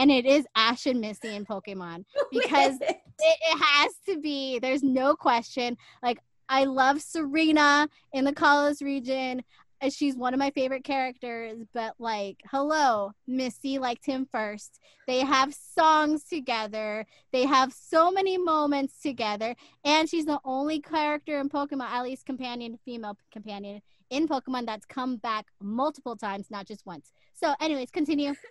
And 0.00 0.10
it 0.10 0.26
is 0.26 0.44
Ash 0.56 0.86
and 0.86 1.00
Misty 1.00 1.34
in 1.36 1.44
Pokemon. 1.44 2.04
Because 2.32 2.76
It, 2.80 2.96
it 3.20 3.58
has 3.62 3.92
to 4.08 4.18
be. 4.20 4.58
There's 4.58 4.82
no 4.82 5.14
question. 5.14 5.76
Like 6.02 6.18
I 6.48 6.64
love 6.64 7.00
Serena 7.02 7.88
in 8.12 8.24
the 8.24 8.32
Kalos 8.32 8.82
region. 8.82 9.42
uh, 9.82 9.90
She's 9.90 10.16
one 10.16 10.32
of 10.34 10.38
my 10.40 10.50
favorite 10.50 10.84
characters, 10.84 11.58
but 11.74 11.94
like, 11.98 12.38
hello, 12.50 13.12
Misty 13.26 13.78
liked 13.78 14.06
him 14.06 14.26
first. 14.32 14.80
They 15.06 15.20
have 15.20 15.52
songs 15.54 16.24
together. 16.24 17.04
They 17.32 17.44
have 17.44 17.72
so 17.72 18.10
many 18.10 18.38
moments 18.38 19.00
together, 19.02 19.54
and 19.84 20.08
she's 20.08 20.24
the 20.26 20.40
only 20.44 20.80
character 20.80 21.38
in 21.40 21.48
Pokemon, 21.50 21.88
at 21.90 22.02
least 22.04 22.24
companion, 22.26 22.78
female 22.84 23.16
companion 23.32 23.80
in 24.10 24.26
Pokemon 24.26 24.66
that's 24.66 24.86
come 24.86 25.16
back 25.18 25.46
multiple 25.62 26.16
times, 26.16 26.46
not 26.50 26.66
just 26.66 26.84
once. 26.86 27.12
So, 27.34 27.54
anyways, 27.60 27.90
continue. 27.90 28.34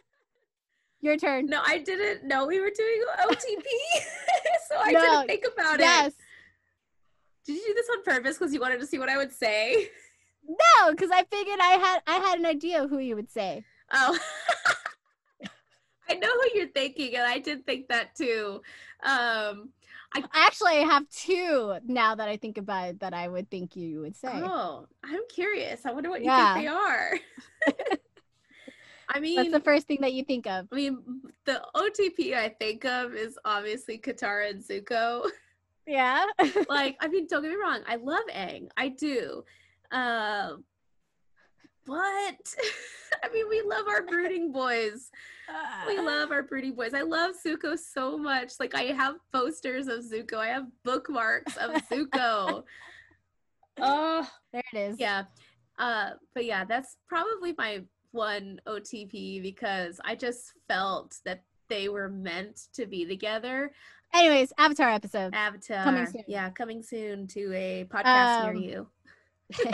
Your 1.02 1.16
turn. 1.18 1.46
no, 1.46 1.62
I 1.66 1.78
didn't 1.80 2.28
know 2.28 2.46
we 2.46 2.60
were 2.60 2.72
doing 2.76 3.02
OTP, 3.30 3.64
so 4.70 4.76
I 4.80 4.92
No, 4.92 5.00
didn't 5.02 5.28
think 5.28 5.46
about 5.54 5.80
yes. 5.80 6.08
it. 6.08 6.14
Yes. 6.14 6.14
Did 7.46 7.54
you 7.56 7.68
do 7.68 7.74
this 7.74 7.90
on 7.92 8.04
purpose 8.04 8.38
because 8.38 8.54
you 8.54 8.60
wanted 8.60 8.80
to 8.82 8.86
see 8.86 9.00
what 9.00 9.10
I 9.10 9.18
would 9.18 9.32
say? 9.32 9.90
No, 10.48 10.92
because 10.92 11.10
I 11.12 11.24
figured 11.32 11.60
I 11.62 11.72
had 11.78 12.02
I 12.06 12.16
had 12.18 12.40
an 12.40 12.46
idea 12.46 12.84
of 12.84 12.90
who 12.90 12.98
you 13.00 13.16
would 13.16 13.30
say. 13.32 13.64
Oh. 13.92 14.18
I 16.10 16.16
know 16.16 16.28
who 16.28 16.50
you're 16.60 16.68
thinking, 16.70 17.16
and 17.16 17.24
I 17.24 17.38
did 17.40 17.66
think 17.66 17.88
that 17.90 18.16
too. 18.16 18.62
Um, 19.04 19.70
I 20.16 20.24
Actually, 20.34 20.72
I 20.80 20.86
have 20.86 21.08
two 21.10 21.76
now 21.86 22.16
that 22.16 22.28
I 22.28 22.36
think 22.38 22.58
about 22.58 22.90
it 22.90 23.00
that 23.02 23.14
I 23.14 23.28
would 23.28 23.50
think 23.52 23.76
you 23.76 24.02
would 24.02 24.16
say. 24.16 24.32
oh, 24.34 24.88
I'm 25.04 25.22
curious. 25.30 25.86
I 25.86 25.92
wonder 25.92 26.10
what 26.10 26.22
you 26.22 26.26
Yeah. 26.28 26.54
think 26.56 26.66
they 26.66 26.68
are. 26.68 27.20
I 29.10 29.20
mean, 29.20 29.36
That's 29.38 29.52
the 29.52 29.60
first 29.60 29.88
thing 29.88 30.00
that 30.02 30.14
you 30.14 30.24
think 30.24 30.46
of. 30.46 30.68
I 30.72 30.76
mean, 30.76 31.00
the 31.46 31.62
OTP 31.76 32.36
I 32.36 32.50
think 32.50 32.86
of 32.86 33.14
is 33.14 33.38
obviously 33.44 33.98
Katara 33.98 34.52
and 34.52 34.64
Zuko. 34.64 35.28
Yeah. 35.88 36.26
like, 36.70 36.98
I 37.02 37.08
mean, 37.08 37.28
don't 37.28 37.42
get 37.42 37.50
me 37.50 37.58
wrong, 37.58 37.82
I 37.88 37.96
love 37.96 38.24
Aang, 38.34 38.70
I 38.78 38.90
do. 38.90 39.44
Uh, 39.92 40.54
but 41.86 41.96
I 43.24 43.30
mean, 43.34 43.50
we 43.50 43.64
love 43.64 43.88
our 43.88 44.04
brooding 44.04 44.52
boys. 44.52 45.10
We 45.88 46.00
love 46.00 46.32
our 46.32 46.44
brooding 46.44 46.76
boys. 46.76 46.94
I 46.94 47.02
love 47.02 47.32
Zuko 47.44 47.76
so 47.78 48.16
much. 48.20 48.54
Like, 48.60 48.76
I 48.76 48.84
have 48.84 49.16
posters 49.34 49.88
of 49.88 50.04
Zuko. 50.04 50.36
I 50.36 50.50
have 50.50 50.68
bookmarks 50.84 51.58
of 51.58 51.72
Zuko. 51.90 52.64
oh, 53.82 54.30
there 54.54 54.62
it 54.72 54.78
is. 54.78 55.00
yeah. 55.00 55.24
Uh, 55.80 56.12
but 56.36 56.46
yeah, 56.46 56.66
that's 56.66 56.98
probably 57.08 57.56
my 57.58 57.82
one 58.12 58.60
OTP 58.68 59.42
because 59.42 60.00
I 60.04 60.16
just 60.16 60.54
felt 60.68 61.18
that 61.26 61.44
they 61.68 61.90
were 61.90 62.10
meant 62.10 62.68
to 62.74 62.86
be 62.86 63.06
together. 63.06 63.72
Anyways, 64.14 64.52
Avatar 64.58 64.90
episode. 64.90 65.34
Avatar. 65.36 65.84
Coming 65.84 66.08
soon. 66.08 66.24
Yeah, 66.28 66.50
coming 66.50 66.82
soon 66.82 67.28
to 67.28 67.54
a 67.54 67.86
podcast 67.90 68.46
Um, 68.50 68.60
near 68.60 68.70
you. 68.70 68.88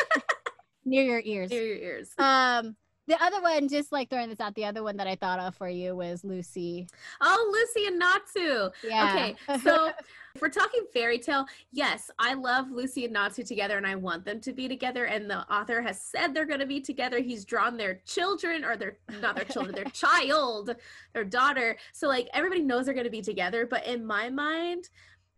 near 0.85 1.03
your 1.03 1.21
ears. 1.23 1.49
Near 1.51 1.63
your 1.65 1.77
ears. 1.77 2.09
Um, 2.17 2.75
the 3.07 3.21
other 3.23 3.41
one, 3.41 3.67
just 3.67 3.91
like 3.91 4.09
throwing 4.09 4.29
this 4.29 4.39
out, 4.39 4.55
the 4.55 4.65
other 4.65 4.83
one 4.83 4.97
that 4.97 5.07
I 5.07 5.15
thought 5.15 5.39
of 5.39 5.55
for 5.55 5.69
you 5.69 5.95
was 5.95 6.23
Lucy. 6.23 6.87
oh, 7.21 7.51
Lucy 7.51 7.87
and 7.87 7.99
Natsu. 7.99 8.69
Yeah. 8.83 9.11
Okay, 9.11 9.59
so 9.63 9.91
if 10.35 10.41
we're 10.41 10.49
talking 10.49 10.85
Fairy 10.93 11.19
Tail, 11.19 11.45
yes, 11.71 12.09
I 12.19 12.33
love 12.33 12.71
Lucy 12.71 13.05
and 13.05 13.13
Natsu 13.13 13.43
together 13.43 13.77
and 13.77 13.85
I 13.85 13.95
want 13.95 14.25
them 14.25 14.41
to 14.41 14.53
be 14.53 14.67
together. 14.67 15.05
And 15.05 15.29
the 15.29 15.39
author 15.53 15.81
has 15.81 16.01
said 16.01 16.33
they're 16.33 16.45
going 16.45 16.59
to 16.59 16.65
be 16.65 16.81
together. 16.81 17.19
He's 17.19 17.45
drawn 17.45 17.77
their 17.77 18.01
children 18.05 18.65
or 18.65 18.75
their, 18.75 18.97
not 19.21 19.35
their 19.35 19.45
children, 19.45 19.75
their 19.75 19.83
child, 19.93 20.75
their 21.13 21.23
daughter. 21.23 21.77
So, 21.93 22.07
like, 22.07 22.27
everybody 22.33 22.61
knows 22.61 22.85
they're 22.85 22.93
going 22.93 23.05
to 23.05 23.11
be 23.11 23.21
together. 23.21 23.65
But 23.65 23.85
in 23.85 24.05
my 24.05 24.29
mind, 24.29 24.89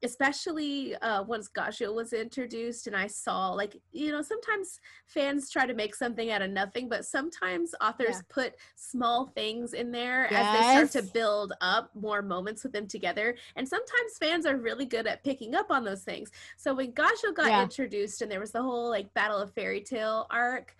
especially 0.03 0.95
uh, 0.97 1.23
once 1.23 1.49
Gajeel 1.49 1.93
was 1.95 2.13
introduced 2.13 2.85
and 2.87 2.95
I 2.95 3.07
saw 3.07 3.51
like 3.51 3.75
you 3.91 4.11
know 4.11 4.21
sometimes 4.21 4.79
fans 5.07 5.49
try 5.49 5.65
to 5.65 5.73
make 5.73 5.95
something 5.95 6.29
out 6.31 6.41
of 6.43 6.51
nothing 6.51 6.87
but 6.87 7.05
sometimes 7.05 7.73
authors 7.81 8.15
Yeah. 8.17 8.21
put 8.29 8.55
small 8.75 9.25
things 9.25 9.73
in 9.73 9.91
there 9.91 10.31
as 10.31 10.51
they 10.53 10.61
start 10.61 10.91
to 10.91 11.11
build 11.13 11.53
up 11.61 11.89
more 11.95 12.21
moments 12.21 12.63
with 12.63 12.73
them 12.73 12.87
together 12.87 13.35
and 13.55 13.67
sometimes 13.67 14.17
fans 14.19 14.45
are 14.45 14.57
really 14.57 14.85
good 14.85 15.07
at 15.07 15.23
picking 15.23 15.55
up 15.55 15.71
on 15.71 15.83
those 15.83 16.03
things 16.03 16.29
so 16.57 16.75
when 16.75 16.91
Gajeel 16.91 17.33
got 17.35 17.49
Yeah. 17.49 17.63
introduced 17.63 18.21
and 18.21 18.31
there 18.31 18.39
was 18.39 18.51
the 18.51 18.61
whole 18.61 18.89
like 18.89 19.11
battle 19.15 19.39
of 19.39 19.51
Fairy 19.53 19.81
Tail 19.81 20.27
arc 20.29 20.75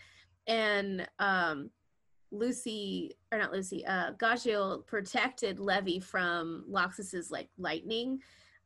and 0.46 1.08
um 1.20 1.72
Lucy 2.32 3.16
or 3.32 3.38
not 3.40 3.54
Lucy, 3.54 3.86
uh 3.86 4.12
Gajeel 4.14 4.86
protected 4.86 5.60
Levy 5.60 6.00
from 6.00 6.66
Laxus's 6.70 7.32
like 7.32 7.50
lightning. 7.58 8.20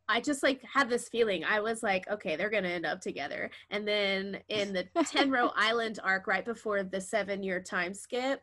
I 0.07 0.19
just 0.19 0.43
like 0.43 0.61
had 0.63 0.89
this 0.89 1.07
feeling. 1.07 1.43
I 1.43 1.59
was 1.59 1.83
like, 1.83 2.09
okay, 2.09 2.35
they're 2.35 2.49
gonna 2.49 2.69
end 2.69 2.85
up 2.85 3.01
together. 3.01 3.49
And 3.69 3.87
then 3.87 4.39
in 4.49 4.73
the 4.73 4.85
Tenro 4.97 5.51
Island 5.55 5.99
arc, 6.03 6.27
right 6.27 6.45
before 6.45 6.83
the 6.83 7.01
seven 7.01 7.43
year 7.43 7.61
time 7.61 7.93
skip, 7.93 8.41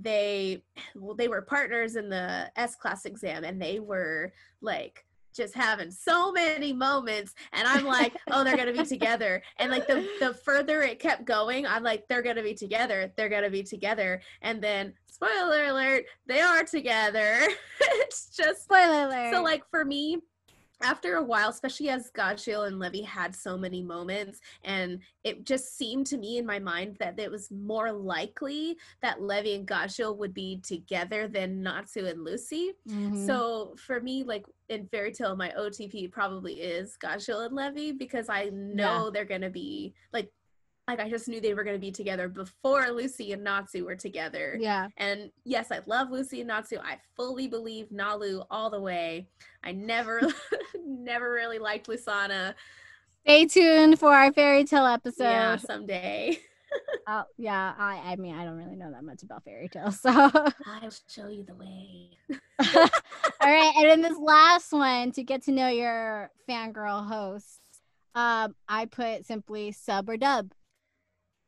they 0.00 0.62
well, 0.94 1.14
they 1.14 1.28
were 1.28 1.42
partners 1.42 1.96
in 1.96 2.08
the 2.08 2.50
S 2.56 2.76
class 2.76 3.04
exam 3.04 3.44
and 3.44 3.60
they 3.60 3.80
were 3.80 4.32
like 4.60 5.04
just 5.34 5.54
having 5.54 5.90
so 5.90 6.30
many 6.30 6.72
moments 6.72 7.34
and 7.52 7.66
i'm 7.66 7.84
like 7.86 8.14
oh 8.30 8.44
they're 8.44 8.56
gonna 8.56 8.72
be 8.72 8.84
together 8.84 9.42
and 9.58 9.70
like 9.70 9.86
the 9.86 10.06
the 10.20 10.34
further 10.44 10.82
it 10.82 10.98
kept 10.98 11.24
going 11.24 11.66
i'm 11.66 11.82
like 11.82 12.06
they're 12.08 12.22
gonna 12.22 12.42
be 12.42 12.54
together 12.54 13.10
they're 13.16 13.28
gonna 13.28 13.50
be 13.50 13.62
together 13.62 14.20
and 14.42 14.62
then 14.62 14.92
spoiler 15.06 15.66
alert 15.66 16.04
they 16.26 16.40
are 16.40 16.64
together 16.64 17.38
it's 17.80 18.36
just 18.36 18.64
Spoiler 18.64 19.06
alert. 19.06 19.32
so 19.32 19.42
like 19.42 19.62
for 19.70 19.84
me 19.84 20.18
after 20.82 21.16
a 21.16 21.22
while, 21.22 21.48
especially 21.50 21.88
as 21.88 22.10
Gajeel 22.10 22.66
and 22.66 22.78
Levy 22.78 23.02
had 23.02 23.34
so 23.34 23.56
many 23.56 23.82
moments, 23.82 24.40
and 24.64 25.00
it 25.24 25.44
just 25.44 25.76
seemed 25.76 26.06
to 26.08 26.18
me 26.18 26.38
in 26.38 26.46
my 26.46 26.58
mind 26.58 26.96
that 26.98 27.18
it 27.18 27.30
was 27.30 27.50
more 27.50 27.92
likely 27.92 28.76
that 29.00 29.22
Levy 29.22 29.54
and 29.54 29.66
Gajeel 29.66 30.16
would 30.16 30.34
be 30.34 30.60
together 30.62 31.28
than 31.28 31.62
Natsu 31.62 32.06
and 32.06 32.24
Lucy. 32.24 32.72
Mhm. 32.88 33.26
So 33.26 33.74
for 33.76 34.00
me, 34.00 34.24
like 34.24 34.46
in 34.68 34.86
Fairy 34.88 35.12
Tail, 35.12 35.36
my 35.36 35.52
OTP 35.56 36.08
probably 36.08 36.60
is 36.60 36.96
Gajil 36.98 37.46
and 37.46 37.54
Levy 37.54 37.92
because 37.92 38.28
I 38.28 38.50
know 38.52 39.10
they're 39.10 39.24
gonna 39.24 39.50
be 39.50 39.94
like, 40.12 40.30
like 40.88 41.00
I 41.00 41.08
just 41.08 41.28
knew 41.28 41.40
they 41.40 41.54
were 41.54 41.64
gonna 41.64 41.78
be 41.78 41.92
together 41.92 42.28
before 42.28 42.90
Lucy 42.90 43.32
and 43.32 43.44
Natsu 43.44 43.84
were 43.84 43.96
together. 43.96 44.56
yeah. 44.60 44.88
And 44.96 45.30
yes, 45.44 45.70
I 45.70 45.80
love 45.86 46.10
Lucy 46.10 46.40
and 46.40 46.48
Natsu. 46.48 46.78
I 46.82 46.98
fully 47.16 47.46
believe 47.48 47.88
Nalu 47.90 48.44
all 48.50 48.68
the 48.70 48.80
way. 48.80 49.28
I 49.62 49.72
never, 49.72 50.20
never 50.84 51.32
really 51.32 51.58
liked 51.58 51.86
Lisanna. 51.86 52.54
Stay 53.24 53.46
tuned 53.46 54.00
for 54.00 54.12
our 54.12 54.32
Fairy 54.32 54.64
Tail 54.64 54.86
episode. 54.86 55.24
yeah, 55.24 55.56
someday 55.56 56.38
Oh, 57.06 57.24
yeah. 57.36 57.74
I, 57.78 58.12
I 58.12 58.16
mean, 58.16 58.34
I 58.34 58.44
don't 58.44 58.56
really 58.56 58.76
know 58.76 58.90
that 58.92 59.04
much 59.04 59.22
about 59.22 59.44
fairy 59.44 59.68
tales. 59.68 60.00
So, 60.00 60.10
I'll 60.10 60.90
show 61.08 61.28
you 61.28 61.44
the 61.44 61.54
way. 61.54 62.10
all 62.30 62.88
right. 63.42 63.72
And 63.76 63.90
then 63.90 64.00
this 64.02 64.18
last 64.18 64.72
one 64.72 65.12
to 65.12 65.22
get 65.22 65.42
to 65.44 65.52
know 65.52 65.68
your 65.68 66.30
fangirl 66.48 67.06
hosts, 67.06 67.58
um, 68.14 68.54
I 68.68 68.86
put 68.86 69.26
simply 69.26 69.72
sub 69.72 70.08
or 70.08 70.16
dub. 70.16 70.52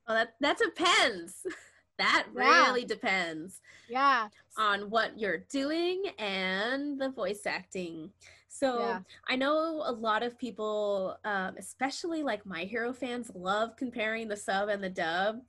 Well, 0.06 0.16
that 0.16 0.34
that 0.40 0.58
depends. 0.58 1.46
That 1.96 2.26
Yeah. 2.34 2.70
really 2.72 2.84
depends 2.84 3.60
Yeah. 3.88 4.26
on 4.58 4.90
what 4.90 5.16
you're 5.16 5.44
doing 5.48 6.02
and 6.18 7.00
the 7.00 7.10
voice 7.10 7.42
acting. 7.46 8.10
So 8.48 8.80
Yeah. 8.80 8.98
I 9.28 9.36
know 9.36 9.80
a 9.86 9.92
lot 9.92 10.24
of 10.24 10.36
people, 10.36 11.16
um, 11.24 11.54
especially 11.56 12.24
like 12.24 12.44
My 12.44 12.64
Hero 12.64 12.92
fans, 12.92 13.30
love 13.32 13.76
comparing 13.76 14.26
the 14.26 14.36
sub 14.36 14.70
and 14.70 14.82
the 14.82 14.90
dub. 14.90 15.42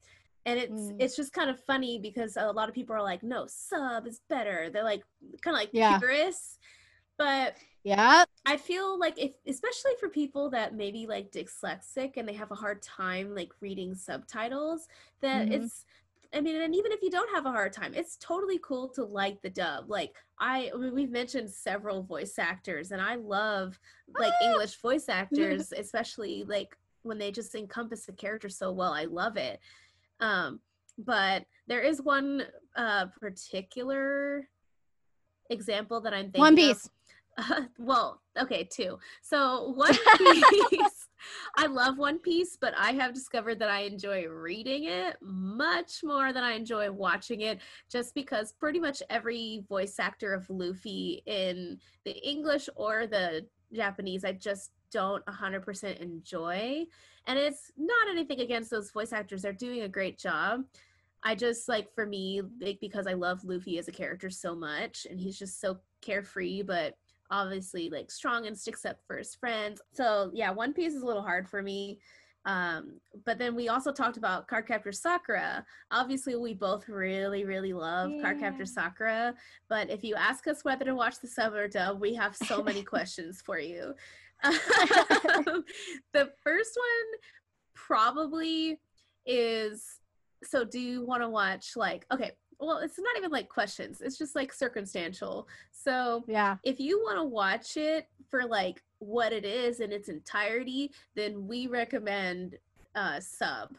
And 0.46 0.60
it's 0.60 0.72
Mm. 0.72 0.98
it's 1.00 1.16
just 1.16 1.34
kind 1.34 1.50
of 1.50 1.60
funny 1.64 1.98
because 1.98 2.38
a 2.38 2.52
lot 2.52 2.70
of 2.70 2.76
people 2.76 2.96
are 2.96 3.02
like, 3.02 3.24
no, 3.24 3.48
sub 3.48 4.06
is 4.06 4.22
better. 4.30 4.70
They're 4.70 4.84
like 4.84 5.04
kind 5.42 5.56
of 5.56 5.60
like 5.62 5.72
Yeah. 5.74 5.98
purists. 5.98 6.60
But 7.18 7.56
Yep. 7.86 8.28
I 8.48 8.58
feel 8.58 9.00
like 9.00 9.18
if 9.20 9.34
especially 9.48 9.94
for 10.00 10.10
people 10.10 10.50
that 10.50 10.76
maybe 10.76 11.06
like 11.08 11.32
dyslexic 11.32 12.18
and 12.18 12.28
they 12.28 12.34
have 12.34 12.52
a 12.52 12.56
hard 12.56 12.82
time 12.82 13.34
like 13.34 13.52
reading 13.62 13.96
subtitles, 13.96 14.88
that 15.22 15.48
Mhm. 15.48 15.54
it's 15.64 15.86
I 16.34 16.42
mean, 16.42 16.60
and 16.60 16.76
even 16.76 16.92
if 16.92 17.02
you 17.02 17.10
don't 17.12 17.34
have 17.34 17.46
a 17.46 17.52
hard 17.52 17.72
time, 17.72 17.94
it's 17.94 18.18
totally 18.18 18.60
cool 18.60 18.90
to 18.90 19.06
like 19.06 19.42
the 19.42 19.50
dub. 19.50 19.90
Like 19.90 20.16
I, 20.40 20.70
I 20.74 20.78
mean, 20.78 20.94
we've 20.94 21.12
mentioned 21.12 21.50
several 21.50 22.04
voice 22.04 22.38
actors, 22.40 22.92
and 22.92 23.02
I 23.02 23.16
love 23.16 23.80
like 24.20 24.34
Ah! 24.42 24.52
English 24.52 24.76
voice 24.82 25.08
actors, 25.08 25.72
especially 25.78 26.44
like 26.44 26.76
when 27.04 27.18
they 27.20 27.32
just 27.32 27.56
encompass 27.56 28.06
the 28.06 28.14
character 28.14 28.50
so 28.50 28.72
well. 28.72 28.92
I 28.92 29.06
love 29.06 29.38
it. 29.38 29.60
Um, 30.20 30.60
but 30.98 31.46
there 31.68 31.82
is 31.82 32.02
one 32.02 32.44
uh, 32.76 33.06
particular 33.20 34.50
example 35.50 36.02
that 36.02 36.14
I'm 36.14 36.32
thinking 36.32 36.42
One 36.42 36.72
of. 36.72 36.90
Piece. 37.38 37.56
well, 37.78 38.22
okay, 38.40 38.64
two. 38.64 39.00
So 39.22 39.70
One 39.76 39.96
Piece, 40.18 41.08
I 41.58 41.68
love 41.68 41.98
One 41.98 42.20
Piece, 42.20 42.58
but 42.60 42.74
I 42.78 42.92
have 42.94 43.14
discovered 43.14 43.60
that 43.60 43.70
I 43.70 43.82
enjoy 43.82 44.28
reading 44.28 44.86
it 44.86 45.18
much 45.22 46.02
more 46.04 46.34
than 46.34 46.44
I 46.44 46.54
enjoy 46.54 46.92
watching 46.92 47.42
it, 47.42 47.60
just 47.92 48.14
because 48.14 48.54
pretty 48.54 48.80
much 48.80 49.02
every 49.10 49.64
voice 49.68 50.00
actor 50.00 50.34
of 50.34 50.50
Luffy 50.50 51.24
in 51.26 51.80
the 52.04 52.18
English 52.28 52.70
or 52.76 53.08
the 53.08 53.46
Japanese, 53.74 54.24
I 54.24 54.34
just 54.34 54.72
don't 54.92 55.26
100% 55.26 55.98
enjoy. 56.00 56.86
And 57.28 57.40
it's 57.40 57.72
not 57.78 58.10
anything 58.10 58.40
against 58.42 58.70
those 58.70 58.92
voice 58.92 59.12
actors; 59.14 59.42
they're 59.42 59.54
doing 59.54 59.82
a 59.82 59.90
great 59.90 60.18
job. 60.18 60.62
I 61.24 61.34
just 61.34 61.68
like 61.68 61.92
for 61.96 62.06
me, 62.06 62.44
like, 62.62 62.80
because 62.80 63.08
I 63.08 63.14
love 63.14 63.44
Luffy 63.44 63.80
as 63.80 63.88
a 63.88 63.92
character 63.92 64.30
so 64.30 64.56
much, 64.56 65.08
and 65.10 65.20
he's 65.20 65.40
just 65.40 65.60
so 65.60 65.80
carefree, 66.02 66.62
but 66.62 66.96
obviously 67.32 67.90
like 67.90 68.12
strong 68.12 68.48
and 68.48 68.58
sticks 68.58 68.86
up 68.86 68.98
for 69.08 69.18
his 69.18 69.36
friends. 69.36 69.82
So 69.94 70.32
yeah, 70.34 70.52
One 70.52 70.74
Piece 70.74 70.94
is 70.94 71.04
a 71.04 71.06
little 71.06 71.22
hard 71.22 71.48
for 71.50 71.62
me. 71.62 72.00
Um, 72.46 73.00
but 73.26 73.40
then 73.40 73.56
we 73.56 73.70
also 73.70 73.92
talked 73.92 74.18
about 74.18 74.48
Cardcaptor 74.48 74.94
Sakura. 74.94 75.66
Obviously, 75.90 76.36
we 76.36 76.54
both 76.54 76.88
really, 76.88 77.44
really 77.44 77.74
love 77.74 78.12
Yeah. 78.12 78.22
Cardcaptor 78.22 78.68
Sakura. 78.68 79.34
But 79.68 79.90
if 79.90 80.04
you 80.04 80.14
ask 80.16 80.48
us 80.48 80.64
whether 80.64 80.86
to 80.86 80.94
watch 80.94 81.20
the 81.20 81.28
sub 81.28 81.54
or 81.54 81.68
dub, 81.68 82.00
we 82.00 82.14
have 82.14 82.36
so 82.36 82.62
many 82.62 82.84
questions 82.94 83.42
for 83.44 83.58
you. 83.58 83.96
the 84.44 86.32
first 86.44 86.78
one 86.78 87.20
probably 87.74 88.80
is 89.26 90.00
so 90.44 90.64
do 90.64 90.80
you 90.80 91.04
want 91.04 91.24
to 91.24 91.30
watch 91.30 91.72
like 91.76 92.06
okay 92.12 92.32
well 92.60 92.78
it's 92.80 92.98
not 93.00 93.18
even 93.18 93.32
like 93.32 93.50
questions 93.50 94.02
it's 94.02 94.18
just 94.18 94.36
like 94.36 94.52
circumstantial 94.54 95.48
so 95.72 96.24
Yeah. 96.28 96.58
if 96.64 96.80
you 96.80 97.00
want 97.04 97.18
to 97.18 97.24
watch 97.24 97.78
it 97.78 98.08
for 98.30 98.46
like 98.46 98.82
what 99.00 99.34
it 99.34 99.46
is 99.46 99.80
in 99.80 99.92
its 99.92 100.10
entirety 100.10 100.92
then 101.16 101.48
we 101.48 101.68
recommend 101.68 102.58
uh 102.96 103.20
sub 103.20 103.76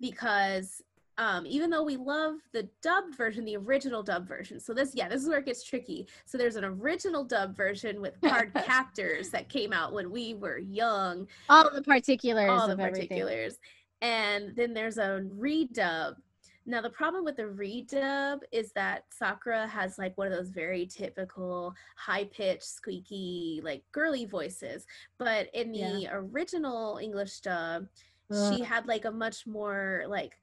because 0.00 0.82
um 1.18 1.44
even 1.46 1.68
though 1.70 1.82
we 1.82 1.96
love 1.96 2.36
the 2.52 2.68
dubbed 2.82 3.14
version 3.16 3.44
the 3.44 3.56
original 3.56 4.02
dub 4.02 4.26
version 4.28 4.60
so 4.60 4.72
this 4.72 4.92
yeah 4.94 5.08
this 5.08 5.20
is 5.22 5.28
where 5.28 5.38
it 5.38 5.44
gets 5.46 5.64
tricky 5.64 6.06
so 6.24 6.38
there's 6.38 6.56
an 6.56 6.64
original 6.64 7.24
dub 7.24 7.56
version 7.56 8.00
with 8.00 8.20
card 8.20 8.52
captors 8.64 9.28
that 9.30 9.48
came 9.48 9.72
out 9.72 9.92
when 9.92 10.10
we 10.10 10.34
were 10.34 10.58
young 10.58 11.26
All 11.48 11.68
the 11.74 11.82
particulars 11.82 12.48
all 12.50 12.68
the 12.68 12.74
of 12.74 12.80
everything. 12.80 13.08
particulars. 13.08 13.58
And 14.00 14.54
then 14.54 14.74
there's 14.74 14.96
a 14.98 15.24
redub. 15.36 16.14
Now 16.68 16.82
the 16.82 16.90
problem 16.90 17.24
with 17.24 17.36
the 17.36 17.44
redub 17.44 18.40
is 18.52 18.72
that 18.72 19.04
Sakura 19.10 19.66
has 19.66 19.96
like 19.96 20.16
one 20.18 20.26
of 20.26 20.34
those 20.34 20.50
very 20.50 20.84
typical 20.84 21.74
high 21.96 22.24
pitched, 22.24 22.62
squeaky, 22.62 23.62
like 23.64 23.82
girly 23.90 24.26
voices. 24.26 24.84
But 25.18 25.48
in 25.54 25.72
the 25.72 26.08
original 26.12 26.98
English 26.98 27.40
dub, 27.40 27.86
she 28.30 28.62
had 28.62 28.86
like 28.86 29.06
a 29.06 29.10
much 29.10 29.46
more 29.46 30.04
like 30.08 30.36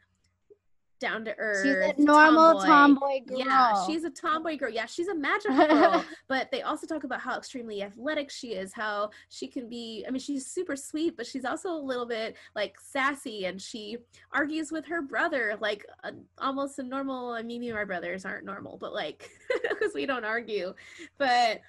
down 1.06 1.24
to 1.24 1.36
earth. 1.38 1.64
She's 1.64 1.76
a 1.76 2.02
normal 2.02 2.62
tomboy, 2.62 3.22
girl. 3.28 3.38
Yeah, 3.38 3.86
she's 3.86 4.04
a 4.06 4.10
tomboy 4.10 4.58
girl. 4.58 4.72
Yeah, 4.72 4.88
she's 4.88 5.08
a 5.08 5.14
magical 5.14 5.56
girl. 5.68 6.04
but 6.28 6.50
they 6.52 6.64
also 6.64 6.88
talk 6.88 7.04
about 7.04 7.22
how 7.22 7.38
extremely 7.38 7.84
athletic 7.84 8.32
she 8.32 8.54
is, 8.54 8.74
how 8.74 9.12
she 9.30 9.48
can 9.48 9.70
be. 9.70 10.04
I 10.08 10.12
mean, 10.12 10.20
she's 10.20 10.48
super 10.48 10.76
sweet, 10.76 11.16
but 11.16 11.28
she's 11.28 11.46
also 11.46 11.70
a 11.70 11.78
little 11.78 12.08
bit 12.08 12.38
like 12.56 12.76
sassy, 12.82 13.46
and 13.46 13.62
she 13.62 13.98
argues 14.32 14.72
with 14.72 14.88
her 14.88 15.04
brother 15.04 15.56
like 15.60 15.86
a, 16.04 16.14
almost 16.40 16.80
a 16.80 16.84
normal. 16.84 17.34
I 17.34 17.44
mean, 17.44 17.72
my 17.72 17.84
brothers 17.84 18.26
aren't 18.26 18.46
normal, 18.46 18.78
but 18.78 18.92
like 18.92 19.30
because 19.70 19.94
we 19.94 20.08
don't 20.08 20.26
argue, 20.26 20.74
but 21.20 21.62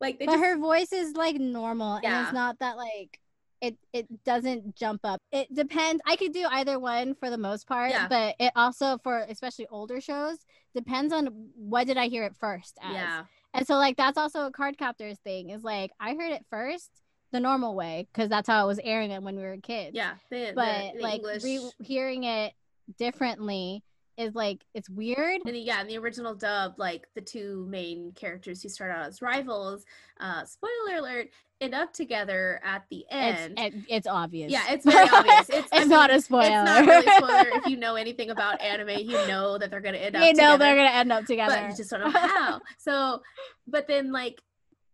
like 0.00 0.18
but 0.18 0.26
just, 0.26 0.38
her 0.40 0.58
voice 0.58 0.92
is 0.92 1.14
like 1.14 1.36
normal, 1.36 2.00
yeah. 2.02 2.18
and 2.18 2.26
it's 2.26 2.34
not 2.34 2.58
that 2.58 2.76
like 2.76 3.20
it 3.62 3.78
it 3.92 4.24
doesn't 4.24 4.74
jump 4.76 5.00
up. 5.04 5.20
It 5.30 5.54
depends. 5.54 6.02
I 6.04 6.16
could 6.16 6.32
do 6.32 6.44
either 6.50 6.78
one 6.78 7.14
for 7.14 7.30
the 7.30 7.38
most 7.38 7.66
part, 7.66 7.90
yeah. 7.90 8.08
but 8.08 8.34
it 8.40 8.52
also 8.56 8.98
for 8.98 9.24
especially 9.28 9.68
older 9.70 10.00
shows 10.00 10.38
depends 10.74 11.12
on 11.12 11.26
what 11.54 11.86
did 11.86 11.96
I 11.96 12.08
hear 12.08 12.24
it 12.24 12.34
first 12.38 12.76
as. 12.82 12.92
Yeah. 12.92 13.24
And 13.54 13.66
so 13.66 13.76
like 13.76 13.96
that's 13.96 14.18
also 14.18 14.46
a 14.46 14.52
Cardcaptors 14.52 15.18
thing 15.20 15.50
is 15.50 15.62
like 15.62 15.92
I 16.00 16.14
heard 16.14 16.32
it 16.32 16.44
first 16.50 16.90
the 17.30 17.38
normal 17.40 17.76
way 17.76 18.08
because 18.12 18.28
that's 18.28 18.48
how 18.48 18.64
it 18.64 18.66
was 18.66 18.80
airing 18.82 19.12
it 19.12 19.22
when 19.22 19.36
we 19.36 19.42
were 19.42 19.56
kids. 19.58 19.94
Yeah. 19.94 20.14
The, 20.30 20.52
but 20.56 20.94
the, 20.94 20.98
the 20.98 21.02
like 21.02 21.22
re- 21.44 21.70
hearing 21.80 22.24
it 22.24 22.52
differently 22.98 23.84
is 24.16 24.34
like 24.34 24.64
it's 24.74 24.90
weird. 24.90 25.40
And 25.46 25.56
yeah, 25.56 25.80
in 25.80 25.86
the 25.86 25.98
original 25.98 26.34
dub, 26.34 26.74
like 26.78 27.06
the 27.14 27.20
two 27.20 27.66
main 27.68 28.12
characters 28.12 28.62
who 28.62 28.68
start 28.68 28.90
out 28.90 29.06
as 29.06 29.22
rivals, 29.22 29.84
uh, 30.20 30.44
spoiler 30.44 30.98
alert, 30.98 31.28
end 31.60 31.74
up 31.74 31.92
together 31.92 32.60
at 32.64 32.84
the 32.90 33.04
end. 33.10 33.54
It's, 33.56 33.86
it's 33.88 34.06
obvious. 34.06 34.50
Yeah, 34.50 34.64
it's 34.68 34.84
very 34.84 35.08
obvious. 35.08 35.48
It's, 35.52 35.68
it's 35.72 35.86
not 35.86 36.10
a 36.10 36.20
spoiler. 36.20 36.44
It's 36.44 36.64
not 36.64 36.86
really 36.86 37.06
spoiler. 37.06 37.58
if 37.58 37.66
you 37.70 37.76
know 37.76 37.94
anything 37.94 38.30
about 38.30 38.60
anime, 38.60 38.98
you 39.00 39.16
know 39.26 39.58
that 39.58 39.70
they're 39.70 39.80
gonna 39.80 39.98
end 39.98 40.16
up. 40.16 40.22
You 40.22 40.32
know 40.34 40.52
together, 40.52 40.58
they're 40.58 40.76
gonna 40.76 40.98
end 40.98 41.12
up 41.12 41.24
together, 41.24 41.54
but 41.54 41.70
you 41.70 41.76
just 41.76 41.90
don't 41.90 42.00
know 42.00 42.10
how. 42.10 42.60
so, 42.78 43.22
but 43.66 43.86
then 43.86 44.12
like 44.12 44.42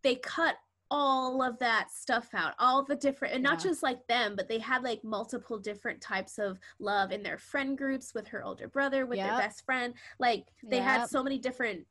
they 0.02 0.16
cut 0.16 0.56
all 0.90 1.42
of 1.42 1.58
that 1.58 1.90
stuff 1.92 2.28
out 2.34 2.54
all 2.58 2.82
the 2.82 2.96
different 2.96 3.34
and 3.34 3.42
not 3.42 3.58
yeah. 3.58 3.70
just 3.70 3.82
like 3.82 4.06
them 4.06 4.34
but 4.34 4.48
they 4.48 4.58
had 4.58 4.82
like 4.82 5.02
multiple 5.04 5.58
different 5.58 6.00
types 6.00 6.38
of 6.38 6.58
love 6.78 7.12
in 7.12 7.22
their 7.22 7.38
friend 7.38 7.76
groups 7.76 8.14
with 8.14 8.26
her 8.26 8.42
older 8.42 8.68
brother 8.68 9.04
with 9.04 9.18
yep. 9.18 9.28
their 9.28 9.38
best 9.38 9.64
friend 9.64 9.92
like 10.18 10.44
they 10.64 10.76
yep. 10.76 10.86
had 10.86 11.06
so 11.08 11.22
many 11.22 11.38
different 11.38 11.84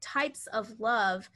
types 0.00 0.46
of 0.48 0.68
love 0.78 1.28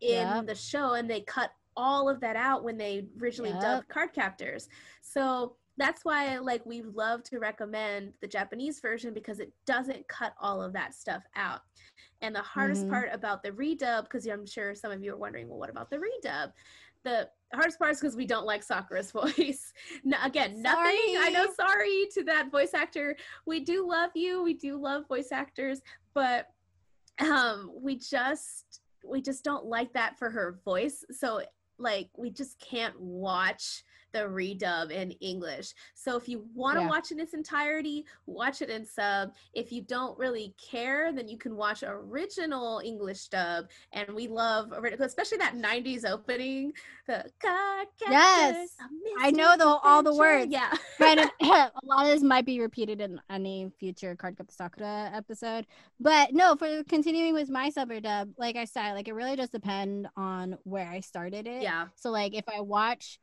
in 0.00 0.26
yep. 0.26 0.46
the 0.46 0.54
show 0.54 0.94
and 0.94 1.08
they 1.10 1.22
cut 1.22 1.52
all 1.76 2.08
of 2.08 2.20
that 2.20 2.36
out 2.36 2.64
when 2.64 2.76
they 2.76 3.06
originally 3.22 3.54
dubbed 3.60 3.88
Cardcaptors 3.88 4.68
so 5.00 5.56
that's 5.78 6.04
why 6.04 6.36
like 6.38 6.64
we 6.66 6.82
love 6.82 7.22
to 7.22 7.38
recommend 7.38 8.12
the 8.20 8.26
japanese 8.26 8.80
version 8.80 9.14
because 9.14 9.38
it 9.38 9.52
doesn't 9.64 10.06
cut 10.08 10.34
all 10.40 10.60
of 10.60 10.72
that 10.72 10.92
stuff 10.92 11.22
out 11.36 11.60
and 12.20 12.34
the 12.34 12.42
hardest 12.42 12.82
mm-hmm. 12.82 12.90
part 12.90 13.10
about 13.12 13.42
the 13.42 13.50
redub, 13.50 14.04
because 14.04 14.26
I'm 14.26 14.46
sure 14.46 14.74
some 14.74 14.90
of 14.90 15.02
you 15.02 15.12
are 15.12 15.16
wondering, 15.16 15.48
well, 15.48 15.58
what 15.58 15.70
about 15.70 15.90
the 15.90 15.96
redub? 15.96 16.52
The 17.04 17.28
hardest 17.54 17.78
part 17.78 17.92
is 17.92 18.00
because 18.00 18.16
we 18.16 18.26
don't 18.26 18.46
like 18.46 18.62
Sakura's 18.62 19.10
voice. 19.12 19.72
no, 20.04 20.16
again, 20.22 20.62
sorry. 20.62 20.96
nothing. 20.96 21.16
I 21.20 21.30
know, 21.30 21.48
sorry 21.54 22.08
to 22.14 22.24
that 22.24 22.50
voice 22.50 22.74
actor. 22.74 23.16
We 23.46 23.60
do 23.60 23.88
love 23.88 24.10
you. 24.14 24.42
We 24.42 24.54
do 24.54 24.76
love 24.76 25.06
voice 25.08 25.32
actors, 25.32 25.80
but 26.14 26.48
um, 27.20 27.70
we 27.80 27.96
just 27.98 28.80
we 29.08 29.22
just 29.22 29.44
don't 29.44 29.64
like 29.64 29.92
that 29.92 30.18
for 30.18 30.30
her 30.30 30.60
voice. 30.64 31.04
So 31.10 31.42
like 31.78 32.10
we 32.16 32.30
just 32.30 32.58
can't 32.60 32.98
watch 33.00 33.84
the 34.12 34.20
redub 34.20 34.90
in 34.90 35.12
English. 35.12 35.74
So 35.94 36.16
if 36.16 36.28
you 36.28 36.44
want 36.54 36.78
to 36.78 36.82
yeah. 36.82 36.88
watch 36.88 37.10
in 37.10 37.20
its 37.20 37.34
entirety, 37.34 38.04
watch 38.26 38.62
it 38.62 38.70
in 38.70 38.84
sub. 38.84 39.32
If 39.54 39.72
you 39.72 39.82
don't 39.82 40.18
really 40.18 40.54
care, 40.56 41.12
then 41.12 41.28
you 41.28 41.38
can 41.38 41.56
watch 41.56 41.82
original 41.86 42.80
English 42.84 43.28
dub. 43.28 43.66
And 43.92 44.08
we 44.14 44.28
love, 44.28 44.72
especially 45.00 45.38
that 45.38 45.54
90s 45.54 46.08
opening. 46.08 46.72
The 47.06 47.24
yes, 48.08 48.70
I 49.20 49.30
know 49.30 49.56
the, 49.56 49.66
all 49.66 50.02
the 50.02 50.14
words. 50.14 50.50
Yeah. 50.50 50.72
Granted, 50.98 51.30
uh, 51.42 51.68
a 51.82 51.86
lot 51.86 52.06
of 52.06 52.12
this 52.12 52.22
might 52.22 52.44
be 52.44 52.60
repeated 52.60 53.00
in 53.00 53.20
any 53.30 53.70
future 53.78 54.16
Cardcaptor 54.16 54.52
Sakura 54.52 55.10
episode. 55.14 55.66
But 56.00 56.32
no, 56.32 56.56
for 56.56 56.82
continuing 56.84 57.34
with 57.34 57.48
my 57.48 57.70
sub 57.70 57.90
or 57.90 58.00
dub, 58.00 58.30
like 58.38 58.56
I 58.56 58.64
said, 58.64 58.92
like 58.92 59.08
it 59.08 59.14
really 59.14 59.36
does 59.36 59.50
depend 59.50 60.08
on 60.16 60.58
where 60.64 60.88
I 60.88 61.00
started 61.00 61.46
it. 61.46 61.62
Yeah. 61.62 61.86
So 61.96 62.10
like 62.10 62.34
if 62.34 62.44
I 62.48 62.60
watch 62.60 63.18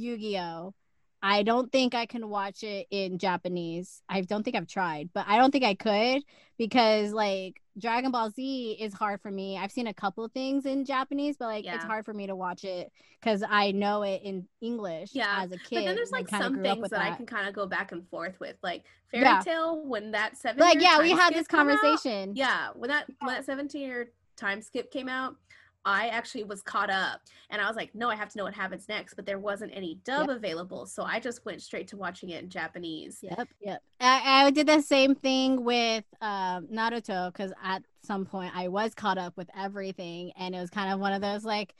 Yu-Gi-Oh. 0.00 0.74
I 1.22 1.42
don't 1.42 1.70
think 1.70 1.94
I 1.94 2.06
can 2.06 2.30
watch 2.30 2.62
it 2.62 2.86
in 2.90 3.18
Japanese. 3.18 4.02
I 4.08 4.22
don't 4.22 4.42
think 4.42 4.56
I've 4.56 4.66
tried, 4.66 5.10
but 5.12 5.26
I 5.28 5.36
don't 5.36 5.50
think 5.50 5.64
I 5.64 5.74
could 5.74 6.22
because 6.56 7.12
like 7.12 7.60
Dragon 7.78 8.10
Ball 8.10 8.30
Z 8.30 8.78
is 8.80 8.94
hard 8.94 9.20
for 9.20 9.30
me. 9.30 9.58
I've 9.58 9.70
seen 9.70 9.86
a 9.86 9.92
couple 9.92 10.24
of 10.24 10.32
things 10.32 10.64
in 10.64 10.86
Japanese, 10.86 11.36
but 11.36 11.46
like 11.46 11.64
yeah. 11.66 11.74
it's 11.74 11.84
hard 11.84 12.06
for 12.06 12.14
me 12.14 12.26
to 12.26 12.34
watch 12.34 12.64
it 12.64 12.90
because 13.20 13.42
I 13.46 13.72
know 13.72 14.02
it 14.02 14.22
in 14.24 14.46
English 14.62 15.10
yeah. 15.12 15.42
as 15.42 15.52
a 15.52 15.58
kid. 15.58 15.76
But 15.76 15.84
then 15.84 15.96
there's 15.96 16.10
like 16.10 16.28
some 16.28 16.62
things 16.62 16.82
that, 16.82 16.90
that, 16.92 17.00
I 17.00 17.14
can 17.14 17.26
kind 17.26 17.46
of 17.46 17.54
go 17.54 17.66
back 17.66 17.92
and 17.92 18.08
forth 18.08 18.40
with, 18.40 18.56
like 18.62 18.84
Fairy 19.10 19.24
yeah. 19.24 19.40
Tail 19.40 19.84
when 19.84 20.12
that 20.12 20.38
seven. 20.38 20.58
Like 20.58 20.80
yeah, 20.80 21.00
we 21.00 21.10
had 21.10 21.34
this 21.34 21.46
conversation. 21.46 22.30
Out, 22.30 22.36
yeah, 22.36 22.68
when 22.74 22.88
that 22.88 23.06
when 23.20 23.34
that 23.34 23.44
seventeen 23.44 23.82
year 23.82 24.10
time 24.36 24.62
skip 24.62 24.90
came 24.90 25.08
out, 25.08 25.36
I 25.84 26.08
actually 26.08 26.44
was 26.44 26.62
caught 26.62 26.90
up 26.90 27.22
and 27.48 27.60
I 27.60 27.66
was 27.66 27.76
like, 27.76 27.94
no, 27.94 28.10
I 28.10 28.16
have 28.16 28.28
to 28.30 28.38
know 28.38 28.44
what 28.44 28.54
happens 28.54 28.88
next. 28.88 29.14
But 29.14 29.26
there 29.26 29.38
wasn't 29.38 29.72
any 29.74 29.98
dub 30.04 30.28
yep. 30.28 30.36
available. 30.36 30.86
So 30.86 31.02
I 31.02 31.20
just 31.20 31.44
went 31.44 31.62
straight 31.62 31.88
to 31.88 31.96
watching 31.96 32.30
it 32.30 32.42
in 32.42 32.50
Japanese. 32.50 33.18
Yep. 33.22 33.48
Yep. 33.60 33.82
I, 34.00 34.44
I 34.46 34.50
did 34.50 34.66
the 34.66 34.82
same 34.82 35.14
thing 35.14 35.64
with 35.64 36.04
um, 36.20 36.66
Naruto 36.66 37.32
because 37.32 37.52
at 37.62 37.82
some 38.02 38.26
point 38.26 38.52
I 38.54 38.68
was 38.68 38.94
caught 38.94 39.18
up 39.18 39.36
with 39.36 39.48
everything. 39.56 40.32
And 40.36 40.54
it 40.54 40.60
was 40.60 40.70
kind 40.70 40.92
of 40.92 41.00
one 41.00 41.12
of 41.12 41.22
those 41.22 41.44
like, 41.44 41.74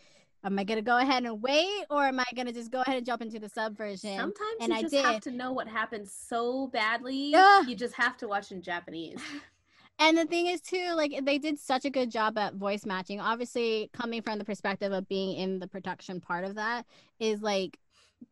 am 0.45 0.59
I 0.59 0.65
gonna 0.65 0.83
go 0.83 0.97
ahead 0.97 1.25
and 1.25 1.43
wait, 1.43 1.85
or 1.91 2.05
am 2.05 2.19
I 2.19 2.25
gonna 2.35 2.53
just 2.53 2.71
go 2.71 2.81
ahead 2.81 2.97
and 2.97 3.05
jump 3.05 3.23
into 3.23 3.39
the 3.39 3.49
sub 3.49 3.77
version? 3.77 4.17
Sometimes 4.17 4.57
and 4.61 4.71
you 4.71 4.79
I 4.79 4.81
just 4.83 4.95
did. 4.95 5.05
have 5.05 5.21
to 5.23 5.31
know 5.31 5.53
what 5.53 5.69
happens 5.69 6.13
so 6.13 6.69
badly. 6.69 7.35
You 7.67 7.75
just 7.77 7.95
have 7.95 8.17
to 8.19 8.29
watch 8.29 8.53
in 8.53 8.63
Japanese. 8.63 9.21
And 10.01 10.17
the 10.17 10.25
thing 10.25 10.47
is 10.47 10.63
too, 10.63 10.95
like 10.95 11.13
they 11.23 11.37
did 11.37 11.59
such 11.59 11.85
a 11.85 11.91
good 11.91 12.11
job 12.11 12.39
at 12.39 12.55
voice 12.55 12.87
matching. 12.87 13.21
Obviously, 13.21 13.91
coming 13.93 14.23
from 14.23 14.39
the 14.39 14.45
perspective 14.47 14.93
of 14.93 15.07
being 15.09 15.37
in 15.37 15.59
the 15.59 15.69
production 15.69 16.21
part 16.21 16.45
of 16.45 16.55
that 16.55 16.87
is 17.19 17.43
like 17.43 17.79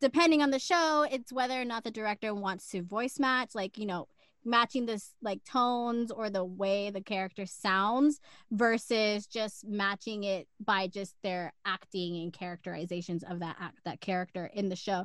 depending 0.00 0.42
on 0.42 0.50
the 0.50 0.58
show, 0.58 1.06
it's 1.10 1.32
whether 1.32 1.60
or 1.60 1.66
not 1.66 1.84
the 1.84 1.90
director 1.90 2.34
wants 2.34 2.68
to 2.70 2.82
voice 2.82 3.18
match, 3.18 3.54
like, 3.54 3.76
you 3.78 3.86
know, 3.86 4.08
matching 4.44 4.86
this 4.86 5.14
like 5.20 5.44
tones 5.44 6.10
or 6.10 6.30
the 6.30 6.44
way 6.44 6.90
the 6.90 7.02
character 7.02 7.44
sounds 7.44 8.20
versus 8.50 9.26
just 9.26 9.66
matching 9.66 10.24
it 10.24 10.48
by 10.64 10.86
just 10.86 11.14
their 11.22 11.52
acting 11.66 12.22
and 12.22 12.32
characterizations 12.32 13.22
of 13.24 13.40
that 13.40 13.56
act, 13.60 13.78
that 13.84 14.00
character 14.00 14.50
in 14.54 14.70
the 14.70 14.76
show. 14.76 15.04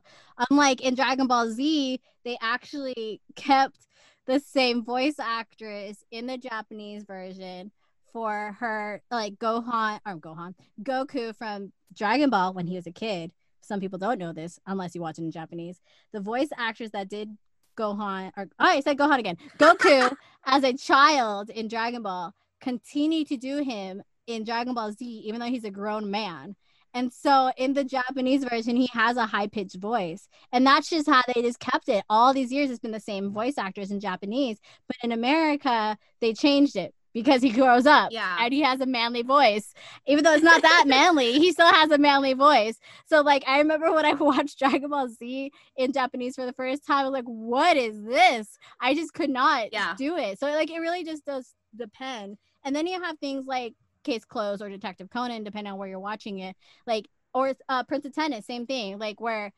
Unlike 0.49 0.81
in 0.81 0.95
Dragon 0.95 1.27
Ball 1.27 1.49
Z, 1.49 1.99
they 2.23 2.38
actually 2.41 3.19
kept 3.35 3.88
the 4.26 4.40
same 4.40 4.84
voice 4.84 5.16
actress 5.20 6.04
in 6.12 6.28
the 6.28 6.38
Japanese 6.38 7.04
version 7.04 7.72
for 8.12 8.56
her 8.60 9.02
like 9.12 9.36
Gohan 9.40 10.00
or 10.06 10.18
Gohan 10.18 10.54
Goku 10.82 11.36
from 11.36 11.74
Dragon 11.95 12.30
Ball 12.30 12.54
when 12.54 12.68
he 12.68 12.76
was 12.76 12.88
a 12.88 12.91
kid. 12.91 13.32
Some 13.62 13.80
people 13.80 14.00
don't 14.00 14.20
know 14.20 14.34
this 14.34 14.60
unless 14.68 14.94
you 14.94 15.02
watch 15.02 15.18
it 15.18 15.24
in 15.24 15.32
Japanese. 15.32 15.82
The 16.12 16.20
voice 16.20 16.50
actress 16.58 16.91
that 16.91 17.10
did 17.10 17.38
Gohan 17.78 18.32
or 18.38 18.44
oh, 18.60 18.66
I 18.66 18.82
said 18.82 18.98
Gohan 18.98 19.20
again. 19.20 19.38
Goku 19.58 20.16
as 20.45 20.64
a 20.64 20.74
child 20.74 21.50
in 21.50 21.68
Dragon 21.68 22.04
Ball 22.04 22.34
continue 22.62 23.26
to 23.26 23.36
do 23.36 23.64
him 23.64 24.04
in 24.28 24.44
Dragon 24.44 24.74
Ball 24.74 24.91
Z 24.91 25.06
even 25.06 25.40
though 25.40 25.48
he's 25.48 25.66
a 25.66 25.72
grown 25.72 26.10
man. 26.12 26.56
And 26.94 27.11
so 27.11 27.52
in 27.57 27.74
the 27.74 27.84
Japanese 27.84 28.44
version, 28.44 28.76
he 28.76 28.90
has 28.94 29.18
a 29.18 29.26
high 29.26 29.48
pitched 29.48 29.78
voice. 29.78 30.28
And 30.52 30.65
that's 30.65 30.90
just 30.90 31.10
how 31.10 31.22
they 31.34 31.41
just 31.41 31.60
kept 31.60 31.90
it. 31.90 32.03
All 32.10 32.34
these 32.34 32.52
years, 32.52 32.70
it's 32.70 32.80
been 32.80 32.91
the 32.91 32.99
same 32.99 33.32
voice 33.32 33.57
actors 33.57 33.91
in 33.91 33.99
Japanese. 33.99 34.60
But 34.88 34.98
in 35.03 35.11
America, 35.11 35.98
they 36.22 36.34
changed 36.34 36.76
it 36.76 36.94
because 37.14 37.41
he 37.41 37.52
grows 37.52 37.86
up 37.86 38.11
yeah. 38.11 38.38
and 38.40 38.53
he 38.53 38.61
has 38.61 38.82
a 38.82 38.86
manly 38.86 39.22
voice. 39.22 39.74
Even 40.07 40.24
though 40.24 40.34
it's 40.34 40.44
not 40.44 40.61
that 40.61 40.86
manly, 40.88 41.34
he 41.34 41.52
still 41.52 41.72
has 41.72 41.91
a 41.91 41.98
manly 41.98 42.34
voice. 42.34 42.80
So, 43.06 43.22
like, 43.22 43.44
I 43.48 43.60
remember 43.60 43.91
when 43.91 44.06
I 44.06 44.14
watched 44.20 44.60
Dragon 44.60 44.90
Ball 44.90 45.07
Z 45.07 45.52
in 45.78 45.94
Japanese 45.94 46.36
for 46.36 46.45
the 46.45 46.53
first 46.53 46.86
time, 46.86 46.99
I 46.99 47.03
was 47.03 47.14
like, 47.14 47.26
what 47.26 47.78
is 47.78 48.03
this? 48.03 48.57
I 48.80 48.94
just 48.94 49.14
could 49.14 49.30
not 49.30 49.72
yeah. 49.72 49.94
do 49.98 50.18
it. 50.18 50.40
So, 50.40 50.48
like, 50.48 50.72
it 50.72 50.80
really 50.80 51.03
just 51.03 51.26
does 51.26 51.53
depend. 51.76 52.38
And 52.65 52.76
then 52.76 52.88
you 52.88 53.02
have 53.02 53.20
things 53.20 53.45
like 53.45 53.74
Case 54.04 54.26
Closed 54.26 54.62
or 54.62 54.70
Detective 54.70 55.10
Conan, 55.10 55.44
depending 55.44 55.72
on 55.74 55.80
where 55.80 55.88
you're 55.88 56.00
watching 56.00 56.40
it. 56.40 56.56
Like, 56.86 57.08
or 57.34 57.54
uh, 57.70 57.84
Prince 57.84 58.06
of 58.06 58.14
Tennis, 58.14 58.46
same 58.46 58.66
thing. 58.66 59.00
Like, 59.00 59.20
where 59.20 59.52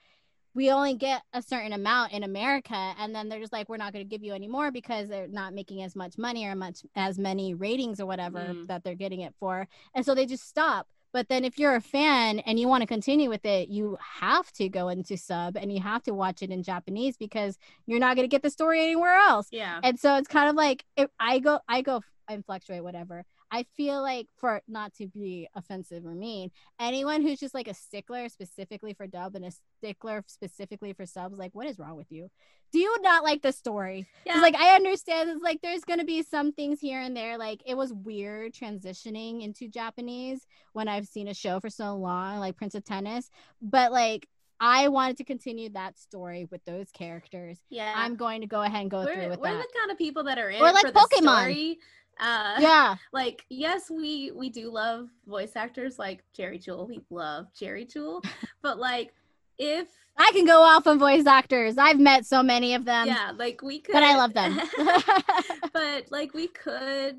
we 0.54 0.72
only 0.72 0.96
get 0.96 1.22
a 1.34 1.42
certain 1.42 1.74
amount 1.74 2.14
in 2.14 2.24
America, 2.24 2.94
and 2.98 3.14
then 3.14 3.28
they're 3.28 3.42
just 3.42 3.52
like, 3.52 3.68
we're 3.68 3.78
not 3.78 3.92
going 3.92 4.06
to 4.06 4.10
give 4.10 4.24
you 4.24 4.34
any 4.34 4.48
more 4.48 4.72
because 4.72 5.10
they're 5.10 5.28
not 5.28 5.54
making 5.54 5.84
as 5.84 5.96
much 5.96 6.18
money 6.18 6.46
or 6.46 6.56
much 6.56 6.80
as 6.96 7.20
many 7.20 7.54
ratings 7.54 8.00
or 8.00 8.06
whatever 8.06 8.40
mm. 8.40 8.68
that 8.68 8.84
they're 8.84 8.96
getting 8.96 9.20
it 9.22 9.34
for, 9.40 9.68
and 9.94 10.06
so 10.06 10.16
they 10.16 10.26
just 10.26 10.48
stop. 10.48 10.88
But 11.16 11.30
then 11.30 11.46
if 11.46 11.58
you're 11.58 11.76
a 11.76 11.82
fan 11.82 12.40
and 12.40 12.60
you 12.60 12.68
want 12.68 12.82
to 12.82 12.88
continue 12.88 13.30
with 13.30 13.46
it, 13.46 13.70
you 13.70 13.98
have 14.02 14.52
to 14.54 14.68
go 14.68 14.90
into 14.90 15.16
sub 15.16 15.56
and 15.56 15.72
you 15.72 15.80
have 15.80 16.04
to 16.04 16.14
watch 16.14 16.42
it 16.42 16.50
in 16.50 16.62
Japanese 16.62 17.16
because 17.16 17.58
you're 17.86 18.02
not 18.02 18.18
going 18.18 18.28
to 18.28 18.30
get 18.30 18.44
the 18.44 18.50
story 18.50 18.84
anywhere 18.84 19.16
else. 19.16 19.48
Yeah. 19.50 19.80
And 19.82 19.98
so 19.98 20.18
it's 20.18 20.28
kind 20.28 20.50
of 20.50 20.56
like 20.56 20.84
if 20.98 21.10
I 21.18 21.40
go, 21.40 21.62
I 21.70 21.84
go 21.84 22.02
and 22.28 22.46
fluctuate, 22.46 22.84
whatever. 22.84 23.24
I 23.56 23.65
feel 23.77 24.02
like 24.02 24.27
for 24.36 24.61
not 24.68 24.94
to 24.95 25.07
be 25.07 25.48
offensive 25.56 26.06
or 26.06 26.14
mean, 26.14 26.52
anyone 26.77 27.22
who's 27.22 27.40
just 27.40 27.53
like 27.53 27.69
a 27.69 27.73
stickler 27.73 28.27
specifically 28.27 28.94
for 28.94 29.07
dub 29.07 29.34
and 29.34 29.45
a 29.45 29.52
stickler 29.77 30.26
specifically 30.27 30.91
for 30.91 31.06
subs, 31.06 31.38
like 31.38 31.56
what 31.56 31.65
is 31.65 31.80
wrong 31.80 31.95
with 31.95 32.11
you? 32.11 32.30
Do 32.73 32.80
you 32.80 33.02
not 33.02 33.23
like 33.23 33.44
the 33.44 33.53
story? 33.53 34.07
Yeah. 34.26 34.41
Like 34.41 34.56
I 34.56 34.76
understand 34.76 35.30
it's 35.30 35.41
like 35.41 35.61
there's 35.61 35.86
gonna 35.86 36.03
be 36.03 36.22
some 36.22 36.52
things 36.52 36.82
here 36.82 36.99
and 36.99 37.15
there. 37.15 37.38
Like 37.38 37.61
it 37.65 37.77
was 37.77 37.94
weird 37.94 38.53
transitioning 38.53 39.41
into 39.41 39.69
Japanese 39.69 40.45
when 40.73 40.90
I've 40.90 41.07
seen 41.07 41.30
a 41.30 41.34
show 41.34 41.61
for 41.61 41.69
so 41.69 41.95
long, 41.95 42.40
like 42.40 42.57
Prince 42.57 42.76
of 42.76 42.84
Tennis. 42.84 43.30
But 43.61 43.94
like 43.94 44.27
I 44.60 44.90
wanted 44.90 45.15
to 45.18 45.23
continue 45.23 45.69
that 45.69 45.98
story 45.98 46.45
with 46.52 46.64
those 46.65 46.91
characters. 46.91 47.57
yeah. 47.69 47.94
I'm 47.95 48.15
going 48.15 48.41
to 48.41 48.48
go 48.48 48.61
ahead 48.61 48.82
and 48.82 48.91
go 48.91 48.99
we're, 48.99 49.14
through 49.14 49.30
with 49.30 49.40
we're 49.40 49.53
that. 49.53 49.68
the 49.68 49.80
kind 49.80 49.91
of 49.91 49.98
people 49.98 50.23
that 50.26 50.38
are 50.38 50.49
in 50.49 50.61
Or 50.61 50.72
like 50.72 50.94
Pokemon. 50.94 51.77
Uh, 52.20 52.56
yeah. 52.60 52.96
like 53.14 53.46
yes 53.50 53.90
we 53.90 54.32
we 54.34 54.50
do 54.50 54.72
love 54.72 55.10
voice 55.28 55.56
actors 55.56 56.00
like 56.00 56.24
Jerry 56.34 56.58
Jewell 56.58 56.88
we 56.88 57.02
love 57.10 57.48
Jerry 57.54 57.86
Jewell 57.86 58.22
but 58.62 58.80
like 58.80 59.14
if 59.58 59.88
I 60.18 60.32
can 60.34 60.46
go 60.46 60.62
off 60.62 60.88
on 60.88 60.98
voice 60.98 61.26
actors. 61.26 61.78
I've 61.78 62.00
met 62.00 62.26
so 62.26 62.42
many 62.42 62.74
of 62.74 62.86
them. 62.86 63.08
yeah 63.08 63.32
like 63.38 63.62
we 63.62 63.80
could 63.80 63.94
But 63.94 64.04
I 64.04 64.16
love 64.16 64.34
them. 64.34 64.60
but 65.74 66.12
like 66.12 66.34
we 66.34 66.48
could 66.48 67.18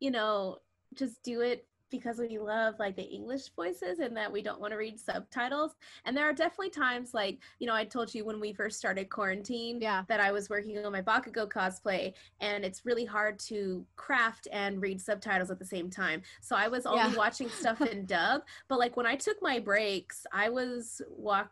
you 0.00 0.10
know 0.10 0.58
just 0.94 1.22
do 1.22 1.40
it 1.40 1.67
because 1.90 2.18
we 2.18 2.38
love 2.38 2.74
like 2.78 2.96
the 2.96 3.02
english 3.02 3.48
voices 3.56 3.98
and 3.98 4.16
that 4.16 4.30
we 4.30 4.42
don't 4.42 4.60
want 4.60 4.72
to 4.72 4.76
read 4.76 4.98
subtitles 4.98 5.72
and 6.04 6.16
there 6.16 6.28
are 6.28 6.32
definitely 6.32 6.70
times 6.70 7.14
like 7.14 7.38
you 7.58 7.66
know 7.66 7.74
i 7.74 7.84
told 7.84 8.12
you 8.14 8.24
when 8.24 8.40
we 8.40 8.52
first 8.52 8.78
started 8.78 9.08
quarantine 9.08 9.78
Yeah. 9.80 10.02
that 10.08 10.20
i 10.20 10.30
was 10.32 10.48
working 10.50 10.84
on 10.84 10.92
my 10.92 11.02
bakugo 11.02 11.48
cosplay 11.48 12.12
and 12.40 12.64
it's 12.64 12.84
really 12.84 13.04
hard 13.04 13.38
to 13.40 13.84
craft 13.96 14.48
and 14.52 14.80
read 14.82 15.00
subtitles 15.00 15.50
at 15.50 15.58
the 15.58 15.64
same 15.64 15.90
time 15.90 16.22
so 16.40 16.56
i 16.56 16.68
was 16.68 16.86
only 16.86 16.98
Yeah. 16.98 17.14
watching 17.16 17.48
stuff 17.48 17.80
in 17.80 18.06
dub 18.06 18.42
but 18.68 18.78
like 18.78 18.96
when 18.96 19.06
i 19.06 19.16
took 19.16 19.36
my 19.40 19.58
breaks 19.58 20.26
i 20.32 20.48
was 20.48 21.00
walk 21.08 21.50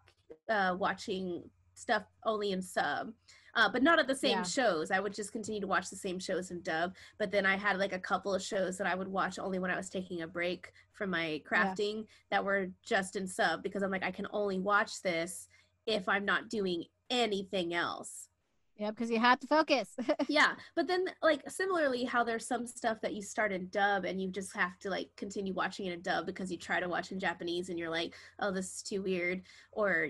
uh, 0.49 0.75
watching 0.79 1.43
stuff 1.75 2.03
only 2.25 2.53
in 2.53 2.61
sub 2.63 3.13
uh, 3.57 3.69
but 3.71 3.83
not 3.83 3.99
at 3.99 4.07
the 4.07 4.15
same 4.15 4.39
Yeah. 4.39 4.43
shows. 4.43 4.91
I 4.91 5.01
would 5.01 5.15
just 5.15 5.33
continue 5.33 5.61
to 5.63 5.67
watch 5.67 5.89
the 5.91 5.97
same 5.97 6.19
shows 6.19 6.51
in 6.51 6.61
dub. 6.61 6.95
But 7.19 7.31
then 7.33 7.47
I 7.47 7.57
had 7.57 7.79
like 7.79 7.95
a 7.95 7.99
couple 7.99 8.35
of 8.35 8.43
shows 8.43 8.77
that 8.79 8.87
I 8.87 8.95
would 8.95 9.09
watch 9.09 9.39
only 9.39 9.59
when 9.59 9.71
I 9.71 9.77
was 9.77 9.89
taking 9.89 10.23
a 10.23 10.27
break 10.29 10.73
from 10.93 11.11
my 11.11 11.43
crafting 11.51 12.07
that 12.31 12.45
were 12.45 12.69
just 12.85 13.17
in 13.17 13.27
sub 13.27 13.63
because 13.63 13.83
I'm 13.83 13.91
like, 13.91 14.05
I 14.05 14.11
can 14.11 14.27
only 14.31 14.59
watch 14.59 15.01
this 15.03 15.49
if 15.87 16.07
I'm 16.09 16.25
not 16.27 16.51
doing 16.51 16.85
anything 17.11 17.73
else. 17.75 18.29
Yeah, 18.77 18.91
because 18.91 19.11
you 19.11 19.19
have 19.19 19.41
to 19.41 19.47
focus. 19.47 19.97
yeah. 20.29 20.53
But 20.75 20.87
then, 20.87 21.07
like, 21.23 21.51
similarly, 21.51 22.05
how 22.05 22.23
there's 22.25 22.47
some 22.47 22.67
stuff 22.67 23.01
that 23.01 23.15
you 23.15 23.23
start 23.23 23.51
in 23.53 23.69
dub 23.71 24.05
and 24.05 24.21
you 24.21 24.29
just 24.31 24.55
have 24.55 24.79
to 24.81 24.91
like 24.91 25.09
continue 25.17 25.55
watching 25.55 25.87
it 25.87 25.95
in 25.95 26.03
dub 26.03 26.27
because 26.27 26.53
you 26.53 26.59
try 26.59 26.79
to 26.79 26.89
watch 26.89 27.11
in 27.11 27.19
Japanese 27.19 27.71
and 27.71 27.79
you're 27.79 27.89
like, 27.89 28.15
oh, 28.39 28.51
this 28.53 28.67
is 28.77 28.83
too 28.83 29.01
weird. 29.01 29.45
Or, 29.73 30.09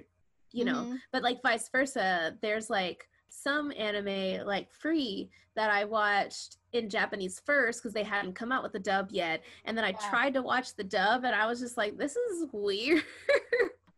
you 0.50 0.64
know, 0.64 0.82
Mhm. 0.82 0.98
but 1.12 1.22
like 1.22 1.42
vice 1.42 1.68
versa 1.68 2.36
there's 2.42 2.68
like 2.68 3.08
some 3.42 3.72
anime 3.76 4.46
like 4.46 4.72
free 4.72 5.28
that 5.54 5.70
i 5.70 5.84
watched 5.84 6.56
in 6.72 6.88
japanese 6.88 7.40
first 7.44 7.80
because 7.82 7.92
they 7.92 8.02
hadn't 8.02 8.34
come 8.34 8.50
out 8.52 8.62
with 8.62 8.72
the 8.72 8.78
dub 8.78 9.08
yet 9.10 9.42
and 9.64 9.76
then 9.76 9.84
i 9.84 9.90
Yeah. 9.90 10.08
tried 10.10 10.34
to 10.34 10.42
watch 10.42 10.74
the 10.74 10.84
dub 10.84 11.24
and 11.24 11.34
i 11.34 11.46
was 11.46 11.60
just 11.60 11.76
like 11.76 11.96
this 11.98 12.16
is 12.16 12.46
weird 12.52 13.02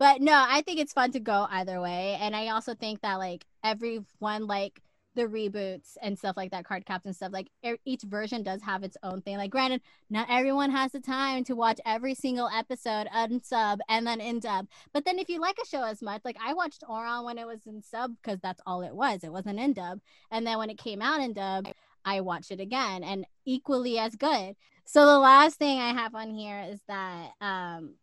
But 0.01 0.21
no, 0.21 0.33
I 0.33 0.63
think 0.63 0.79
it's 0.79 0.93
fun 0.93 1.11
to 1.11 1.19
go 1.19 1.49
either 1.51 1.81
way. 1.81 2.17
And 2.21 2.37
I 2.37 2.51
also 2.51 2.73
think 2.77 3.01
that 3.01 3.15
like 3.19 3.45
everyone 3.65 4.47
like 4.47 4.81
the 5.19 5.27
reboots 5.27 5.97
and 6.01 6.17
stuff 6.17 6.37
like 6.37 6.53
that, 6.53 6.65
card 6.65 6.87
captain 6.87 7.13
stuff, 7.13 7.33
like 7.33 7.51
e- 7.65 7.75
each 7.85 8.03
version 8.03 8.45
does 8.45 8.63
have 8.63 8.85
its 8.85 8.97
own 9.03 9.21
thing. 9.21 9.37
Like 9.37 9.51
granted, 9.51 9.83
not 10.09 10.29
everyone 10.31 10.71
has 10.71 10.93
the 10.93 11.01
time 11.01 11.43
to 11.45 11.57
watch 11.57 11.81
every 11.85 12.15
single 12.15 12.49
episode 12.49 13.09
unsub 13.15 13.79
and 13.89 14.07
then 14.07 14.21
in 14.21 14.39
dub. 14.39 14.69
But 14.93 15.05
then 15.05 15.19
if 15.19 15.29
you 15.29 15.41
like 15.41 15.59
a 15.61 15.67
show 15.67 15.83
as 15.83 16.01
much, 16.01 16.23
like 16.25 16.37
I 16.41 16.55
watched 16.55 16.85
Ouran 16.89 17.25
when 17.25 17.37
it 17.37 17.47
was 17.47 17.67
in 17.67 17.83
sub 17.83 18.13
because 18.23 18.39
that's 18.41 18.61
all 18.65 18.83
it 18.83 18.95
was. 18.95 19.25
It 19.25 19.33
wasn't 19.33 19.59
in 19.59 19.73
dub. 19.73 19.99
And 20.31 20.47
then 20.47 20.57
when 20.59 20.71
it 20.71 20.79
came 20.79 21.03
out 21.03 21.21
in 21.21 21.33
dub, 21.33 21.67
I 22.05 22.21
watched 22.21 22.53
it 22.53 22.61
again 22.61 23.03
and 23.03 23.27
equally 23.45 23.99
as 23.99 24.15
good. 24.15 24.55
So 24.85 25.05
the 25.05 25.19
last 25.19 25.59
thing 25.59 25.81
I 25.81 25.93
have 25.93 26.15
on 26.15 26.31
here 26.31 26.65
is 26.71 26.81
that 26.87 27.33
um 27.41 27.97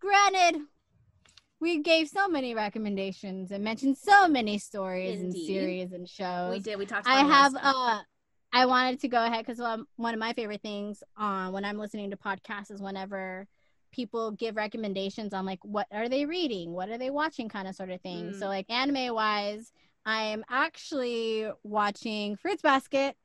granted 0.00 0.62
we 1.60 1.80
gave 1.82 2.08
so 2.08 2.28
many 2.28 2.54
recommendations 2.54 3.50
and 3.50 3.64
mentioned 3.64 3.96
so 3.96 4.28
many 4.28 4.58
stories 4.58 5.20
and 5.20 5.32
series 5.32 5.92
and 5.92 6.08
shows. 6.08 6.52
we 6.52 6.60
did 6.60 6.78
we 6.78 6.86
talked 6.86 7.06
I 7.06 7.24
have 7.24 7.54
uh 7.60 8.00
I 8.52 8.66
wanted 8.66 9.00
to 9.00 9.08
go 9.08 9.24
ahead 9.24 9.44
because 9.44 9.60
one 9.96 10.14
of 10.14 10.20
my 10.20 10.32
favorite 10.32 10.62
things 10.62 11.02
on 11.16 11.52
when 11.52 11.64
I'm 11.64 11.78
listening 11.78 12.10
to 12.10 12.16
podcasts 12.16 12.70
is 12.70 12.80
whenever 12.80 13.46
people 13.92 14.30
give 14.32 14.56
recommendations 14.56 15.34
on 15.34 15.44
like 15.44 15.58
what 15.62 15.86
are 15.90 16.08
they 16.08 16.24
reading, 16.26 16.72
what 16.72 16.88
are 16.88 16.98
they 16.98 17.10
watching, 17.10 17.48
kind 17.48 17.68
of 17.68 17.74
sort 17.74 17.90
of 17.90 18.00
thing. 18.00 18.30
Mm. 18.30 18.38
So 18.38 18.46
like 18.46 18.70
anime 18.70 19.14
wise, 19.14 19.72
I'm 20.04 20.44
actually 20.48 21.50
watching 21.64 22.36
Fruits 22.36 22.62
Basket, 22.62 23.16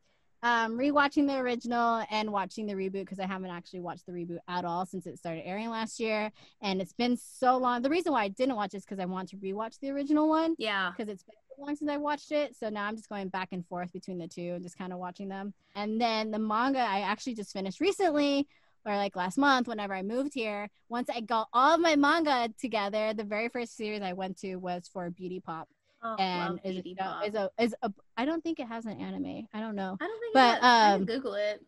um, 0.44 0.78
rewatching 0.78 1.28
the 1.28 1.38
original 1.38 2.04
and 2.10 2.32
watching 2.32 2.66
the 2.66 2.74
reboot 2.74 3.02
because 3.02 3.20
I 3.20 3.28
haven't 3.28 3.52
actually 3.52 3.82
watched 3.82 4.06
the 4.06 4.12
reboot 4.12 4.40
at 4.48 4.66
all 4.66 4.86
since 4.86 5.06
it 5.06 5.18
started 5.18 5.42
airing 5.46 5.70
last 5.70 6.00
year, 6.00 6.32
and 6.62 6.82
it's 6.82 6.94
been 6.94 7.18
so 7.18 7.58
long. 7.58 7.82
The 7.82 7.90
reason 7.90 8.12
why 8.12 8.24
I 8.24 8.28
didn't 8.30 8.56
watch 8.56 8.74
it 8.74 8.78
is 8.78 8.86
because 8.86 9.00
I 9.00 9.06
want 9.06 9.30
to 9.30 9.38
rewatch 9.38 9.80
the 9.80 9.92
original 9.92 10.28
one 10.28 10.56
yeah 10.58 10.92
because 10.96 11.12
it's 11.12 11.24
been 11.24 11.36
so 11.50 11.64
long 11.64 11.76
since 11.76 11.90
I 11.92 11.98
watched 11.98 12.32
it. 12.32 12.56
So 12.56 12.70
now 12.70 12.86
I'm 12.86 12.96
just 12.96 13.10
going 13.10 13.30
back 13.30 13.50
and 13.52 13.66
forth 13.66 13.94
between 13.94 14.18
the 14.18 14.28
two 14.28 14.54
and 14.54 14.64
just 14.64 14.78
kind 14.78 14.94
of 14.94 15.00
watching 15.00 15.30
them. 15.30 15.54
And 15.76 16.00
then 16.00 16.32
the 16.32 16.40
manga 16.40 16.80
I 16.80 17.02
actually 17.02 17.36
just 17.36 17.54
finished 17.54 17.80
recently, 17.80 18.48
or 18.86 18.96
like 18.96 19.16
last 19.16 19.38
month, 19.38 19.68
whenever 19.68 19.94
I 19.94 20.02
moved 20.02 20.34
here. 20.34 20.70
Once 20.90 21.10
I 21.14 21.22
got 21.22 21.48
all 21.54 21.76
of 21.76 21.82
my 21.82 21.96
manga 21.96 22.50
together, 22.60 23.14
the 23.14 23.24
very 23.24 23.48
first 23.50 23.78
series 23.78 24.02
I 24.02 24.14
went 24.14 24.38
to 24.40 24.56
was 24.56 24.90
for 24.92 25.10
Beauty 25.10 25.40
Pop, 25.40 25.70
oh, 26.04 26.16
and 26.16 26.60
is, 26.64 26.84
Pop. 26.98 27.28
is 27.28 27.36
a 27.36 27.50
is 27.60 27.76
a 27.82 27.92
I 28.18 28.26
don't 28.26 28.44
think 28.44 28.60
it 28.60 28.68
has 28.68 28.86
an 28.86 29.00
anime. 29.00 29.48
I 29.54 29.60
don't 29.60 29.76
know. 29.76 29.98
i 30.00 30.08
don't 30.08 30.20
think 30.20 30.34
but, 30.34 30.64
i 30.64 30.94
um, 30.94 31.06
can 31.06 31.18
google 31.18 31.34
it 31.36 31.62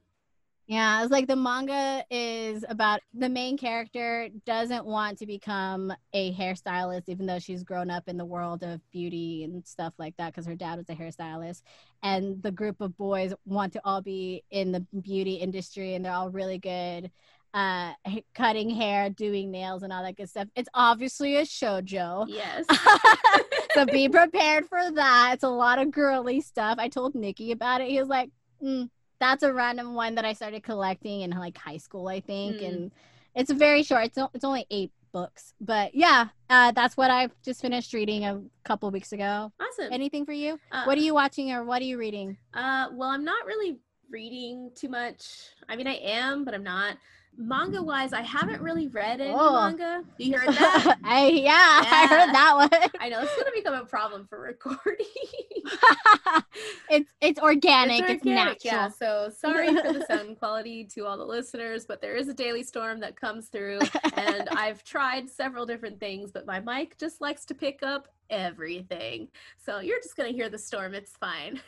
Yeah, 0.65 1.03
it's 1.03 1.11
like 1.11 1.27
the 1.27 1.35
manga 1.35 2.05
is 2.09 2.63
about 2.69 3.01
the 3.13 3.27
main 3.27 3.57
character 3.57 4.29
doesn't 4.45 4.85
want 4.85 5.17
to 5.17 5.25
become 5.25 5.93
a 6.13 6.33
hairstylist, 6.33 7.03
even 7.07 7.25
though 7.25 7.39
she's 7.39 7.63
grown 7.63 7.89
up 7.89 8.07
in 8.07 8.15
the 8.17 8.23
world 8.25 8.63
of 8.63 8.79
beauty 8.89 9.43
and 9.43 9.65
stuff 9.67 9.93
like 9.97 10.15
that, 10.17 10.31
because 10.31 10.45
her 10.45 10.55
dad 10.55 10.77
was 10.77 10.87
a 10.89 10.95
hairstylist. 10.95 11.63
And 12.01 12.41
the 12.41 12.51
group 12.51 12.79
of 12.79 12.97
boys 12.97 13.33
want 13.45 13.73
to 13.73 13.81
all 13.83 14.01
be 14.01 14.43
in 14.51 14.71
the 14.71 14.85
beauty 15.01 15.33
industry, 15.33 15.95
and 15.95 16.05
they're 16.05 16.13
all 16.13 16.29
really 16.29 16.59
good 16.59 17.11
uh 17.53 17.93
cutting 18.33 18.69
hair 18.69 19.09
doing 19.09 19.51
nails 19.51 19.83
and 19.83 19.93
all 19.93 20.03
that 20.03 20.17
good 20.17 20.29
stuff 20.29 20.47
it's 20.55 20.69
obviously 20.73 21.35
a 21.37 21.43
shojo 21.43 22.25
yes 22.27 22.65
so 23.73 23.85
be 23.85 24.09
prepared 24.09 24.67
for 24.67 24.91
that. 24.91 25.31
It's 25.33 25.43
a 25.43 25.49
lot 25.49 25.79
of 25.79 25.91
girly 25.91 26.41
stuff. 26.41 26.77
I 26.79 26.87
told 26.87 27.15
Nikki 27.15 27.51
about 27.51 27.81
it. 27.81 27.89
He 27.89 27.99
was 27.99 28.09
like, 28.09 28.29
mm, 28.61 28.89
"That's 29.19 29.43
a 29.43 29.53
random 29.53 29.93
one 29.93 30.15
that 30.15 30.25
I 30.25 30.33
started 30.33 30.63
collecting 30.63 31.21
in 31.21 31.31
like 31.31 31.57
high 31.57 31.77
school, 31.77 32.07
I 32.07 32.19
think." 32.19 32.57
Mm. 32.57 32.67
And 32.67 32.91
it's 33.35 33.51
very 33.51 33.83
short. 33.83 34.05
It's 34.05 34.17
it's 34.33 34.43
only 34.43 34.65
eight 34.69 34.91
books, 35.11 35.53
but 35.61 35.93
yeah, 35.93 36.29
uh, 36.49 36.71
that's 36.71 36.97
what 36.97 37.11
I've 37.11 37.31
just 37.43 37.61
finished 37.61 37.93
reading 37.93 38.25
a 38.25 38.41
couple 38.63 38.89
weeks 38.91 39.11
ago. 39.11 39.51
awesome 39.59 39.91
Anything 39.91 40.25
for 40.25 40.33
you? 40.33 40.59
Uh, 40.71 40.83
what 40.85 40.97
are 40.97 41.01
you 41.01 41.13
watching 41.13 41.51
or 41.51 41.63
what 41.63 41.81
are 41.81 41.85
you 41.85 41.97
reading? 41.97 42.37
Uh, 42.53 42.87
well, 42.93 43.09
I'm 43.09 43.23
not 43.23 43.45
really 43.45 43.77
reading 44.09 44.71
too 44.75 44.89
much. 44.89 45.49
I 45.69 45.75
mean, 45.75 45.87
I 45.87 45.95
am, 45.95 46.45
but 46.45 46.53
I'm 46.53 46.63
not. 46.63 46.97
Manga 47.35 47.81
wise, 47.81 48.13
I 48.13 48.21
haven't 48.21 48.61
really 48.61 48.87
read 48.87 49.19
any 49.19 49.33
Oh. 49.35 49.53
manga. 49.53 50.03
You 50.17 50.37
heard 50.37 50.49
that? 50.55 50.97
I 51.03 51.27
yeah, 51.29 51.51
I 51.83 52.07
heard 52.07 52.33
that 52.33 52.53
one. 52.55 52.91
I 52.99 53.09
know 53.09 53.21
it's 53.21 53.35
gonna 53.35 53.51
become 53.53 53.73
a 53.73 53.85
problem 53.85 54.27
for 54.27 54.39
recording. 54.39 55.05
it's 56.89 57.11
it's 57.21 57.39
organic. 57.39 58.01
It's, 58.01 58.09
organic, 58.25 58.63
natural. 58.63 58.63
Yeah. 58.63 58.89
So 58.89 59.31
sorry 59.35 59.75
for 59.75 59.93
the 59.93 60.05
sound 60.05 60.37
quality 60.37 60.85
to 60.93 61.05
all 61.05 61.17
the 61.17 61.25
listeners, 61.25 61.85
but 61.87 62.01
there 62.01 62.15
is 62.15 62.27
a 62.27 62.33
daily 62.33 62.63
storm 62.63 62.99
that 62.99 63.19
comes 63.19 63.47
through, 63.47 63.79
and 64.15 64.47
I've 64.51 64.83
tried 64.83 65.29
several 65.29 65.65
different 65.65 65.99
things, 65.99 66.31
but 66.31 66.45
my 66.45 66.59
mic 66.59 66.97
just 66.99 67.19
likes 67.19 67.45
to 67.45 67.55
pick 67.55 67.81
up 67.81 68.07
everything. 68.29 69.27
So 69.57 69.79
you're 69.79 69.99
just 70.01 70.15
gonna 70.15 70.29
hear 70.29 70.49
the 70.49 70.59
storm. 70.59 70.93
It's 70.93 71.17
fine. 71.17 71.59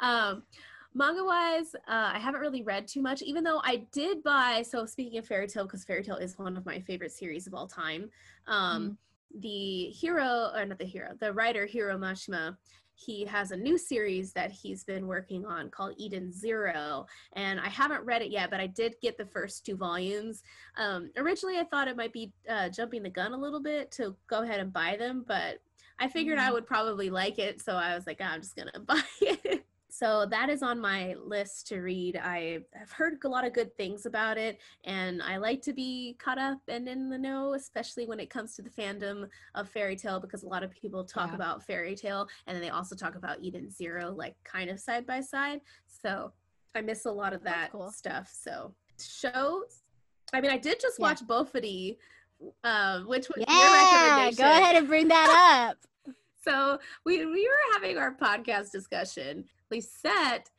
Um, 0.00 0.42
manga 0.94 1.24
wise, 1.24 1.74
uh, 1.74 2.10
I 2.14 2.18
haven't 2.18 2.40
really 2.40 2.62
read 2.62 2.86
too 2.86 3.02
much, 3.02 3.22
even 3.22 3.44
though 3.44 3.60
I 3.64 3.86
did 3.92 4.22
buy. 4.22 4.62
So 4.62 4.86
speaking 4.86 5.18
of 5.18 5.26
Fairy 5.26 5.46
Tail, 5.46 5.64
because 5.64 5.84
Fairy 5.84 6.02
Tail 6.02 6.16
is 6.16 6.38
one 6.38 6.56
of 6.56 6.66
my 6.66 6.80
favorite 6.80 7.12
series 7.12 7.46
of 7.46 7.54
all 7.54 7.66
time. 7.66 8.10
Um, 8.46 8.98
The 9.40 9.86
hero, 9.86 10.50
or 10.54 10.66
not 10.66 10.78
the 10.78 10.84
hero, 10.84 11.14
the 11.18 11.32
writer 11.32 11.64
Hiro 11.64 11.96
Mashima, 11.96 12.56
he 12.94 13.24
has 13.24 13.50
a 13.50 13.56
new 13.56 13.78
series 13.78 14.32
that 14.34 14.50
he's 14.50 14.84
been 14.84 15.06
working 15.06 15.44
on 15.46 15.70
called 15.70 15.94
Eden 15.96 16.30
Zero. 16.30 17.06
And 17.34 17.58
I 17.58 17.68
haven't 17.68 18.04
read 18.04 18.22
it 18.22 18.30
yet, 18.30 18.50
but 18.50 18.60
I 18.60 18.66
did 18.66 18.94
get 19.00 19.16
the 19.16 19.26
first 19.26 19.64
two 19.64 19.76
volumes. 19.76 20.42
Um, 20.76 21.10
originally, 21.16 21.58
I 21.58 21.64
thought 21.64 21.88
it 21.88 21.96
might 21.96 22.12
be 22.12 22.32
uh, 22.48 22.68
jumping 22.68 23.02
the 23.02 23.10
gun 23.10 23.32
a 23.32 23.38
little 23.38 23.62
bit 23.62 23.90
to 23.92 24.14
go 24.26 24.42
ahead 24.42 24.60
and 24.60 24.72
buy 24.72 24.96
them, 24.98 25.24
but 25.26 25.60
I 25.98 26.08
figured 26.08 26.38
mm-hmm. 26.38 26.48
I 26.48 26.52
would 26.52 26.66
probably 26.66 27.10
like 27.10 27.38
it. 27.38 27.60
So 27.62 27.74
I 27.74 27.94
was 27.94 28.06
like, 28.06 28.18
oh, 28.20 28.24
I'm 28.24 28.42
just 28.42 28.56
going 28.56 28.68
to 28.74 28.80
buy 28.80 29.02
it. 29.20 29.64
So 29.92 30.24
that 30.30 30.48
is 30.48 30.62
on 30.62 30.80
my 30.80 31.14
list 31.22 31.66
to 31.66 31.80
read. 31.80 32.16
I 32.16 32.60
have 32.72 32.90
heard 32.90 33.18
a 33.24 33.28
lot 33.28 33.46
of 33.46 33.52
good 33.52 33.76
things 33.76 34.06
about 34.06 34.38
it, 34.38 34.58
and 34.84 35.20
I 35.20 35.36
like 35.36 35.60
to 35.62 35.74
be 35.74 36.16
caught 36.18 36.38
up 36.38 36.60
and 36.66 36.88
in 36.88 37.10
the 37.10 37.18
know, 37.18 37.52
especially 37.52 38.06
when 38.06 38.18
it 38.18 38.30
comes 38.30 38.56
to 38.56 38.62
the 38.62 38.70
fandom 38.70 39.28
of 39.54 39.68
Fairy 39.68 39.94
Tail, 39.94 40.18
because 40.18 40.44
a 40.44 40.48
lot 40.48 40.62
of 40.62 40.70
people 40.70 41.04
talk 41.04 41.28
yeah. 41.28 41.34
about 41.34 41.62
Fairy 41.62 41.94
Tail 41.94 42.26
and 42.46 42.54
then 42.54 42.62
they 42.62 42.70
also 42.70 42.96
talk 42.96 43.16
about 43.16 43.40
Eden 43.42 43.70
Zero, 43.70 44.10
like 44.12 44.34
kind 44.44 44.70
of 44.70 44.80
side 44.80 45.06
by 45.06 45.20
side. 45.20 45.60
So 45.86 46.32
I 46.74 46.80
miss 46.80 47.04
a 47.04 47.12
lot 47.12 47.34
of 47.34 47.42
that 47.44 47.72
cool. 47.72 47.90
stuff. 47.90 48.30
So 48.32 48.72
shows. 48.98 49.82
I 50.32 50.40
mean, 50.40 50.52
I 50.52 50.56
did 50.56 50.80
just 50.80 51.00
watch 51.00 51.20
yeah. 51.20 51.26
Bofuri, 51.26 51.96
um, 52.64 53.06
which 53.06 53.28
was 53.28 53.44
yeah, 53.46 53.62
your 53.62 53.72
recommendation. 53.74 54.42
Go 54.42 54.50
ahead 54.50 54.76
and 54.76 54.88
bring 54.88 55.08
that 55.08 55.68
up. 55.68 56.14
so 56.42 56.78
we 57.04 57.26
we 57.26 57.46
were 57.46 57.74
having 57.74 57.98
our 57.98 58.14
podcast 58.14 58.72
discussion 58.72 59.44
set 59.80 60.50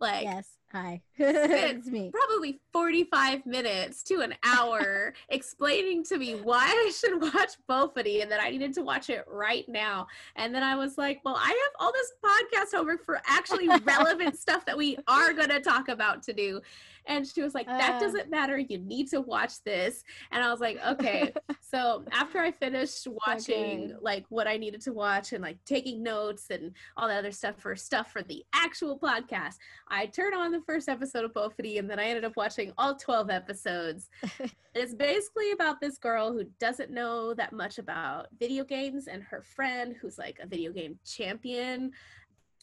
like 0.00 0.24
yes 0.24 0.56
hi. 0.72 1.00
it's 1.16 1.86
me. 1.86 2.10
probably 2.12 2.60
45 2.72 3.46
minutes 3.46 4.02
to 4.02 4.20
an 4.20 4.34
hour 4.44 5.14
explaining 5.28 6.04
to 6.04 6.18
me 6.18 6.34
why 6.34 6.64
i 6.66 6.90
should 6.90 7.22
watch 7.22 7.52
Bofuri 7.68 8.20
and 8.22 8.30
that 8.30 8.40
i 8.40 8.50
needed 8.50 8.74
to 8.74 8.82
watch 8.82 9.08
it 9.08 9.24
right 9.28 9.66
now. 9.68 10.06
And 10.34 10.54
then 10.54 10.62
i 10.62 10.74
was 10.74 10.98
like 10.98 11.20
well 11.24 11.36
i 11.36 11.48
have 11.48 11.72
all 11.78 11.92
this 11.92 12.12
podcast 12.24 12.76
homework 12.76 13.04
for 13.04 13.20
actually 13.26 13.68
relevant 13.84 14.36
stuff 14.36 14.66
that 14.66 14.76
we 14.76 14.98
are 15.08 15.32
going 15.32 15.50
to 15.50 15.60
talk 15.60 15.88
about 15.88 16.22
to 16.24 16.32
do 16.32 16.60
and 17.06 17.26
she 17.26 17.42
was 17.42 17.54
like, 17.54 17.66
that 17.66 17.96
uh, 17.96 18.00
doesn't 18.00 18.30
matter. 18.30 18.58
You 18.58 18.78
need 18.78 19.08
to 19.10 19.20
watch 19.20 19.62
this. 19.64 20.02
And 20.32 20.42
I 20.42 20.50
was 20.50 20.60
like, 20.60 20.78
okay. 20.86 21.32
so 21.60 22.04
after 22.12 22.40
I 22.40 22.50
finished 22.50 23.06
watching 23.26 23.84
okay. 23.84 23.94
like 24.00 24.24
what 24.28 24.46
I 24.46 24.56
needed 24.56 24.80
to 24.82 24.92
watch 24.92 25.32
and 25.32 25.42
like 25.42 25.58
taking 25.64 26.02
notes 26.02 26.46
and 26.50 26.72
all 26.96 27.08
that 27.08 27.18
other 27.18 27.32
stuff 27.32 27.56
for 27.58 27.76
stuff 27.76 28.10
for 28.12 28.22
the 28.22 28.44
actual 28.52 28.98
podcast, 28.98 29.56
I 29.88 30.06
turned 30.06 30.34
on 30.34 30.52
the 30.52 30.60
first 30.62 30.88
episode 30.88 31.24
of 31.24 31.32
Bofuri 31.32 31.78
and 31.78 31.88
then 31.88 31.98
I 31.98 32.04
ended 32.04 32.24
up 32.24 32.36
watching 32.36 32.72
all 32.76 32.96
12 32.96 33.30
episodes. 33.30 34.10
it's 34.74 34.94
basically 34.94 35.52
about 35.52 35.80
this 35.80 35.98
girl 35.98 36.32
who 36.32 36.44
doesn't 36.58 36.90
know 36.90 37.34
that 37.34 37.52
much 37.52 37.78
about 37.78 38.26
video 38.38 38.64
games 38.64 39.06
and 39.06 39.22
her 39.22 39.42
friend 39.42 39.94
who's 40.00 40.18
like 40.18 40.38
a 40.42 40.46
video 40.46 40.72
game 40.72 40.98
champion 41.04 41.92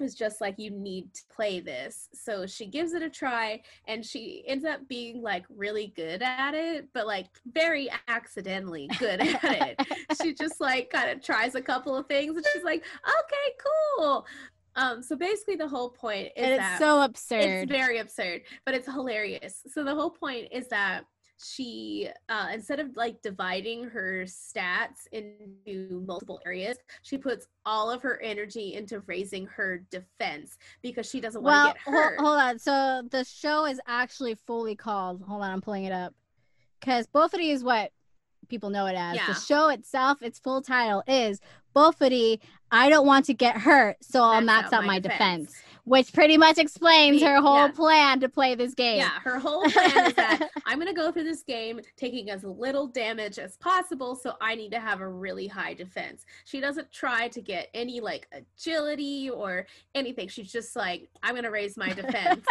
is 0.01 0.15
just 0.15 0.41
like 0.41 0.55
you 0.57 0.71
need 0.71 1.13
to 1.13 1.21
play 1.33 1.59
this. 1.59 2.09
So 2.13 2.45
she 2.45 2.65
gives 2.65 2.93
it 2.93 3.01
a 3.01 3.09
try 3.09 3.61
and 3.87 4.05
she 4.05 4.43
ends 4.47 4.65
up 4.65 4.87
being 4.87 5.21
like 5.21 5.45
really 5.49 5.93
good 5.95 6.21
at 6.21 6.53
it 6.53 6.87
but 6.93 7.07
like 7.07 7.27
very 7.51 7.89
accidentally 8.07 8.89
good 8.99 9.21
at 9.21 9.43
it. 9.43 9.87
She 10.21 10.33
just 10.39 10.59
like 10.59 10.89
kind 10.89 11.09
of 11.09 11.23
tries 11.23 11.55
a 11.55 11.61
couple 11.61 11.95
of 11.95 12.07
things 12.07 12.35
and 12.35 12.45
she's 12.53 12.63
like 12.63 12.83
okay 13.05 13.67
cool. 13.97 14.25
Um 14.75 15.03
so 15.03 15.15
basically 15.15 15.55
the 15.55 15.67
whole 15.67 15.89
point 15.89 16.27
is 16.35 16.45
and 16.45 16.53
it's 16.53 16.79
so 16.79 17.01
absurd. 17.01 17.41
it's 17.41 17.71
very 17.71 17.99
absurd 17.99 18.41
but 18.65 18.73
it's 18.73 18.87
hilarious. 18.87 19.61
So 19.67 19.83
the 19.83 19.95
whole 19.95 20.11
point 20.11 20.47
is 20.51 20.67
that 20.69 21.05
she 21.41 22.09
uh, 22.29 22.47
instead 22.53 22.79
of 22.79 22.95
like 22.95 23.21
dividing 23.21 23.83
her 23.83 24.23
stats 24.25 25.07
into 25.11 26.03
multiple 26.05 26.39
areas 26.45 26.77
she 27.01 27.17
puts 27.17 27.47
all 27.65 27.89
of 27.89 28.01
her 28.01 28.21
energy 28.21 28.75
into 28.75 28.99
raising 29.01 29.45
her 29.47 29.83
defense 29.89 30.57
because 30.81 31.09
she 31.09 31.19
doesn't 31.19 31.43
want 31.43 31.69
to 31.69 31.73
get 31.73 31.93
hurt 31.93 32.19
hold, 32.19 32.27
hold 32.27 32.41
on 32.41 32.59
so 32.59 33.01
the 33.09 33.23
show 33.23 33.65
is 33.65 33.79
actually 33.87 34.35
fully 34.47 34.75
called 34.75 35.21
hold 35.27 35.41
on 35.41 35.49
i'm 35.49 35.61
pulling 35.61 35.85
it 35.85 35.91
up 35.91 36.13
because 36.79 37.07
Bofuri 37.07 37.51
is 37.51 37.63
what 37.63 37.91
people 38.49 38.69
know 38.69 38.85
it 38.85 38.95
as 38.95 39.15
yeah. 39.15 39.27
the 39.27 39.33
show 39.33 39.69
itself 39.69 40.21
its 40.21 40.39
full 40.39 40.61
title 40.61 41.03
is 41.07 41.39
Bofuri 41.75 42.39
i 42.71 42.89
don't 42.89 43.07
want 43.07 43.25
to 43.25 43.33
get 43.33 43.57
hurt 43.57 43.97
so 44.01 44.21
i'll 44.23 44.41
max 44.41 44.71
out, 44.71 44.81
out 44.81 44.85
my, 44.85 44.99
defense. 44.99 45.47
defense 45.49 45.63
which 45.85 46.13
pretty 46.13 46.37
much 46.37 46.57
explains 46.57 47.21
her 47.21 47.41
whole 47.41 47.67
yeah. 47.67 47.71
plan 47.71 48.19
to 48.21 48.29
play 48.29 48.55
this 48.55 48.73
game. 48.73 48.99
Yeah, 48.99 49.19
her 49.19 49.37
whole 49.37 49.63
plan 49.69 50.07
is 50.07 50.13
that 50.13 50.49
I'm 50.65 50.77
going 50.77 50.87
to 50.87 50.93
go 50.93 51.11
through 51.11 51.25
this 51.25 51.43
game 51.43 51.81
taking 51.97 52.29
as 52.29 52.43
little 52.43 52.87
damage 52.87 53.37
as 53.37 53.57
possible, 53.57 54.15
so 54.15 54.33
I 54.39 54.55
need 54.55 54.71
to 54.71 54.79
have 54.79 55.01
a 55.01 55.07
really 55.07 55.47
high 55.47 55.73
defense. 55.73 56.25
She 56.45 56.61
doesn't 56.61 56.91
try 56.91 57.27
to 57.29 57.41
get 57.41 57.69
any 57.73 57.99
like 57.99 58.27
agility 58.31 59.29
or 59.29 59.67
anything. 59.93 60.29
She's 60.29 60.51
just 60.51 60.75
like, 60.75 61.09
I'm 61.21 61.33
going 61.33 61.43
to 61.43 61.51
raise 61.51 61.75
my 61.75 61.89
defense. 61.93 62.45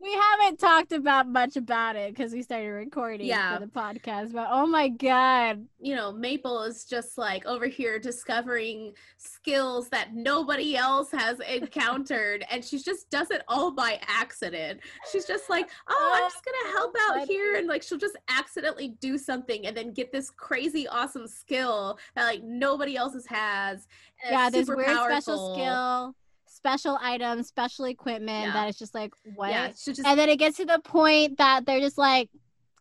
We 0.00 0.12
haven't 0.12 0.58
talked 0.58 0.92
about 0.92 1.28
much 1.28 1.56
about 1.56 1.96
it 1.96 2.14
because 2.14 2.32
we 2.32 2.42
started 2.42 2.68
recording 2.68 3.26
yeah. 3.26 3.54
for 3.54 3.64
the 3.64 3.70
podcast 3.70 4.32
but 4.32 4.46
oh 4.50 4.66
my 4.66 4.88
god 4.88 5.66
you 5.80 5.94
know 5.94 6.12
maple 6.12 6.62
is 6.62 6.84
just 6.84 7.16
like 7.16 7.44
over 7.46 7.66
here 7.66 7.98
discovering 7.98 8.92
skills 9.16 9.88
that 9.88 10.14
nobody 10.14 10.76
else 10.76 11.10
has 11.10 11.40
encountered 11.40 12.44
and 12.50 12.64
she 12.64 12.78
just 12.78 13.08
does 13.10 13.30
it 13.30 13.42
all 13.48 13.70
by 13.70 13.98
accident 14.06 14.80
she's 15.10 15.24
just 15.24 15.48
like 15.48 15.68
oh 15.88 16.12
i'm 16.14 16.22
oh 16.22 16.28
just 16.28 16.44
gonna 16.44 16.72
help 16.76 16.94
out 17.08 17.28
here 17.28 17.56
and 17.56 17.66
like 17.66 17.82
she'll 17.82 17.98
just 17.98 18.16
accidentally 18.28 18.88
do 19.00 19.16
something 19.16 19.66
and 19.66 19.76
then 19.76 19.92
get 19.92 20.12
this 20.12 20.30
crazy 20.30 20.86
awesome 20.88 21.26
skill 21.26 21.98
that 22.14 22.24
like 22.24 22.42
nobody 22.42 22.96
else 22.96 23.14
has 23.26 23.86
yeah 24.28 24.50
this 24.50 24.68
weird 24.68 24.86
powerful. 24.86 25.20
special 25.20 25.54
skill 25.54 26.14
special 26.56 26.98
items, 27.00 27.48
special 27.48 27.84
equipment 27.84 28.46
yeah. 28.46 28.52
that 28.52 28.68
is 28.68 28.78
just 28.78 28.94
like 28.94 29.12
what? 29.34 29.50
Yeah, 29.50 29.68
just... 29.68 30.00
And 30.04 30.18
then 30.18 30.28
it 30.28 30.38
gets 30.38 30.56
to 30.56 30.64
the 30.64 30.80
point 30.80 31.38
that 31.38 31.66
they're 31.66 31.80
just 31.80 31.98
like, 31.98 32.30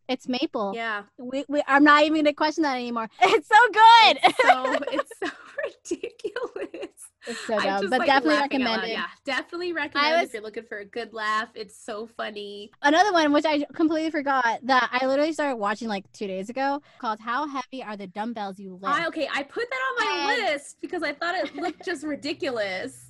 it's 0.08 0.28
Maple. 0.28 0.74
Yeah. 0.76 1.04
We, 1.18 1.46
we 1.48 1.62
I'm 1.68 1.84
not 1.84 2.04
even 2.04 2.20
gonna 2.20 2.34
question 2.34 2.64
that 2.64 2.76
anymore. 2.76 3.10
It's 3.22 3.48
so 3.48 3.56
good. 3.72 4.20
It's 4.24 4.38
so 4.42 4.74
it's 4.92 5.12
so 5.24 5.30
ridiculous. 5.64 6.90
It's 7.28 7.40
so 7.48 7.60
dumb, 7.60 7.90
but 7.90 8.00
like 8.00 8.08
definitely 8.08 8.40
recommend 8.40 8.84
it. 8.84 8.90
Yeah, 8.90 9.06
definitely 9.26 9.74
recommend 9.74 10.22
was, 10.22 10.28
if 10.28 10.34
you're 10.34 10.44
looking 10.44 10.64
for 10.64 10.78
a 10.78 10.86
good 10.86 11.12
laugh. 11.12 11.50
It's 11.56 11.76
so 11.76 12.06
funny. 12.06 12.72
Another 12.84 13.12
one, 13.12 13.34
which 13.34 13.46
I 13.46 13.66
completely 13.74 14.12
forgot, 14.12 14.60
that 14.64 14.90
I 14.92 15.08
literally 15.08 15.34
started 15.34 15.56
watching 15.56 15.88
like 15.88 16.12
two 16.12 16.28
days 16.28 16.50
ago, 16.50 16.82
called 17.00 17.20
"How 17.20 17.48
Heavy 17.48 17.82
Are 17.84 17.98
the 17.98 18.08
Dumbbells 18.08 18.60
You 18.60 18.74
Lift?" 18.74 18.86
I, 18.86 19.08
okay, 19.08 19.28
I 19.34 19.42
put 19.42 19.68
that 19.70 19.76
on 19.76 20.06
my 20.06 20.34
and... 20.34 20.44
list 20.44 20.78
because 20.82 21.02
I 21.02 21.14
thought 21.14 21.36
it 21.36 21.56
looked 21.56 21.84
just 21.86 22.04
ridiculous. 22.04 23.05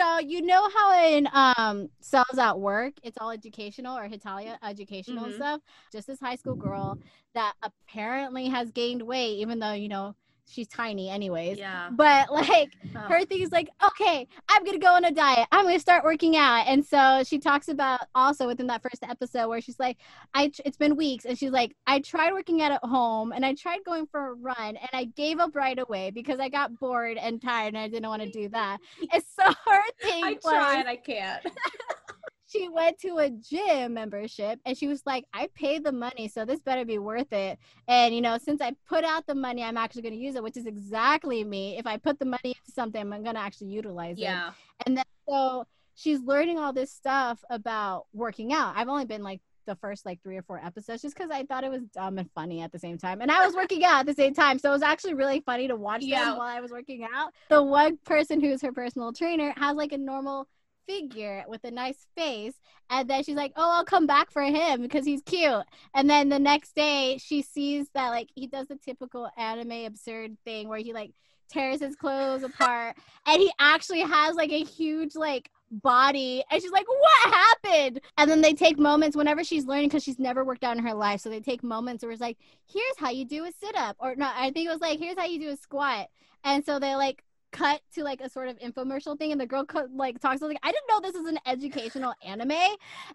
So 0.00 0.18
you 0.18 0.40
know 0.40 0.66
how 0.74 1.04
in 1.04 1.28
um 1.34 1.90
cells 2.00 2.38
at 2.38 2.58
work, 2.58 2.94
it's 3.02 3.18
all 3.20 3.30
educational 3.30 3.98
or 3.98 4.08
Hetalia 4.08 4.56
educational 4.62 5.26
mm-hmm. 5.26 5.34
stuff. 5.34 5.60
Just 5.92 6.06
this 6.06 6.18
high 6.18 6.36
school 6.36 6.54
girl 6.54 6.98
that 7.34 7.52
apparently 7.62 8.48
has 8.48 8.70
gained 8.70 9.02
weight, 9.02 9.38
even 9.40 9.58
though 9.58 9.74
you 9.74 9.88
know 9.88 10.14
she's 10.50 10.68
tiny 10.68 11.08
anyways. 11.08 11.58
Yeah. 11.58 11.90
But 11.90 12.32
like 12.32 12.76
oh. 12.94 12.98
her 13.00 13.24
thing 13.24 13.40
is 13.40 13.52
like, 13.52 13.68
okay, 13.84 14.26
I'm 14.48 14.64
gonna 14.64 14.78
go 14.78 14.94
on 14.94 15.04
a 15.04 15.10
diet. 15.10 15.46
I'm 15.52 15.64
gonna 15.64 15.80
start 15.80 16.04
working 16.04 16.36
out. 16.36 16.64
And 16.66 16.84
so 16.84 17.22
she 17.24 17.38
talks 17.38 17.68
about 17.68 18.00
also 18.14 18.46
within 18.46 18.66
that 18.68 18.82
first 18.82 19.02
episode 19.08 19.48
where 19.48 19.60
she's 19.60 19.78
like, 19.78 19.98
I 20.34 20.52
it's 20.64 20.76
been 20.76 20.96
weeks, 20.96 21.24
and 21.24 21.38
she's 21.38 21.50
like, 21.50 21.74
I 21.86 22.00
tried 22.00 22.32
working 22.32 22.62
out 22.62 22.72
at 22.72 22.84
home 22.84 23.32
and 23.32 23.44
I 23.44 23.54
tried 23.54 23.80
going 23.84 24.06
for 24.06 24.28
a 24.28 24.34
run 24.34 24.56
and 24.76 24.90
I 24.92 25.04
gave 25.04 25.38
up 25.38 25.54
right 25.54 25.78
away 25.78 26.10
because 26.10 26.40
I 26.40 26.48
got 26.48 26.78
bored 26.78 27.16
and 27.16 27.40
tired 27.40 27.74
and 27.74 27.78
I 27.78 27.88
didn't 27.88 28.08
want 28.08 28.22
to 28.22 28.30
do 28.30 28.48
that. 28.50 28.78
And 29.12 29.22
so 29.36 29.42
her 29.66 29.82
thing 30.02 30.22
I 30.24 30.32
was, 30.32 30.42
tried, 30.42 30.86
I 30.86 30.96
can't. 30.96 31.44
she 32.50 32.68
went 32.68 32.98
to 33.00 33.18
a 33.18 33.30
gym 33.30 33.94
membership 33.94 34.58
and 34.64 34.76
she 34.76 34.86
was 34.86 35.02
like, 35.06 35.24
I 35.32 35.48
paid 35.54 35.84
the 35.84 35.92
money, 35.92 36.28
so 36.28 36.44
this 36.44 36.60
better 36.60 36.84
be 36.84 36.98
worth 36.98 37.32
it. 37.32 37.58
And, 37.86 38.14
you 38.14 38.20
know, 38.20 38.38
since 38.38 38.60
I 38.60 38.72
put 38.88 39.04
out 39.04 39.26
the 39.26 39.34
money, 39.34 39.62
I'm 39.62 39.76
actually 39.76 40.02
going 40.02 40.14
to 40.14 40.20
use 40.20 40.34
it, 40.34 40.42
which 40.42 40.56
is 40.56 40.66
exactly 40.66 41.44
me. 41.44 41.78
If 41.78 41.86
I 41.86 41.96
put 41.96 42.18
the 42.18 42.24
money 42.24 42.40
into 42.44 42.72
something, 42.74 43.00
I'm 43.00 43.22
going 43.22 43.36
to 43.36 43.40
actually 43.40 43.68
utilize 43.68 44.18
yeah. 44.18 44.48
it. 44.48 44.54
And 44.86 44.96
then 44.96 45.04
so 45.28 45.66
she's 45.94 46.20
learning 46.20 46.58
all 46.58 46.72
this 46.72 46.90
stuff 46.90 47.42
about 47.50 48.06
working 48.12 48.52
out. 48.52 48.74
I've 48.76 48.88
only 48.88 49.04
been 49.04 49.22
like 49.22 49.40
the 49.66 49.76
first 49.76 50.04
like 50.04 50.20
three 50.22 50.36
or 50.36 50.42
four 50.42 50.60
episodes 50.64 51.02
just 51.02 51.14
because 51.14 51.30
I 51.30 51.44
thought 51.44 51.62
it 51.62 51.70
was 51.70 51.82
dumb 51.94 52.18
and 52.18 52.28
funny 52.34 52.62
at 52.62 52.72
the 52.72 52.78
same 52.78 52.98
time. 52.98 53.20
And 53.20 53.30
I 53.30 53.46
was 53.46 53.54
working 53.54 53.84
out 53.84 54.00
at 54.00 54.06
the 54.06 54.14
same 54.14 54.34
time. 54.34 54.58
So 54.58 54.70
it 54.70 54.72
was 54.72 54.82
actually 54.82 55.14
really 55.14 55.40
funny 55.46 55.68
to 55.68 55.76
watch 55.76 56.02
yeah. 56.02 56.24
them 56.24 56.38
while 56.38 56.48
I 56.48 56.60
was 56.60 56.72
working 56.72 57.06
out. 57.14 57.32
The 57.48 57.62
one 57.62 57.98
person 58.04 58.40
who's 58.40 58.62
her 58.62 58.72
personal 58.72 59.12
trainer 59.12 59.54
has 59.56 59.76
like 59.76 59.92
a 59.92 59.98
normal 59.98 60.48
figure 60.90 61.44
with 61.46 61.62
a 61.64 61.70
nice 61.70 62.06
face 62.16 62.54
and 62.90 63.08
then 63.08 63.22
she's 63.22 63.36
like 63.36 63.52
oh 63.56 63.70
i'll 63.76 63.84
come 63.84 64.06
back 64.06 64.30
for 64.30 64.42
him 64.42 64.82
because 64.82 65.04
he's 65.04 65.22
cute. 65.22 65.64
And 65.94 66.10
then 66.10 66.28
the 66.28 66.38
next 66.38 66.74
day 66.74 67.18
she 67.18 67.42
sees 67.42 67.88
that 67.94 68.08
like 68.08 68.28
he 68.34 68.46
does 68.46 68.66
the 68.66 68.76
typical 68.76 69.30
anime 69.36 69.86
absurd 69.86 70.36
thing 70.44 70.68
where 70.68 70.78
he 70.78 70.92
like 70.92 71.12
tears 71.48 71.80
his 71.80 71.96
clothes 71.96 72.42
apart 72.42 72.96
and 73.26 73.40
he 73.40 73.50
actually 73.58 74.00
has 74.00 74.34
like 74.34 74.50
a 74.50 74.64
huge 74.64 75.14
like 75.14 75.50
body 75.70 76.42
and 76.50 76.60
she's 76.60 76.72
like 76.72 76.86
what 76.88 77.34
happened? 77.34 78.00
And 78.18 78.28
then 78.28 78.40
they 78.40 78.54
take 78.54 78.78
moments 78.78 79.16
whenever 79.16 79.44
she's 79.44 79.66
learning 79.66 79.88
because 79.88 80.02
she's 80.02 80.18
never 80.18 80.44
worked 80.44 80.64
out 80.64 80.76
in 80.76 80.84
her 80.84 80.94
life 80.94 81.20
so 81.20 81.30
they 81.30 81.40
take 81.40 81.62
moments 81.62 82.02
where 82.02 82.10
it's 82.10 82.20
like 82.20 82.38
here's 82.66 82.98
how 82.98 83.10
you 83.10 83.24
do 83.24 83.44
a 83.44 83.52
sit-up 83.52 83.96
or 84.00 84.16
no 84.16 84.28
i 84.34 84.50
think 84.50 84.66
it 84.66 84.72
was 84.72 84.80
like 84.80 84.98
here's 84.98 85.16
how 85.16 85.26
you 85.26 85.38
do 85.38 85.50
a 85.50 85.56
squat 85.56 86.08
and 86.42 86.64
so 86.64 86.80
they 86.80 86.96
like 86.96 87.22
cut 87.52 87.80
to 87.94 88.04
like 88.04 88.20
a 88.20 88.28
sort 88.28 88.48
of 88.48 88.58
infomercial 88.58 89.18
thing 89.18 89.32
and 89.32 89.40
the 89.40 89.46
girl 89.46 89.64
co- 89.64 89.88
like 89.94 90.20
talks 90.20 90.40
like 90.40 90.58
I 90.62 90.72
didn't 90.72 90.88
know 90.88 91.00
this 91.00 91.14
is 91.14 91.26
an 91.28 91.38
educational 91.46 92.14
anime 92.24 92.52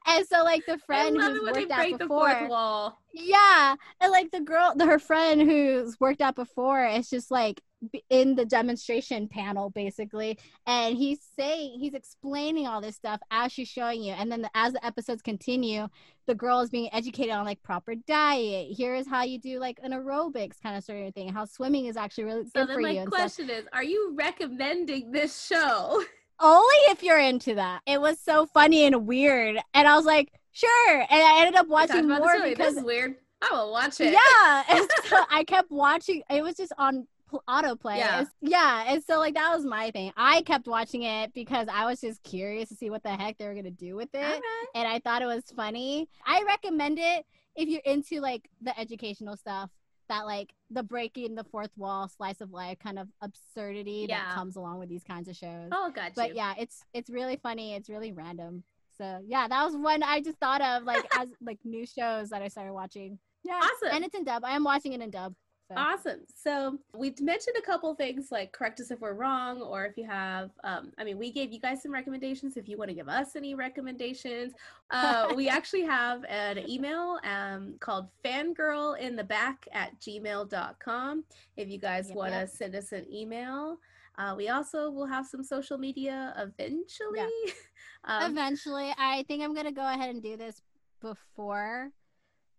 and 0.06 0.28
so 0.28 0.44
like 0.44 0.66
the 0.66 0.78
friend 0.80 1.16
who's 1.16 1.38
it 1.38 1.44
when 1.44 1.54
they 1.54 1.62
worked 1.62 1.72
out 1.94 2.00
before. 2.00 2.90
Yeah 3.16 3.76
and 4.02 4.12
like 4.12 4.30
the 4.32 4.42
girl 4.42 4.74
the, 4.76 4.86
her 4.86 5.00
friend 5.00 5.42
who's 5.42 6.00
worked 6.00 6.22
out 6.22 6.36
before 6.36 6.86
it's 6.86 7.10
just 7.10 7.32
like 7.32 7.62
in 8.10 8.36
the 8.36 8.46
demonstration 8.46 9.28
panel 9.28 9.70
basically 9.70 10.38
and 10.66 10.98
he's 10.98 11.20
saying 11.38 11.80
he's 11.80 11.94
explaining 11.94 12.68
all 12.68 12.82
this 12.82 12.96
stuff 12.96 13.20
as 13.32 13.52
she's 13.52 13.68
showing 13.68 14.04
you 14.04 14.14
and 14.14 14.32
then 14.32 14.42
the, 14.42 14.50
as 14.56 14.74
the 14.74 14.86
episodes 14.86 15.22
continue 15.22 15.88
the 16.28 16.36
girl 16.36 16.62
is 16.62 16.70
being 16.70 16.90
educated 16.94 17.32
on 17.32 17.46
like 17.46 17.62
proper 17.62 17.94
diet 18.08 18.68
here 18.72 18.96
is 18.96 19.08
how 19.08 19.24
you 19.24 19.40
do 19.40 19.60
like 19.60 19.80
an 19.84 19.92
aerobics 19.92 20.62
kind 20.62 20.76
of 20.76 20.84
sort 20.84 21.06
of 21.06 21.14
thing 21.14 21.30
how 21.30 21.46
swimming 21.46 21.86
is 21.86 21.96
actually 21.96 22.24
really 22.24 22.44
So 22.44 22.62
good 22.62 22.70
then 22.70 22.76
for 22.76 22.82
my 22.82 22.92
you 22.92 23.06
question 23.06 23.50
is, 23.50 23.66
are 23.72 23.84
you 23.84 24.14
recommending 24.16 25.12
this 25.12 25.46
show? 25.46 26.04
only 26.40 26.76
if 26.90 27.04
you're 27.04 27.20
into 27.20 27.56
that. 27.56 27.82
It 27.86 28.00
was 28.02 28.20
so 28.20 28.46
funny 28.46 28.86
and 28.86 29.06
weird. 29.08 29.58
And 29.74 29.88
i 29.88 29.96
was 29.96 30.06
like 30.06 30.32
sure. 30.52 31.00
And 31.02 31.08
i 31.12 31.40
ended 31.42 31.56
up 31.56 31.68
watching 31.68 32.08
more 32.08 32.42
because 32.44 32.76
weird. 32.84 33.16
I 33.42 33.50
will 33.54 33.72
watch 33.72 34.00
it. 34.02 34.14
yeah. 34.14 34.64
And 34.70 34.88
so 35.06 35.18
i 35.30 35.44
kept 35.44 35.72
watching 35.72 36.24
it 36.30 36.42
was 36.44 36.56
just 36.56 36.74
on 36.78 37.08
autoplay. 37.50 37.98
Yeah. 37.98 38.22
It's- 38.22 38.34
yeah. 38.42 38.86
And 38.88 39.04
so 39.04 39.20
like 39.20 39.34
that 39.34 39.54
was 39.56 39.66
my 39.66 39.92
thing. 39.92 40.14
I 40.16 40.42
kept 40.44 40.68
watching 40.68 41.04
it 41.04 41.34
because 41.34 41.68
i 41.72 41.86
was 41.86 42.00
just 42.00 42.24
curious 42.24 42.70
to 42.70 42.76
see 42.76 42.90
what 42.90 43.04
the 43.04 43.10
heck 43.10 43.38
they 43.38 43.48
were 43.48 43.56
gonna 43.56 43.72
do 43.72 43.96
with 43.96 44.10
it. 44.14 44.18
Alright. 44.24 44.42
and 44.76 44.88
i 44.88 45.00
thought 45.00 45.22
it 45.22 45.26
was 45.26 45.44
funny. 45.56 46.08
I 46.26 46.44
recommend 46.44 47.00
it 47.00 47.26
if 47.56 47.68
you're 47.70 47.82
into 47.86 48.20
like 48.22 48.50
the 48.62 48.78
educational 48.80 49.38
stuff 49.38 49.70
that 50.10 50.26
like 50.26 50.54
the 50.70 50.84
breaking 50.84 51.36
the 51.36 51.44
fourth 51.44 51.72
wall 51.78 52.08
slice 52.08 52.42
of 52.42 52.52
life 52.52 52.78
kind 52.80 53.00
of 53.00 53.08
absurdity 53.22 54.06
Yeah. 54.10 54.20
that 54.26 54.34
comes 54.36 54.56
along 54.56 54.80
with 54.80 54.90
these 54.90 55.04
kinds 55.04 55.28
of 55.30 55.36
shows 55.36 55.70
Oh, 55.72 55.92
got 55.94 56.08
you. 56.08 56.14
but 56.16 56.36
yeah 56.36 56.54
it's 56.58 56.84
it's 56.94 57.10
really 57.10 57.38
funny 57.38 57.74
it's 57.76 57.90
really 57.90 58.12
random 58.12 58.64
so 58.98 59.20
yeah 59.28 59.48
that 59.48 59.64
was 59.66 59.76
one 59.76 60.04
i 60.04 60.22
just 60.22 60.38
thought 60.40 60.62
of 60.62 60.84
like 60.84 61.06
as 61.18 61.28
like 61.42 61.60
new 61.64 61.86
shows 61.86 62.30
that 62.30 62.42
i 62.42 62.48
started 62.48 62.74
watching 62.74 63.20
yeah 63.44 63.60
Awesome. 63.62 63.90
and 63.96 64.06
it's 64.06 64.16
in 64.16 64.24
dub 64.24 64.44
i 64.46 64.56
am 64.56 64.64
watching 64.64 64.94
it 64.94 65.02
in 65.02 65.10
dub 65.10 65.34
so. 65.68 65.76
Awesome. 65.76 66.22
So 66.36 66.78
we've 66.94 67.20
mentioned 67.20 67.56
a 67.58 67.62
couple 67.62 67.94
things 67.96 68.32
like 68.32 68.52
correct 68.52 68.80
us 68.80 68.92
if 68.92 69.00
we're 69.00 69.14
wrong, 69.14 69.62
or 69.62 69.86
if 69.86 69.98
you 69.98 70.06
have, 70.06 70.52
um, 70.64 70.92
I 70.98 71.04
mean, 71.04 71.18
we 71.18 71.32
gave 71.32 71.52
you 71.52 71.60
guys 71.60 71.82
some 71.82 71.92
recommendations. 71.92 72.58
If 72.58 72.68
you 72.70 72.78
want 72.78 72.90
to 72.90 72.96
give 72.96 73.10
us 73.10 73.36
any 73.36 73.56
recommendations, 73.56 74.54
uh, 74.92 75.34
we 75.36 75.50
actually 75.50 75.84
have 75.84 76.24
an 76.26 76.60
email 76.70 77.20
um, 77.24 77.76
called 77.80 78.08
fangirlintheback 78.24 79.56
at 79.74 80.00
gmail.com. 80.00 81.24
If 81.58 81.70
you 81.70 81.78
guys 81.80 82.10
Yep, 82.10 82.16
want 82.16 82.34
to 82.34 82.48
send 82.48 82.76
us 82.76 82.92
an 82.92 83.06
email, 83.12 83.78
uh, 84.18 84.34
we 84.38 84.50
also 84.50 84.90
will 84.92 85.08
have 85.08 85.26
some 85.26 85.44
social 85.44 85.78
media 85.78 86.34
eventually. 86.38 87.56
um, 88.06 88.32
eventually 88.32 88.94
i 88.98 89.24
think 89.28 89.44
i'm 89.44 89.54
gonna 89.54 89.72
go 89.72 89.88
ahead 89.88 90.10
and 90.10 90.22
do 90.24 90.38
this 90.38 90.62
before 91.02 91.92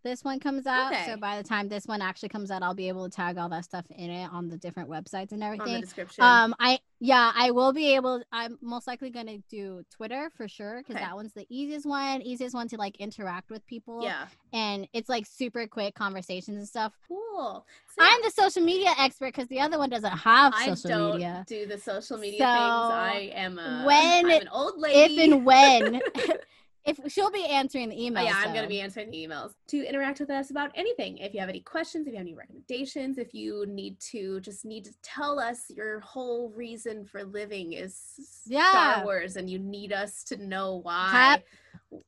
this 0.05 0.23
one 0.23 0.39
comes 0.39 0.67
out 0.67 0.93
Okay. 0.93 1.05
so 1.07 1.17
by 1.17 1.41
the 1.41 1.49
time 1.49 1.69
this 1.69 1.87
one 1.87 2.01
actually 2.01 2.29
comes 2.29 2.51
out 2.51 2.63
i'll 2.63 2.75
be 2.75 2.89
able 2.89 3.09
to 3.09 3.15
tag 3.15 3.39
all 3.39 3.49
that 3.49 3.65
stuff 3.65 3.85
in 3.91 4.11
it 4.11 4.29
on 4.33 4.49
the 4.49 4.57
different 4.57 4.89
websites 4.89 5.33
and 5.33 5.43
everything 5.43 5.81
description. 5.81 6.23
um 6.23 6.55
i 6.61 6.79
yeah 7.01 7.33
i 7.35 7.51
will 7.51 7.73
be 7.73 7.95
able 7.95 8.23
i'm 8.33 8.57
most 8.61 8.87
likely 8.87 9.11
going 9.11 9.27
to 9.27 9.39
do 9.51 9.83
twitter 9.91 10.31
for 10.37 10.47
sure 10.49 10.79
because 10.79 10.97
Okay. 10.97 11.05
that 11.05 11.15
one's 11.15 11.33
the 11.35 11.47
easiest 11.51 11.87
one 11.87 12.23
easiest 12.23 12.55
one 12.55 12.69
to 12.69 12.77
like 12.77 12.97
interact 12.99 13.51
with 13.51 13.67
people 13.67 14.03
yeah. 14.03 14.27
and 14.53 14.87
it's 14.93 15.09
like 15.09 15.27
super 15.27 15.67
quick 15.67 15.95
conversations 15.95 16.57
and 16.59 16.69
stuff 16.69 16.93
Cool. 17.09 17.67
So, 17.99 18.05
i'm 18.05 18.21
the 18.23 18.31
social 18.31 18.63
media 18.63 18.91
expert 18.99 19.35
because 19.35 19.49
the 19.49 19.61
other 19.61 19.79
one 19.79 19.91
doesn't 19.91 20.11
have 20.19 20.55
I 20.55 20.67
social 20.67 20.91
don't 20.91 21.13
media 21.15 21.45
do 21.49 21.67
the 21.67 21.79
social 21.79 22.19
media 22.19 22.39
So, 22.39 22.53
things. 22.53 22.91
I 22.91 23.31
am 23.35 23.59
a 23.59 23.83
when- 23.85 24.27
I'm 24.27 24.43
an 24.43 24.49
old 24.49 24.79
lady. 24.79 25.17
if 25.23 25.33
and 25.33 25.45
when 25.45 26.01
if 26.87 27.13
she'll 27.13 27.31
be 27.31 27.45
answering 27.45 27.89
the 27.89 27.97
emails. 27.97 28.21
Oh, 28.21 28.25
yeah, 28.25 28.43
I'm 28.45 28.53
going 28.53 28.63
to 28.63 28.69
be 28.69 28.81
answering 28.81 29.11
the 29.11 29.27
emails 29.27 29.53
to 29.69 29.85
interact 29.85 30.21
with 30.21 30.31
us 30.31 30.51
about 30.51 30.71
anything. 30.75 31.19
If 31.19 31.35
you 31.35 31.41
have 31.41 31.49
any 31.49 31.61
questions, 31.61 32.07
if 32.07 32.13
you 32.13 32.19
have 32.19 32.27
any 32.27 32.35
recommendations, 32.35 33.19
if 33.19 33.35
you 33.35 33.67
need 33.67 33.99
to 34.13 34.41
just 34.41 34.65
need 34.65 34.85
to 34.85 34.93
tell 35.03 35.39
us 35.39 35.65
your 35.69 36.01
whole 36.01 36.51
reason 36.51 37.05
for 37.05 37.25
living 37.25 37.73
is 37.73 38.45
Yeah. 38.47 38.71
Star 38.71 39.05
Wars 39.05 39.37
and 39.37 39.51
you 39.51 39.59
need 39.59 39.93
us 39.93 40.23
to 40.25 40.37
know 40.37 40.77
why. 40.77 41.43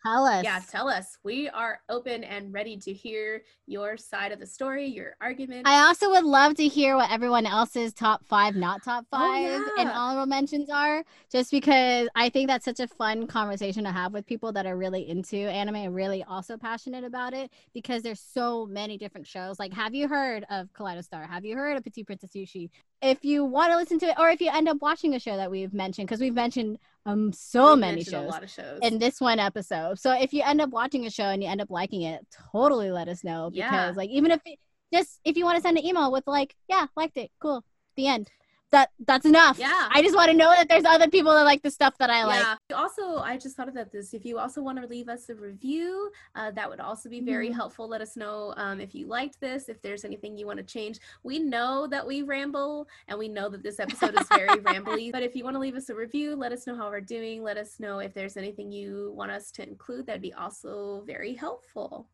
Tell 0.04 0.24
us 0.24 0.44
yeah, 0.44 0.60
tell 0.70 0.88
us. 0.88 1.18
We 1.24 1.48
are 1.48 1.80
open 1.88 2.24
and 2.24 2.52
ready 2.52 2.76
to 2.78 2.92
hear 2.92 3.42
your 3.66 3.96
side 3.96 4.32
of 4.32 4.40
the 4.40 4.46
story, 4.46 4.86
your 4.86 5.16
argument. 5.20 5.66
I 5.66 5.86
also 5.86 6.10
would 6.10 6.24
love 6.24 6.56
to 6.56 6.66
hear 6.66 6.96
what 6.96 7.10
everyone 7.10 7.46
else's 7.46 7.92
top 7.92 8.24
five, 8.24 8.56
not 8.56 8.82
top 8.84 9.06
Oh, 9.12 9.18
five, 9.18 9.62
and 9.78 9.88
honorable 9.88 10.26
mentions 10.26 10.68
are, 10.70 11.04
just 11.30 11.50
because 11.50 12.08
I 12.14 12.28
think 12.28 12.48
that's 12.48 12.64
such 12.64 12.80
a 12.80 12.88
fun 12.88 13.26
conversation 13.26 13.84
to 13.84 13.92
have 13.92 14.12
with 14.12 14.26
people 14.26 14.52
that 14.52 14.66
are 14.66 14.76
really 14.76 15.08
into 15.08 15.36
anime 15.36 15.76
and 15.76 15.94
really 15.94 16.24
also 16.24 16.56
passionate 16.56 17.04
about 17.04 17.32
it 17.32 17.50
because 17.72 18.02
there's 18.02 18.20
so 18.20 18.66
many 18.66 18.98
different 18.98 19.26
shows. 19.26 19.58
Like, 19.58 19.72
have 19.72 19.94
you 19.94 20.08
heard 20.08 20.44
of 20.50 20.72
Kaleidostar? 20.72 21.28
Have 21.28 21.44
you 21.44 21.56
heard 21.56 21.76
of 21.76 21.84
Petite 21.84 22.06
Princess 22.06 22.30
Yucie? 22.34 22.70
If 23.00 23.24
you 23.24 23.44
want 23.44 23.70
to 23.70 23.76
listen 23.76 23.98
to 24.00 24.06
it, 24.06 24.16
or 24.18 24.28
if 24.30 24.40
you 24.40 24.50
end 24.52 24.68
up 24.68 24.78
watching 24.80 25.14
a 25.14 25.20
show 25.20 25.36
that 25.36 25.50
we've 25.50 25.72
mentioned, 25.72 26.08
because 26.08 26.20
we've 26.20 26.34
mentioned 26.34 26.78
um 27.08 27.32
so 27.32 27.70
We've 27.70 27.80
many 27.80 28.04
shows 28.04 28.14
A 28.14 28.20
lot 28.32 28.42
of 28.44 28.50
shows. 28.50 28.80
in 28.82 28.98
this 28.98 29.20
one 29.20 29.38
episode. 29.38 29.98
So 29.98 30.12
if 30.12 30.32
you 30.32 30.42
end 30.44 30.60
up 30.60 30.70
watching 30.70 31.06
a 31.06 31.10
show 31.10 31.24
and 31.24 31.42
you 31.42 31.48
end 31.48 31.60
up 31.60 31.70
liking 31.70 32.02
it, 32.02 32.24
totally 32.52 32.90
let 32.90 33.08
us 33.08 33.24
know 33.24 33.50
because 33.50 33.70
Yeah. 33.72 33.92
like 33.96 34.10
even 34.10 34.30
if 34.30 34.40
it, 34.44 34.58
just 34.92 35.20
if 35.24 35.36
you 35.36 35.44
want 35.44 35.56
to 35.56 35.62
send 35.62 35.78
an 35.78 35.84
email 35.84 36.12
with 36.12 36.24
like, 36.26 36.54
yeah, 36.68 36.86
liked 36.96 37.16
it, 37.16 37.30
cool, 37.40 37.64
the 37.96 38.06
end. 38.06 38.30
That 38.70 38.90
that's 39.06 39.24
enough. 39.24 39.58
Yeah. 39.58 39.88
I 39.90 40.02
just 40.02 40.14
want 40.14 40.30
to 40.30 40.36
know 40.36 40.50
that 40.50 40.68
there's 40.68 40.84
other 40.84 41.08
people 41.08 41.32
that 41.32 41.44
like 41.44 41.62
the 41.62 41.70
stuff 41.70 41.96
that 41.98 42.10
I 42.10 42.24
like. 42.26 42.44
Yeah. 42.70 42.76
Also, 42.76 43.16
I 43.18 43.38
just 43.38 43.56
thought 43.56 43.68
about 43.68 43.90
this. 43.90 44.12
If 44.12 44.26
you 44.26 44.38
also 44.38 44.60
want 44.60 44.78
to 44.80 44.86
leave 44.86 45.08
us 45.08 45.30
a 45.30 45.34
review, 45.34 46.10
uh, 46.34 46.50
that 46.50 46.68
would 46.68 46.78
also 46.80 47.08
be 47.08 47.20
very 47.20 47.48
Mhm. 47.48 47.54
helpful. 47.54 47.88
Let 47.88 48.02
us 48.02 48.14
know 48.14 48.52
um, 48.58 48.78
if 48.78 48.94
you 48.94 49.06
liked 49.06 49.40
this, 49.40 49.70
if 49.70 49.80
there's 49.80 50.04
anything 50.04 50.36
you 50.36 50.46
want 50.46 50.58
to 50.58 50.64
change. 50.64 50.98
We 51.22 51.38
know 51.38 51.86
that 51.86 52.06
we 52.06 52.20
ramble 52.22 52.86
and 53.08 53.18
we 53.18 53.28
know 53.28 53.48
that 53.48 53.62
this 53.62 53.80
episode 53.80 54.20
is 54.20 54.28
very 54.28 54.48
rambly, 54.68 55.12
but 55.12 55.22
if 55.22 55.34
you 55.34 55.44
want 55.44 55.54
to 55.54 55.60
leave 55.60 55.74
us 55.76 55.88
a 55.88 55.94
review, 55.94 56.36
let 56.36 56.52
us 56.52 56.66
know 56.66 56.76
how 56.76 56.90
we're 56.90 57.00
doing. 57.00 57.42
Let 57.42 57.56
us 57.56 57.80
know 57.80 58.00
if 58.00 58.12
there's 58.12 58.36
anything 58.36 58.70
you 58.70 59.12
want 59.16 59.30
us 59.30 59.50
to 59.52 59.62
include. 59.66 60.04
That'd 60.06 60.20
be 60.20 60.34
also 60.34 61.02
very 61.06 61.32
helpful. 61.32 62.06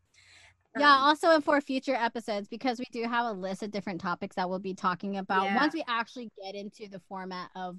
Yeah, 0.78 0.96
Um, 0.96 1.02
also 1.02 1.30
and 1.30 1.44
for 1.44 1.60
future 1.60 1.94
episodes 1.94 2.48
because 2.48 2.78
we 2.78 2.86
do 2.92 3.02
have 3.04 3.26
a 3.26 3.32
list 3.32 3.62
of 3.62 3.70
different 3.70 4.00
topics 4.00 4.34
that 4.36 4.48
we'll 4.48 4.58
be 4.58 4.74
talking 4.74 5.16
about 5.16 5.44
Yeah. 5.44 5.56
once 5.56 5.72
we 5.74 5.84
actually 5.86 6.30
get 6.42 6.54
into 6.54 6.88
the 6.88 7.00
format 7.00 7.50
of 7.54 7.78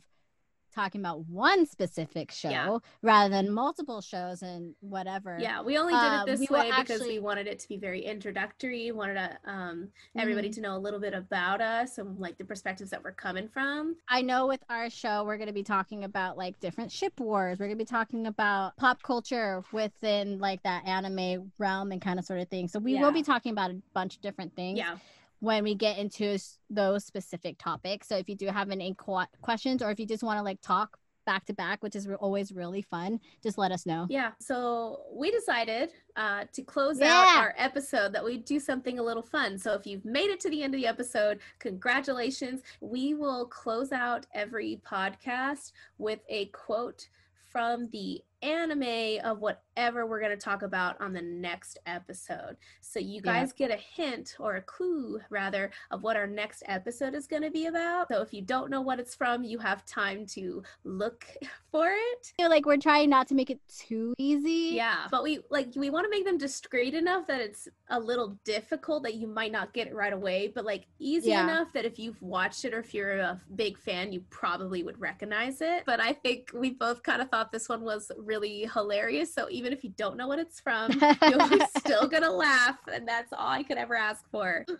talking 0.75 0.99
about 1.01 1.25
one 1.27 1.65
specific 1.65 2.31
show 2.31 2.49
Yeah. 2.49 2.77
rather 3.01 3.29
than 3.33 3.49
multiple 3.51 4.01
shows 4.01 4.41
and 4.41 4.75
whatever. 4.81 5.37
Yeah, 5.39 5.61
we 5.61 5.77
only 5.77 5.93
did 5.93 5.99
Uh, 5.99 6.23
it 6.23 6.25
this 6.25 6.39
we 6.41 6.47
way 6.53 6.69
because 6.69 6.91
actually- 7.01 7.13
we 7.13 7.19
wanted 7.19 7.47
it 7.47 7.59
to 7.59 7.67
be 7.69 7.77
very 7.77 8.01
introductory. 8.01 8.91
Wanted 8.91 9.13
to, 9.15 9.39
um, 9.49 9.89
everybody 10.17 10.49
Mhm. 10.49 10.55
to 10.55 10.61
know 10.61 10.75
a 10.75 10.79
little 10.79 10.99
bit 10.99 11.13
about 11.13 11.61
us 11.61 11.97
and 11.97 12.19
like 12.19 12.37
the 12.37 12.43
perspectives 12.43 12.89
that 12.89 13.01
we're 13.03 13.13
coming 13.13 13.47
from. 13.47 13.95
I 14.09 14.21
know 14.21 14.47
with 14.47 14.63
our 14.69 14.89
show, 14.89 15.23
we're 15.23 15.37
going 15.37 15.47
to 15.47 15.53
be 15.53 15.63
talking 15.63 16.03
about 16.03 16.37
like 16.37 16.59
different 16.59 16.91
ship 16.91 17.19
wars. 17.19 17.57
We're 17.59 17.67
going 17.67 17.77
to 17.77 17.83
be 17.83 17.87
talking 17.87 18.27
about 18.27 18.75
pop 18.75 19.01
culture 19.01 19.63
within 19.71 20.39
like 20.39 20.61
that 20.63 20.85
anime 20.85 21.51
realm 21.57 21.91
and 21.93 22.01
kind 22.01 22.19
of 22.19 22.25
sort 22.25 22.41
of 22.41 22.49
thing. 22.49 22.67
So 22.67 22.79
we 22.79 22.95
Yeah. 22.95 23.01
will 23.01 23.11
be 23.11 23.23
talking 23.23 23.53
about 23.53 23.71
a 23.71 23.81
bunch 23.93 24.15
of 24.17 24.21
different 24.21 24.55
things 24.55 24.77
Yeah. 24.77 24.97
When 25.45 25.63
we 25.63 25.75
get 25.75 25.97
into 25.97 26.37
those 26.69 27.05
specific 27.05 27.57
topics. 27.59 28.07
So 28.07 28.17
if 28.17 28.27
you 28.27 28.35
do 28.35 28.47
have 28.47 28.71
any 28.71 28.95
qu- 28.95 29.25
questions 29.41 29.83
or 29.83 29.91
if 29.91 29.99
you 29.99 30.07
just 30.07 30.23
want 30.23 30.39
to 30.39 30.43
like 30.43 30.59
talk 30.61 30.97
back 31.25 31.45
to 31.45 31.53
back, 31.53 31.81
which 31.83 31.95
is 31.95 32.07
re- 32.07 32.15
always 32.15 32.51
really 32.51 32.81
fun, 32.81 33.19
just 33.43 33.57
let 33.57 33.71
us 33.71 33.85
know. 33.85 34.07
Yeah, 34.09 34.31
so 34.39 35.01
we 35.11 35.31
decided 35.31 35.91
uh, 36.15 36.45
to 36.53 36.63
close 36.63 36.99
out 37.01 37.37
our 37.37 37.53
episode 37.57 38.13
that 38.13 38.23
we 38.23 38.37
do 38.37 38.59
something 38.59 38.99
a 38.99 39.03
little 39.03 39.23
fun. 39.23 39.57
So 39.57 39.73
if 39.73 39.85
you've 39.85 40.05
made 40.05 40.29
it 40.29 40.39
to 40.41 40.49
the 40.49 40.63
end 40.63 40.73
of 40.73 40.81
the 40.81 40.87
episode, 40.87 41.39
congratulations. 41.59 42.61
We 42.81 43.13
will 43.13 43.45
close 43.45 43.91
out 43.91 44.25
every 44.33 44.81
podcast 44.85 45.73
with 45.97 46.19
a 46.27 46.45
quote 46.47 47.07
from 47.51 47.87
the 47.89 48.21
anime 48.41 49.19
of 49.23 49.41
whatever 49.77 50.05
we're 50.05 50.19
going 50.21 50.31
to 50.31 50.37
talk 50.37 50.61
about 50.61 50.99
on 51.01 51.11
the 51.11 51.21
next 51.21 51.77
episode. 51.85 52.55
So 52.81 52.97
you 52.99 53.15
Yeah. 53.23 53.33
guys 53.41 53.51
get 53.53 53.71
a 53.71 53.75
hint 53.75 54.35
or 54.39 54.55
a 54.55 54.61
clue 54.61 55.19
rather 55.29 55.69
of 55.91 56.01
what 56.01 56.15
our 56.15 56.27
next 56.27 56.63
episode 56.67 57.13
is 57.13 57.27
going 57.27 57.41
to 57.43 57.51
be 57.51 57.65
about. 57.65 58.07
So 58.09 58.21
if 58.21 58.33
you 58.33 58.41
don't 58.41 58.69
know 58.69 58.79
what 58.81 58.99
it's 59.01 59.15
from, 59.15 59.43
you 59.43 59.57
have 59.59 59.85
time 59.85 60.25
to 60.27 60.63
look 60.85 61.25
for 61.71 61.87
it. 61.89 62.31
I 62.37 62.41
feel 62.41 62.49
like 62.49 62.65
we're 62.65 62.77
trying 62.77 63.09
not 63.09 63.27
to 63.27 63.35
make 63.35 63.49
it 63.49 63.59
too 63.67 64.13
easy. 64.17 64.75
Yeah, 64.75 65.07
but 65.11 65.23
we 65.23 65.39
like 65.49 65.69
we 65.75 65.89
want 65.89 66.05
to 66.05 66.09
make 66.09 66.23
them 66.25 66.37
discreet 66.37 66.93
enough 66.93 67.27
that 67.27 67.41
it's 67.41 67.67
a 67.89 67.99
little 67.99 68.39
difficult 68.45 69.03
that 69.03 69.15
you 69.15 69.27
might 69.27 69.51
not 69.51 69.73
get 69.73 69.87
it 69.87 69.93
right 69.93 70.13
away, 70.13 70.47
but 70.55 70.63
like 70.63 70.85
easy 70.99 71.29
Yeah. 71.31 71.43
enough 71.43 71.73
that 71.73 71.83
if 71.85 71.99
you've 71.99 72.21
watched 72.21 72.63
it 72.63 72.73
or 72.73 72.79
if 72.79 72.93
you're 72.93 73.17
a 73.17 73.41
big 73.55 73.77
fan, 73.77 74.13
you 74.13 74.21
probably 74.29 74.83
would 74.83 74.99
recognize 75.01 75.59
it. 75.61 75.83
But 75.85 75.99
I 75.99 76.13
think 76.13 76.51
we 76.53 76.69
both 76.71 77.03
kind 77.03 77.21
of 77.21 77.29
thought 77.29 77.51
this 77.51 77.67
one 77.67 77.81
was 77.83 78.09
really 78.17 78.69
hilarious. 78.73 79.33
So 79.33 79.47
even 79.49 79.64
if 79.73 79.83
you 79.83 79.91
don't 79.97 80.17
know 80.17 80.27
what 80.27 80.39
it's 80.39 80.59
from, 80.59 80.91
you're 80.91 81.67
still 81.77 82.07
gonna 82.07 82.31
laugh, 82.31 82.77
and 82.91 83.07
that's 83.07 83.31
all 83.33 83.47
I 83.49 83.63
could 83.63 83.77
ever 83.77 83.95
ask 83.95 84.23
for. 84.31 84.65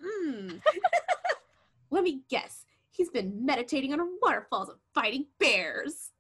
Let 1.91 2.03
me 2.03 2.21
guess. 2.29 2.65
he's 2.91 3.09
been 3.09 3.45
meditating 3.45 3.93
on 3.93 3.99
waterfalls 4.21 4.69
and 4.69 4.77
fighting 4.93 5.25
bears. 5.39 6.11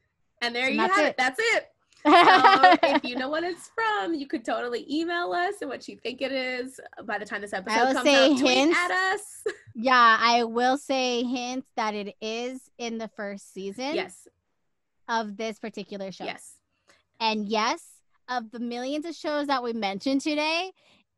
And 0.41 0.55
there 0.55 0.67
And 0.67 0.75
you 0.75 0.81
have 0.81 0.97
it. 0.99 1.05
it. 1.07 1.15
That's 1.17 1.39
it. 1.39 1.67
Um, 2.05 2.13
so 2.13 2.75
if 2.97 3.03
you 3.03 3.15
know 3.15 3.29
what 3.29 3.43
it's 3.43 3.71
from, 3.73 4.13
you 4.13 4.27
could 4.27 4.45
totally 4.45 4.85
email 4.93 5.31
us 5.31 5.55
and 5.61 5.69
what 5.69 5.87
you 5.87 5.97
think 5.97 6.21
it 6.21 6.31
is. 6.31 6.79
By 7.05 7.17
the 7.17 7.25
time 7.25 7.41
this 7.41 7.53
episode 7.53 7.87
will 7.87 7.93
comes 7.93 8.07
say 8.07 8.31
out, 8.31 8.39
hints. 8.39 8.77
at 8.77 8.91
us. 8.91 9.43
yeah, 9.73 10.17
I 10.19 10.43
will 10.43 10.77
say 10.77 11.23
hint 11.23 11.65
that 11.77 11.95
it 11.95 12.15
is 12.21 12.69
in 12.77 12.97
the 12.99 13.07
first 13.07 13.53
season 13.53 13.95
yes, 13.95 14.27
of 15.09 15.35
this 15.37 15.57
particular 15.57 16.11
show. 16.11 16.25
yes. 16.25 16.53
And 17.19 17.47
yes, 17.47 17.81
of 18.29 18.51
the 18.51 18.59
millions 18.59 19.05
of 19.05 19.15
shows 19.15 19.47
that 19.47 19.63
we 19.63 19.73
mentioned 19.73 20.21
today, 20.21 20.71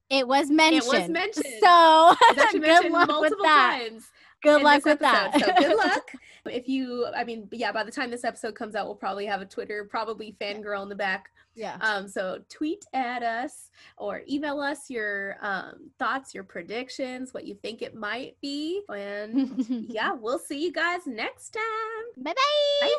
it 0.09 0.27
was 0.27 0.49
mentioned. 0.49 0.93
It 0.93 1.01
was 1.01 1.09
mentioned. 1.09 1.45
So 1.61 2.15
good 2.51 2.61
mentioned 2.61 2.93
luck 2.93 3.21
with 3.21 3.33
that. 3.43 3.79
times. 3.81 4.05
Good 4.43 4.61
luck 4.61 4.85
with 4.85 4.99
that. 4.99 5.33
So 5.39 5.51
good 5.57 5.77
luck. 5.85 6.11
If 6.45 6.69
you, 6.69 7.07
I 7.15 7.23
mean, 7.23 7.49
yeah, 7.51 7.71
by 7.71 7.83
the 7.83 7.91
time 7.91 8.11
this 8.11 8.23
episode 8.23 8.55
comes 8.55 8.75
out, 8.75 8.85
we'll 8.85 8.95
probably 8.95 9.25
have 9.25 9.41
a 9.41 9.45
Twitter, 9.45 9.85
probably 9.89 10.35
fangirl 10.39 10.83
in 10.83 10.89
the 10.89 10.95
back. 10.95 11.29
yeah. 11.55 11.77
Um, 11.81 12.07
so 12.07 12.39
tweet 12.47 12.85
at 12.93 13.23
us 13.23 13.71
or 13.97 14.21
email 14.29 14.61
us 14.61 14.89
your 14.89 15.37
um, 15.41 15.89
thoughts, 15.99 16.33
your 16.33 16.43
predictions, 16.43 17.33
what 17.33 17.45
you 17.45 17.55
think 17.55 17.81
it 17.81 17.95
might 17.95 18.37
be. 18.41 18.81
And 18.87 19.65
yeah, 19.89 20.13
we'll 20.13 20.39
see 20.39 20.63
you 20.63 20.71
guys 20.71 21.01
next 21.05 21.49
time. 21.49 22.23
Bye 22.23 22.33
bye. 22.81 22.93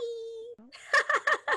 Bye. 0.60 1.54